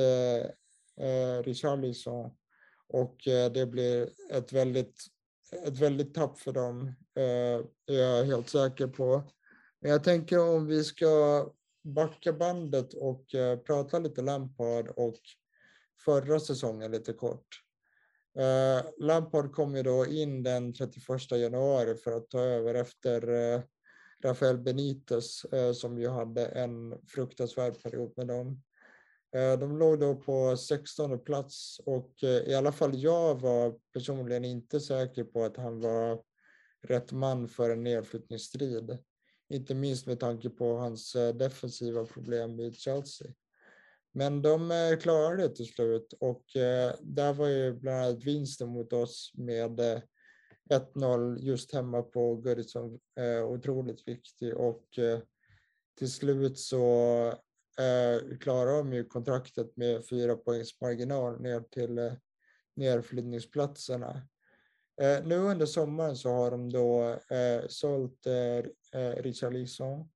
Richarlison 1.45 2.31
och 2.89 3.17
det 3.55 3.71
blir 3.71 4.11
ett 4.31 4.53
väldigt 4.53 5.01
ett 5.67 5.79
väldigt 5.79 6.15
tapp 6.15 6.39
för 6.39 6.53
dem, 6.53 6.95
är 7.87 7.95
jag 7.95 8.25
helt 8.25 8.49
säker 8.49 8.87
på. 8.87 9.23
Men 9.81 9.91
jag 9.91 10.05
tänker 10.05 10.39
om 10.39 10.67
vi 10.67 10.85
ska 10.85 11.47
backa 11.85 12.33
bandet 12.33 12.95
och 12.95 13.27
prata 13.67 13.99
lite 13.99 14.23
Lampard 14.23 14.89
och 14.89 15.21
förra 16.05 16.41
säsongen 16.41 16.91
lite 16.91 17.13
kort. 17.13 17.47
Eh, 18.39 18.85
Lampard 18.99 19.53
kom 19.53 19.77
ju 19.77 19.83
då 19.83 20.07
in 20.07 20.43
den 20.43 20.75
31 20.75 21.31
januari 21.31 21.95
för 21.95 22.13
att 22.13 22.31
ta 22.31 22.41
över 22.41 22.75
efter 22.75 23.29
eh, 23.55 23.61
Rafael 24.25 24.59
Benitez 24.59 25.45
eh, 25.45 25.73
som 25.73 25.99
ju 25.99 26.09
hade 26.09 26.47
en 26.47 26.95
fruktansvärd 27.07 27.83
period 27.83 28.13
med 28.17 28.27
dem. 28.27 28.63
Eh, 29.35 29.59
de 29.59 29.79
låg 29.79 30.01
då 30.01 30.15
på 30.15 30.57
16 30.57 31.25
plats 31.25 31.81
och 31.87 32.25
eh, 32.25 32.29
i 32.29 32.55
alla 32.55 32.73
fall 32.73 32.99
jag 32.99 33.41
var 33.41 33.79
personligen 33.93 34.45
inte 34.45 34.81
säker 34.81 35.25
på 35.25 35.45
att 35.45 35.57
han 35.57 35.81
var 35.81 36.23
rätt 36.83 37.13
man 37.13 37.49
för 37.49 37.71
en 37.71 37.83
nedflyttningsstrid. 37.83 38.99
Inte 39.49 39.75
minst 39.75 40.07
med 40.07 40.21
tanke 40.21 40.51
på 40.51 40.77
hans 40.77 41.15
eh, 41.15 41.35
defensiva 41.35 42.05
problem 42.05 42.61
i 42.61 42.73
Chelsea. 42.73 43.29
Men 44.17 44.43
de 44.43 44.71
eh, 44.71 44.99
klarade 44.99 45.43
det 45.43 45.55
till 45.55 45.67
slut 45.67 46.15
och 46.21 46.57
eh, 46.57 46.95
där 47.01 47.33
var 47.33 47.47
ju 47.47 47.73
bland 47.73 48.05
annat 48.05 48.25
vinsten 48.25 48.69
mot 48.69 48.93
oss 48.93 49.33
med 49.35 49.81
eh, 49.81 50.01
1-0 50.71 51.39
just 51.39 51.75
hemma 51.75 52.03
på 52.03 52.37
Goodison 52.37 52.99
otroligt 53.49 54.09
viktig 54.09 54.57
och 54.57 54.85
till 55.99 56.11
slut 56.11 56.59
så 56.59 57.33
klarade 58.41 58.79
de 58.79 58.93
ju 58.93 59.05
kontraktet 59.05 59.77
med 59.77 60.09
fyra 60.09 60.37
poängs 60.37 60.81
marginal 60.81 61.41
ner 61.41 61.61
till 61.61 62.13
nedflyttningsplatserna. 62.77 64.29
Nu 65.25 65.37
under 65.37 65.67
sommaren 65.67 66.17
så 66.17 66.29
har 66.29 66.51
de 66.51 66.73
då 66.73 67.19
sålt 67.69 68.27
Richarlison 69.17 70.09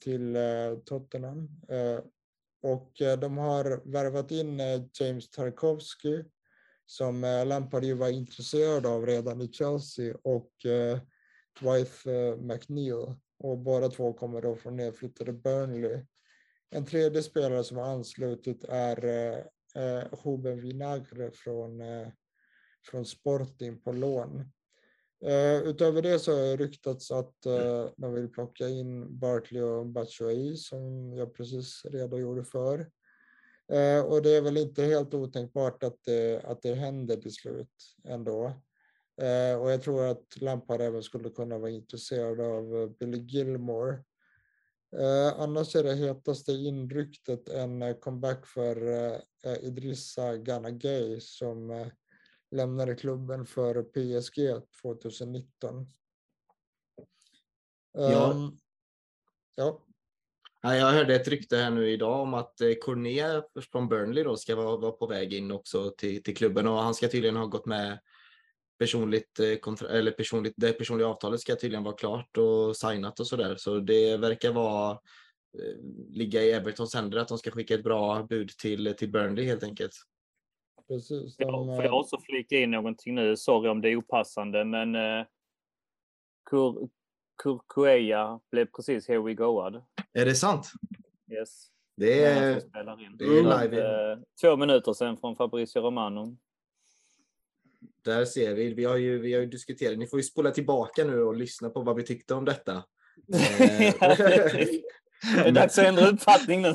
till 0.00 0.36
Tottenham 0.84 1.48
och 2.62 3.00
eh, 3.00 3.18
de 3.18 3.38
har 3.38 3.92
värvat 3.92 4.30
in 4.30 4.60
eh, 4.60 4.82
James 5.00 5.30
Tarkovsky 5.30 6.24
som 6.86 7.24
eh, 7.24 7.46
Lampard 7.46 7.84
ju 7.84 7.94
var 7.94 8.08
intresserad 8.08 8.86
av 8.86 9.06
redan 9.06 9.40
i 9.40 9.52
Chelsea 9.52 10.16
och 10.22 10.50
Dwight 11.60 12.04
McNeil 12.38 13.14
och 13.38 13.58
båda 13.58 13.88
två 13.88 14.12
kommer 14.12 14.42
då 14.42 14.56
från 14.56 14.76
nedflyttade 14.76 15.32
Burnley. 15.32 16.04
En 16.70 16.86
tredje 16.86 17.22
spelare 17.22 17.64
som 17.64 17.76
har 17.76 17.84
anslutit 17.84 18.64
är 18.64 19.04
eh, 19.74 20.04
Ruben 20.24 20.60
Vinagre 20.60 21.30
från, 21.30 21.80
eh, 21.80 22.08
från 22.90 23.04
Sporting 23.04 23.80
på 23.80 23.92
lån. 23.92 24.52
Eh, 25.24 25.62
utöver 25.62 26.02
det 26.02 26.18
så 26.18 26.32
har 26.32 26.40
det 26.40 26.56
ryktats 26.56 27.10
att 27.10 27.46
eh, 27.46 27.88
man 27.96 28.14
vill 28.14 28.28
plocka 28.28 28.68
in 28.68 29.18
Bartley 29.18 29.62
och 29.62 29.86
Batshuayi 29.86 30.56
som 30.56 31.12
jag 31.12 31.34
precis 31.34 31.84
redogjorde 31.84 32.44
för. 32.44 32.78
Eh, 33.72 34.04
och 34.04 34.22
det 34.22 34.30
är 34.30 34.42
väl 34.42 34.56
inte 34.56 34.82
helt 34.82 35.14
otänkbart 35.14 35.82
att 35.82 36.04
det, 36.04 36.42
att 36.44 36.62
det 36.62 36.74
händer 36.74 37.16
till 37.16 37.34
slut 37.34 37.96
ändå. 38.04 38.46
Eh, 39.22 39.60
och 39.60 39.72
jag 39.72 39.82
tror 39.82 40.04
att 40.04 40.40
Lampard 40.40 40.80
även 40.80 41.02
skulle 41.02 41.30
kunna 41.30 41.58
vara 41.58 41.70
intresserad 41.70 42.40
av 42.40 42.76
eh, 42.76 42.88
Billy 42.88 43.18
Gilmore 43.18 43.98
Eh, 44.96 45.40
annars 45.40 45.76
är 45.76 45.82
det 45.82 45.94
hetaste 45.94 46.52
inryktet 46.52 47.48
en 47.48 47.94
comeback 48.00 48.46
för 48.46 48.88
eh, 48.88 49.20
eh 49.44 49.64
Idrissa 49.64 50.36
Ganagay 50.36 51.20
som 51.20 51.70
eh, 51.70 51.86
lämnade 52.52 52.94
klubben 52.94 53.46
för 53.46 53.82
PSG 53.82 54.66
2019. 54.82 55.86
Ja. 57.92 58.32
Um, 58.32 58.58
ja. 59.54 59.82
Jag 60.62 60.92
hörde 60.92 61.14
ett 61.14 61.28
rykte 61.28 61.56
här 61.56 61.70
nu 61.70 61.90
idag 61.90 62.20
om 62.20 62.34
att 62.34 62.60
eh, 62.60 62.74
Corné 62.74 63.42
från 63.72 63.88
Burnley 63.88 64.24
då 64.24 64.36
ska 64.36 64.56
vara, 64.56 64.76
vara 64.76 64.92
på 64.92 65.06
väg 65.06 65.32
in 65.32 65.50
också 65.50 65.90
till, 65.90 66.22
till 66.22 66.36
klubben 66.36 66.66
och 66.66 66.78
han 66.78 66.94
ska 66.94 67.08
tydligen 67.08 67.36
ha 67.36 67.46
gått 67.46 67.66
med 67.66 67.98
personligt, 68.78 69.40
eh, 69.40 69.90
eller 69.90 70.10
personligt, 70.10 70.54
det 70.56 70.72
personliga 70.72 71.08
avtalet 71.08 71.40
ska 71.40 71.56
tydligen 71.56 71.84
vara 71.84 71.96
klart 71.96 72.36
och 72.36 72.76
signat 72.76 73.20
och 73.20 73.26
sådär. 73.26 73.56
Så 73.56 73.78
det 73.78 74.16
verkar 74.16 74.52
vara 74.52 74.90
eh, 75.58 75.76
ligga 76.08 76.42
i 76.42 76.50
Evertons 76.50 76.94
händer 76.94 77.18
att 77.18 77.28
de 77.28 77.38
ska 77.38 77.50
skicka 77.50 77.74
ett 77.74 77.84
bra 77.84 78.22
bud 78.22 78.48
till, 78.48 78.94
till 78.98 79.10
Burnley 79.10 79.44
helt 79.44 79.64
enkelt. 79.64 79.92
Precis. 80.88 81.36
De, 81.36 81.44
ja, 81.44 81.76
får 81.76 81.84
jag 81.84 82.00
också 82.00 82.18
flika 82.20 82.56
in 82.56 82.70
någonting 82.70 83.14
nu? 83.14 83.36
Sorry 83.36 83.68
om 83.68 83.80
det 83.80 83.88
är 83.88 83.96
opassande, 83.96 84.64
men 84.64 84.94
eh, 84.94 85.26
Kur, 86.50 86.88
Kurkueya 87.42 88.40
blev 88.50 88.66
precis 88.66 89.08
here 89.08 89.22
we 89.22 89.34
goad. 89.34 89.82
Är 90.12 90.24
det 90.24 90.34
sant? 90.34 90.72
Yes. 91.32 91.68
Det 91.96 92.24
är, 92.24 92.62
det 93.18 93.24
är 93.24 93.62
live. 93.62 94.18
Två 94.40 94.56
minuter 94.56 94.92
sedan 94.92 95.16
från 95.16 95.36
Fabrizio 95.36 95.80
Romano. 95.80 96.36
Där 98.02 98.24
ser 98.24 98.54
vi. 98.54 98.74
Vi 98.74 98.84
har 98.84 98.96
ju, 98.96 99.18
vi 99.18 99.34
har 99.34 99.40
ju 99.40 99.46
diskuterat. 99.46 99.98
Ni 99.98 100.06
får 100.06 100.18
ju 100.18 100.22
spola 100.22 100.50
tillbaka 100.50 101.04
nu 101.04 101.22
och 101.22 101.36
lyssna 101.36 101.70
på 101.70 101.82
vad 101.82 101.96
vi 101.96 102.02
tyckte 102.02 102.34
om 102.34 102.44
detta. 102.44 102.72
Det 105.22 105.48
är 105.48 105.52
dags 105.52 105.78
att 105.78 105.86
ändra 105.86 106.06
uppfattning 106.06 106.62
nu. 106.62 106.74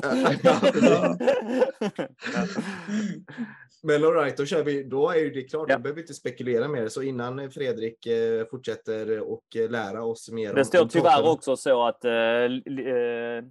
Men 3.82 4.04
alright, 4.04 4.36
då 4.36 4.46
kör 4.46 4.62
vi. 4.62 4.82
Då 4.82 5.10
är 5.10 5.30
det 5.30 5.42
klart. 5.42 5.66
Ja. 5.68 5.76
Då 5.76 5.82
behöver 5.82 5.94
vi 5.96 6.00
inte 6.00 6.14
spekulera 6.14 6.68
mer. 6.68 6.88
Så 6.88 7.02
innan 7.02 7.50
Fredrik 7.50 8.06
eh, 8.06 8.44
fortsätter 8.50 9.20
och 9.20 9.56
eh, 9.56 9.70
lära 9.70 10.04
oss 10.04 10.30
mer. 10.30 10.54
Det 10.54 10.64
står 10.64 10.84
tyvärr 10.84 11.30
också 11.30 11.56
så 11.56 11.86
att 11.86 12.04
uh, 12.04 12.10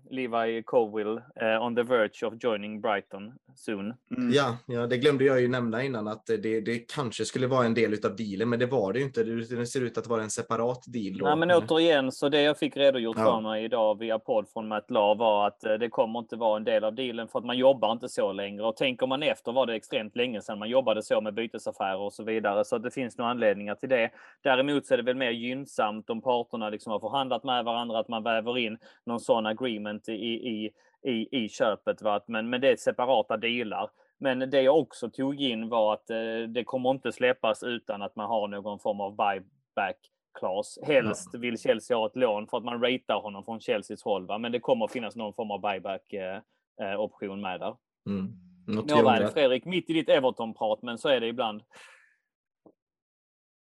Levi 0.10 0.64
Colwill 0.66 1.08
uh, 1.08 1.66
on 1.66 1.76
the 1.76 1.84
verge 1.84 2.26
of 2.28 2.34
joining 2.44 2.82
Brighton. 2.82 3.34
soon. 3.56 3.94
Mm. 4.18 4.34
Ja, 4.34 4.58
ja, 4.66 4.88
det 4.88 4.98
glömde 4.98 5.24
jag 5.24 5.42
ju 5.42 5.48
nämna 5.48 5.84
innan 5.84 6.08
att 6.08 6.26
det, 6.26 6.62
det 6.62 6.80
kanske 6.80 7.26
skulle 7.26 7.48
vara 7.48 7.66
en 7.66 7.74
del 7.74 8.06
av 8.06 8.16
dealen, 8.16 8.50
men 8.50 8.60
det 8.60 8.66
var 8.66 8.94
det 8.94 9.00
ju 9.00 9.06
inte. 9.06 9.24
Det, 9.24 9.66
ser 9.66 9.82
ut 9.82 9.98
att 9.98 10.08
vara 10.08 10.24
en 10.24 10.30
separat 10.30 10.84
deal. 10.88 11.18
Då. 11.18 11.26
Nej, 11.26 11.36
men 11.36 11.52
återigen, 11.52 12.12
så 12.12 12.30
det 12.30 12.42
jag 12.42 12.58
fick 12.58 12.78
redogjort 12.78 13.18
ja. 13.20 13.24
för 13.24 13.42
mig 13.42 13.64
idag 13.64 14.00
via 14.00 14.20
podd 14.20 14.50
från 14.54 14.68
Matt 14.68 14.87
Law 14.92 15.18
var 15.18 15.48
att 15.48 15.64
eh, 15.64 15.74
det 15.74 15.90
kommer 15.90 16.20
inte 16.20 16.36
vara 16.36 16.58
en 16.58 16.64
del 16.64 16.84
av 16.84 16.94
dealen 16.94 17.28
för 17.28 17.40
att 17.40 17.46
man 17.46 17.58
jobbar 17.58 17.92
inte 17.92 18.10
så 18.10 18.32
längre. 18.32 18.66
Och 18.66 18.76
tänker 18.76 19.08
man 19.08 19.24
efter 19.24 19.52
var 19.52 19.66
det 19.66 19.76
extremt 19.76 20.16
länge 20.16 20.42
sedan 20.42 20.60
man 20.60 20.70
jobbade 20.70 21.04
så 21.04 21.22
med 21.22 21.34
bytesaffärer 21.34 22.00
och 22.00 22.14
så 22.14 22.24
vidare. 22.24 22.66
Så 22.66 22.78
det 22.78 22.92
finns 22.92 23.18
nog 23.18 23.28
anledningar 23.28 23.76
till 23.76 23.90
det. 23.90 24.10
Däremot 24.42 24.86
så 24.86 24.94
är 24.94 24.98
det 24.98 25.04
väl 25.04 25.16
mer 25.16 25.32
gynnsamt 25.32 26.10
om 26.10 26.22
parterna 26.22 26.70
liksom 26.70 26.92
har 26.92 27.00
förhandlat 27.00 27.44
med 27.44 27.66
varandra, 27.66 28.00
att 28.00 28.08
man 28.08 28.24
väver 28.24 28.58
in 28.58 28.78
någon 29.06 29.20
sån 29.20 29.46
agreement 29.46 30.10
i, 30.10 30.14
i 30.14 30.72
i, 31.04 31.44
i 31.44 31.50
köpet. 31.50 32.02
Va? 32.02 32.22
Men, 32.26 32.50
men 32.50 32.62
det 32.62 32.72
är 32.72 32.76
separata 32.76 33.38
delar. 33.38 33.90
Men 34.18 34.40
det 34.40 34.62
jag 34.62 34.78
också 34.78 35.10
tog 35.10 35.42
in 35.42 35.70
var 35.70 35.94
att 35.94 36.10
eh, 36.10 36.40
det 36.48 36.64
kommer 36.64 36.92
inte 36.92 37.12
släppas 37.12 37.64
utan 37.64 38.02
att 38.02 38.16
man 38.16 38.28
har 38.28 38.48
någon 38.48 38.80
form 38.80 39.02
av 39.02 39.16
buyback 39.16 39.98
class. 40.40 40.80
Helst 40.84 41.30
ja. 41.34 41.40
vill 41.40 41.60
Chelsea 41.60 41.98
ha 41.98 42.08
ett 42.08 42.16
lån 42.16 42.48
för 42.48 42.58
att 42.58 42.64
man 42.64 42.82
ratear 42.82 43.22
honom 43.22 43.44
från 43.46 43.60
Chelseas 43.60 44.04
håll. 44.04 44.28
Va? 44.28 44.38
Men 44.38 44.52
det 44.52 44.60
kommer 44.60 44.86
att 44.86 44.92
finnas 44.92 45.16
någon 45.16 45.34
form 45.34 45.52
av 45.52 45.62
buyback 45.62 46.14
eh, 46.14 46.42
eh 46.82 47.36
med 47.36 47.60
där. 47.60 47.76
Mm. 48.10 48.34
Nåväl, 48.68 49.28
Fredrik, 49.28 49.66
mitt 49.66 49.90
i 49.90 49.94
ditt 49.94 50.10
Everton-prat, 50.10 50.80
men 50.82 50.98
så 50.98 51.10
är 51.10 51.20
det 51.20 51.28
ibland. 51.28 51.62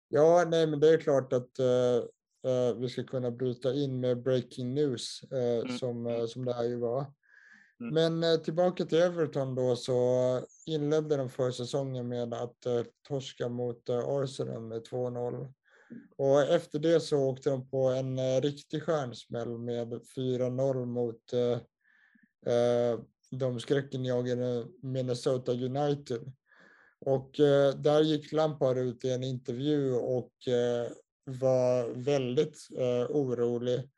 Ja, 0.09 0.45
nej, 0.47 0.67
men 0.67 0.79
det 0.79 0.89
är 0.89 0.97
klart 0.97 1.33
att 1.33 1.59
uh, 1.59 2.03
uh, 2.51 2.79
vi 2.79 2.89
ska 2.89 3.03
kunna 3.03 3.31
bryta 3.31 3.73
in 3.73 3.99
med 3.99 4.23
breaking 4.23 4.73
news 4.73 5.21
uh, 5.33 5.39
mm. 5.39 5.77
som, 5.77 6.27
som 6.27 6.45
det 6.45 6.53
här 6.53 6.63
ju 6.63 6.79
var. 6.79 7.05
Mm. 7.81 8.19
Men 8.19 8.43
tillbaka 8.43 8.85
till 8.85 9.01
Everton 9.01 9.55
då 9.55 9.75
så 9.75 9.95
inledde 10.65 11.17
de 11.17 11.29
försäsongen 11.29 12.07
med 12.07 12.33
att 12.33 12.57
torska 13.07 13.49
mot 13.49 13.89
Arsenal 13.89 14.61
med 14.61 14.81
2-0. 14.87 15.53
Och 16.17 16.41
efter 16.41 16.79
det 16.79 16.99
så 16.99 17.17
åkte 17.17 17.49
de 17.49 17.69
på 17.69 17.87
en 17.87 18.19
eh, 18.19 18.41
riktig 18.41 18.83
stjärnsmäll 18.83 19.57
med 19.57 19.93
4-0 20.17 20.85
mot 20.85 21.33
eh, 21.33 21.59
eh, 22.53 22.99
de 23.31 23.59
skräckenjagade 23.59 24.65
Minnesota 24.81 25.51
United. 25.51 26.33
Och 26.99 27.39
eh, 27.39 27.75
där 27.75 28.01
gick 28.01 28.31
Lampard 28.31 28.77
ut 28.77 29.05
i 29.05 29.11
en 29.11 29.23
intervju 29.23 29.93
och 29.93 30.47
eh, 30.47 30.91
var 31.23 31.89
väldigt 31.89 32.67
eh, 32.77 33.05
orolig 33.09 33.89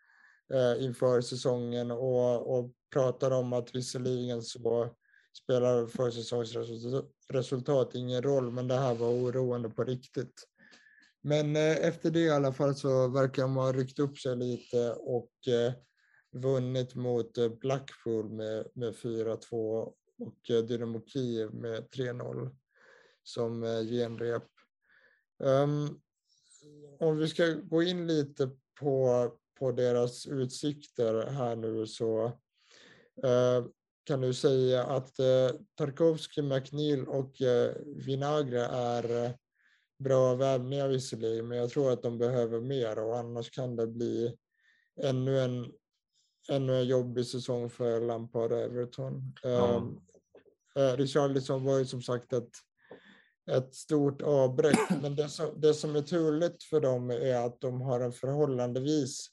eh, 0.54 0.84
inför 0.84 1.22
säsongen 1.22 1.92
och, 1.92 2.60
och 2.60 2.72
pratade 2.94 3.36
om 3.36 3.54
att 3.54 3.76
visserligen 3.76 4.42
så 4.42 4.96
spelar 5.44 5.88
försäsongsresultat 5.88 7.96
ingen 7.96 8.22
roll, 8.22 8.52
men 8.52 8.68
det 8.68 8.76
här 8.76 8.96
var 8.96 9.10
oroande 9.10 9.70
på 9.70 9.84
riktigt. 9.84 10.49
Men 11.22 11.56
eh, 11.56 11.88
efter 11.88 12.12
det 12.12 12.20
i 12.20 12.30
alla 12.30 12.54
fall 12.54 12.76
så 12.76 13.08
verkar 13.08 13.42
de 13.42 13.56
ha 13.56 13.74
ryckt 13.74 14.00
upp 14.00 14.18
sig 14.18 14.36
lite 14.36 14.92
och 14.94 15.32
eh, 15.48 15.74
vunnit 16.32 16.96
mot 16.96 17.38
eh, 17.38 17.50
Blackpool 17.50 18.30
med, 18.30 18.68
med 18.74 18.94
4-2 18.94 19.94
och 20.20 20.66
Dynamo 20.68 21.06
Kiev 21.06 21.54
med 21.54 21.84
3-0 21.84 22.56
som 23.24 23.64
genrep. 23.64 24.44
Um, 25.44 26.02
om 27.00 27.18
vi 27.18 27.28
ska 27.28 27.46
gå 27.48 27.84
in 27.84 28.08
lite 28.08 28.50
på, 28.80 29.28
på 29.60 29.72
deras 29.72 30.28
utsikter 30.28 31.26
här 31.26 31.56
nu 31.56 31.88
så 31.88 32.26
uh, 33.26 33.66
kan 34.04 34.22
du 34.22 34.34
säga 34.34 34.84
att 34.84 35.20
uh, 35.20 35.60
Tarkovsky, 35.76 36.42
McNeil 36.42 37.08
och 37.08 37.42
uh, 37.42 37.72
Vinagre 38.06 38.66
är 38.66 39.34
bra 40.00 40.36
värvningar 40.36 40.88
visserligen, 40.88 41.48
men 41.48 41.58
jag 41.58 41.70
tror 41.70 41.92
att 41.92 42.04
de 42.04 42.18
behöver 42.18 42.62
mer 42.62 43.00
och 43.00 43.18
annars 43.18 43.52
kan 43.52 43.76
det 43.76 43.88
bli 43.88 44.36
ännu 45.02 45.40
en, 45.40 45.72
ännu 46.50 46.76
en 46.76 46.88
jobbig 46.88 47.26
säsong 47.26 47.70
för 47.70 48.02
Lampard 48.02 48.52
och 48.52 48.60
Everton. 48.60 49.34
Ja. 49.44 49.92
Eh, 50.76 50.98
Richarlison 50.98 51.64
var 51.64 51.78
ju 51.78 51.86
som 51.86 52.02
sagt 52.02 52.34
ett, 52.34 52.50
ett 53.52 53.76
stort 53.76 54.22
avbräck, 54.22 54.80
men 55.02 55.16
det 55.16 55.30
som, 55.30 55.62
det 55.62 55.74
som 55.74 55.96
är 55.96 56.02
turligt 56.02 56.64
för 56.64 56.82
dem 56.82 57.10
är 57.10 57.46
att 57.46 57.62
de 57.62 57.82
har 57.82 58.00
en 58.00 58.12
förhållandevis 58.12 59.30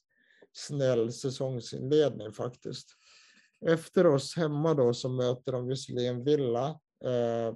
snäll 0.52 1.12
säsongsinledning 1.12 2.32
faktiskt. 2.32 2.88
Efter 3.66 4.06
oss 4.06 4.36
hemma 4.36 4.74
då 4.74 4.94
så 4.94 5.09
möter 5.09 5.52
de 5.52 5.66
visserligen 5.66 6.24
Villa 6.24 6.68
eh, 7.05 7.55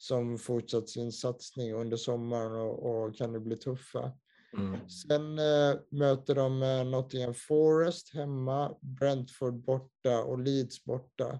som 0.00 0.38
fortsatt 0.38 0.88
sin 0.88 1.12
satsning 1.12 1.72
under 1.72 1.96
sommaren 1.96 2.52
och, 2.52 3.04
och 3.04 3.16
kan 3.16 3.32
det 3.32 3.40
bli 3.40 3.56
tuffa. 3.56 4.12
Mm. 4.56 4.88
Sen 4.88 5.38
eh, 5.38 5.80
möter 5.90 6.34
de 6.34 6.62
eh, 6.62 6.84
Nottingham 6.84 7.34
Forest 7.34 8.14
hemma, 8.14 8.76
Brentford 8.80 9.54
borta 9.54 10.22
och 10.22 10.38
Leeds 10.38 10.84
borta. 10.84 11.38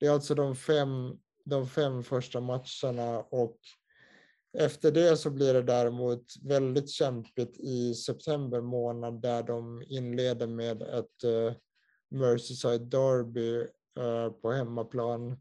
Det 0.00 0.06
är 0.06 0.10
alltså 0.10 0.34
de 0.34 0.56
fem, 0.56 1.18
de 1.44 1.68
fem 1.68 2.02
första 2.02 2.40
matcherna 2.40 3.20
och 3.30 3.58
efter 4.58 4.92
det 4.92 5.16
så 5.16 5.30
blir 5.30 5.54
det 5.54 5.62
däremot 5.62 6.24
väldigt 6.42 6.90
kämpigt 6.90 7.60
i 7.60 7.94
september 7.94 8.60
månad 8.60 9.22
där 9.22 9.42
de 9.42 9.82
inleder 9.88 10.46
med 10.46 10.82
ett 10.82 11.24
eh, 11.24 11.54
Merseyside 12.10 12.90
Derby 12.90 13.56
eh, 13.98 14.32
på 14.42 14.52
hemmaplan 14.52 15.36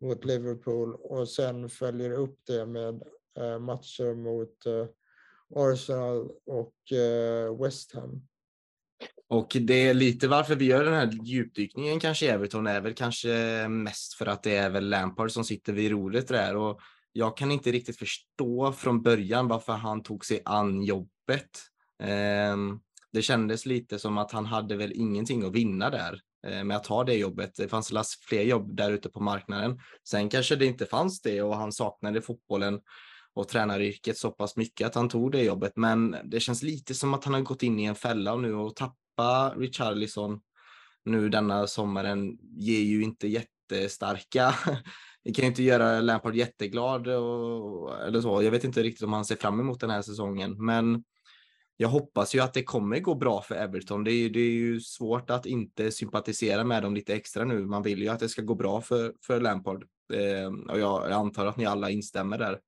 mot 0.00 0.24
Liverpool 0.24 0.94
och 0.94 1.28
sen 1.28 1.68
följer 1.68 2.12
upp 2.12 2.38
det 2.46 2.66
med 2.66 3.02
eh, 3.38 3.58
matcher 3.58 4.14
mot 4.14 4.66
eh, 4.66 4.86
Arsenal 5.56 6.30
och 6.46 6.92
eh, 6.92 7.62
West 7.62 7.94
Ham. 7.94 8.26
Och 9.28 9.56
det 9.60 9.88
är 9.88 9.94
lite 9.94 10.28
varför 10.28 10.56
vi 10.56 10.64
gör 10.64 10.84
den 10.84 10.94
här 10.94 11.10
djupdykningen 11.24 12.00
kanske 12.00 12.26
i 12.26 12.28
Everton 12.28 12.66
är 12.66 12.80
väl 12.80 12.94
kanske 12.94 13.34
eh, 13.34 13.68
mest 13.68 14.14
för 14.14 14.26
att 14.26 14.42
det 14.42 14.56
är 14.56 14.70
väl 14.70 14.88
Lampard 14.88 15.30
som 15.30 15.44
sitter 15.44 15.72
vid 15.72 15.90
rodret 15.90 16.28
där 16.28 16.56
och 16.56 16.80
jag 17.12 17.36
kan 17.36 17.50
inte 17.50 17.72
riktigt 17.72 17.98
förstå 17.98 18.72
från 18.72 19.02
början 19.02 19.48
varför 19.48 19.72
han 19.72 20.02
tog 20.02 20.24
sig 20.24 20.42
an 20.44 20.82
jobbet. 20.82 21.50
Ehm, 22.02 22.80
det 23.12 23.22
kändes 23.22 23.66
lite 23.66 23.98
som 23.98 24.18
att 24.18 24.32
han 24.32 24.46
hade 24.46 24.76
väl 24.76 24.92
ingenting 24.92 25.46
att 25.46 25.52
vinna 25.52 25.90
där 25.90 26.20
Eh, 26.46 26.64
med 26.64 26.76
att 26.76 26.86
ha 26.86 27.04
det 27.04 27.14
jobbet. 27.14 27.54
Det 27.56 27.68
fanns 27.68 28.18
fler 28.28 28.42
jobb 28.42 28.76
där 28.76 28.92
ute 28.92 29.08
på 29.08 29.20
marknaden. 29.20 29.80
Sen 30.08 30.28
kanske 30.28 30.56
det 30.56 30.66
inte 30.66 30.86
fanns 30.86 31.22
det 31.22 31.42
och 31.42 31.56
han 31.56 31.72
saknade 31.72 32.22
fotbollen 32.22 32.80
och 33.34 33.48
tränaryrket 33.48 34.18
så 34.18 34.30
pass 34.30 34.56
mycket 34.56 34.86
att 34.86 34.94
han 34.94 35.08
tog 35.08 35.32
det 35.32 35.42
jobbet. 35.42 35.72
Men 35.76 36.16
det 36.24 36.40
känns 36.40 36.62
lite 36.62 36.94
som 36.94 37.14
att 37.14 37.24
han 37.24 37.34
har 37.34 37.40
gått 37.40 37.62
in 37.62 37.80
i 37.80 37.84
en 37.84 37.94
fälla 37.94 38.36
nu 38.36 38.54
och 38.54 38.76
tappa 38.76 39.54
Richarlison 39.56 40.40
nu 41.04 41.28
denna 41.28 41.66
sommaren 41.66 42.38
ger 42.56 42.80
ju 42.80 43.02
inte 43.02 43.28
jättestarka 43.28 44.54
det 45.24 45.32
kan 45.32 45.42
ju 45.42 45.48
inte 45.48 45.62
göra 45.62 46.00
Lampard 46.00 46.34
jätteglad 46.34 47.08
och, 47.08 48.04
eller 48.06 48.20
så. 48.20 48.42
Jag 48.42 48.50
vet 48.50 48.64
inte 48.64 48.82
riktigt 48.82 49.02
om 49.02 49.12
han 49.12 49.24
ser 49.24 49.36
fram 49.36 49.60
emot 49.60 49.80
den 49.80 49.90
här 49.90 50.02
säsongen, 50.02 50.64
men 50.64 51.04
jag 51.76 51.88
hoppas 51.88 52.34
ju 52.34 52.40
att 52.40 52.54
det 52.54 52.62
kommer 52.62 53.00
gå 53.00 53.14
bra 53.14 53.42
för 53.42 53.54
Everton. 53.54 54.04
Det 54.04 54.12
är, 54.12 54.30
det 54.30 54.40
är 54.40 54.52
ju 54.52 54.80
svårt 54.80 55.30
att 55.30 55.46
inte 55.46 55.90
sympatisera 55.92 56.64
med 56.64 56.82
dem 56.82 56.94
lite 56.94 57.14
extra 57.14 57.44
nu. 57.44 57.66
Man 57.66 57.82
vill 57.82 58.02
ju 58.02 58.08
att 58.08 58.20
det 58.20 58.28
ska 58.28 58.42
gå 58.42 58.54
bra 58.54 58.80
för, 58.80 59.14
för 59.26 59.40
Lampard 59.40 59.84
eh, 60.12 60.72
och 60.72 60.78
jag, 60.78 61.12
antar 61.12 61.46
att 61.46 61.56
ni 61.56 61.66
alla 61.66 61.90
instämmer 61.90 62.38
där. 62.38 62.60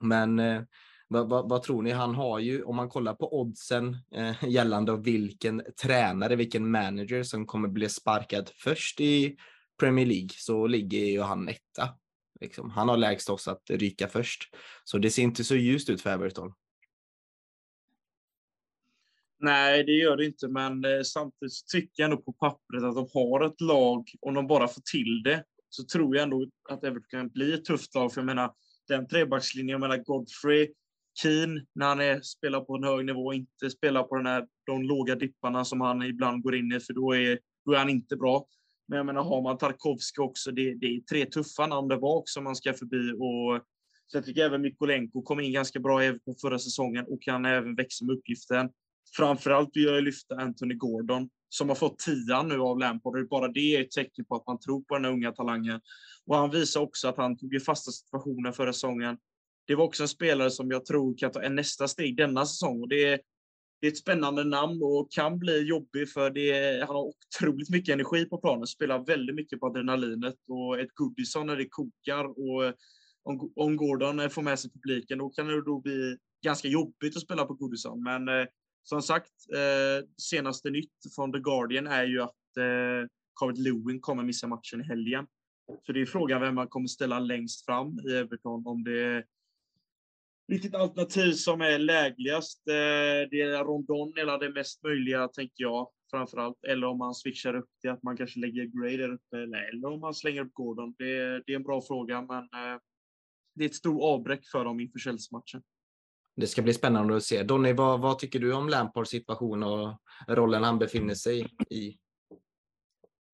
Men 0.00 0.38
eh, 0.38 0.62
vad, 1.08 1.28
vad, 1.28 1.48
vad, 1.48 1.62
tror 1.62 1.82
ni? 1.82 1.90
Han 1.90 2.14
har 2.14 2.38
ju, 2.38 2.62
om 2.62 2.76
man 2.76 2.88
kollar 2.88 3.14
på 3.14 3.40
oddsen 3.40 3.96
eh, 4.14 4.44
gällande 4.48 4.96
vilken 4.96 5.62
tränare, 5.82 6.36
vilken 6.36 6.70
manager 6.70 7.22
som 7.22 7.46
kommer 7.46 7.68
bli 7.68 7.88
sparkad 7.88 8.50
först 8.54 9.00
i 9.00 9.36
Premier 9.80 10.06
League 10.06 10.30
så 10.32 10.66
ligger 10.66 10.98
ju 10.98 11.20
han 11.20 11.48
etta. 11.48 11.88
Liksom. 12.40 12.70
Han 12.70 12.88
har 12.88 12.96
lägst 12.96 13.30
oss 13.30 13.48
att 13.48 13.62
ryka 13.70 14.08
först. 14.08 14.54
Så 14.84 14.98
det 14.98 15.10
ser 15.10 15.22
inte 15.22 15.44
så 15.44 15.54
ljust 15.54 15.90
ut 15.90 16.00
för 16.00 16.10
Everton. 16.10 16.52
Nej, 19.44 19.84
det 19.84 19.92
gör 19.92 20.16
det 20.16 20.26
inte, 20.26 20.48
men 20.48 20.84
eh, 20.84 21.02
samtidigt 21.04 21.66
tycker 21.72 22.02
jag 22.02 22.04
ändå 22.04 22.22
på 22.22 22.32
pappret 22.32 22.82
att 22.82 22.94
de 22.94 23.08
har 23.14 23.46
ett 23.46 23.60
lag, 23.60 24.04
om 24.20 24.34
de 24.34 24.46
bara 24.46 24.68
får 24.68 24.82
till 24.92 25.22
det, 25.24 25.44
så 25.68 25.84
tror 25.84 26.16
jag 26.16 26.22
ändå 26.22 26.46
att 26.70 26.84
Everton 26.84 27.08
kan 27.10 27.28
bli 27.28 27.54
ett 27.54 27.64
tufft 27.64 27.94
lag. 27.94 28.12
För 28.12 28.20
jag 28.20 28.26
menar, 28.26 28.52
den 28.88 29.08
trebackslinjen 29.08 29.80
mellan 29.80 30.02
Godfrey, 30.02 30.68
Keen, 31.22 31.66
när 31.74 31.86
han 31.86 32.00
är, 32.00 32.20
spelar 32.20 32.60
på 32.60 32.76
en 32.76 32.84
hög 32.84 33.06
nivå, 33.06 33.32
inte 33.32 33.70
spelar 33.70 34.02
på 34.02 34.16
den 34.16 34.26
här, 34.26 34.46
de 34.66 34.82
låga 34.82 35.14
dipparna 35.14 35.64
som 35.64 35.80
han 35.80 36.02
ibland 36.02 36.42
går 36.42 36.54
in 36.54 36.72
i, 36.72 36.80
för 36.80 36.92
då 36.92 37.14
är, 37.14 37.38
då 37.64 37.72
är 37.72 37.78
han 37.78 37.90
inte 37.90 38.16
bra. 38.16 38.46
Men 38.88 38.96
jag 38.96 39.06
menar, 39.06 39.22
har 39.22 39.42
man 39.42 39.58
Tarkovsky 39.58 40.22
också, 40.22 40.50
det, 40.50 40.74
det 40.74 40.86
är 40.86 41.00
tre 41.00 41.26
tuffa 41.26 41.66
namn 41.66 41.88
där 41.88 41.98
bak 41.98 42.28
som 42.28 42.44
man 42.44 42.56
ska 42.56 42.72
förbi. 42.72 43.12
Och 43.12 43.66
så 44.06 44.16
jag 44.16 44.24
tycker 44.24 44.44
även 44.44 44.62
Mikolenko 44.62 45.22
kom 45.22 45.40
in 45.40 45.52
ganska 45.52 45.80
bra 45.80 46.02
även 46.02 46.20
på 46.20 46.34
förra 46.40 46.58
säsongen 46.58 47.04
och 47.08 47.22
kan 47.22 47.44
även 47.44 47.74
växa 47.74 48.04
med 48.04 48.16
uppgiften. 48.16 48.70
Framförallt 49.16 49.70
vill 49.74 49.84
jag 49.84 50.04
lyfta 50.04 50.36
Anthony 50.36 50.74
Gordon 50.74 51.28
som 51.48 51.68
har 51.68 51.76
fått 51.76 51.98
tian 51.98 52.48
nu 52.48 52.58
av 52.58 52.78
Lampard. 52.78 53.28
Bara 53.28 53.48
det 53.48 53.76
är 53.76 53.80
ett 53.80 53.90
tecken 53.90 54.24
på 54.24 54.34
att 54.36 54.46
man 54.46 54.60
tror 54.60 54.82
på 54.82 54.94
den 54.94 55.04
här 55.04 55.12
unga 55.12 55.32
talangen. 55.32 55.80
Och 56.26 56.36
han 56.36 56.50
visar 56.50 56.80
också 56.80 57.08
att 57.08 57.16
han 57.16 57.36
tog 57.36 57.54
i 57.54 57.60
fasta 57.60 57.90
situationer 57.90 58.52
förra 58.52 58.72
säsongen. 58.72 59.16
Det 59.66 59.74
var 59.74 59.84
också 59.84 60.02
en 60.02 60.08
spelare 60.08 60.50
som 60.50 60.70
jag 60.70 60.84
tror 60.84 61.18
kan 61.18 61.30
ta 61.30 61.42
en 61.42 61.54
nästa 61.54 61.88
steg 61.88 62.16
denna 62.16 62.46
säsong. 62.46 62.80
Och 62.80 62.88
det 62.88 63.04
är, 63.04 63.20
det 63.80 63.86
är 63.86 63.90
ett 63.90 63.98
spännande 63.98 64.44
namn 64.44 64.82
och 64.82 65.12
kan 65.12 65.38
bli 65.38 65.58
jobbig 65.58 66.12
för 66.12 66.30
det, 66.30 66.80
han 66.86 66.96
har 66.96 67.12
otroligt 67.38 67.70
mycket 67.70 67.92
energi 67.92 68.24
på 68.24 68.38
planen, 68.38 68.66
spelar 68.66 69.06
väldigt 69.06 69.36
mycket 69.36 69.60
på 69.60 69.66
adrenalinet 69.66 70.36
och 70.48 70.80
ett 70.80 70.94
Goodison 70.94 71.46
när 71.46 71.56
det 71.56 71.68
kokar 71.68 72.24
och 72.24 72.74
om, 73.24 73.52
om 73.56 73.76
Gordon 73.76 74.30
får 74.30 74.42
med 74.42 74.58
sig 74.58 74.70
publiken 74.70 75.18
då 75.18 75.28
kan 75.28 75.46
det 75.46 75.64
då 75.64 75.80
bli 75.80 76.16
ganska 76.44 76.68
jobbigt 76.68 77.16
att 77.16 77.22
spela 77.22 77.44
på 77.44 77.54
Goodison. 77.54 78.02
Men 78.02 78.28
eh, 78.28 78.46
som 78.82 79.02
sagt, 79.02 79.32
eh, 79.54 80.06
senaste 80.22 80.70
nytt 80.70 81.14
från 81.14 81.32
The 81.32 81.38
Guardian 81.38 81.86
är 81.86 82.04
ju 82.04 82.22
att 82.22 82.56
eh, 82.56 83.08
Carvet 83.40 83.58
Lewin 83.58 84.00
kommer 84.00 84.22
missa 84.22 84.46
matchen 84.46 84.80
i 84.80 84.84
helgen. 84.84 85.26
Så 85.86 85.92
det 85.92 86.00
är 86.00 86.06
frågan 86.06 86.40
vem 86.40 86.54
man 86.54 86.68
kommer 86.68 86.86
ställa 86.86 87.18
längst 87.18 87.64
fram 87.64 87.98
i 88.08 88.16
Everton. 88.16 88.66
Om 88.66 88.84
det 88.84 89.02
är 89.02 89.24
vilket 90.46 90.74
alternativ 90.74 91.32
som 91.32 91.60
är 91.60 91.78
lägligast. 91.78 92.68
Eh, 92.68 93.28
det 93.30 93.40
är 93.40 93.64
Rondon 93.64 94.12
eller 94.18 94.38
det 94.38 94.50
mest 94.50 94.82
möjliga, 94.82 95.28
tänker 95.28 95.62
jag 95.62 95.88
framför 96.10 96.38
allt. 96.38 96.64
Eller 96.64 96.86
om 96.86 96.98
man 96.98 97.14
switchar 97.14 97.54
upp 97.54 97.70
det, 97.82 97.88
att 97.88 98.02
man 98.02 98.16
kanske 98.16 98.40
lägger 98.40 98.64
Gray 98.64 98.96
där 98.96 99.12
uppe. 99.12 99.36
Eller 99.36 99.86
om 99.86 100.00
man 100.00 100.14
slänger 100.14 100.40
upp 100.40 100.52
Gordon. 100.52 100.94
Det, 100.98 101.42
det 101.46 101.52
är 101.52 101.56
en 101.56 101.62
bra 101.62 101.82
fråga, 101.82 102.22
men 102.22 102.42
eh, 102.42 102.80
det 103.54 103.64
är 103.64 103.68
ett 103.68 103.74
stort 103.74 104.02
avbräck 104.02 104.46
för 104.52 104.64
dem 104.64 104.80
inför 104.80 104.98
Chelsea-matchen. 104.98 105.62
Det 106.36 106.46
ska 106.46 106.62
bli 106.62 106.74
spännande 106.74 107.16
att 107.16 107.22
se. 107.22 107.42
Donny, 107.42 107.72
vad, 107.72 108.00
vad 108.00 108.18
tycker 108.18 108.38
du 108.38 108.54
om 108.54 108.68
Lampards 108.68 109.10
situation 109.10 109.62
och 109.62 109.90
rollen 110.28 110.64
han 110.64 110.78
befinner 110.78 111.14
sig 111.14 111.46
i? 111.70 111.98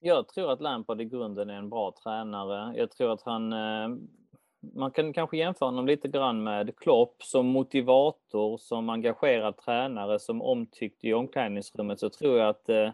Jag 0.00 0.28
tror 0.28 0.52
att 0.52 0.60
Lampard 0.60 1.00
i 1.00 1.04
grunden 1.04 1.50
är 1.50 1.54
en 1.54 1.70
bra 1.70 1.94
tränare. 2.02 2.76
Jag 2.76 2.90
tror 2.90 3.12
att 3.12 3.22
han... 3.22 3.52
Eh, 3.52 3.88
man 4.74 4.90
kan 4.90 5.12
kanske 5.12 5.36
jämföra 5.36 5.66
honom 5.66 5.86
lite 5.86 6.08
grann 6.08 6.42
med 6.42 6.76
Klopp 6.76 7.22
som 7.22 7.46
motivator, 7.46 8.58
som 8.58 8.88
engagerad 8.88 9.56
tränare, 9.56 10.18
som 10.18 10.42
omtyckt 10.42 11.04
i 11.04 11.12
omklädningsrummet 11.12 12.00
så 12.00 12.10
tror 12.10 12.38
jag 12.38 12.48
att, 12.48 12.68
eh, 12.68 12.90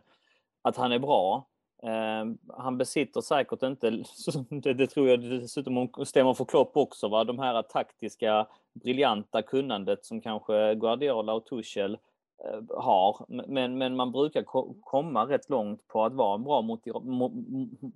att 0.62 0.76
han 0.76 0.92
är 0.92 0.98
bra. 0.98 1.48
Eh, 1.82 2.24
han 2.56 2.78
besitter 2.78 3.20
säkert 3.20 3.62
inte, 3.62 3.90
det, 4.50 4.74
det 4.74 4.86
tror 4.86 5.08
jag 5.08 5.20
dessutom 5.20 5.88
stämmer 6.04 6.34
för 6.34 6.44
Klopp 6.44 6.76
också, 6.76 7.08
va? 7.08 7.24
de 7.24 7.38
här 7.38 7.62
taktiska 7.62 8.46
briljanta 8.74 9.42
kunnandet 9.42 10.04
som 10.04 10.20
kanske 10.20 10.74
Guardiola 10.74 11.34
och 11.34 11.46
Tuchel 11.46 11.98
eh, 12.44 12.60
har. 12.76 13.26
Men, 13.28 13.78
men 13.78 13.96
man 13.96 14.12
brukar 14.12 14.44
komma 14.80 15.24
rätt 15.24 15.50
långt 15.50 15.88
på 15.88 16.04
att 16.04 16.14
vara 16.14 16.34
en 16.34 16.44
bra 16.44 16.62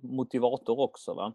motivator 0.01 0.79
också. 0.79 1.13
Va? 1.13 1.33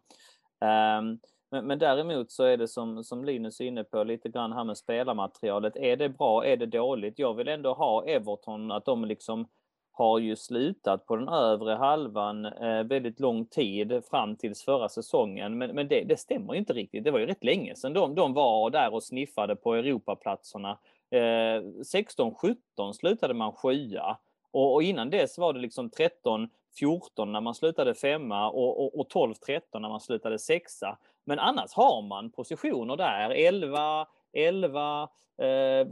Ehm, 0.61 1.19
men, 1.51 1.66
men 1.66 1.79
däremot 1.79 2.33
så 2.33 2.45
är 2.45 2.57
det 2.57 2.69
som, 2.69 3.05
som 3.05 3.25
Linus 3.25 3.61
är 3.61 3.65
inne 3.65 3.85
på 3.85 4.05
lite 4.05 4.29
grann 4.29 4.53
här 4.53 4.65
med 4.65 4.79
spelarmaterialet. 4.79 5.77
Är 5.77 5.97
det 5.97 6.09
bra? 6.09 6.47
Är 6.47 6.57
det 6.57 6.66
dåligt? 6.66 7.19
Jag 7.19 7.35
vill 7.35 7.49
ändå 7.49 7.73
ha 7.73 8.05
Everton 8.05 8.73
att 8.73 8.85
de 8.85 9.05
liksom 9.05 9.49
har 9.97 10.19
ju 10.19 10.37
slutat 10.37 11.07
på 11.07 11.16
den 11.16 11.29
övre 11.29 11.75
halvan 11.75 12.45
eh, 12.45 12.83
väldigt 12.83 13.21
lång 13.21 13.47
tid 13.47 14.03
fram 14.11 14.37
tills 14.37 14.65
förra 14.65 14.89
säsongen. 14.89 15.59
Men, 15.59 15.75
men 15.75 15.89
det, 15.89 16.05
det, 16.05 16.16
stämmer 16.16 16.55
inte 16.55 16.73
riktigt. 16.73 17.05
Det 17.05 17.11
var 17.11 17.19
ju 17.19 17.27
rätt 17.27 17.45
länge 17.45 17.77
sedan 17.77 17.93
de, 17.93 18.15
de 18.15 18.35
var 18.35 18.71
där 18.71 18.95
och 18.95 19.03
sniffade 19.03 19.57
på 19.57 19.75
Europaplatserna. 19.75 20.79
Eh, 21.11 21.16
16-17 21.19 22.93
slutade 22.93 23.35
man 23.35 23.53
sjua 23.53 24.16
och, 24.51 24.75
och, 24.75 24.83
innan 24.83 25.11
dess 25.11 25.39
var 25.39 25.53
det 25.53 25.59
liksom 25.59 25.91
13 25.91 26.49
14 26.79 27.33
när 27.33 27.41
man 27.41 27.55
slutade 27.55 27.95
femma 27.95 28.51
och, 28.51 28.85
och, 28.85 29.01
och 29.01 29.09
12 29.09 29.35
13 29.35 29.83
när 29.83 29.89
man 29.89 30.01
slutade 30.01 30.39
sexa. 30.39 30.99
Men 31.25 31.39
annars 31.39 31.73
har 31.73 32.03
man 32.03 32.31
positioner 32.31 32.97
där 32.97 33.31
11 33.31 34.07
11 34.35 35.09
Eh, 35.39 35.86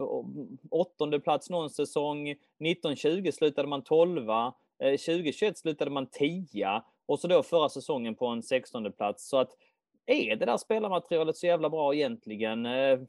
åttonde 0.71 1.21
plats 1.21 1.51
någon 1.51 1.71
säsong. 1.71 2.29
1920 2.29 3.31
slutade 3.33 3.69
man 3.69 3.83
12. 3.83 4.29
Eh, 4.29 4.47
2021 4.79 5.59
slutade 5.59 5.91
man 5.91 6.07
10 6.07 6.83
och 7.07 7.21
så 7.21 7.29
då 7.29 7.43
förra 7.43 7.69
säsongen 7.69 8.15
på 8.15 8.27
en 8.27 8.43
16 8.43 8.93
plats. 8.93 9.29
Så 9.29 9.37
att 9.39 9.51
är 10.07 10.37
det 10.37 10.47
där 10.47 10.57
spelarmaterialet 10.57 11.37
så 11.37 11.47
jävla 11.47 11.71
bra 11.71 11.95
egentligen? 11.95 12.67
Eh, 12.67 13.01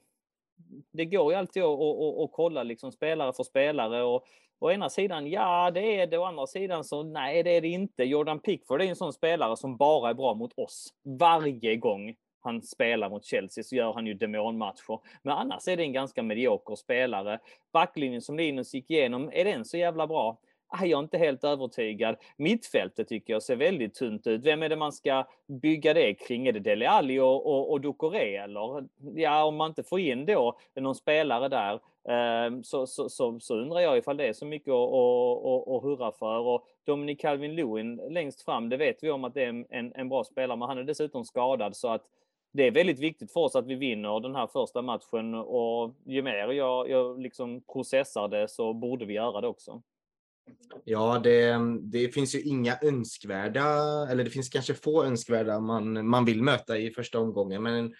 det 0.91 1.05
går 1.05 1.31
ju 1.31 1.39
alltid 1.39 1.64
att, 1.64 1.80
att, 1.80 2.19
att, 2.19 2.31
kolla 2.31 2.64
liksom 2.64 2.91
spelare 2.91 3.34
för 3.34 3.43
spelare 3.43 4.03
och 4.03 4.26
å 4.60 4.72
ena 4.72 4.89
sidan 4.89 5.27
ja, 5.27 5.72
det 5.72 6.01
är 6.01 6.07
det. 6.07 6.18
Å 6.18 6.23
andra 6.23 6.47
sidan 6.47 6.84
så 6.84 7.03
nej, 7.03 7.43
det 7.43 7.49
är 7.49 7.61
det 7.61 7.68
inte. 7.68 8.03
Jordan 8.03 8.39
Pickford 8.39 8.81
är 8.81 8.85
en 8.85 8.95
sån 8.95 9.14
spelare 9.14 9.57
som 9.57 9.77
bara 9.77 10.10
är 10.10 10.14
bra 10.14 10.34
mot 10.34 10.53
oss 10.57 10.93
varje 11.03 11.76
gång 11.76 12.15
han 12.44 12.61
spelar 12.61 13.10
mot 13.10 13.26
Chelsea 13.26 13.64
så 13.64 13.76
gör 13.76 13.94
han 13.94 14.07
ju 14.07 14.14
demonmatcher. 14.14 14.99
Men 15.22 15.38
annars 15.38 15.68
är 15.68 15.78
det 15.78 15.84
en 15.84 15.94
ganska 15.94 16.24
medioker 16.24 16.76
spelare. 16.76 17.40
Backlinjen 17.72 18.22
som 18.22 18.38
Linus 18.38 18.74
gick 18.74 18.91
igenom, 18.91 19.30
är 19.34 19.45
den 19.45 19.65
så 19.65 19.78
jävla 19.78 20.07
bra? 20.07 20.38
Ah, 20.76 20.86
jag 20.86 20.98
är 20.98 21.03
inte 21.03 21.18
helt 21.18 21.44
övertygad. 21.44 22.15
Mittfältet 22.38 23.07
tycker 23.07 23.34
jag 23.34 23.44
ser 23.44 23.56
väldigt 23.56 23.94
tunt 23.94 24.28
ut. 24.28 24.45
Vem 24.45 24.64
är 24.64 24.70
det 24.70 24.76
man 24.76 24.91
ska 24.91 25.28
bygga 25.48 25.94
det 25.94 26.14
kring? 26.14 26.48
Är 26.48 26.52
det 26.52 26.60
Dele 26.60 26.90
Alli 26.90 27.20
och, 27.20 27.48
och, 27.48 27.72
och 27.72 27.82
Ducoré 27.82 28.36
eller? 28.36 28.88
Ja, 29.15 29.44
om 29.44 29.56
man 29.56 29.70
inte 29.70 29.84
får 29.84 29.99
in 29.99 30.26
då 30.26 30.57
någon 30.76 30.95
spelare 30.95 31.49
där 31.49 31.80
ehm, 32.10 32.64
så, 32.64 32.88
så, 32.88 33.10
så, 33.10 33.40
så, 33.40 33.57
undrar 33.57 33.80
jag 33.80 33.98
ifall 33.98 34.18
det 34.18 34.28
är 34.28 34.34
så 34.34 34.45
mycket 34.45 34.72
att, 34.72 34.94
att, 34.94 35.68
att 35.68 35.84
hurra 35.84 36.11
för. 36.11 36.40
Och 36.40 36.65
Dominic 36.86 37.20
Calvin-Lewin 37.22 38.10
längst 38.10 38.41
fram, 38.41 38.70
det 38.70 38.78
vet 38.78 39.03
vi 39.03 39.11
om 39.11 39.24
att 39.24 39.34
det 39.34 39.44
är 39.44 39.65
en, 39.70 39.91
en 39.95 40.10
bra 40.10 40.24
spelare, 40.24 40.57
men 40.57 40.68
han 40.68 40.78
är 40.78 40.84
dessutom 40.84 41.26
skadad 41.26 41.76
så 41.76 41.88
att 41.88 42.03
det 42.54 42.68
är 42.68 42.72
väldigt 42.72 43.00
viktigt 43.00 43.34
för 43.34 43.40
oss 43.40 43.56
att 43.56 43.68
vi 43.68 43.76
vinner 43.76 44.20
den 44.20 44.36
här 44.36 44.48
första 44.48 44.82
matchen 44.82 45.34
och 45.34 45.96
ju 46.06 46.22
mer 46.22 46.52
jag, 46.52 46.90
jag 46.90 47.22
liksom 47.22 47.64
processar 47.74 48.28
det 48.28 48.48
så 48.48 48.74
borde 48.74 49.06
vi 49.06 49.14
göra 49.14 49.42
det 49.42 49.48
också. 49.48 49.82
Ja, 50.86 51.20
det, 51.24 51.58
det 51.82 52.10
finns 52.10 52.36
ju 52.36 52.42
inga 52.42 52.78
önskvärda, 52.82 53.66
eller 54.10 54.24
det 54.24 54.30
finns 54.30 54.50
kanske 54.50 54.74
få 54.74 55.04
önskvärda 55.04 55.60
man, 55.60 56.08
man 56.08 56.26
vill 56.26 56.44
möta 56.44 56.78
i 56.78 56.92
första 56.92 57.20
omgången, 57.20 57.64
men 57.64 57.94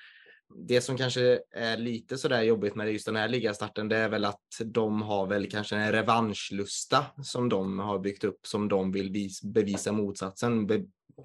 det 0.56 0.82
som 0.82 0.98
kanske 0.98 1.40
är 1.52 1.78
lite 1.78 2.18
sådär 2.18 2.42
jobbigt 2.42 2.76
med 2.76 2.94
just 2.94 3.06
den 3.06 3.16
här 3.16 3.28
ligastarten, 3.28 3.90
det 3.90 3.98
är 3.98 4.10
väl 4.10 4.26
att 4.26 4.42
de 4.66 5.02
har 5.02 5.28
väl 5.28 5.50
kanske 5.50 5.76
en 5.76 5.92
revanschlusta 5.92 7.06
som 7.24 7.50
de 7.50 7.80
har 7.80 8.00
byggt 8.00 8.24
upp 8.24 8.48
som 8.48 8.68
de 8.68 8.92
vill 8.92 9.30
bevisa 9.44 9.92
motsatsen, 9.92 10.68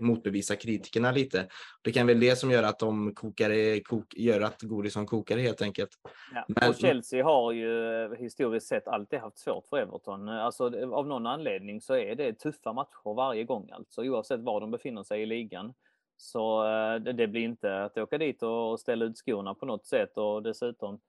motbevisa 0.00 0.56
kritikerna 0.56 1.12
lite. 1.12 1.48
Det 1.82 1.92
kan 1.92 2.06
väl 2.06 2.20
det 2.20 2.36
som 2.36 2.50
gör 2.50 2.62
att 2.62 2.78
de 2.78 3.14
kokar, 3.14 3.82
kok, 3.82 4.14
gör 4.16 4.40
att 4.40 4.62
Godisson 4.62 5.06
kokar 5.06 5.38
helt 5.38 5.62
enkelt. 5.62 5.90
Ja, 6.34 6.44
Men, 6.48 6.68
och 6.68 6.76
Chelsea 6.76 7.24
har 7.24 7.52
ju 7.52 8.16
historiskt 8.16 8.66
sett 8.66 8.88
alltid 8.88 9.18
haft 9.18 9.38
svårt 9.38 9.66
för 9.68 9.76
Everton. 9.76 10.28
Alltså 10.28 10.64
av 10.92 11.06
någon 11.06 11.26
anledning 11.26 11.80
så 11.80 11.94
är 11.94 12.14
det 12.14 12.32
tuffa 12.32 12.72
matcher 12.72 13.14
varje 13.16 13.44
gång 13.44 13.70
alltså 13.70 14.02
oavsett 14.02 14.40
var 14.40 14.60
de 14.60 14.70
befinner 14.70 15.02
sig 15.02 15.22
i 15.22 15.26
ligan. 15.26 15.74
Så 16.16 16.64
eh, 16.64 16.94
det, 16.94 17.12
det 17.12 17.26
blir 17.26 17.42
inte 17.42 17.84
att 17.84 17.98
åka 17.98 18.18
dit 18.18 18.42
och 18.42 18.80
ställa 18.80 19.04
ut 19.04 19.18
skorna 19.18 19.54
på 19.54 19.66
något 19.66 19.86
sätt 19.86 20.18
och 20.18 20.42
dessutom 20.42 21.00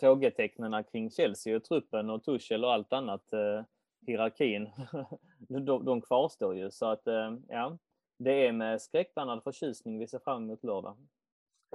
frågetecknen 0.00 0.84
kring 0.84 1.10
Chelsea 1.10 1.56
och 1.56 1.64
truppen 1.64 2.10
och 2.10 2.24
Tuchel 2.24 2.64
och 2.64 2.72
allt 2.72 2.92
annat 2.92 3.32
eh, 3.32 3.64
hierarkin, 4.06 4.70
de, 5.38 5.84
de 5.84 6.00
kvarstår 6.00 6.56
ju. 6.56 6.70
Så 6.70 6.86
att 6.86 7.06
eh, 7.06 7.36
ja, 7.48 7.78
det 8.18 8.46
är 8.46 8.52
med 8.52 8.82
skräckblandad 8.82 9.42
förtjusning 9.42 9.98
vi 9.98 10.08
ser 10.08 10.18
fram 10.18 10.42
emot 10.42 10.64
lördag. 10.64 10.96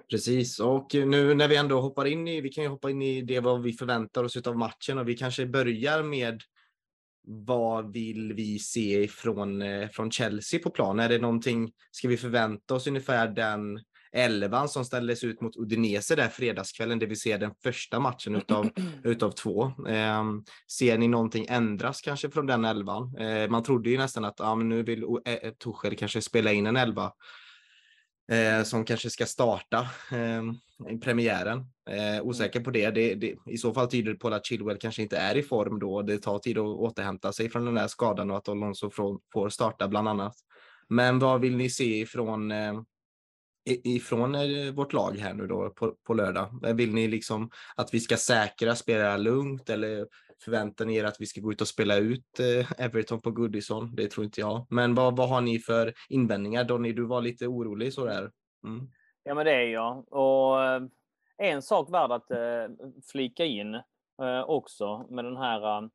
Precis, 0.09 0.59
och 0.59 0.93
nu 0.93 1.33
när 1.33 1.47
vi 1.47 1.55
ändå 1.55 1.81
hoppar 1.81 2.05
in 2.05 2.27
i, 2.27 2.41
vi 2.41 2.49
kan 2.49 2.63
ju 2.63 2.69
hoppa 2.69 2.89
in 2.89 3.01
i 3.01 3.21
det 3.21 3.39
vad 3.39 3.61
vi 3.61 3.73
förväntar 3.73 4.23
oss 4.23 4.47
av 4.47 4.57
matchen 4.57 4.97
och 4.97 5.09
vi 5.09 5.17
kanske 5.17 5.45
börjar 5.45 6.03
med 6.03 6.41
vad 7.27 7.93
vill 7.93 8.33
vi 8.33 8.59
se 8.59 9.07
från, 9.07 9.61
eh, 9.61 9.89
från 9.89 10.11
Chelsea 10.11 10.59
på 10.59 10.69
plan? 10.69 10.99
Är 10.99 11.09
det 11.09 11.17
någonting, 11.17 11.71
ska 11.91 12.07
vi 12.07 12.17
förvänta 12.17 12.75
oss 12.75 12.87
ungefär 12.87 13.27
den 13.27 13.79
elvan 14.11 14.69
som 14.69 14.85
ställdes 14.85 15.23
ut 15.23 15.41
mot 15.41 15.57
Udinese 15.57 16.15
där 16.15 16.27
fredagskvällen, 16.27 16.99
det 16.99 17.05
vill 17.05 17.19
säga 17.19 17.37
den 17.37 17.53
första 17.63 17.99
matchen 17.99 18.35
utav, 18.35 18.69
utav 19.03 19.31
två. 19.31 19.63
Eh, 19.87 20.23
ser 20.71 20.97
ni 20.97 21.07
någonting 21.07 21.45
ändras 21.49 22.01
kanske 22.01 22.29
från 22.29 22.45
den 22.45 22.65
elvan? 22.65 23.15
Eh, 23.17 23.49
man 23.49 23.63
trodde 23.63 23.89
ju 23.89 23.97
nästan 23.97 24.25
att 24.25 24.39
men 24.57 24.69
nu 24.69 24.83
vill 24.83 25.03
eh, 25.25 25.51
Tuchel 25.51 25.95
kanske 25.95 26.21
spela 26.21 26.51
in 26.51 26.67
en 26.67 26.77
elva 26.77 27.11
eh, 28.31 28.63
som 28.63 28.85
kanske 28.85 29.09
ska 29.09 29.25
starta 29.25 29.87
ehm, 30.11 30.55
i 30.89 30.97
premiären. 30.97 31.65
Eh, 31.89 32.23
osäker 32.23 32.59
på 32.59 32.71
det. 32.71 32.89
Det, 32.89 33.15
det. 33.15 33.35
I 33.45 33.57
så 33.57 33.73
fall 33.73 33.87
tyder 33.87 34.11
det 34.11 34.19
på 34.19 34.27
att 34.27 34.45
Chilwell 34.45 34.77
kanske 34.77 35.01
inte 35.01 35.17
är 35.17 35.37
i 35.37 35.43
form 35.43 35.79
då. 35.79 36.01
Det 36.01 36.17
tar 36.17 36.39
tid 36.39 36.57
att 36.57 36.65
återhämta 36.65 37.33
sig 37.33 37.49
från 37.49 37.65
den 37.65 37.75
där 37.75 37.87
skadan 37.87 38.31
och 38.31 38.37
att 38.37 38.49
Alonso 38.49 38.89
får 39.33 39.49
starta 39.49 39.87
bland 39.87 40.07
annat. 40.07 40.35
Men 40.89 41.19
vad 41.19 41.41
vill 41.41 41.57
ni 41.57 41.69
se 41.69 41.99
ifrån 41.99 42.51
ifrån 43.67 44.35
eh, 44.35 44.73
vårt 44.73 44.93
lag 44.93 45.17
här 45.17 45.33
nu 45.33 45.47
då 45.47 45.69
på, 45.69 45.95
på 46.07 46.13
lördag? 46.13 46.75
Vill 46.75 46.93
ni 46.93 47.07
liksom 47.07 47.49
att 47.75 47.93
vi 47.93 47.99
ska 47.99 48.17
säkra, 48.17 48.75
spela 48.75 49.17
lugnt 49.17 49.69
eller 49.69 50.07
förväntar 50.43 50.85
ni 50.85 50.95
er 50.95 51.03
att 51.03 51.15
vi 51.19 51.25
ska 51.25 51.41
gå 51.41 51.51
ut 51.51 51.61
och 51.61 51.67
spela 51.67 51.97
ut 51.97 52.39
eh, 52.39 52.81
Everton 52.85 53.21
på 53.21 53.31
Goodison? 53.31 53.95
Det 53.95 54.07
tror 54.07 54.25
inte 54.25 54.41
jag. 54.41 54.67
Men 54.69 54.95
vad, 54.95 55.17
vad 55.17 55.29
har 55.29 55.41
ni 55.41 55.59
för 55.59 55.93
invändningar? 56.09 56.63
Donny, 56.63 56.93
du 56.93 57.05
var 57.05 57.21
lite 57.21 57.47
orolig 57.47 57.93
sådär. 57.93 58.31
Mm. 58.65 58.87
Ja, 59.23 59.33
men 59.33 59.45
det 59.45 59.53
är 59.53 59.67
jag. 59.67 60.13
Och 60.13 60.63
eh, 60.63 60.81
en 61.37 61.61
sak 61.61 61.93
värd 61.93 62.11
att 62.11 62.27
flika 63.11 63.45
in 63.45 63.81
också 64.45 65.07
med 65.09 65.25
den 65.25 65.37
här 65.37 65.89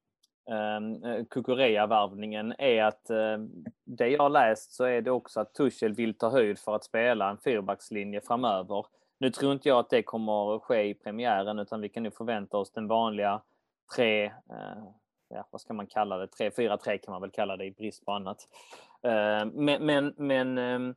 Ehm, 0.50 1.04
eh, 1.04 1.24
Kukureya-värvningen 1.24 2.54
är 2.58 2.84
att 2.84 3.10
eh, 3.10 3.38
det 3.84 4.08
jag 4.08 4.22
har 4.22 4.30
läst 4.30 4.72
så 4.72 4.84
är 4.84 5.02
det 5.02 5.10
också 5.10 5.40
att 5.40 5.54
Tuchel 5.54 5.94
vill 5.94 6.14
ta 6.14 6.30
höjd 6.30 6.58
för 6.58 6.74
att 6.74 6.84
spela 6.84 7.30
en 7.30 7.38
fyrbackslinje 7.38 8.20
framöver. 8.20 8.86
Nu 9.18 9.30
tror 9.30 9.52
inte 9.52 9.68
jag 9.68 9.78
att 9.78 9.90
det 9.90 10.02
kommer 10.02 10.56
att 10.56 10.62
ske 10.62 10.82
i 10.82 10.94
premiären 10.94 11.58
utan 11.58 11.80
vi 11.80 11.88
kan 11.88 12.02
nu 12.02 12.10
förvänta 12.10 12.56
oss 12.56 12.72
den 12.72 12.88
vanliga 12.88 13.42
tre, 13.96 14.24
eh, 14.24 14.84
ja, 15.28 15.46
vad 15.50 15.60
ska 15.60 15.74
man 15.74 15.86
kalla 15.86 16.16
det, 16.16 16.26
3-4-3 16.26 16.98
kan 16.98 17.12
man 17.12 17.20
väl 17.20 17.30
kalla 17.30 17.56
det 17.56 17.64
i 17.64 17.70
brist 17.70 18.04
på 18.04 18.12
annat. 18.12 18.48
Ehm, 19.02 19.48
men, 19.48 19.86
men, 19.86 20.14
men 20.16 20.58
ehm, 20.58 20.94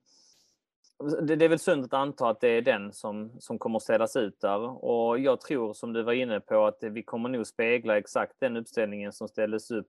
det, 1.03 1.35
det, 1.35 1.45
är 1.45 1.49
väl 1.49 1.59
sunt 1.59 1.85
att 1.85 1.93
anta 1.93 2.29
att 2.29 2.41
det 2.41 2.47
är 2.47 2.61
den 2.61 2.93
som, 2.93 3.31
som 3.39 3.59
kommer 3.59 3.77
att 3.77 3.83
ställas 3.83 4.15
ut 4.15 4.41
där. 4.41 4.85
Och 4.85 5.19
jag 5.19 5.41
tror, 5.41 5.73
som 5.73 5.93
du 5.93 6.03
var 6.03 6.13
inne 6.13 6.39
på, 6.39 6.65
att 6.65 6.77
vi 6.81 7.03
kommer 7.03 7.29
nog 7.29 7.47
spegla 7.47 7.97
exakt 7.97 8.33
den 8.39 8.57
uppställningen 8.57 9.13
som 9.13 9.27
ställdes 9.27 9.71
upp 9.71 9.87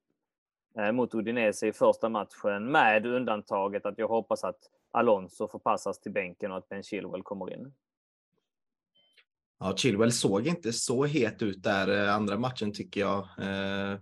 eh, 0.78 0.93
mot 0.93 1.15
Udinese 1.15 1.66
i 1.66 1.73
första 1.73 2.09
matchen, 2.09 2.73
med 2.73 3.07
undantaget 3.07 3.87
att 3.87 3.99
jag 3.99 4.09
hoppas 4.09 4.45
att 4.45 4.59
Alonso 4.91 5.49
förpassas 5.49 6.01
till 6.01 6.12
bänken 6.12 6.51
och 6.53 6.59
att 6.59 6.69
Ben 6.69 6.83
Chilwell 6.83 7.23
kommer 7.23 7.53
in. 7.53 7.73
Ja, 9.59 9.77
Chilwell 9.77 10.12
såg 10.12 10.47
inte 10.47 10.73
så 10.73 11.05
het 11.05 11.43
ut 11.43 11.62
där 11.62 12.05
eh, 12.05 12.15
andra 12.15 12.39
matchen 12.39 12.73
tycker 12.73 13.01
jag. 13.01 13.19
Eh, 13.19 13.99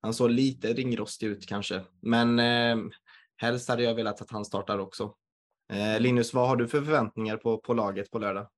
han 0.00 0.14
såg 0.14 0.30
lite 0.30 0.72
ringrostig 0.72 1.26
ut 1.26 1.46
kanske, 1.46 1.82
men 2.00 2.38
eh, 2.38 2.76
helst 3.36 3.68
hade 3.68 3.82
jag 3.82 3.94
velat 3.94 4.20
att 4.20 4.30
han 4.30 4.44
startar 4.44 4.78
också. 4.78 5.14
Eh, 5.72 6.00
Linus, 6.00 6.34
vad 6.34 6.48
har 6.48 6.56
du 6.56 6.68
för 6.68 6.82
förväntningar 6.82 7.36
på, 7.36 7.58
på 7.58 7.74
laget 7.74 8.10
på 8.10 8.18
lördag? 8.18 8.48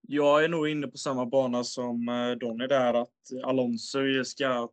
Jag 0.00 0.44
är 0.44 0.48
nog 0.48 0.68
inne 0.68 0.86
på 0.86 0.96
samma 0.96 1.26
bana 1.26 1.64
som 1.64 2.08
eh, 2.08 2.30
Donny 2.30 2.66
där, 2.66 2.94
att 2.94 3.44
Alonso 3.44 4.24
ska 4.24 4.68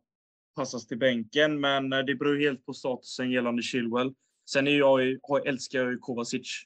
passas 0.56 0.86
till 0.86 0.98
bänken, 0.98 1.60
men 1.60 1.92
eh, 1.92 1.98
det 1.98 2.14
beror 2.14 2.38
helt 2.38 2.66
på 2.66 2.72
statusen 2.72 3.30
gällande 3.30 3.62
Chilwell. 3.62 4.14
Sen 4.50 4.66
är 4.66 4.78
jag, 4.78 5.18
älskar 5.46 5.78
jag 5.78 5.90
ju 5.90 5.98
Kovacic. 5.98 6.62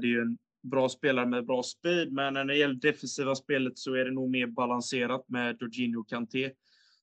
Det 0.00 0.06
är 0.06 0.06
ju 0.06 0.20
en 0.20 0.38
bra 0.62 0.88
spelare 0.88 1.26
med 1.26 1.46
bra 1.46 1.62
speed, 1.62 2.12
men 2.12 2.34
när 2.34 2.44
det 2.44 2.56
gäller 2.56 2.74
defensiva 2.74 3.34
spelet 3.34 3.78
så 3.78 3.94
är 3.94 4.04
det 4.04 4.10
nog 4.10 4.30
mer 4.30 4.46
balanserat 4.46 5.28
med 5.28 5.56
Jorginho 5.60 6.00
och 6.00 6.08
Kanté. 6.08 6.50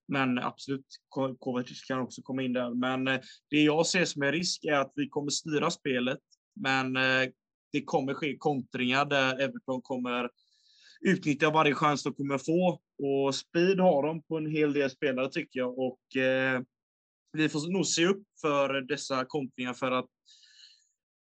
Men 0.07 0.39
absolut, 0.39 0.85
Kovacic 1.39 1.83
kan 1.83 1.99
också 1.99 2.21
komma 2.21 2.41
in 2.41 2.53
där. 2.53 2.69
Men 2.69 3.05
det 3.49 3.63
jag 3.63 3.85
ser 3.85 4.05
som 4.05 4.23
en 4.23 4.31
risk 4.31 4.65
är 4.65 4.73
att 4.73 4.91
vi 4.95 5.09
kommer 5.09 5.29
styra 5.29 5.71
spelet 5.71 6.19
men 6.55 6.95
eh, 6.95 7.29
det 7.71 7.83
kommer 7.85 8.13
ske 8.13 8.37
kontringar 8.37 9.05
där 9.05 9.41
Everton 9.41 9.81
kommer 9.81 10.29
utnyttja 11.01 11.49
varje 11.49 11.75
chans 11.75 12.03
de 12.03 12.13
kommer 12.13 12.37
få. 12.37 12.81
Och 13.03 13.35
speed 13.35 13.79
har 13.79 14.07
de 14.07 14.23
på 14.23 14.37
en 14.37 14.51
hel 14.51 14.73
del 14.73 14.89
spelare 14.89 15.29
tycker 15.29 15.59
jag. 15.59 15.79
Och 15.79 16.15
eh, 16.15 16.61
vi 17.33 17.49
får 17.49 17.71
nog 17.71 17.85
se 17.85 18.05
upp 18.05 18.23
för 18.41 18.81
dessa 18.81 19.25
kontringar 19.25 19.73
för 19.73 19.91
att 19.91 20.05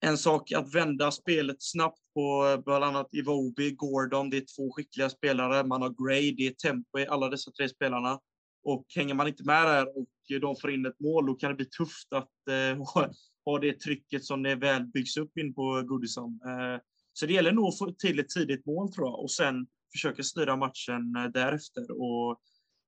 en 0.01 0.19
sak 0.19 0.53
att 0.53 0.75
vända 0.75 1.11
spelet 1.11 1.57
snabbt 1.59 2.01
på 2.15 2.63
bland 2.65 2.85
annat 2.85 3.09
Iwobi, 3.13 3.71
Gordon, 3.71 4.31
det 4.31 4.37
är 4.37 4.57
två 4.57 4.73
skickliga 4.73 5.11
spelare. 5.11 5.67
Man 5.67 5.83
har 5.83 6.07
Gray, 6.07 6.33
det 6.33 6.47
är 6.47 6.51
tempo 6.51 6.99
i 6.99 7.07
alla 7.07 7.29
dessa 7.29 7.51
tre 7.51 7.69
spelarna. 7.69 8.21
Och 8.65 8.85
hänger 8.95 9.15
man 9.15 9.29
inte 9.29 9.45
med 9.45 9.67
där 9.67 9.99
och 9.99 10.09
de 10.41 10.57
får 10.57 10.71
in 10.71 10.87
ett 10.87 11.01
mål, 11.01 11.27
då 11.27 11.35
kan 11.35 11.51
det 11.51 11.57
bli 11.57 11.65
tufft 11.65 12.13
att 12.13 12.49
eh, 12.51 12.79
ha 13.45 13.59
det 13.59 13.81
trycket 13.81 14.25
som 14.25 14.43
det 14.43 14.55
väl 14.55 14.87
byggs 14.87 15.17
upp 15.17 15.39
in 15.39 15.55
på 15.55 15.83
Goodison. 15.83 16.41
Eh, 16.47 16.81
så 17.13 17.27
det 17.27 17.33
gäller 17.33 17.53
nog 17.53 17.69
att 17.69 17.79
få 17.79 17.93
till 17.93 18.21
ett 18.21 18.29
tidigt 18.29 18.67
mål 18.67 18.93
tror 18.93 19.07
jag 19.07 19.21
och 19.21 19.31
sen 19.31 19.67
försöka 19.93 20.23
styra 20.23 20.57
matchen 20.57 21.17
eh, 21.17 21.25
därefter 21.25 21.87
och 21.91 22.41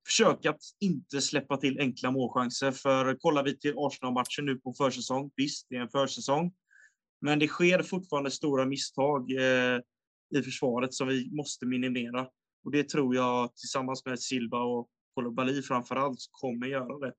försöka 0.05 0.49
att 0.49 0.61
inte 0.79 1.21
släppa 1.21 1.57
till 1.57 1.79
enkla 1.79 2.11
målchanser. 2.11 2.71
För 2.71 3.15
kollar 3.15 3.43
vi 3.43 3.57
till 3.57 3.73
Arsenal-matchen 3.77 4.45
nu 4.45 4.55
på 4.55 4.73
försäsong, 4.73 5.31
visst, 5.35 5.67
det 5.69 5.75
är 5.75 5.81
en 5.81 5.89
försäsong, 5.89 6.53
men 7.21 7.39
det 7.39 7.47
sker 7.47 7.83
fortfarande 7.83 8.31
stora 8.31 8.65
misstag 8.65 9.31
eh, 9.31 9.79
i 10.35 10.41
försvaret 10.43 10.93
som 10.93 11.07
vi 11.07 11.29
måste 11.31 11.65
minimera. 11.65 12.27
Och 12.65 12.71
det 12.71 12.89
tror 12.89 13.15
jag 13.15 13.55
tillsammans 13.55 14.05
med 14.05 14.19
Silva 14.19 14.59
och 14.59 14.89
Kolobali 15.15 15.61
framför 15.61 15.95
allt 15.95 16.19
kommer 16.31 16.67
göra 16.67 16.99
det. 16.99 17.13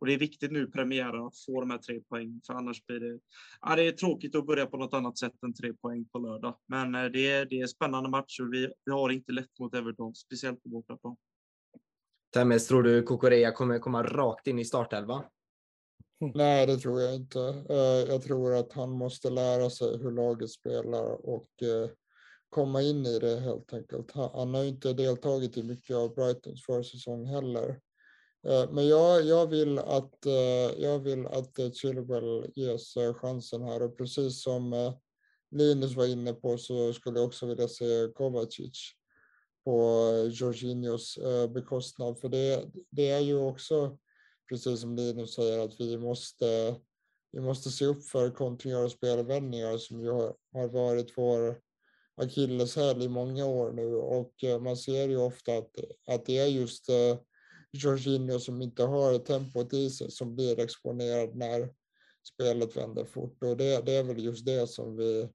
Och 0.00 0.06
det 0.06 0.14
är 0.14 0.18
viktigt 0.18 0.52
nu 0.52 0.66
premiären 0.66 1.26
att 1.26 1.38
få 1.46 1.60
de 1.60 1.70
här 1.70 1.78
tre 1.78 2.00
poäng, 2.00 2.40
för 2.46 2.54
annars 2.54 2.86
blir 2.86 3.00
det... 3.00 3.20
Ja, 3.60 3.76
det 3.76 3.82
är 3.82 3.92
tråkigt 3.92 4.34
att 4.34 4.46
börja 4.46 4.66
på 4.66 4.76
något 4.76 4.94
annat 4.94 5.18
sätt 5.18 5.42
än 5.42 5.54
tre 5.54 5.72
poäng 5.72 6.04
på 6.12 6.18
lördag. 6.18 6.58
Men 6.68 6.94
eh, 6.94 7.04
det 7.04 7.30
är, 7.30 7.46
det 7.46 7.60
är 7.60 7.66
spännande 7.66 8.10
match 8.10 8.40
och 8.40 8.52
vi, 8.52 8.72
vi 8.84 8.92
har 8.92 9.10
inte 9.10 9.32
lätt 9.32 9.58
mot 9.58 9.74
Everton, 9.74 10.14
speciellt 10.14 10.62
på 10.62 10.68
bortaplan. 10.68 11.16
Temmes, 12.34 12.68
tror 12.68 12.82
du 12.82 13.02
Kokorea 13.02 13.52
kommer 13.52 13.78
komma 13.78 14.02
rakt 14.02 14.46
in 14.46 14.58
i 14.58 14.64
startelva? 14.64 15.24
Nej, 16.34 16.66
det 16.66 16.76
tror 16.76 17.00
jag 17.00 17.14
inte. 17.14 17.40
Eh, 17.70 18.12
jag 18.12 18.22
tror 18.22 18.54
att 18.54 18.72
han 18.72 18.90
måste 18.90 19.30
lära 19.30 19.70
sig 19.70 19.98
hur 19.98 20.10
laget 20.10 20.50
spelar 20.50 21.28
och 21.28 21.62
eh, 21.62 21.90
komma 22.48 22.82
in 22.82 23.06
i 23.06 23.18
det 23.18 23.40
helt 23.40 23.72
enkelt. 23.72 24.12
Han 24.12 24.54
har 24.54 24.64
inte 24.64 24.92
deltagit 24.92 25.56
i 25.56 25.62
mycket 25.62 25.96
av 25.96 26.14
Brightons 26.14 26.64
försäsong 26.64 27.26
heller. 27.26 27.80
Eh, 28.48 28.70
men 28.72 28.88
jag, 28.88 29.24
jag, 29.24 29.46
vill 29.46 29.78
att, 29.78 30.26
eh, 30.26 30.82
jag 30.82 30.98
vill 30.98 31.26
att 31.26 31.58
eh, 31.58 31.70
Chilwell 31.70 32.52
ges 32.54 32.94
chansen 33.14 33.62
här 33.62 33.82
och 33.82 33.98
precis 33.98 34.42
som 34.42 34.92
Linus 35.50 35.96
var 35.96 36.06
inne 36.06 36.32
på 36.32 36.58
så 36.58 36.92
skulle 36.92 37.18
jag 37.18 37.26
också 37.26 37.46
vilja 37.46 37.68
se 37.68 38.08
Kovacic 38.14 38.92
på 39.64 40.00
Jorginhos 40.32 41.18
bekostnad. 41.54 42.20
För 42.20 42.28
det, 42.28 42.70
det 42.90 43.10
är 43.10 43.20
ju 43.20 43.36
också, 43.36 43.98
precis 44.48 44.80
som 44.80 44.96
Linus 44.96 45.34
säger, 45.34 45.58
att 45.58 45.80
vi 45.80 45.98
måste, 45.98 46.76
vi 47.32 47.40
måste 47.40 47.70
se 47.70 47.84
upp 47.84 48.04
för 48.04 48.30
kontringar 48.30 48.84
och 48.84 48.92
spelvändningar 48.92 49.78
som 49.78 50.00
ju 50.00 50.10
har, 50.10 50.34
har 50.52 50.68
varit 50.68 51.12
vår 51.16 51.60
akilleshäl 52.16 53.02
i 53.02 53.08
många 53.08 53.46
år 53.46 53.72
nu 53.72 53.94
och 53.94 54.62
man 54.62 54.76
ser 54.76 55.08
ju 55.08 55.16
ofta 55.16 55.58
att, 55.58 55.70
att 56.06 56.26
det 56.26 56.38
är 56.38 56.46
just 56.46 56.90
Jorginho 57.72 58.38
som 58.38 58.62
inte 58.62 58.82
har 58.82 59.18
tempot 59.18 59.72
i 59.72 59.90
sig 59.90 60.10
som 60.10 60.36
blir 60.36 60.60
exponerad 60.60 61.36
när 61.36 61.72
spelet 62.34 62.76
vänder 62.76 63.04
fort. 63.04 63.42
Och 63.42 63.56
det, 63.56 63.86
det 63.86 63.92
är 63.92 64.02
väl 64.02 64.24
just 64.24 64.46
det 64.46 64.66
som 64.66 64.96
vi, 64.96 65.28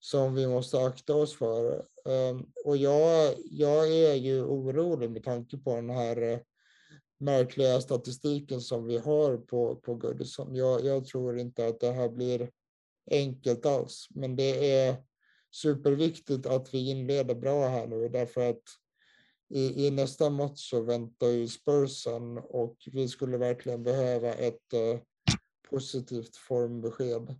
som 0.00 0.34
vi 0.34 0.46
måste 0.46 0.78
akta 0.78 1.14
oss 1.14 1.36
för. 1.36 1.86
Ehm, 2.04 2.46
och 2.64 2.76
jag, 2.76 3.34
jag 3.44 3.92
är 3.92 4.14
ju 4.14 4.42
orolig 4.44 5.10
med 5.10 5.24
tanke 5.24 5.56
på 5.56 5.76
den 5.76 5.90
här 5.90 6.22
eh, 6.22 6.38
märkliga 7.18 7.80
statistiken 7.80 8.60
som 8.60 8.86
vi 8.86 8.98
har 8.98 9.36
på, 9.36 9.76
på 9.76 9.94
Goodison. 9.94 10.54
Jag, 10.54 10.84
jag 10.84 11.04
tror 11.04 11.38
inte 11.38 11.66
att 11.66 11.80
det 11.80 11.92
här 11.92 12.08
blir 12.08 12.50
enkelt 13.10 13.66
alls, 13.66 14.06
men 14.10 14.36
det 14.36 14.72
är 14.72 14.96
superviktigt 15.50 16.46
att 16.46 16.74
vi 16.74 16.90
inleder 16.90 17.34
bra 17.34 17.68
här 17.68 17.86
nu 17.86 18.08
därför 18.08 18.50
att 18.50 18.62
i, 19.52 19.86
i 19.86 19.90
nästa 19.90 20.30
match 20.30 20.70
så 20.70 20.80
väntar 20.80 21.26
ju 21.26 21.48
Spursen 21.48 22.38
och 22.38 22.76
vi 22.92 23.08
skulle 23.08 23.36
verkligen 23.36 23.82
behöva 23.82 24.28
ett 24.28 24.72
eh, 24.72 25.00
positivt 25.70 26.36
formbesked. 26.36 27.36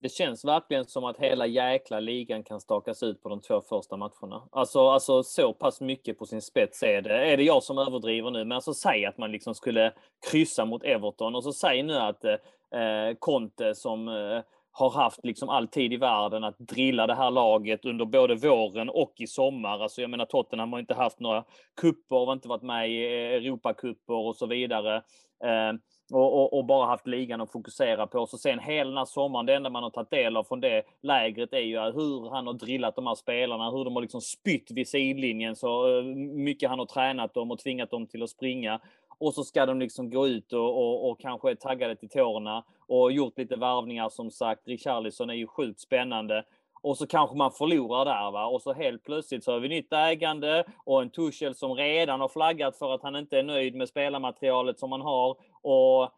Det 0.00 0.08
känns 0.08 0.44
verkligen 0.44 0.84
som 0.84 1.04
att 1.04 1.18
hela 1.18 1.46
jäkla 1.46 2.00
ligan 2.00 2.44
kan 2.44 2.60
stakas 2.60 3.02
ut 3.02 3.22
på 3.22 3.28
de 3.28 3.40
två 3.40 3.60
första 3.60 3.96
matcherna. 3.96 4.48
Alltså, 4.50 4.88
alltså 4.88 5.22
så 5.22 5.52
pass 5.52 5.80
mycket 5.80 6.18
på 6.18 6.26
sin 6.26 6.42
spets 6.42 6.82
är 6.82 7.02
det. 7.02 7.32
Är 7.32 7.36
det 7.36 7.42
jag 7.42 7.62
som 7.62 7.78
överdriver 7.78 8.30
nu? 8.30 8.38
Men 8.38 8.52
alltså 8.52 8.74
säg 8.74 9.06
att 9.06 9.18
man 9.18 9.32
liksom 9.32 9.54
skulle 9.54 9.92
kryssa 10.30 10.64
mot 10.64 10.84
Everton 10.84 11.34
och 11.34 11.44
så 11.44 11.52
säg 11.52 11.82
nu 11.82 11.94
att 11.94 12.24
eh, 12.24 12.32
eh 12.80 13.14
Conte 13.18 13.74
som 13.74 14.08
eh, 14.08 14.42
har 14.78 14.90
haft 14.90 15.24
liksom 15.24 15.48
all 15.48 15.68
tid 15.68 15.92
i 15.92 15.96
världen 15.96 16.44
att 16.44 16.58
drilla 16.58 17.06
det 17.06 17.14
här 17.14 17.30
laget 17.30 17.84
under 17.84 18.04
både 18.04 18.34
våren 18.34 18.88
och 18.88 19.12
i 19.16 19.26
sommar. 19.26 19.82
Alltså 19.82 20.00
jag 20.00 20.10
menar 20.10 20.24
Tottenham 20.24 20.72
har 20.72 20.80
inte 20.80 20.94
haft 20.94 21.20
några 21.20 21.44
kupper, 21.80 22.26
har 22.26 22.32
inte 22.32 22.48
varit 22.48 22.62
med 22.62 22.90
i 22.90 23.04
eh, 23.04 23.46
Europacuper 23.46 24.14
och 24.14 24.36
så 24.36 24.46
vidare. 24.46 24.96
Eh, 25.44 25.72
och, 26.12 26.34
och, 26.34 26.58
och, 26.58 26.64
bara 26.64 26.86
haft 26.86 27.06
ligan 27.06 27.40
att 27.40 27.52
fokusera 27.52 28.06
på. 28.06 28.26
Så 28.26 28.38
sen 28.38 28.58
hela 28.58 28.90
den 28.90 28.98
här 28.98 29.04
sommaren, 29.04 29.46
det 29.46 29.54
enda 29.54 29.70
man 29.70 29.82
har 29.82 29.90
tagit 29.90 30.10
del 30.10 30.36
av 30.36 30.44
från 30.44 30.60
det 30.60 30.82
lägret 31.02 31.52
är 31.52 31.60
ju 31.60 31.76
eh, 31.76 31.94
hur 31.94 32.30
han 32.30 32.46
har 32.46 32.54
drillat 32.54 32.96
de 32.96 33.06
här 33.06 33.14
spelarna, 33.14 33.70
hur 33.70 33.84
de 33.84 33.94
har 33.94 34.02
liksom 34.02 34.20
spytt 34.20 34.70
vid 34.70 34.88
sidlinjen, 34.88 35.56
så 35.56 35.98
eh, 35.98 36.04
mycket 36.04 36.70
han 36.70 36.78
har 36.78 36.86
tränat 36.86 37.34
dem 37.34 37.50
och 37.50 37.58
tvingat 37.58 37.90
dem 37.90 38.06
till 38.06 38.22
att 38.22 38.30
springa. 38.30 38.80
Och 39.18 39.34
så 39.34 39.44
ska 39.44 39.66
de 39.66 39.80
liksom 39.80 40.10
gå 40.10 40.28
ut 40.28 40.52
och, 40.52 40.78
och, 40.78 41.10
och 41.10 41.20
kanske 41.20 41.50
är 41.50 41.54
taggade 41.54 41.96
till 41.96 42.08
tårna 42.08 42.64
och 42.86 43.12
gjort 43.12 43.38
lite 43.38 43.56
varvningar 43.56 44.08
som 44.08 44.30
sagt. 44.30 44.68
Richarlison 44.68 45.30
är 45.30 45.34
ju 45.34 45.46
sjukt 45.46 45.80
spännande. 45.80 46.44
och 46.82 46.98
så 46.98 47.06
kanske 47.06 47.36
man 47.36 47.52
förlorar 47.52 48.04
där 48.04 48.30
va 48.30 48.46
och 48.46 48.62
så 48.62 48.72
helt 48.72 49.04
plötsligt 49.04 49.44
så 49.44 49.52
har 49.52 49.60
vi 49.60 49.68
nytt 49.68 49.92
ägande 49.92 50.64
och 50.84 51.02
en 51.02 51.10
Tuchel 51.10 51.54
som 51.54 51.74
redan 51.74 52.20
har 52.20 52.28
flaggat 52.28 52.76
för 52.76 52.94
att 52.94 53.02
han 53.02 53.16
inte 53.16 53.38
är 53.38 53.42
nöjd 53.42 53.74
med 53.74 53.88
spelarmaterialet 53.88 54.78
som 54.78 54.90
man 54.90 55.00
har 55.00 55.36
och 55.62 56.12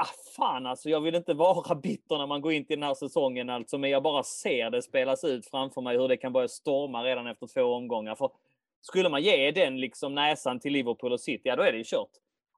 ah, 0.00 0.10
fan 0.36 0.66
alltså, 0.66 0.90
jag 0.90 1.00
vill 1.00 1.14
inte 1.14 1.34
vara 1.34 1.74
bitter 1.82 2.18
när 2.18 2.26
man 2.26 2.40
går 2.40 2.52
in 2.52 2.64
till 2.64 2.76
den 2.76 2.88
här 2.88 2.94
säsongen 2.94 3.50
alltså, 3.50 3.78
men 3.78 3.90
jag 3.90 4.02
bara 4.02 4.22
ser 4.22 4.70
det 4.70 4.82
spelas 4.82 5.24
ut 5.24 5.46
framför 5.46 5.80
mig 5.80 5.98
hur 5.98 6.08
det 6.08 6.16
kan 6.16 6.32
börja 6.32 6.48
storma 6.48 7.04
redan 7.04 7.26
efter 7.26 7.46
två 7.46 7.62
omgångar. 7.62 8.14
För 8.14 8.30
skulle 8.80 9.08
man 9.08 9.22
ge 9.22 9.50
den 9.50 9.80
liksom 9.80 10.14
näsan 10.14 10.60
till 10.60 10.72
Liverpool 10.72 11.12
och 11.12 11.20
City, 11.20 11.42
ja 11.44 11.56
då 11.56 11.62
är 11.62 11.72
det 11.72 11.78
ju 11.78 11.84
kört. 11.84 12.10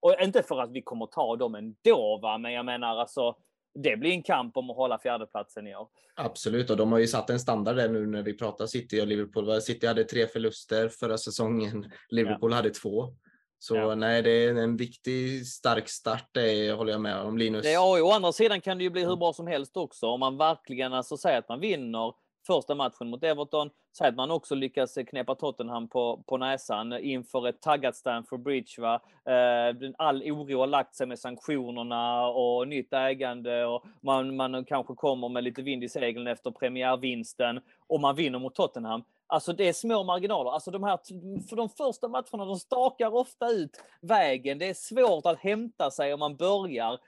Och 0.03 0.15
inte 0.23 0.43
för 0.43 0.61
att 0.61 0.73
vi 0.73 0.83
kommer 0.83 1.07
ta 1.07 1.37
dem 1.37 1.55
ändå, 1.55 2.19
va? 2.23 2.39
men 2.39 2.53
jag 2.53 2.65
menar 2.65 2.97
alltså, 2.97 3.37
det 3.75 3.97
blir 3.97 4.11
en 4.11 4.23
kamp 4.23 4.57
om 4.57 4.71
att 4.71 4.77
hålla 4.77 4.99
fjärdeplatsen 4.99 5.67
i 5.67 5.77
år. 5.77 5.89
Absolut, 6.17 6.71
och 6.71 6.77
de 6.77 6.93
har 6.93 6.99
ju 6.99 7.07
satt 7.07 7.31
en 7.31 7.41
standard 7.41 7.77
där 7.77 7.89
nu 7.89 8.07
när 8.07 8.23
vi 8.23 8.35
pratar 8.35 8.67
City 8.67 9.01
och 9.01 9.07
Liverpool. 9.07 9.61
City 9.61 9.87
hade 9.87 10.05
tre 10.05 10.27
förluster 10.27 10.89
förra 10.89 11.19
säsongen. 11.19 11.93
Liverpool 12.09 12.51
ja. 12.51 12.57
hade 12.57 12.71
två. 12.71 13.15
Så 13.59 13.77
ja. 13.77 13.95
nej, 13.95 14.23
det 14.23 14.31
är 14.31 14.55
en 14.55 14.77
viktig 14.77 15.47
stark 15.47 15.89
start, 15.89 16.29
det 16.33 16.73
håller 16.73 16.93
jag 16.93 17.01
med 17.01 17.21
om 17.21 17.39
Linus. 17.39 17.63
Det, 17.63 17.73
ja, 17.73 18.03
å 18.03 18.13
andra 18.13 18.33
sidan 18.33 18.61
kan 18.61 18.79
det 18.79 18.85
ju 18.85 18.91
bli 18.91 19.05
hur 19.05 19.17
bra 19.17 19.33
som 19.33 19.47
helst 19.47 19.77
också 19.77 20.07
om 20.07 20.21
man 20.21 20.37
verkligen 20.37 20.93
alltså 20.93 21.17
säger 21.17 21.39
att 21.39 21.49
man 21.49 21.61
vinner 21.61 22.13
första 22.47 22.75
matchen 22.75 23.11
mot 23.11 23.25
Everton. 23.25 23.71
Säg 23.99 24.09
att 24.09 24.15
man 24.15 24.31
också 24.31 24.55
lyckas 24.55 24.99
knäppa 25.07 25.35
Tottenham 25.35 25.89
på, 25.89 26.23
på 26.27 26.37
näsan 26.37 26.93
inför 26.93 27.49
ett 27.49 27.61
taggat 27.61 27.97
Stamford 27.97 28.43
Bridge. 28.43 28.83
Va? 28.83 29.01
Eh, 29.25 29.91
all 29.99 30.23
oro 30.23 30.59
har 30.59 30.67
lagt 30.67 30.95
sig 30.95 31.07
med 31.07 31.19
sanktionerna 31.19 32.27
och 32.27 32.69
nytt 32.69 32.93
ägande 32.93 33.65
och 33.65 33.85
man, 34.01 34.37
man 34.37 34.65
kanske 34.65 34.95
kommer 34.95 35.29
med 35.29 35.45
lite 35.45 35.63
vind 35.63 35.85
i 35.85 35.89
seglen 35.89 36.27
efter 36.27 36.51
premiärvinsten 36.51 37.61
och 37.87 38.01
man 38.01 38.17
vinner 38.17 38.39
mot 38.39 38.55
Tottenham. 38.55 39.05
Alltså 39.33 39.53
det 39.53 39.69
är 39.69 39.73
små 39.73 40.05
marginaler. 40.05 40.51
Alltså 40.51 40.71
de 40.71 40.83
här, 40.83 40.99
för 41.49 41.57
de 41.57 41.69
första 41.69 42.09
matcherna, 42.09 42.45
de 42.45 42.57
stakar 42.57 43.15
ofta 43.15 43.51
ut 43.51 43.85
vägen. 44.01 44.59
Det 44.59 44.69
är 44.69 44.75
svårt 44.75 45.27
att 45.27 45.39
hämta 45.39 45.91
sig 45.91 46.15
om 46.15 46.21
man 46.21 46.37
börjar 46.37 46.99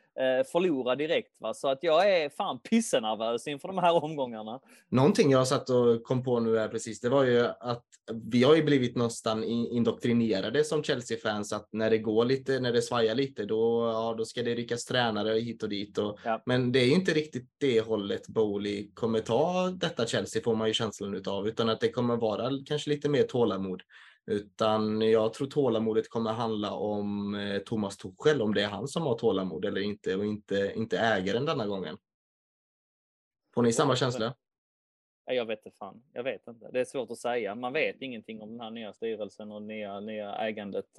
förlora 0.52 0.96
direkt. 0.96 1.40
Va? 1.40 1.54
Så 1.54 1.68
att 1.68 1.78
jag 1.82 2.10
är 2.10 2.28
fan 2.28 2.60
pissenervös 2.60 3.46
inför 3.46 3.68
de 3.68 3.78
här 3.78 4.04
omgångarna. 4.04 4.60
Någonting 4.88 5.30
jag 5.30 5.48
satt 5.48 5.70
och 5.70 6.02
kom 6.02 6.24
på 6.24 6.40
nu 6.40 6.58
här 6.58 6.68
precis, 6.68 7.00
det 7.00 7.08
var 7.08 7.24
ju 7.24 7.46
att 7.60 7.84
vi 8.12 8.42
har 8.42 8.54
ju 8.54 8.62
blivit 8.62 8.96
nästan 8.96 9.44
indoktrinerade 9.44 10.64
som 10.64 10.82
Chelsea-fans 10.82 11.52
att 11.52 11.68
när 11.72 11.90
det 11.90 11.98
går 11.98 12.24
lite, 12.24 12.60
när 12.60 12.72
det 12.72 12.82
svajar 12.82 13.14
lite, 13.14 13.44
då, 13.44 13.90
ja, 13.92 14.14
då 14.18 14.24
ska 14.24 14.42
det 14.42 14.54
ryckas 14.54 14.84
tränare 14.84 15.38
hit 15.38 15.62
och 15.62 15.68
dit. 15.68 15.98
Och, 15.98 16.18
ja. 16.24 16.42
Men 16.46 16.72
det 16.72 16.78
är 16.78 16.86
ju 16.86 16.94
inte 16.94 17.12
riktigt 17.12 17.48
det 17.60 17.80
hållet 17.80 18.28
Bowley 18.28 18.90
kommer 18.94 19.20
ta 19.20 19.70
detta 19.70 20.06
Chelsea, 20.06 20.42
får 20.42 20.54
man 20.54 20.68
ju 20.68 20.74
känslan 20.74 21.14
utav, 21.14 21.48
utan 21.48 21.68
att 21.68 21.80
det 21.80 21.90
kommer 21.90 22.16
vara 22.16 22.50
kanske 22.66 22.90
lite 22.90 23.08
mer 23.08 23.22
tålamod. 23.22 23.82
Utan 24.26 25.00
jag 25.00 25.32
tror 25.32 25.46
tålamodet 25.46 26.08
kommer 26.10 26.32
handla 26.32 26.72
om 26.72 27.34
eh, 27.34 27.58
Thomas 27.58 27.96
Tuchel, 27.96 28.42
om 28.42 28.54
det 28.54 28.62
är 28.62 28.68
han 28.68 28.88
som 28.88 29.02
har 29.02 29.18
tålamod 29.18 29.64
eller 29.64 29.80
inte 29.80 30.16
och 30.16 30.24
inte, 30.24 30.72
inte 30.76 30.98
ägaren 30.98 31.44
denna 31.44 31.66
gången. 31.66 31.98
Får 33.54 33.62
ni 33.62 33.72
samma 33.72 33.96
känsla? 33.96 34.34
Jag 35.26 35.46
vet 35.46 35.66
inte 35.66 35.78
fan. 35.78 36.02
Jag 36.12 36.22
vet 36.22 36.48
inte. 36.48 36.70
Det 36.72 36.80
är 36.80 36.84
svårt 36.84 37.10
att 37.10 37.18
säga. 37.18 37.54
Man 37.54 37.72
vet 37.72 38.02
ingenting 38.02 38.42
om 38.42 38.50
den 38.50 38.60
här 38.60 38.70
nya 38.70 38.92
styrelsen 38.92 39.52
och 39.52 39.62
nya, 39.62 40.00
nya 40.00 40.34
ägandet. 40.34 40.98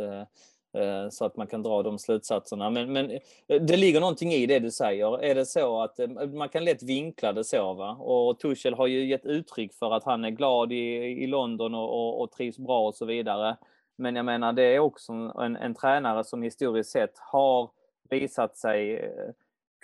Eh, 0.76 1.10
så 1.10 1.26
att 1.26 1.38
man 1.38 1.48
kan 1.48 1.64
dra 1.64 1.84
de 1.84 2.00
slutsatserna. 2.00 2.70
Men, 2.70 2.94
men 2.94 3.12
eh, 3.12 3.62
det 3.62 3.78
ligger 3.78 4.00
någonting 4.00 4.32
i 4.32 4.46
det 4.46 4.60
du 4.60 4.72
säger. 4.72 5.24
Är 5.24 5.36
det 5.36 5.46
så 5.46 5.82
att 5.82 6.00
eh, 6.00 6.08
man 6.34 6.50
kan 6.50 6.66
lätt 6.66 6.84
vinkla 6.84 7.34
det 7.34 7.44
så 7.44 7.74
va? 7.74 7.92
Och 7.92 8.40
Tuchel 8.40 8.74
har 8.74 8.88
ju 8.88 9.06
gett 9.06 9.26
uttryck 9.26 9.74
för 9.74 9.92
att 9.92 10.04
han 10.04 10.26
är 10.26 10.30
glad 10.30 10.72
i, 10.72 10.96
i 11.24 11.28
London 11.28 11.76
och, 11.76 11.90
och, 11.90 12.22
och 12.22 12.32
trivs 12.32 12.58
bra 12.58 12.88
och 12.88 12.96
så 12.96 13.06
vidare. 13.06 13.58
Men 13.98 14.16
jag 14.16 14.26
menar, 14.26 14.54
det 14.54 14.64
är 14.64 14.80
också 14.80 15.14
en, 15.14 15.56
en 15.56 15.76
tränare 15.76 16.24
som 16.24 16.42
historiskt 16.42 16.92
sett 16.92 17.18
har 17.18 17.70
visat 18.10 18.58
sig 18.58 19.12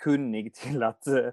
kunnig 0.02 0.54
till 0.54 0.82
att 0.82 1.06
eh, 1.06 1.30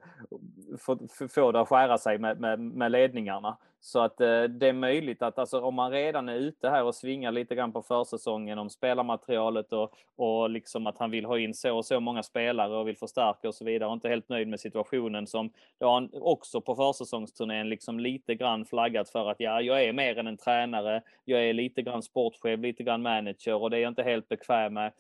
få, 1.29 1.51
det 1.51 1.61
att 1.61 1.67
skära 1.67 1.97
sig 1.97 2.17
med, 2.17 2.39
med, 2.39 2.59
med 2.59 2.91
ledningarna. 2.91 3.57
Så 3.81 3.99
att 3.99 4.21
eh, 4.21 4.43
det 4.43 4.67
är 4.67 4.73
möjligt 4.73 5.21
att 5.21 5.39
alltså, 5.39 5.61
om 5.61 5.75
man 5.75 5.91
redan 5.91 6.29
är 6.29 6.35
ute 6.35 6.69
här 6.69 6.83
och 6.83 6.95
svingar 6.95 7.31
lite 7.31 7.55
grann 7.55 7.71
på 7.71 7.81
försäsongen 7.81 8.59
om 8.59 8.69
spelarmaterialet 8.69 9.73
och, 9.73 9.93
och 10.15 10.49
liksom 10.49 10.87
att 10.87 10.97
han 10.97 11.11
vill 11.11 11.25
ha 11.25 11.39
in 11.39 11.53
så 11.53 11.77
och 11.77 11.85
så 11.85 11.99
många 11.99 12.23
spelare 12.23 12.77
och 12.77 12.87
vill 12.87 12.97
förstärka 12.97 13.47
och 13.47 13.55
så 13.55 13.65
vidare 13.65 13.89
och 13.89 13.93
inte 13.93 14.09
helt 14.09 14.29
nöjd 14.29 14.47
med 14.47 14.59
situationen 14.59 15.27
som 15.27 15.49
då 15.79 15.91
han 15.93 16.09
också 16.13 16.61
på 16.61 16.75
försäsongsturnén 16.75 17.69
liksom 17.69 17.99
lite 17.99 18.35
grann 18.35 18.65
flaggat 18.65 19.09
för 19.09 19.31
att 19.31 19.39
ja, 19.39 19.61
jag 19.61 19.83
är 19.83 19.93
mer 19.93 20.17
än 20.17 20.27
en 20.27 20.37
tränare. 20.37 21.01
Jag 21.25 21.49
är 21.49 21.53
lite 21.53 21.81
grann 21.81 22.03
sportchef, 22.03 22.59
lite 22.59 22.83
grann 22.83 23.01
manager 23.01 23.55
och 23.55 23.69
det 23.69 23.77
är 23.77 23.81
jag 23.81 23.91
inte 23.91 24.03
helt 24.03 24.29
bekväm 24.29 24.73
med 24.73 24.91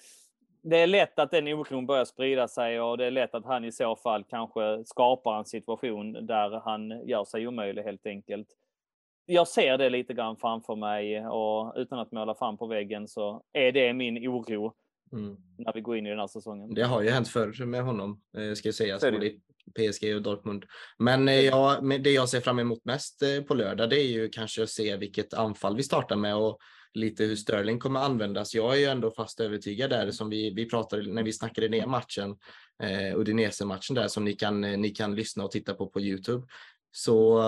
det 0.61 0.77
är 0.77 0.87
lätt 0.87 1.19
att 1.19 1.31
den 1.31 1.47
oron 1.47 1.85
börjar 1.85 2.05
sprida 2.05 2.47
sig 2.47 2.81
och 2.81 2.97
det 2.97 3.05
är 3.05 3.11
lätt 3.11 3.35
att 3.35 3.45
han 3.45 3.65
i 3.65 3.71
så 3.71 3.95
fall 3.95 4.23
kanske 4.23 4.83
skapar 4.85 5.37
en 5.37 5.45
situation 5.45 6.25
där 6.25 6.61
han 6.65 7.07
gör 7.07 7.25
sig 7.25 7.47
omöjlig 7.47 7.83
helt 7.83 8.05
enkelt 8.05 8.47
jag 9.29 9.47
ser 9.47 9.77
det 9.77 9.89
lite 9.89 10.13
grann 10.13 10.37
framför 10.37 10.75
mig 10.75 11.27
och 11.27 11.73
utan 11.75 11.99
att 11.99 12.11
måla 12.11 12.35
fram 12.35 12.57
på 12.57 12.67
väggen 12.67 13.07
så 13.07 13.43
är 13.53 13.71
det 13.71 13.93
min 13.93 14.27
oro 14.27 14.73
mm. 15.11 15.37
när 15.57 15.73
vi 15.73 15.81
går 15.81 15.97
in 15.97 16.05
i 16.05 16.09
den 16.09 16.19
här 16.19 16.27
säsongen. 16.27 16.73
Det 16.73 16.83
har 16.83 17.01
ju 17.01 17.09
hänt 17.09 17.27
förr 17.27 17.65
med 17.65 17.83
honom, 17.83 18.21
eh, 18.37 18.53
ska 18.53 18.67
jag 18.67 18.75
säga, 18.75 18.97
både 19.01 19.25
i 19.25 19.39
PSG 19.75 20.15
och 20.15 20.21
Dortmund. 20.21 20.65
Men 20.97 21.27
eh, 21.27 21.39
ja, 21.39 21.79
det 21.81 22.11
jag 22.11 22.29
ser 22.29 22.41
fram 22.41 22.59
emot 22.59 22.85
mest 22.85 23.21
eh, 23.21 23.41
på 23.41 23.53
lördag, 23.53 23.89
det 23.89 24.01
är 24.01 24.07
ju 24.07 24.29
kanske 24.29 24.63
att 24.63 24.69
se 24.69 24.97
vilket 24.97 25.33
anfall 25.33 25.75
vi 25.75 25.83
startar 25.83 26.15
med 26.15 26.35
och 26.35 26.57
lite 26.93 27.23
hur 27.23 27.35
Sterling 27.35 27.79
kommer 27.79 27.99
användas. 27.99 28.55
Jag 28.55 28.73
är 28.73 28.79
ju 28.79 28.85
ändå 28.85 29.11
fast 29.11 29.39
övertygad 29.39 29.89
där 29.89 30.11
som 30.11 30.29
vi, 30.29 30.53
vi 30.53 30.69
pratade 30.69 31.13
när 31.13 31.23
vi 31.23 31.33
snackade 31.33 31.69
ner 31.69 31.85
matchen, 31.85 32.37
eh, 32.83 33.19
Udinese-matchen 33.19 33.95
där 33.95 34.07
som 34.07 34.25
ni 34.25 34.33
kan, 34.33 34.63
eh, 34.63 34.77
ni 34.77 34.89
kan 34.89 35.15
lyssna 35.15 35.43
och 35.43 35.51
titta 35.51 35.73
på 35.73 35.87
på 35.87 36.01
Youtube 36.01 36.47
så, 36.91 37.43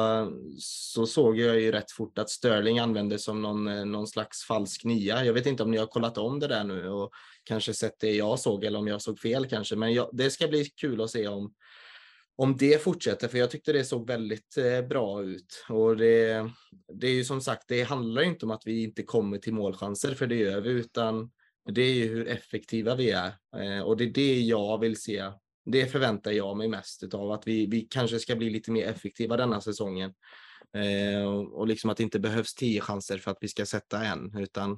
så 0.60 1.08
såg 1.08 1.40
jag 1.40 1.60
ju 1.60 1.72
rätt 1.72 1.92
fort 1.92 2.18
att 2.18 2.30
Sterling 2.30 2.80
användes 2.80 3.24
som 3.24 3.42
någon, 3.42 3.68
eh, 3.68 3.86
någon 3.86 4.08
slags 4.08 4.44
falsk 4.44 4.84
nia. 4.84 5.26
Jag 5.26 5.34
vet 5.34 5.46
inte 5.46 5.64
om 5.64 5.72
ni 5.72 5.78
har 5.78 5.86
kollat 5.86 6.18
om 6.18 6.40
det 6.40 6.48
där 6.48 6.64
nu 6.64 6.90
och 6.90 7.12
kanske 7.44 7.74
sett 7.74 8.00
det 8.00 8.12
jag 8.12 8.40
såg 8.40 8.64
eller 8.64 8.80
om 8.80 8.88
jag 8.88 9.02
såg 9.02 9.20
fel 9.20 9.46
kanske, 9.46 9.76
men 9.76 9.94
jag, 9.94 10.10
det 10.14 10.30
ska 10.30 10.48
bli 10.48 10.66
kul 10.66 11.02
att 11.02 11.10
se 11.10 11.28
om, 11.28 11.54
om 12.42 12.58
det 12.58 12.84
fortsätter, 12.84 13.28
för 13.28 13.38
jag 13.38 13.52
tyckte 13.52 13.74
det 13.74 13.84
såg 13.84 14.08
väldigt 14.08 14.58
eh, 14.58 14.88
bra 14.88 15.24
ut. 15.24 15.66
Och 15.70 15.98
det, 15.98 16.50
det 16.94 17.08
är 17.08 17.12
ju 17.12 17.24
som 17.24 17.42
sagt, 17.42 17.64
det 17.68 17.84
handlar 17.84 18.22
inte 18.22 18.46
om 18.46 18.52
att 18.52 18.64
vi 18.66 18.84
inte 18.84 19.04
kommer 19.04 19.38
till 19.38 19.54
målchanser, 19.54 20.16
för 20.16 20.28
det 20.28 20.36
gör 20.36 20.62
vi, 20.62 20.70
utan 20.70 21.32
det 21.72 21.82
är 21.82 21.94
ju 21.94 22.08
hur 22.08 22.28
effektiva 22.28 22.96
vi 22.96 23.12
är. 23.12 23.34
Eh, 23.58 23.82
och 23.82 23.98
det 23.98 24.04
är 24.04 24.14
det 24.14 24.40
jag 24.42 24.80
vill 24.80 25.02
se 25.02 25.32
det 25.66 25.86
förväntar 25.86 26.32
jag 26.32 26.58
mig 26.58 26.68
mest 26.68 27.14
av 27.14 27.32
att 27.32 27.48
vi, 27.48 27.66
vi 27.66 27.82
kanske 27.82 28.20
ska 28.20 28.36
bli 28.36 28.50
lite 28.50 28.72
mer 28.72 28.88
effektiva 28.88 29.38
denna 29.38 29.62
säsongen. 29.62 30.14
Eh, 30.78 31.24
och, 31.34 31.68
liksom 31.68 31.90
att 31.90 31.98
det 31.98 32.04
inte 32.04 32.20
behövs 32.20 32.56
tio 32.56 32.82
chanser 32.82 33.18
för 33.18 33.32
att 33.32 33.38
vi 33.42 33.48
ska 33.48 33.66
sätta 33.66 34.06
en, 34.06 34.38
utan 34.38 34.78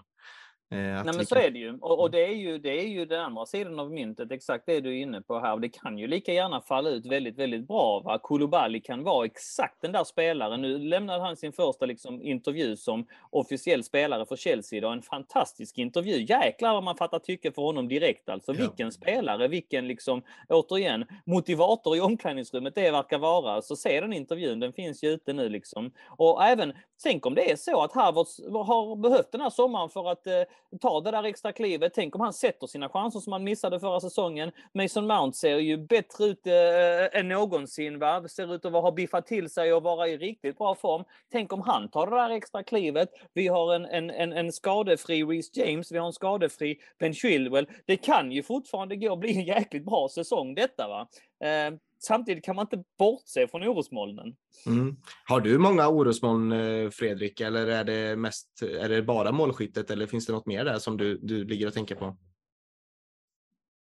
Nej 0.74 1.04
men 1.04 1.26
så 1.26 1.36
är 1.36 1.50
det 1.50 1.60
ju. 1.60 1.78
Och, 1.82 2.00
och, 2.00 2.12
det, 2.12 2.26
är 2.26 2.36
ju, 2.36 2.58
det 2.58 2.80
är 2.80 2.88
ju 2.88 3.06
den 3.06 3.22
andra 3.22 3.46
sidan 3.46 3.80
av 3.80 3.92
myntet, 3.92 4.32
exakt 4.32 4.66
det 4.66 4.80
du 4.80 4.90
är 4.90 5.02
inne 5.02 5.22
på 5.22 5.40
här. 5.40 5.58
Det 5.58 5.70
kan 5.70 5.98
ju 5.98 6.08
lika 6.08 6.34
gärna 6.34 6.62
falla 6.62 6.90
ut 6.90 7.06
väldigt, 7.06 7.38
väldigt 7.38 7.68
bra. 7.68 8.00
Va? 8.00 8.20
Koulibaly 8.24 8.82
kan 8.82 9.04
vara 9.04 9.26
exakt 9.26 9.82
den 9.82 9.92
där 9.92 10.04
spelaren. 10.04 10.62
Nu 10.62 10.78
lämnade 10.78 11.24
han 11.24 11.38
sin 11.38 11.54
första 11.54 11.86
liksom, 11.86 12.22
intervju 12.22 12.78
som 12.78 13.08
officiell 13.30 13.84
spelare 13.84 14.26
för 14.26 14.36
Chelsea. 14.36 14.82
Då. 14.82 14.90
En 14.90 15.02
fantastisk 15.02 15.78
intervju. 15.78 16.22
Jäklar 16.22 16.74
vad 16.74 16.84
man 16.84 16.98
fattar 16.98 17.20
tycke 17.20 17.52
för 17.52 17.62
honom 17.62 17.88
direkt 17.88 18.30
alltså. 18.30 18.54
Ja. 18.54 18.58
Vilken 18.60 18.92
spelare, 18.92 19.48
vilken 19.48 19.88
liksom, 19.88 20.22
återigen, 20.50 21.06
motivator 21.26 21.98
i 21.98 22.02
omklädningsrummet 22.02 22.76
det 22.76 22.92
verkar 22.92 23.18
vara. 23.18 23.62
Så 23.62 23.76
se 23.76 24.02
den 24.02 24.14
intervjun, 24.14 24.60
den 24.60 24.74
finns 24.74 25.04
ju 25.04 25.10
ute 25.10 25.34
nu 25.34 25.50
liksom. 25.50 25.92
Och 26.08 26.44
även, 26.44 26.74
tänk 27.04 27.26
om 27.26 27.36
det 27.36 27.52
är 27.52 27.56
så 27.56 27.82
att 27.82 27.94
Harvards 27.94 28.40
har 28.68 28.96
behövt 28.96 29.32
den 29.32 29.42
här 29.42 29.50
sommaren 29.50 29.90
för 29.90 30.12
att 30.12 30.28
eh, 30.28 30.42
ta 30.82 31.02
det 31.02 31.12
där 31.12 31.24
extra 31.24 31.52
klivet. 31.52 31.94
Tänk 31.96 32.16
om 32.16 32.22
han 32.22 32.34
sätter 32.34 32.68
sina 32.68 32.90
chanser 32.90 33.20
som 33.20 33.34
han 33.34 33.44
missade 33.44 33.80
förra 33.80 34.00
säsongen. 34.00 34.52
Mason 34.74 35.08
Mount 35.08 35.38
ser 35.38 35.58
ju 35.58 35.78
bättre 35.78 36.26
ut 36.26 36.48
eh, 36.48 37.20
än 37.20 37.28
någonsin. 37.28 38.00
Va? 38.00 38.28
Ser 38.28 38.56
ut 38.56 38.66
att 38.66 38.72
ha 38.74 38.92
biffat 38.92 39.28
till 39.28 39.50
sig 39.50 39.74
och 39.74 39.84
vara 39.84 40.08
i 40.08 40.18
riktigt 40.18 40.58
bra 40.58 40.76
form. 40.76 41.04
Tänk 41.32 41.54
om 41.54 41.62
han 41.62 41.90
tar 41.90 42.08
det 42.08 42.16
där 42.16 42.30
extra 42.30 42.64
klivet. 42.64 43.10
Vi 43.34 43.48
har 43.48 43.76
en, 43.76 43.86
en, 43.86 44.10
en, 44.10 44.34
en 44.34 44.52
skadefri 44.52 45.24
Reece 45.24 45.58
James, 45.58 45.92
vi 45.92 45.98
har 45.98 46.08
en 46.08 46.14
skadefri 46.14 46.78
Ben 47.00 47.14
Chilwell. 47.14 47.68
Det 47.86 47.98
kan 47.98 48.32
ju 48.32 48.44
fortfarande 48.44 48.96
gå 48.96 49.12
och 49.12 49.18
bli 49.18 49.36
en 49.36 49.46
jäkligt 49.46 49.86
bra 49.86 50.10
säsong 50.10 50.56
detta. 50.56 50.88
va. 50.88 51.08
Eh, 51.44 51.74
samtidigt 52.00 52.46
kan 52.46 52.56
man 52.56 52.66
inte 52.66 52.84
bortse 52.98 53.48
från 53.48 53.64
orosmolnen. 53.64 54.36
Mm. 54.66 54.96
Har 55.26 55.42
du 55.42 55.58
många 55.58 55.88
orosmoln 55.88 56.52
eh, 56.52 56.90
Fredrik 56.90 57.42
eller 57.42 57.68
är 57.68 57.84
det, 57.84 58.16
mest, 58.16 58.62
är 58.62 58.90
det 58.90 59.02
bara 59.02 59.32
målskyttet 59.32 59.92
eller 59.92 60.08
finns 60.08 60.26
det 60.26 60.34
något 60.34 60.46
mer 60.46 60.66
där 60.66 60.80
som 60.80 60.98
du, 60.98 61.18
du 61.18 61.44
ligger 61.44 61.68
och 61.68 61.74
tänker 61.74 61.96
på? 61.96 62.18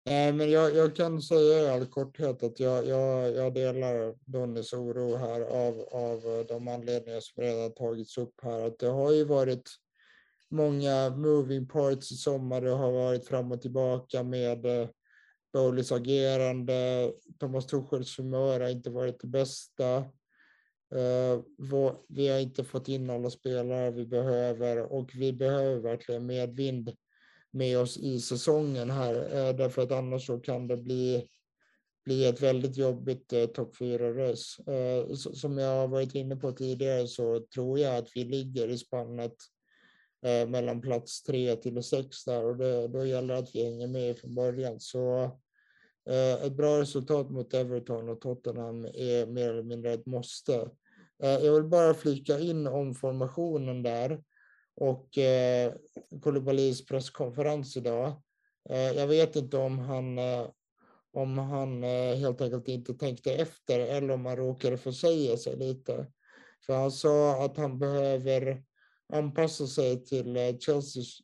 Nej, 0.05 0.33
men 0.33 0.51
jag, 0.51 0.75
jag 0.75 0.95
kan 0.95 1.21
säga 1.21 1.63
i 1.63 1.69
all 1.69 1.85
korthet 1.85 2.43
att 2.43 2.59
jag, 2.59 2.87
jag, 2.87 3.35
jag 3.35 3.53
delar 3.53 4.15
Donnys 4.25 4.73
oro 4.73 5.15
här 5.15 5.41
av, 5.41 5.81
av 5.91 6.45
de 6.47 6.67
anledningar 6.67 7.19
som 7.19 7.43
redan 7.43 7.73
tagits 7.73 8.17
upp 8.17 8.33
här. 8.43 8.67
Att 8.67 8.79
det 8.79 8.87
har 8.87 9.11
ju 9.11 9.25
varit 9.25 9.69
många 10.49 11.09
moving 11.09 11.67
parts 11.67 12.11
i 12.11 12.15
sommar. 12.15 12.61
Det 12.61 12.69
har 12.69 12.91
varit 12.91 13.27
fram 13.27 13.51
och 13.51 13.61
tillbaka 13.61 14.23
med 14.23 14.65
eh, 14.65 14.87
Bowleys 15.53 15.91
agerande. 15.91 17.11
Thomas 17.39 17.65
Tuchels 17.65 18.19
humör 18.19 18.59
har 18.59 18.69
inte 18.69 18.89
varit 18.89 19.19
det 19.19 19.27
bästa. 19.27 20.05
Eh, 20.95 21.41
vi 22.07 22.27
har 22.27 22.39
inte 22.39 22.63
fått 22.63 22.87
in 22.87 23.09
alla 23.09 23.29
spelare 23.29 23.91
vi 23.91 24.05
behöver 24.05 24.93
och 24.93 25.11
vi 25.13 25.33
behöver 25.33 25.81
verkligen 25.81 26.25
medvind 26.25 26.95
med 27.51 27.79
oss 27.79 27.97
i 27.97 28.19
säsongen 28.19 28.89
här, 28.89 29.15
eh, 29.15 29.55
därför 29.55 29.81
att 29.81 29.91
annars 29.91 30.25
så 30.25 30.39
kan 30.39 30.67
det 30.67 30.77
bli, 30.77 31.27
bli 32.05 32.25
ett 32.25 32.41
väldigt 32.41 32.77
jobbigt 32.77 33.33
eh, 33.33 33.45
topp 33.45 33.75
4-race. 33.75 34.63
Som 35.15 35.57
jag 35.57 35.75
har 35.75 35.87
varit 35.87 36.15
inne 36.15 36.35
på 36.35 36.51
tidigare 36.51 37.07
så 37.07 37.39
tror 37.53 37.79
jag 37.79 37.97
att 37.97 38.09
vi 38.15 38.23
ligger 38.23 38.67
i 38.67 38.77
spannet 38.77 39.35
mellan 40.47 40.81
plats 40.81 41.23
3 41.23 41.55
till 41.55 41.83
6 41.83 42.25
där 42.25 42.45
och 42.45 42.57
det, 42.57 42.87
då 42.87 43.05
gäller 43.05 43.33
det 43.33 43.39
att 43.39 43.55
vi 43.55 43.63
hänger 43.63 43.87
med 43.87 44.17
från 44.17 44.35
början. 44.35 44.79
Så 44.79 45.31
Eh, 46.09 46.45
ett 46.45 46.53
bra 46.53 46.79
resultat 46.81 47.29
mot 47.29 47.53
Everton 47.53 48.09
och 48.09 48.21
Tottenham 48.21 48.85
är 48.85 49.25
mer 49.25 49.49
eller 49.49 49.63
mindre 49.63 49.93
ett 49.93 50.05
måste. 50.05 50.69
Eh, 51.23 51.29
jag 51.29 51.53
vill 51.53 51.63
bara 51.63 51.93
flika 51.93 52.39
in 52.39 52.67
om 52.67 52.95
formationen 52.95 53.83
där 53.83 54.23
och 54.75 55.17
eh, 55.17 55.73
Koulibalys 56.21 56.85
presskonferens 56.85 57.77
idag. 57.77 58.21
Eh, 58.69 58.91
jag 58.91 59.07
vet 59.07 59.35
inte 59.35 59.57
om 59.57 59.79
han, 59.79 60.19
om 61.13 61.37
han 61.37 61.83
helt 61.83 62.41
enkelt 62.41 62.67
inte 62.67 62.93
tänkte 62.93 63.33
efter 63.33 63.79
eller 63.79 64.13
om 64.13 64.25
han 64.25 64.35
råkade 64.35 64.77
försäga 64.77 65.37
sig 65.37 65.55
lite. 65.55 66.07
För 66.65 66.73
han 66.73 66.91
sa 66.91 67.45
att 67.45 67.57
han 67.57 67.79
behöver 67.79 68.63
anpassa 69.13 69.67
sig 69.67 70.05
till 70.05 70.35
Chelseas 70.35 71.21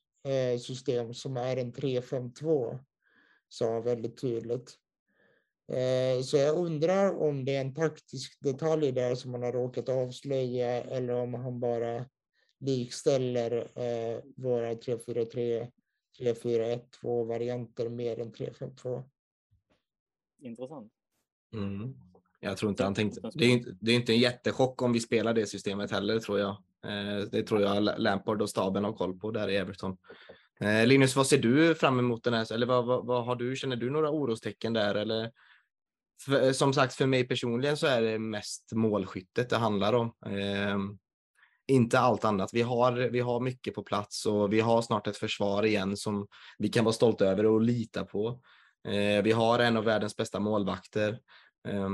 system 0.59 1.13
som 1.13 1.37
är 1.37 1.57
en 1.57 1.73
3-5-2, 1.73 2.79
sa 3.49 3.73
han 3.73 3.83
väldigt 3.83 4.21
tydligt. 4.21 4.77
Eh, 5.69 6.21
så 6.21 6.37
jag 6.37 6.57
undrar 6.57 7.17
om 7.21 7.45
det 7.45 7.55
är 7.55 7.61
en 7.61 7.73
taktisk 7.73 8.37
detalj 8.39 8.91
där 8.91 9.15
som 9.15 9.31
man 9.31 9.43
har 9.43 9.51
råkat 9.51 9.89
avslöja 9.89 10.83
eller 10.83 11.13
om 11.13 11.33
han 11.33 11.59
bara 11.59 12.05
likställer 12.59 13.51
eh, 13.75 14.21
våra 14.35 14.73
3-4-3, 14.73 15.71
3-4-1-2 16.19 17.25
varianter 17.27 17.89
mer 17.89 18.19
än 18.19 18.31
3-5-2. 18.31 19.03
Intressant. 20.41 20.93
Mm. 21.53 21.95
Jag 22.39 22.57
tror 22.57 22.69
inte 22.69 22.83
han 22.83 22.95
tänkte. 22.95 23.31
Det 23.33 23.45
är, 23.45 23.49
inte, 23.49 23.77
det 23.81 23.91
är 23.91 23.95
inte 23.95 24.13
en 24.13 24.19
jättechock 24.19 24.81
om 24.81 24.93
vi 24.93 24.99
spelar 24.99 25.33
det 25.33 25.45
systemet 25.45 25.91
heller 25.91 26.19
tror 26.19 26.39
jag. 26.39 26.49
Eh, 26.85 27.25
det 27.31 27.43
tror 27.43 27.61
jag 27.61 27.99
Lampard 28.01 28.41
och 28.41 28.49
staben 28.49 28.83
har 28.83 28.93
koll 28.93 29.19
på 29.19 29.31
där 29.31 29.47
i 29.49 29.55
Everton. 29.55 29.97
Eh, 30.63 30.87
Linus, 30.87 31.15
vad 31.15 31.27
ser 31.27 31.37
du 31.37 31.75
fram 31.75 31.99
emot 31.99 32.23
den 32.23 32.33
här? 32.33 32.53
Eller 32.53 32.65
vad, 32.67 32.85
vad, 32.85 33.05
vad 33.05 33.25
har 33.25 33.35
du? 33.35 33.55
Känner 33.55 33.75
du 33.75 33.89
några 33.89 34.11
orostecken 34.11 34.73
där 34.73 34.95
eller 34.95 35.31
för, 36.25 36.45
eh, 36.45 36.51
som 36.51 36.73
sagt, 36.73 36.93
för 36.93 37.05
mig 37.05 37.27
personligen 37.27 37.77
så 37.77 37.87
är 37.87 38.01
det 38.01 38.19
mest 38.19 38.71
målskyttet 38.73 39.49
det 39.49 39.57
handlar 39.57 39.93
om. 39.93 40.13
Eh, 40.25 40.77
inte 41.67 41.99
allt 41.99 42.25
annat. 42.25 42.53
Vi 42.53 42.61
har, 42.61 42.91
vi 42.91 43.19
har 43.19 43.39
mycket 43.39 43.75
på 43.75 43.83
plats 43.83 44.25
och 44.25 44.53
vi 44.53 44.59
har 44.59 44.81
snart 44.81 45.07
ett 45.07 45.17
försvar 45.17 45.65
igen 45.65 45.97
som 45.97 46.27
vi 46.57 46.69
kan 46.69 46.85
vara 46.85 46.93
stolta 46.93 47.25
över 47.25 47.45
och 47.45 47.61
lita 47.61 48.05
på. 48.05 48.41
Eh, 48.87 49.23
vi 49.23 49.31
har 49.31 49.59
en 49.59 49.77
av 49.77 49.83
världens 49.83 50.15
bästa 50.15 50.39
målvakter. 50.39 51.19
Eh, 51.67 51.89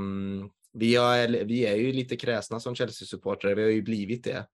vi, 0.72 0.96
har, 0.96 1.44
vi 1.44 1.66
är 1.66 1.76
ju 1.76 1.92
lite 1.92 2.16
kräsna 2.16 2.60
som 2.60 2.74
Chelsea-supportrar, 2.74 3.54
vi 3.54 3.62
har 3.62 3.70
ju 3.70 3.82
blivit 3.82 4.24
det. 4.24 4.46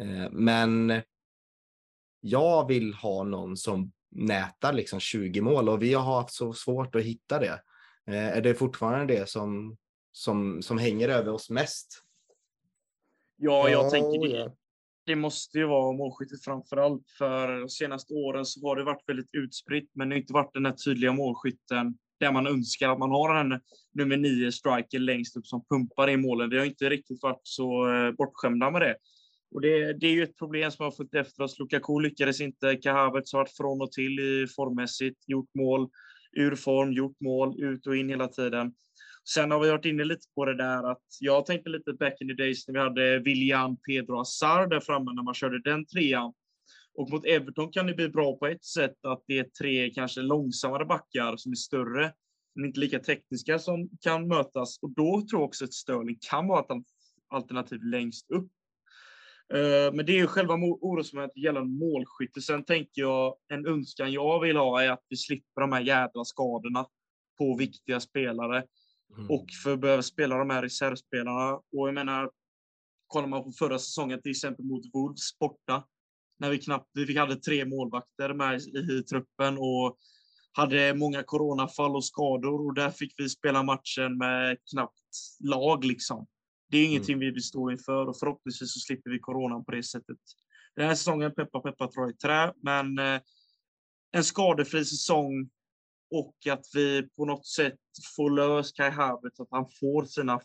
Eh, 0.00 0.30
men 0.30 1.02
jag 2.28 2.68
vill 2.68 2.94
ha 2.94 3.22
någon 3.22 3.56
som 3.56 3.92
nätar 4.10 4.72
liksom 4.72 5.00
20 5.00 5.40
mål 5.40 5.68
och 5.68 5.82
vi 5.82 5.94
har 5.94 6.14
haft 6.20 6.34
så 6.34 6.52
svårt 6.52 6.94
att 6.94 7.02
hitta 7.02 7.38
det. 7.38 7.60
Eh, 8.06 8.36
är 8.36 8.40
det 8.40 8.54
fortfarande 8.54 9.14
det 9.14 9.28
som, 9.28 9.76
som, 10.12 10.62
som 10.62 10.78
hänger 10.78 11.08
över 11.08 11.32
oss 11.32 11.50
mest? 11.50 12.02
Ja, 13.36 13.68
jag 13.68 13.84
oh, 13.84 13.90
tänker 13.90 14.28
det. 14.28 14.52
Det 15.06 15.16
måste 15.16 15.58
ju 15.58 15.66
vara 15.66 15.92
målskyttet 15.92 16.44
framför 16.44 16.76
allt. 16.76 17.10
För 17.18 17.60
de 17.60 17.68
senaste 17.68 18.14
åren 18.14 18.44
så 18.44 18.68
har 18.68 18.76
det 18.76 18.84
varit 18.84 19.08
väldigt 19.08 19.30
utspritt, 19.32 19.90
men 19.94 20.08
det 20.08 20.14
har 20.14 20.20
inte 20.20 20.32
varit 20.32 20.52
den 20.54 20.66
här 20.66 20.72
tydliga 20.72 21.12
målskytten 21.12 21.98
där 22.20 22.32
man 22.32 22.46
önskar 22.46 22.88
att 22.88 22.98
man 22.98 23.10
har 23.10 23.34
en 23.34 23.60
nummer 23.94 24.16
nio 24.16 24.52
striker 24.52 24.98
längst 24.98 25.36
upp 25.36 25.46
som 25.46 25.64
pumpar 25.64 26.08
in 26.08 26.20
målen. 26.20 26.50
Vi 26.50 26.58
har 26.58 26.64
inte 26.64 26.90
riktigt 26.90 27.22
varit 27.22 27.40
så 27.42 27.94
eh, 27.94 28.12
bortskämda 28.12 28.70
med 28.70 28.82
det. 28.82 28.96
Och 29.56 29.62
det, 29.62 29.92
det 29.92 30.06
är 30.06 30.12
ju 30.12 30.22
ett 30.22 30.36
problem 30.36 30.70
som 30.70 30.84
har 30.84 30.90
följt 30.90 31.14
efter 31.14 31.42
oss. 31.42 31.58
Lukaku 31.58 32.00
lyckades 32.00 32.40
inte. 32.40 32.76
Kahavertz 32.76 33.32
har 33.32 33.40
varit 33.40 33.56
från 33.56 33.80
och 33.80 33.92
till 33.92 34.20
i 34.20 34.46
formmässigt, 34.56 35.28
gjort 35.28 35.54
mål 35.54 35.88
ur 36.32 36.54
form, 36.54 36.92
gjort 36.92 37.20
mål, 37.20 37.62
ut 37.62 37.86
och 37.86 37.96
in 37.96 38.08
hela 38.08 38.28
tiden. 38.28 38.72
Sen 39.34 39.50
har 39.50 39.60
vi 39.60 39.70
varit 39.70 39.84
inne 39.84 40.04
lite 40.04 40.26
på 40.34 40.44
det 40.44 40.56
där 40.56 40.90
att 40.90 41.02
jag 41.20 41.46
tänkte 41.46 41.70
lite 41.70 41.92
back 41.92 42.20
in 42.20 42.28
the 42.28 42.34
days 42.34 42.68
när 42.68 42.72
vi 42.74 42.80
hade 42.80 43.18
William, 43.18 43.76
Pedro 43.76 44.16
Hazard 44.16 44.70
där 44.70 44.80
framme 44.80 45.12
när 45.14 45.22
man 45.22 45.34
körde 45.34 45.62
den 45.62 45.86
trean. 45.86 46.32
Och 46.94 47.10
mot 47.10 47.26
Everton 47.26 47.72
kan 47.72 47.86
det 47.86 47.94
bli 47.94 48.08
bra 48.08 48.36
på 48.36 48.46
ett 48.46 48.64
sätt 48.64 49.04
att 49.04 49.24
det 49.26 49.38
är 49.38 49.44
tre 49.44 49.90
kanske 49.90 50.20
långsammare 50.20 50.84
backar 50.84 51.36
som 51.36 51.52
är 51.52 51.56
större, 51.56 52.12
men 52.54 52.64
inte 52.64 52.80
lika 52.80 52.98
tekniska 52.98 53.58
som 53.58 53.88
kan 54.00 54.28
mötas. 54.28 54.78
Och 54.82 54.90
då 54.90 55.26
tror 55.30 55.40
jag 55.40 55.48
också 55.48 55.64
att 55.64 55.74
Sterling 55.74 56.18
kan 56.30 56.48
vara 56.48 56.60
ett 56.60 56.82
alternativ 57.28 57.82
längst 57.82 58.30
upp. 58.30 58.50
Eh, 59.54 59.92
men 59.92 60.06
det 60.06 60.12
är 60.12 60.16
ju 60.16 60.26
själva 60.26 60.54
orosmomentet 60.54 61.36
gällande 61.36 61.84
målskytte. 61.84 62.40
Sen 62.40 62.64
tänker 62.64 63.02
jag, 63.02 63.36
en 63.48 63.66
önskan 63.66 64.12
jag 64.12 64.40
vill 64.40 64.56
ha 64.56 64.82
är 64.82 64.90
att 64.90 65.04
vi 65.08 65.16
slipper 65.16 65.60
de 65.60 65.72
här 65.72 65.80
jädra 65.80 66.24
skadorna 66.24 66.86
på 67.38 67.56
viktiga 67.56 68.00
spelare. 68.00 68.64
Mm. 69.16 69.30
Och 69.30 69.46
för 69.64 69.76
behöver 69.76 70.02
spela 70.02 70.38
de 70.38 70.50
här 70.50 70.62
reservspelarna. 70.62 71.54
Och 71.54 71.88
jag 71.88 71.94
menar, 71.94 72.30
kollar 73.06 73.28
man 73.28 73.44
på 73.44 73.52
förra 73.52 73.78
säsongen 73.78 74.22
till 74.22 74.30
exempel 74.30 74.64
mot 74.64 74.94
Wolves 74.94 75.38
borta. 75.38 75.84
När 76.38 76.50
vi 76.50 76.58
knappt, 76.58 76.90
vi 76.94 77.16
hade 77.16 77.36
tre 77.36 77.64
målvakter 77.64 78.34
med 78.34 78.60
i, 78.60 78.98
i 78.98 79.02
truppen 79.02 79.58
och 79.58 79.96
hade 80.52 80.94
många 80.94 81.22
coronafall 81.22 81.96
och 81.96 82.04
skador 82.04 82.66
och 82.66 82.74
där 82.74 82.90
fick 82.90 83.14
vi 83.16 83.28
spela 83.28 83.62
matchen 83.62 84.18
med 84.18 84.56
knappt 84.70 85.38
lag 85.40 85.84
liksom. 85.84 86.26
Det 86.68 86.76
är 86.76 86.80
mm. 86.80 86.90
ingenting 86.90 87.12
mm. 87.12 87.20
vi 87.20 87.30
vill 87.30 87.42
stå 87.42 87.70
inför 87.70 88.06
och 88.08 88.18
förhoppningsvis 88.18 88.72
så 88.72 88.80
slipper 88.80 89.10
vi 89.10 89.18
coronan 89.18 89.64
på 89.64 89.72
det 89.72 89.82
sättet. 89.82 90.18
Den 90.76 90.88
här 90.88 90.94
säsongen, 90.94 91.34
peppa 91.34 91.60
peppa 91.60 91.90
jag 91.94 92.10
i 92.10 92.16
trä, 92.16 92.52
men 92.62 92.98
eh, 92.98 93.20
en 94.12 94.24
skadefri 94.24 94.84
säsong 94.84 95.50
och 96.10 96.46
att 96.50 96.64
vi 96.74 97.08
på 97.16 97.24
något 97.24 97.46
sätt 97.46 97.78
får 98.16 98.30
lös 98.30 98.72
Kai 98.72 98.90
Havertz, 98.90 99.40
att 99.40 99.48
han 99.50 99.66
får 99.80 100.04
sina 100.04 100.40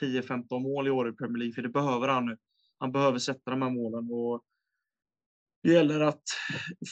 10-15 0.00 0.58
mål 0.58 0.86
i 0.86 0.90
år 0.90 1.08
i 1.08 1.12
Premier 1.12 1.38
League, 1.38 1.54
för 1.54 1.62
det 1.62 1.68
behöver 1.68 2.08
han 2.08 2.26
nu. 2.26 2.36
Han 2.78 2.92
behöver 2.92 3.18
sätta 3.18 3.50
de 3.50 3.62
här 3.62 3.70
målen 3.70 4.10
och 4.10 4.44
det 5.62 5.72
gäller 5.72 6.00
att 6.00 6.22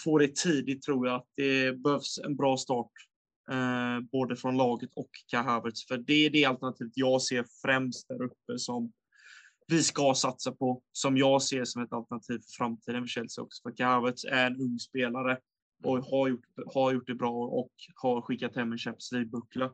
få 0.04 0.18
det 0.18 0.36
tidigt 0.36 0.82
tror 0.82 1.06
jag, 1.06 1.16
att 1.16 1.28
det 1.36 1.82
behövs 1.82 2.18
en 2.18 2.36
bra 2.36 2.56
start 2.56 2.92
eh, 3.51 4.01
både 4.12 4.36
från 4.36 4.56
laget 4.56 4.90
och 4.94 5.10
Kai 5.27 5.43
Havertz. 5.43 5.86
För 5.86 5.98
det 5.98 6.27
är 6.27 6.31
det 6.31 6.44
alternativet 6.44 6.93
jag 6.94 7.23
ser 7.23 7.44
främst 7.62 8.09
där 8.09 8.23
uppe 8.23 8.59
som 8.59 8.93
vi 9.66 9.82
ska 9.82 10.14
satsa 10.14 10.52
på, 10.52 10.82
som 10.93 11.16
jag 11.16 11.43
ser 11.43 11.64
som 11.64 11.82
ett 11.82 11.93
alternativ 11.93 12.39
för 12.39 12.56
framtiden 12.59 13.02
för 13.02 13.09
Chelsea 13.09 13.44
också. 13.44 13.62
För 13.62 13.77
Kai 13.77 13.86
Havertz 13.86 14.24
är 14.24 14.47
en 14.47 14.56
ung 14.56 14.78
spelare 14.78 15.39
och 15.85 16.05
har 16.05 16.28
gjort, 16.28 16.44
har 16.74 16.93
gjort 16.93 17.06
det 17.06 17.14
bra 17.14 17.44
och 17.44 17.73
har 17.94 18.23
skickat 18.23 18.56
hem 18.56 18.73
en 18.73 18.78
Champions 18.78 19.12
League-buckla. 19.12 19.73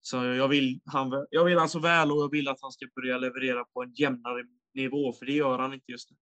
Så 0.00 0.16
jag 0.16 0.48
vill, 0.48 0.80
han, 0.84 1.26
jag 1.30 1.44
vill 1.44 1.58
han 1.58 1.68
så 1.68 1.78
väl 1.78 2.12
och 2.12 2.18
jag 2.18 2.30
vill 2.30 2.48
att 2.48 2.58
han 2.60 2.72
ska 2.72 2.86
börja 2.94 3.18
leverera 3.18 3.64
på 3.64 3.82
en 3.82 3.92
jämnare 3.94 4.44
nivå, 4.74 5.12
för 5.12 5.26
det 5.26 5.32
gör 5.32 5.58
han 5.58 5.74
inte 5.74 5.92
just 5.92 6.10
nu. 6.10 6.16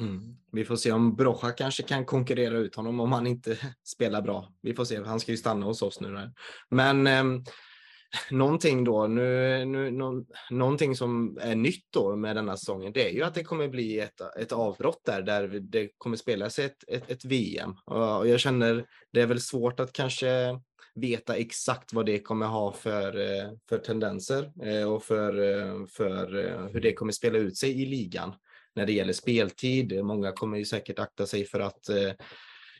Mm. 0.00 0.36
Vi 0.52 0.64
får 0.64 0.76
se 0.76 0.92
om 0.92 1.16
Brocha 1.16 1.52
kanske 1.52 1.82
kan 1.82 2.04
konkurrera 2.04 2.58
ut 2.58 2.74
honom 2.74 3.00
om 3.00 3.12
han 3.12 3.26
inte 3.26 3.58
spelar 3.84 4.22
bra. 4.22 4.52
Vi 4.62 4.74
får 4.74 4.84
se, 4.84 5.02
han 5.02 5.20
ska 5.20 5.32
ju 5.32 5.38
stanna 5.38 5.66
hos 5.66 5.82
oss 5.82 6.00
nu. 6.00 6.12
Där. 6.12 6.32
Men 6.68 7.06
eh, 7.06 7.24
någonting 8.30 8.84
då, 8.84 9.06
nu, 9.06 9.64
nu, 9.64 9.90
no, 9.90 10.26
någonting 10.50 10.96
som 10.96 11.38
är 11.40 11.54
nytt 11.54 11.86
då 11.90 12.16
med 12.16 12.36
denna 12.36 12.56
säsongen, 12.56 12.92
det 12.92 13.08
är 13.08 13.12
ju 13.12 13.22
att 13.22 13.34
det 13.34 13.44
kommer 13.44 13.68
bli 13.68 14.00
ett, 14.00 14.20
ett 14.38 14.52
avbrott 14.52 15.00
där, 15.04 15.22
där 15.22 15.48
det 15.48 15.88
kommer 15.98 16.16
spelas 16.16 16.58
ett, 16.58 16.84
ett, 16.88 17.10
ett 17.10 17.24
VM. 17.24 17.74
Och 17.84 18.28
jag 18.28 18.40
känner, 18.40 18.84
det 19.12 19.20
är 19.20 19.26
väl 19.26 19.40
svårt 19.40 19.80
att 19.80 19.92
kanske 19.92 20.60
veta 20.94 21.36
exakt 21.36 21.92
vad 21.92 22.06
det 22.06 22.18
kommer 22.18 22.46
ha 22.46 22.72
för, 22.72 23.18
eh, 23.20 23.50
för 23.68 23.78
tendenser 23.78 24.52
eh, 24.62 24.92
och 24.92 25.02
för, 25.02 25.38
eh, 25.38 25.86
för 25.86 26.26
hur 26.72 26.80
det 26.80 26.92
kommer 26.92 27.12
spela 27.12 27.38
ut 27.38 27.56
sig 27.56 27.82
i 27.82 27.86
ligan 27.86 28.34
när 28.76 28.86
det 28.86 28.92
gäller 28.92 29.12
speltid. 29.12 30.04
Många 30.04 30.32
kommer 30.32 30.58
ju 30.58 30.64
säkert 30.64 30.98
akta 30.98 31.26
sig 31.26 31.44
för 31.44 31.60
att 31.60 31.88
eh, 31.88 32.12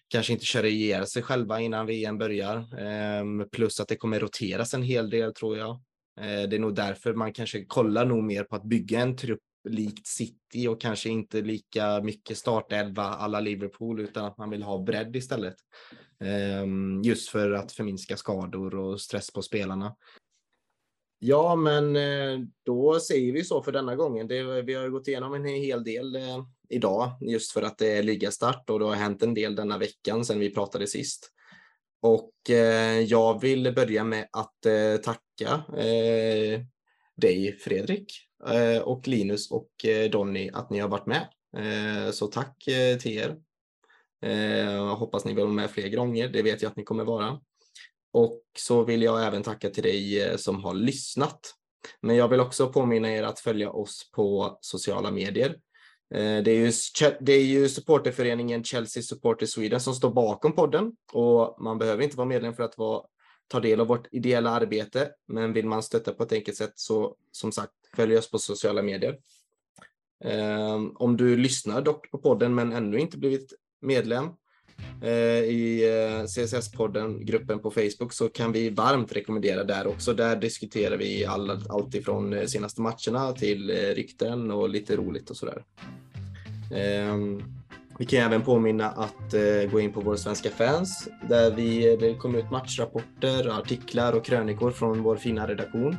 kanske 0.09 0.33
inte 0.33 0.45
köra 0.45 0.67
ihjäl 0.67 1.07
sig 1.07 1.23
själva 1.23 1.61
innan 1.61 1.87
VM 1.87 2.19
börjar. 2.19 2.79
Ehm, 2.79 3.49
plus 3.53 3.81
att 3.81 3.89
det 3.89 3.97
kommer 3.97 4.21
roteras 4.21 4.75
en 4.75 4.83
hel 4.83 5.11
del 5.11 5.35
tror 5.35 5.59
jag. 5.59 5.71
Eh, 6.21 6.49
det 6.49 6.57
är 6.57 6.59
nog 6.59 6.75
därför 6.75 7.15
man 7.15 7.33
kanske 7.33 7.65
kollar 7.65 8.05
nog 8.05 8.25
mer 8.25 8.45
på 8.45 8.57
att 8.57 8.65
bygga 8.65 9.01
en 9.01 9.17
trupp 9.17 9.41
likt 9.69 10.07
City 10.07 10.69
och 10.69 10.81
kanske 10.81 11.09
inte 11.09 11.41
lika 11.41 12.01
mycket 12.03 12.39
startelva 12.39 13.03
alla 13.03 13.41
Liverpool 13.41 14.01
utan 14.01 14.25
att 14.25 14.39
man 14.39 14.51
vill 14.51 14.63
ha 14.63 14.79
bredd 14.83 15.17
istället. 15.17 15.57
Ehm, 16.25 17.03
just 17.03 17.29
för 17.29 17.53
att 17.53 17.73
förminska 17.73 18.17
skador 18.17 18.75
och 18.75 19.01
stress 19.01 19.33
på 19.33 19.43
spelarna. 19.43 19.97
Ja, 21.23 21.57
men 21.57 21.97
eh, 21.97 22.39
då 22.65 23.01
säger 23.01 23.33
vi 23.33 23.45
så 23.45 23.63
för 23.63 23.73
denna 23.73 23.97
gången. 23.97 24.29
Det, 24.29 24.63
vi 24.63 24.75
har 24.75 24.89
gått 24.89 25.09
igenom 25.09 25.35
en 25.35 25.45
hel 25.45 25.85
del 25.85 26.17
eh, 26.17 26.45
idag 26.69 27.11
just 27.21 27.53
för 27.53 27.63
att 27.63 27.79
det 27.79 27.93
är 27.93 28.03
ligastart 28.03 28.71
och 28.71 28.79
det 28.79 28.85
har 28.85 28.95
hänt 28.95 29.23
en 29.23 29.35
del 29.35 29.55
denna 29.55 29.79
veckan 29.79 30.25
sedan 30.25 30.39
vi 30.39 30.55
pratade 30.55 30.87
sist. 30.87 31.31
Och 32.03 32.51
eh, 32.51 33.01
jag 33.01 33.41
vill 33.41 33.75
börja 33.75 34.05
med 34.05 34.29
att 34.33 34.67
tacka 35.03 35.65
dig 37.17 37.53
Fredrik 37.53 38.13
och 38.83 39.09
Linus 39.09 39.51
och 39.51 39.71
Donny 40.13 40.51
att 40.53 40.71
ni 40.71 40.79
har 40.79 40.89
varit 40.89 41.07
med. 41.07 41.29
så 42.15 42.27
tack 42.27 42.65
till 43.01 43.19
er. 43.19 43.37
Jag 44.67 44.97
hoppas 44.97 45.25
ni 45.25 45.35
vill 45.35 45.45
vara 45.45 45.55
med 45.55 45.71
fler 45.71 45.89
gånger. 45.89 46.29
Det 46.29 46.43
vet 46.43 46.63
jag 46.63 46.71
att 46.71 46.77
ni 46.77 46.85
kommer 46.85 47.05
vara. 47.05 47.41
Och 48.13 48.43
så 48.59 48.85
vill 48.85 49.03
jag 49.03 49.27
även 49.27 49.43
tacka 49.43 49.71
till 49.71 49.83
dig 49.83 50.23
eh, 50.23 50.37
som 50.37 50.65
har 50.65 50.75
lyssnat. 50.75 51.55
Men 52.01 52.17
jag 52.17 52.29
vill 52.29 52.41
också 52.41 52.73
påminna 52.73 53.11
er 53.11 53.23
att 53.23 53.41
följa 53.41 53.71
oss 53.71 54.11
på 54.13 54.59
sociala 54.61 55.11
medier. 55.11 55.51
Eh, 56.15 56.43
det 56.43 56.51
är, 56.51 56.57
ju, 56.57 56.73
det 57.21 57.33
är 57.33 57.45
ju 57.45 57.69
supporterföreningen 57.69 58.65
Chelsea 58.65 59.03
Supporter 59.03 59.47
Sweden 59.47 59.81
som 59.81 59.95
står 59.95 60.11
bakom 60.11 60.53
podden 60.53 60.93
och 61.13 61.57
man 61.63 61.79
behöver 61.79 62.03
inte 62.03 62.17
vara 62.17 62.29
medlem 62.29 62.55
för 62.55 62.63
att 62.63 62.79
vara, 62.79 63.03
ta 63.49 63.61
del 63.61 63.81
av 63.81 63.87
vårt 63.87 64.09
ideella 64.13 64.51
arbete. 64.51 65.11
Men 65.29 65.53
vill 65.53 65.67
man 65.67 65.83
stötta 65.83 66.13
på 66.13 66.23
ett 66.23 66.33
enkelt 66.33 66.57
sätt 66.57 66.73
så 66.75 67.17
som 67.33 67.53
sagt 67.53 67.73
följ 67.97 68.17
oss 68.19 68.31
på 68.31 68.39
sociala 68.39 68.83
medier. 68.83 69.19
Ehm, 70.25 70.97
om 70.97 71.17
du 71.17 71.37
lyssnar 71.37 71.83
dock 71.83 72.11
på 72.11 72.19
podden 72.19 72.55
men 72.55 72.73
ännu 72.73 72.99
inte 72.99 73.19
blivit 73.19 73.53
medlem 73.81 74.29
Eh, 75.03 75.45
i 75.45 75.89
eh, 75.89 76.25
CSS-podden, 76.25 77.25
gruppen 77.25 77.59
på 77.59 77.71
Facebook, 77.71 78.13
så 78.13 78.29
kan 78.29 78.53
vi 78.53 78.71
varmt 78.71 79.13
rekommendera 79.13 79.65
där 79.65 79.87
också. 79.87 80.13
Där 80.13 80.37
diskuterar 80.37 80.97
vi 80.97 81.25
all, 81.25 81.51
allt 81.69 81.95
ifrån 81.95 82.33
eh, 82.33 82.47
senaste 82.47 82.81
matcherna 82.81 83.33
till 83.33 83.71
rykten 83.71 84.51
och 84.51 84.69
lite 84.69 84.97
roligt 84.97 85.31
och 85.31 85.37
sådär. 85.37 85.65
Ehm, 86.75 87.43
vi 87.99 88.07
kan 88.07 88.21
även 88.21 88.43
påminna 88.43 88.91
att 88.91 89.35
gå 89.71 89.81
in 89.81 89.93
på 89.93 90.01
vår 90.01 90.17
svenska 90.17 90.51
fans 90.51 91.09
där 91.29 91.51
vi, 91.51 91.97
det 91.97 92.15
kommer 92.15 92.39
ut 92.39 92.51
matchrapporter, 92.51 93.59
artiklar 93.59 94.13
och 94.13 94.25
krönikor 94.25 94.71
från 94.71 95.03
vår 95.03 95.17
fina 95.17 95.49
redaktion. 95.49 95.97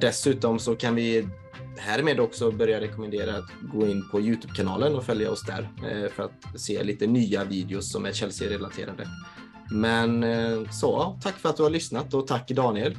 Dessutom 0.00 0.58
så 0.58 0.76
kan 0.76 0.94
vi 0.94 1.28
härmed 1.78 2.20
också 2.20 2.50
börja 2.50 2.80
rekommendera 2.80 3.36
att 3.38 3.50
gå 3.72 3.86
in 3.86 4.08
på 4.08 4.20
Youtube-kanalen 4.20 4.94
och 4.94 5.04
följa 5.04 5.30
oss 5.30 5.42
där 5.42 5.68
eh, 5.90 6.10
för 6.10 6.22
att 6.22 6.60
se 6.60 6.84
lite 6.84 7.06
nya 7.06 7.44
videos 7.44 7.92
som 7.92 8.06
är 8.06 8.12
Chelsea-relaterade. 8.12 9.08
Men 9.70 10.22
eh, 10.22 10.70
så, 10.70 11.18
tack 11.22 11.34
för 11.34 11.48
att 11.48 11.56
du 11.56 11.62
har 11.62 11.70
lyssnat 11.70 12.14
och 12.14 12.26
tack 12.26 12.48
Daniel. 12.50 12.96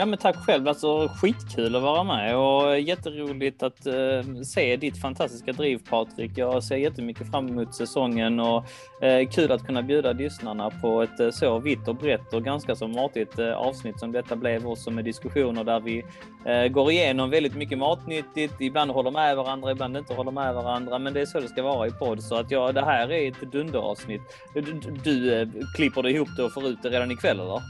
Ja, 0.00 0.06
men 0.06 0.18
tack 0.18 0.36
själv. 0.36 0.68
Alltså 0.68 1.08
skitkul 1.08 1.76
att 1.76 1.82
vara 1.82 2.04
med 2.04 2.36
och 2.36 2.80
jätteroligt 2.80 3.62
att 3.62 3.86
eh, 3.86 4.42
se 4.44 4.76
ditt 4.76 5.00
fantastiska 5.00 5.52
driv 5.52 5.80
Patrik. 5.90 6.32
Jag 6.34 6.64
ser 6.64 6.76
jättemycket 6.76 7.30
fram 7.30 7.48
emot 7.48 7.74
säsongen 7.74 8.40
och 8.40 8.64
eh, 9.02 9.28
kul 9.28 9.52
att 9.52 9.66
kunna 9.66 9.82
bjuda 9.82 10.12
lyssnarna 10.12 10.70
på 10.70 11.02
ett 11.02 11.20
eh, 11.20 11.30
så 11.30 11.58
vitt 11.58 11.88
och 11.88 11.94
brett 11.94 12.34
och 12.34 12.44
ganska 12.44 12.76
så 12.76 12.88
matigt 12.88 13.38
eh, 13.38 13.52
avsnitt 13.52 13.98
som 13.98 14.12
detta 14.12 14.36
blev 14.36 14.66
också 14.66 14.90
med 14.90 15.04
diskussioner 15.04 15.64
där 15.64 15.80
vi 15.80 16.04
eh, 16.46 16.68
går 16.68 16.90
igenom 16.90 17.30
väldigt 17.30 17.56
mycket 17.56 17.78
matnyttigt. 17.78 18.60
Ibland 18.60 18.90
håller 18.90 19.10
med 19.10 19.36
varandra, 19.36 19.70
ibland 19.70 19.96
inte 19.96 20.14
håller 20.14 20.32
med 20.32 20.54
varandra, 20.54 20.98
men 20.98 21.14
det 21.14 21.20
är 21.20 21.26
så 21.26 21.40
det 21.40 21.48
ska 21.48 21.62
vara 21.62 21.86
i 21.86 21.90
podd. 21.90 22.22
Så 22.22 22.34
att 22.34 22.50
ja, 22.50 22.72
det 22.72 22.84
här 22.84 23.12
är 23.12 23.28
ett 23.28 23.52
dunderavsnitt. 23.52 24.22
Du, 24.54 24.60
du, 24.60 24.90
du 25.04 25.50
klipper 25.76 26.02
det 26.02 26.10
ihop 26.10 26.28
det 26.36 26.42
och 26.42 26.52
får 26.52 26.66
ut 26.66 26.82
det 26.82 26.88
redan 26.88 27.10
ikväll 27.10 27.40
eller? 27.40 27.62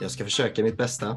Jag 0.00 0.10
ska 0.10 0.24
försöka 0.24 0.62
mitt 0.62 0.76
bästa 0.76 1.16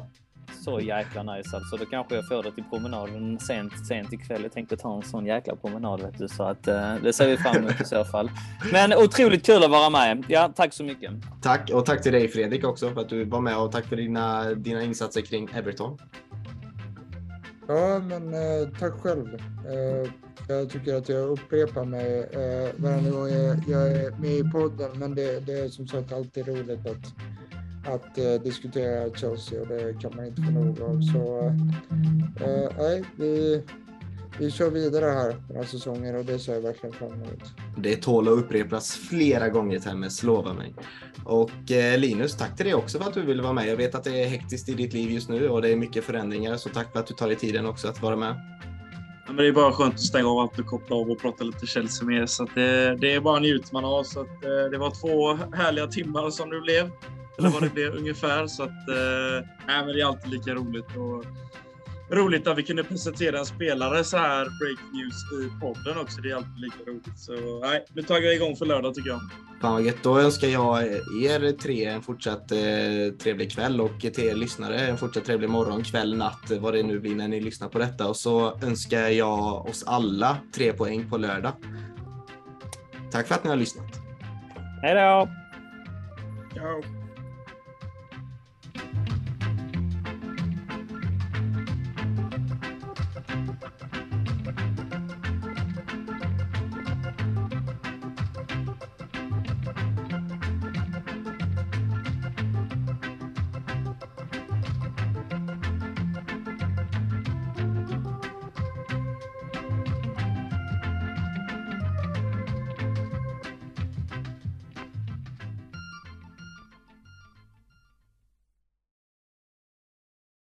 så 0.52 0.80
jäkla 0.80 1.22
nice 1.22 1.56
alltså. 1.56 1.76
Då 1.76 1.84
kanske 1.84 2.14
jag 2.14 2.28
får 2.28 2.42
det 2.42 2.52
till 2.52 2.64
promenaden 2.70 3.38
sent, 3.38 3.86
sent 3.86 4.12
ikväll. 4.12 4.42
Jag 4.42 4.52
tänkte 4.52 4.76
ta 4.76 4.96
en 4.96 5.02
sån 5.02 5.26
jäkla 5.26 5.56
promenad 5.56 6.00
vet 6.00 6.18
du, 6.18 6.28
så 6.28 6.42
att 6.42 6.68
uh, 6.68 6.94
det 7.02 7.12
ser 7.12 7.28
vi 7.28 7.36
fram 7.36 7.56
emot 7.56 7.80
i 7.80 7.84
så 7.84 8.04
fall. 8.04 8.30
Men 8.72 8.92
otroligt 8.92 9.46
kul 9.46 9.64
att 9.64 9.70
vara 9.70 9.90
med. 9.90 10.24
Ja, 10.28 10.52
tack 10.56 10.72
så 10.72 10.84
mycket. 10.84 11.10
Tack 11.42 11.70
och 11.70 11.86
tack 11.86 12.02
till 12.02 12.12
dig 12.12 12.28
Fredrik 12.28 12.64
också 12.64 12.90
för 12.90 13.00
att 13.00 13.08
du 13.08 13.24
var 13.24 13.40
med 13.40 13.58
och 13.58 13.72
tack 13.72 13.84
för 13.86 13.96
dina, 13.96 14.54
dina 14.54 14.82
insatser 14.82 15.20
kring 15.20 15.48
Everton. 15.54 15.98
Ja, 17.68 17.98
men 17.98 18.34
eh, 18.34 18.68
tack 18.80 18.92
själv. 18.92 19.34
Eh, 19.34 20.10
jag 20.48 20.70
tycker 20.70 20.94
att 20.94 21.08
jag 21.08 21.28
upprepar 21.28 21.84
mig 21.84 22.28
eh, 22.32 22.70
varje 22.76 23.10
gång 23.10 23.28
jag, 23.28 23.56
jag 23.68 23.92
är 23.92 24.10
med 24.10 24.30
i 24.30 24.50
podden, 24.52 24.90
men 24.98 25.14
det, 25.14 25.46
det 25.46 25.52
är 25.52 25.68
som 25.68 25.88
sagt 25.88 26.12
alltid 26.12 26.48
roligt 26.48 26.86
att 26.86 27.14
att 27.84 28.18
eh, 28.18 28.34
diskutera 28.44 29.14
Chelsea 29.14 29.60
och 29.60 29.66
det 29.66 30.00
kan 30.00 30.16
man 30.16 30.26
inte 30.26 30.42
få 30.42 30.50
nog 30.50 30.80
av. 30.80 31.00
Så 31.00 31.46
eh, 32.44 32.76
nej, 32.78 33.04
vi, 33.16 33.62
vi 34.38 34.50
kör 34.50 34.70
vidare 34.70 35.04
här 35.04 35.36
den 35.48 35.56
här 35.56 35.64
säsongen 35.64 36.16
och 36.16 36.24
det 36.24 36.38
ser 36.38 36.54
jag 36.54 36.60
verkligen 36.60 36.94
fram 36.94 37.12
emot. 37.12 37.42
Det 37.76 37.96
tål 37.96 38.28
att 38.28 38.34
upprepas 38.34 38.92
flera 38.92 39.48
gånger 39.48 39.78
Temmes, 39.78 40.22
lova 40.22 40.52
mig. 40.52 40.74
Och 41.24 41.70
eh, 41.70 41.98
Linus, 41.98 42.36
tack 42.36 42.56
till 42.56 42.66
dig 42.66 42.74
också 42.74 42.98
för 42.98 43.08
att 43.08 43.14
du 43.14 43.22
ville 43.22 43.42
vara 43.42 43.52
med. 43.52 43.66
Jag 43.66 43.76
vet 43.76 43.94
att 43.94 44.04
det 44.04 44.22
är 44.22 44.28
hektiskt 44.28 44.68
i 44.68 44.74
ditt 44.74 44.92
liv 44.92 45.10
just 45.10 45.28
nu 45.28 45.48
och 45.48 45.62
det 45.62 45.72
är 45.72 45.76
mycket 45.76 46.04
förändringar, 46.04 46.56
så 46.56 46.68
tack 46.68 46.92
för 46.92 47.00
att 47.00 47.06
du 47.06 47.14
tar 47.14 47.26
dig 47.26 47.36
tiden 47.36 47.66
också 47.66 47.88
att 47.88 48.02
vara 48.02 48.16
med. 48.16 48.34
Ja, 49.26 49.32
men 49.32 49.36
det 49.36 49.46
är 49.46 49.52
bara 49.52 49.72
skönt 49.72 49.94
att 49.94 50.00
stänga 50.00 50.28
av 50.28 50.38
allt 50.38 50.58
och 50.58 50.66
koppla 50.66 50.96
av 50.96 51.10
och 51.10 51.20
prata 51.20 51.44
lite 51.44 51.66
Chelsea 51.66 52.06
med 52.06 52.30
så 52.30 52.46
det, 52.54 52.96
det, 52.96 53.12
är 53.12 53.20
bara 53.20 53.40
njut 53.40 53.72
man 53.72 53.84
av. 53.84 54.02
Så 54.04 54.20
att, 54.20 54.44
eh, 54.44 54.70
det 54.70 54.78
var 54.78 54.90
två 54.90 55.34
härliga 55.56 55.86
timmar 55.86 56.30
som 56.30 56.50
det 56.50 56.60
blev 56.60 56.90
eller 57.38 57.48
vad 57.48 57.62
det 57.62 57.74
blev 57.74 57.94
ungefär. 57.94 58.46
Så 58.46 58.62
att, 58.62 58.88
eh, 58.88 59.48
men 59.66 59.86
det 59.86 60.00
är 60.00 60.06
alltid 60.06 60.30
lika 60.30 60.54
roligt. 60.54 60.96
Och, 60.96 61.24
roligt 62.12 62.46
att 62.46 62.58
vi 62.58 62.62
kunde 62.62 62.84
presentera 62.84 63.38
en 63.38 63.46
spelare 63.46 64.04
så 64.04 64.16
här 64.16 64.44
break 64.44 64.78
news 64.92 65.46
i 65.46 65.60
podden 65.60 66.02
också. 66.02 66.20
Det 66.20 66.30
är 66.30 66.36
alltid 66.36 66.60
lika 66.60 66.90
roligt. 66.90 67.18
Så 67.18 67.60
nej, 67.60 67.84
nu 67.94 68.02
tar 68.02 68.20
vi 68.20 68.34
igång 68.34 68.56
för 68.56 68.66
lördag 68.66 68.94
tycker 68.94 69.10
jag. 69.10 69.20
Fan 69.60 69.72
vad 69.72 69.82
gött. 69.82 70.02
Då 70.02 70.20
önskar 70.20 70.48
jag 70.48 70.82
er 71.22 71.58
tre 71.58 71.84
en 71.84 72.02
fortsatt 72.02 72.52
eh, 72.52 72.58
trevlig 73.22 73.52
kväll 73.52 73.80
och 73.80 74.00
till 74.00 74.24
er 74.24 74.34
lyssnare 74.34 74.78
en 74.78 74.98
fortsatt 74.98 75.24
trevlig 75.24 75.50
morgon, 75.50 75.82
kväll, 75.82 76.16
natt, 76.16 76.50
vad 76.60 76.74
det 76.74 76.82
nu 76.82 77.00
blir 77.00 77.14
när 77.14 77.28
ni 77.28 77.40
lyssnar 77.40 77.68
på 77.68 77.78
detta. 77.78 78.08
Och 78.08 78.16
så 78.16 78.60
önskar 78.62 79.08
jag 79.08 79.66
oss 79.66 79.84
alla 79.86 80.36
tre 80.54 80.72
poäng 80.72 81.10
på 81.10 81.16
lördag. 81.16 81.52
Tack 83.10 83.28
för 83.28 83.34
att 83.34 83.44
ni 83.44 83.50
har 83.50 83.56
lyssnat. 83.56 84.00
Hej 84.82 84.94
då! 84.94 85.28
Ciao. 86.54 87.01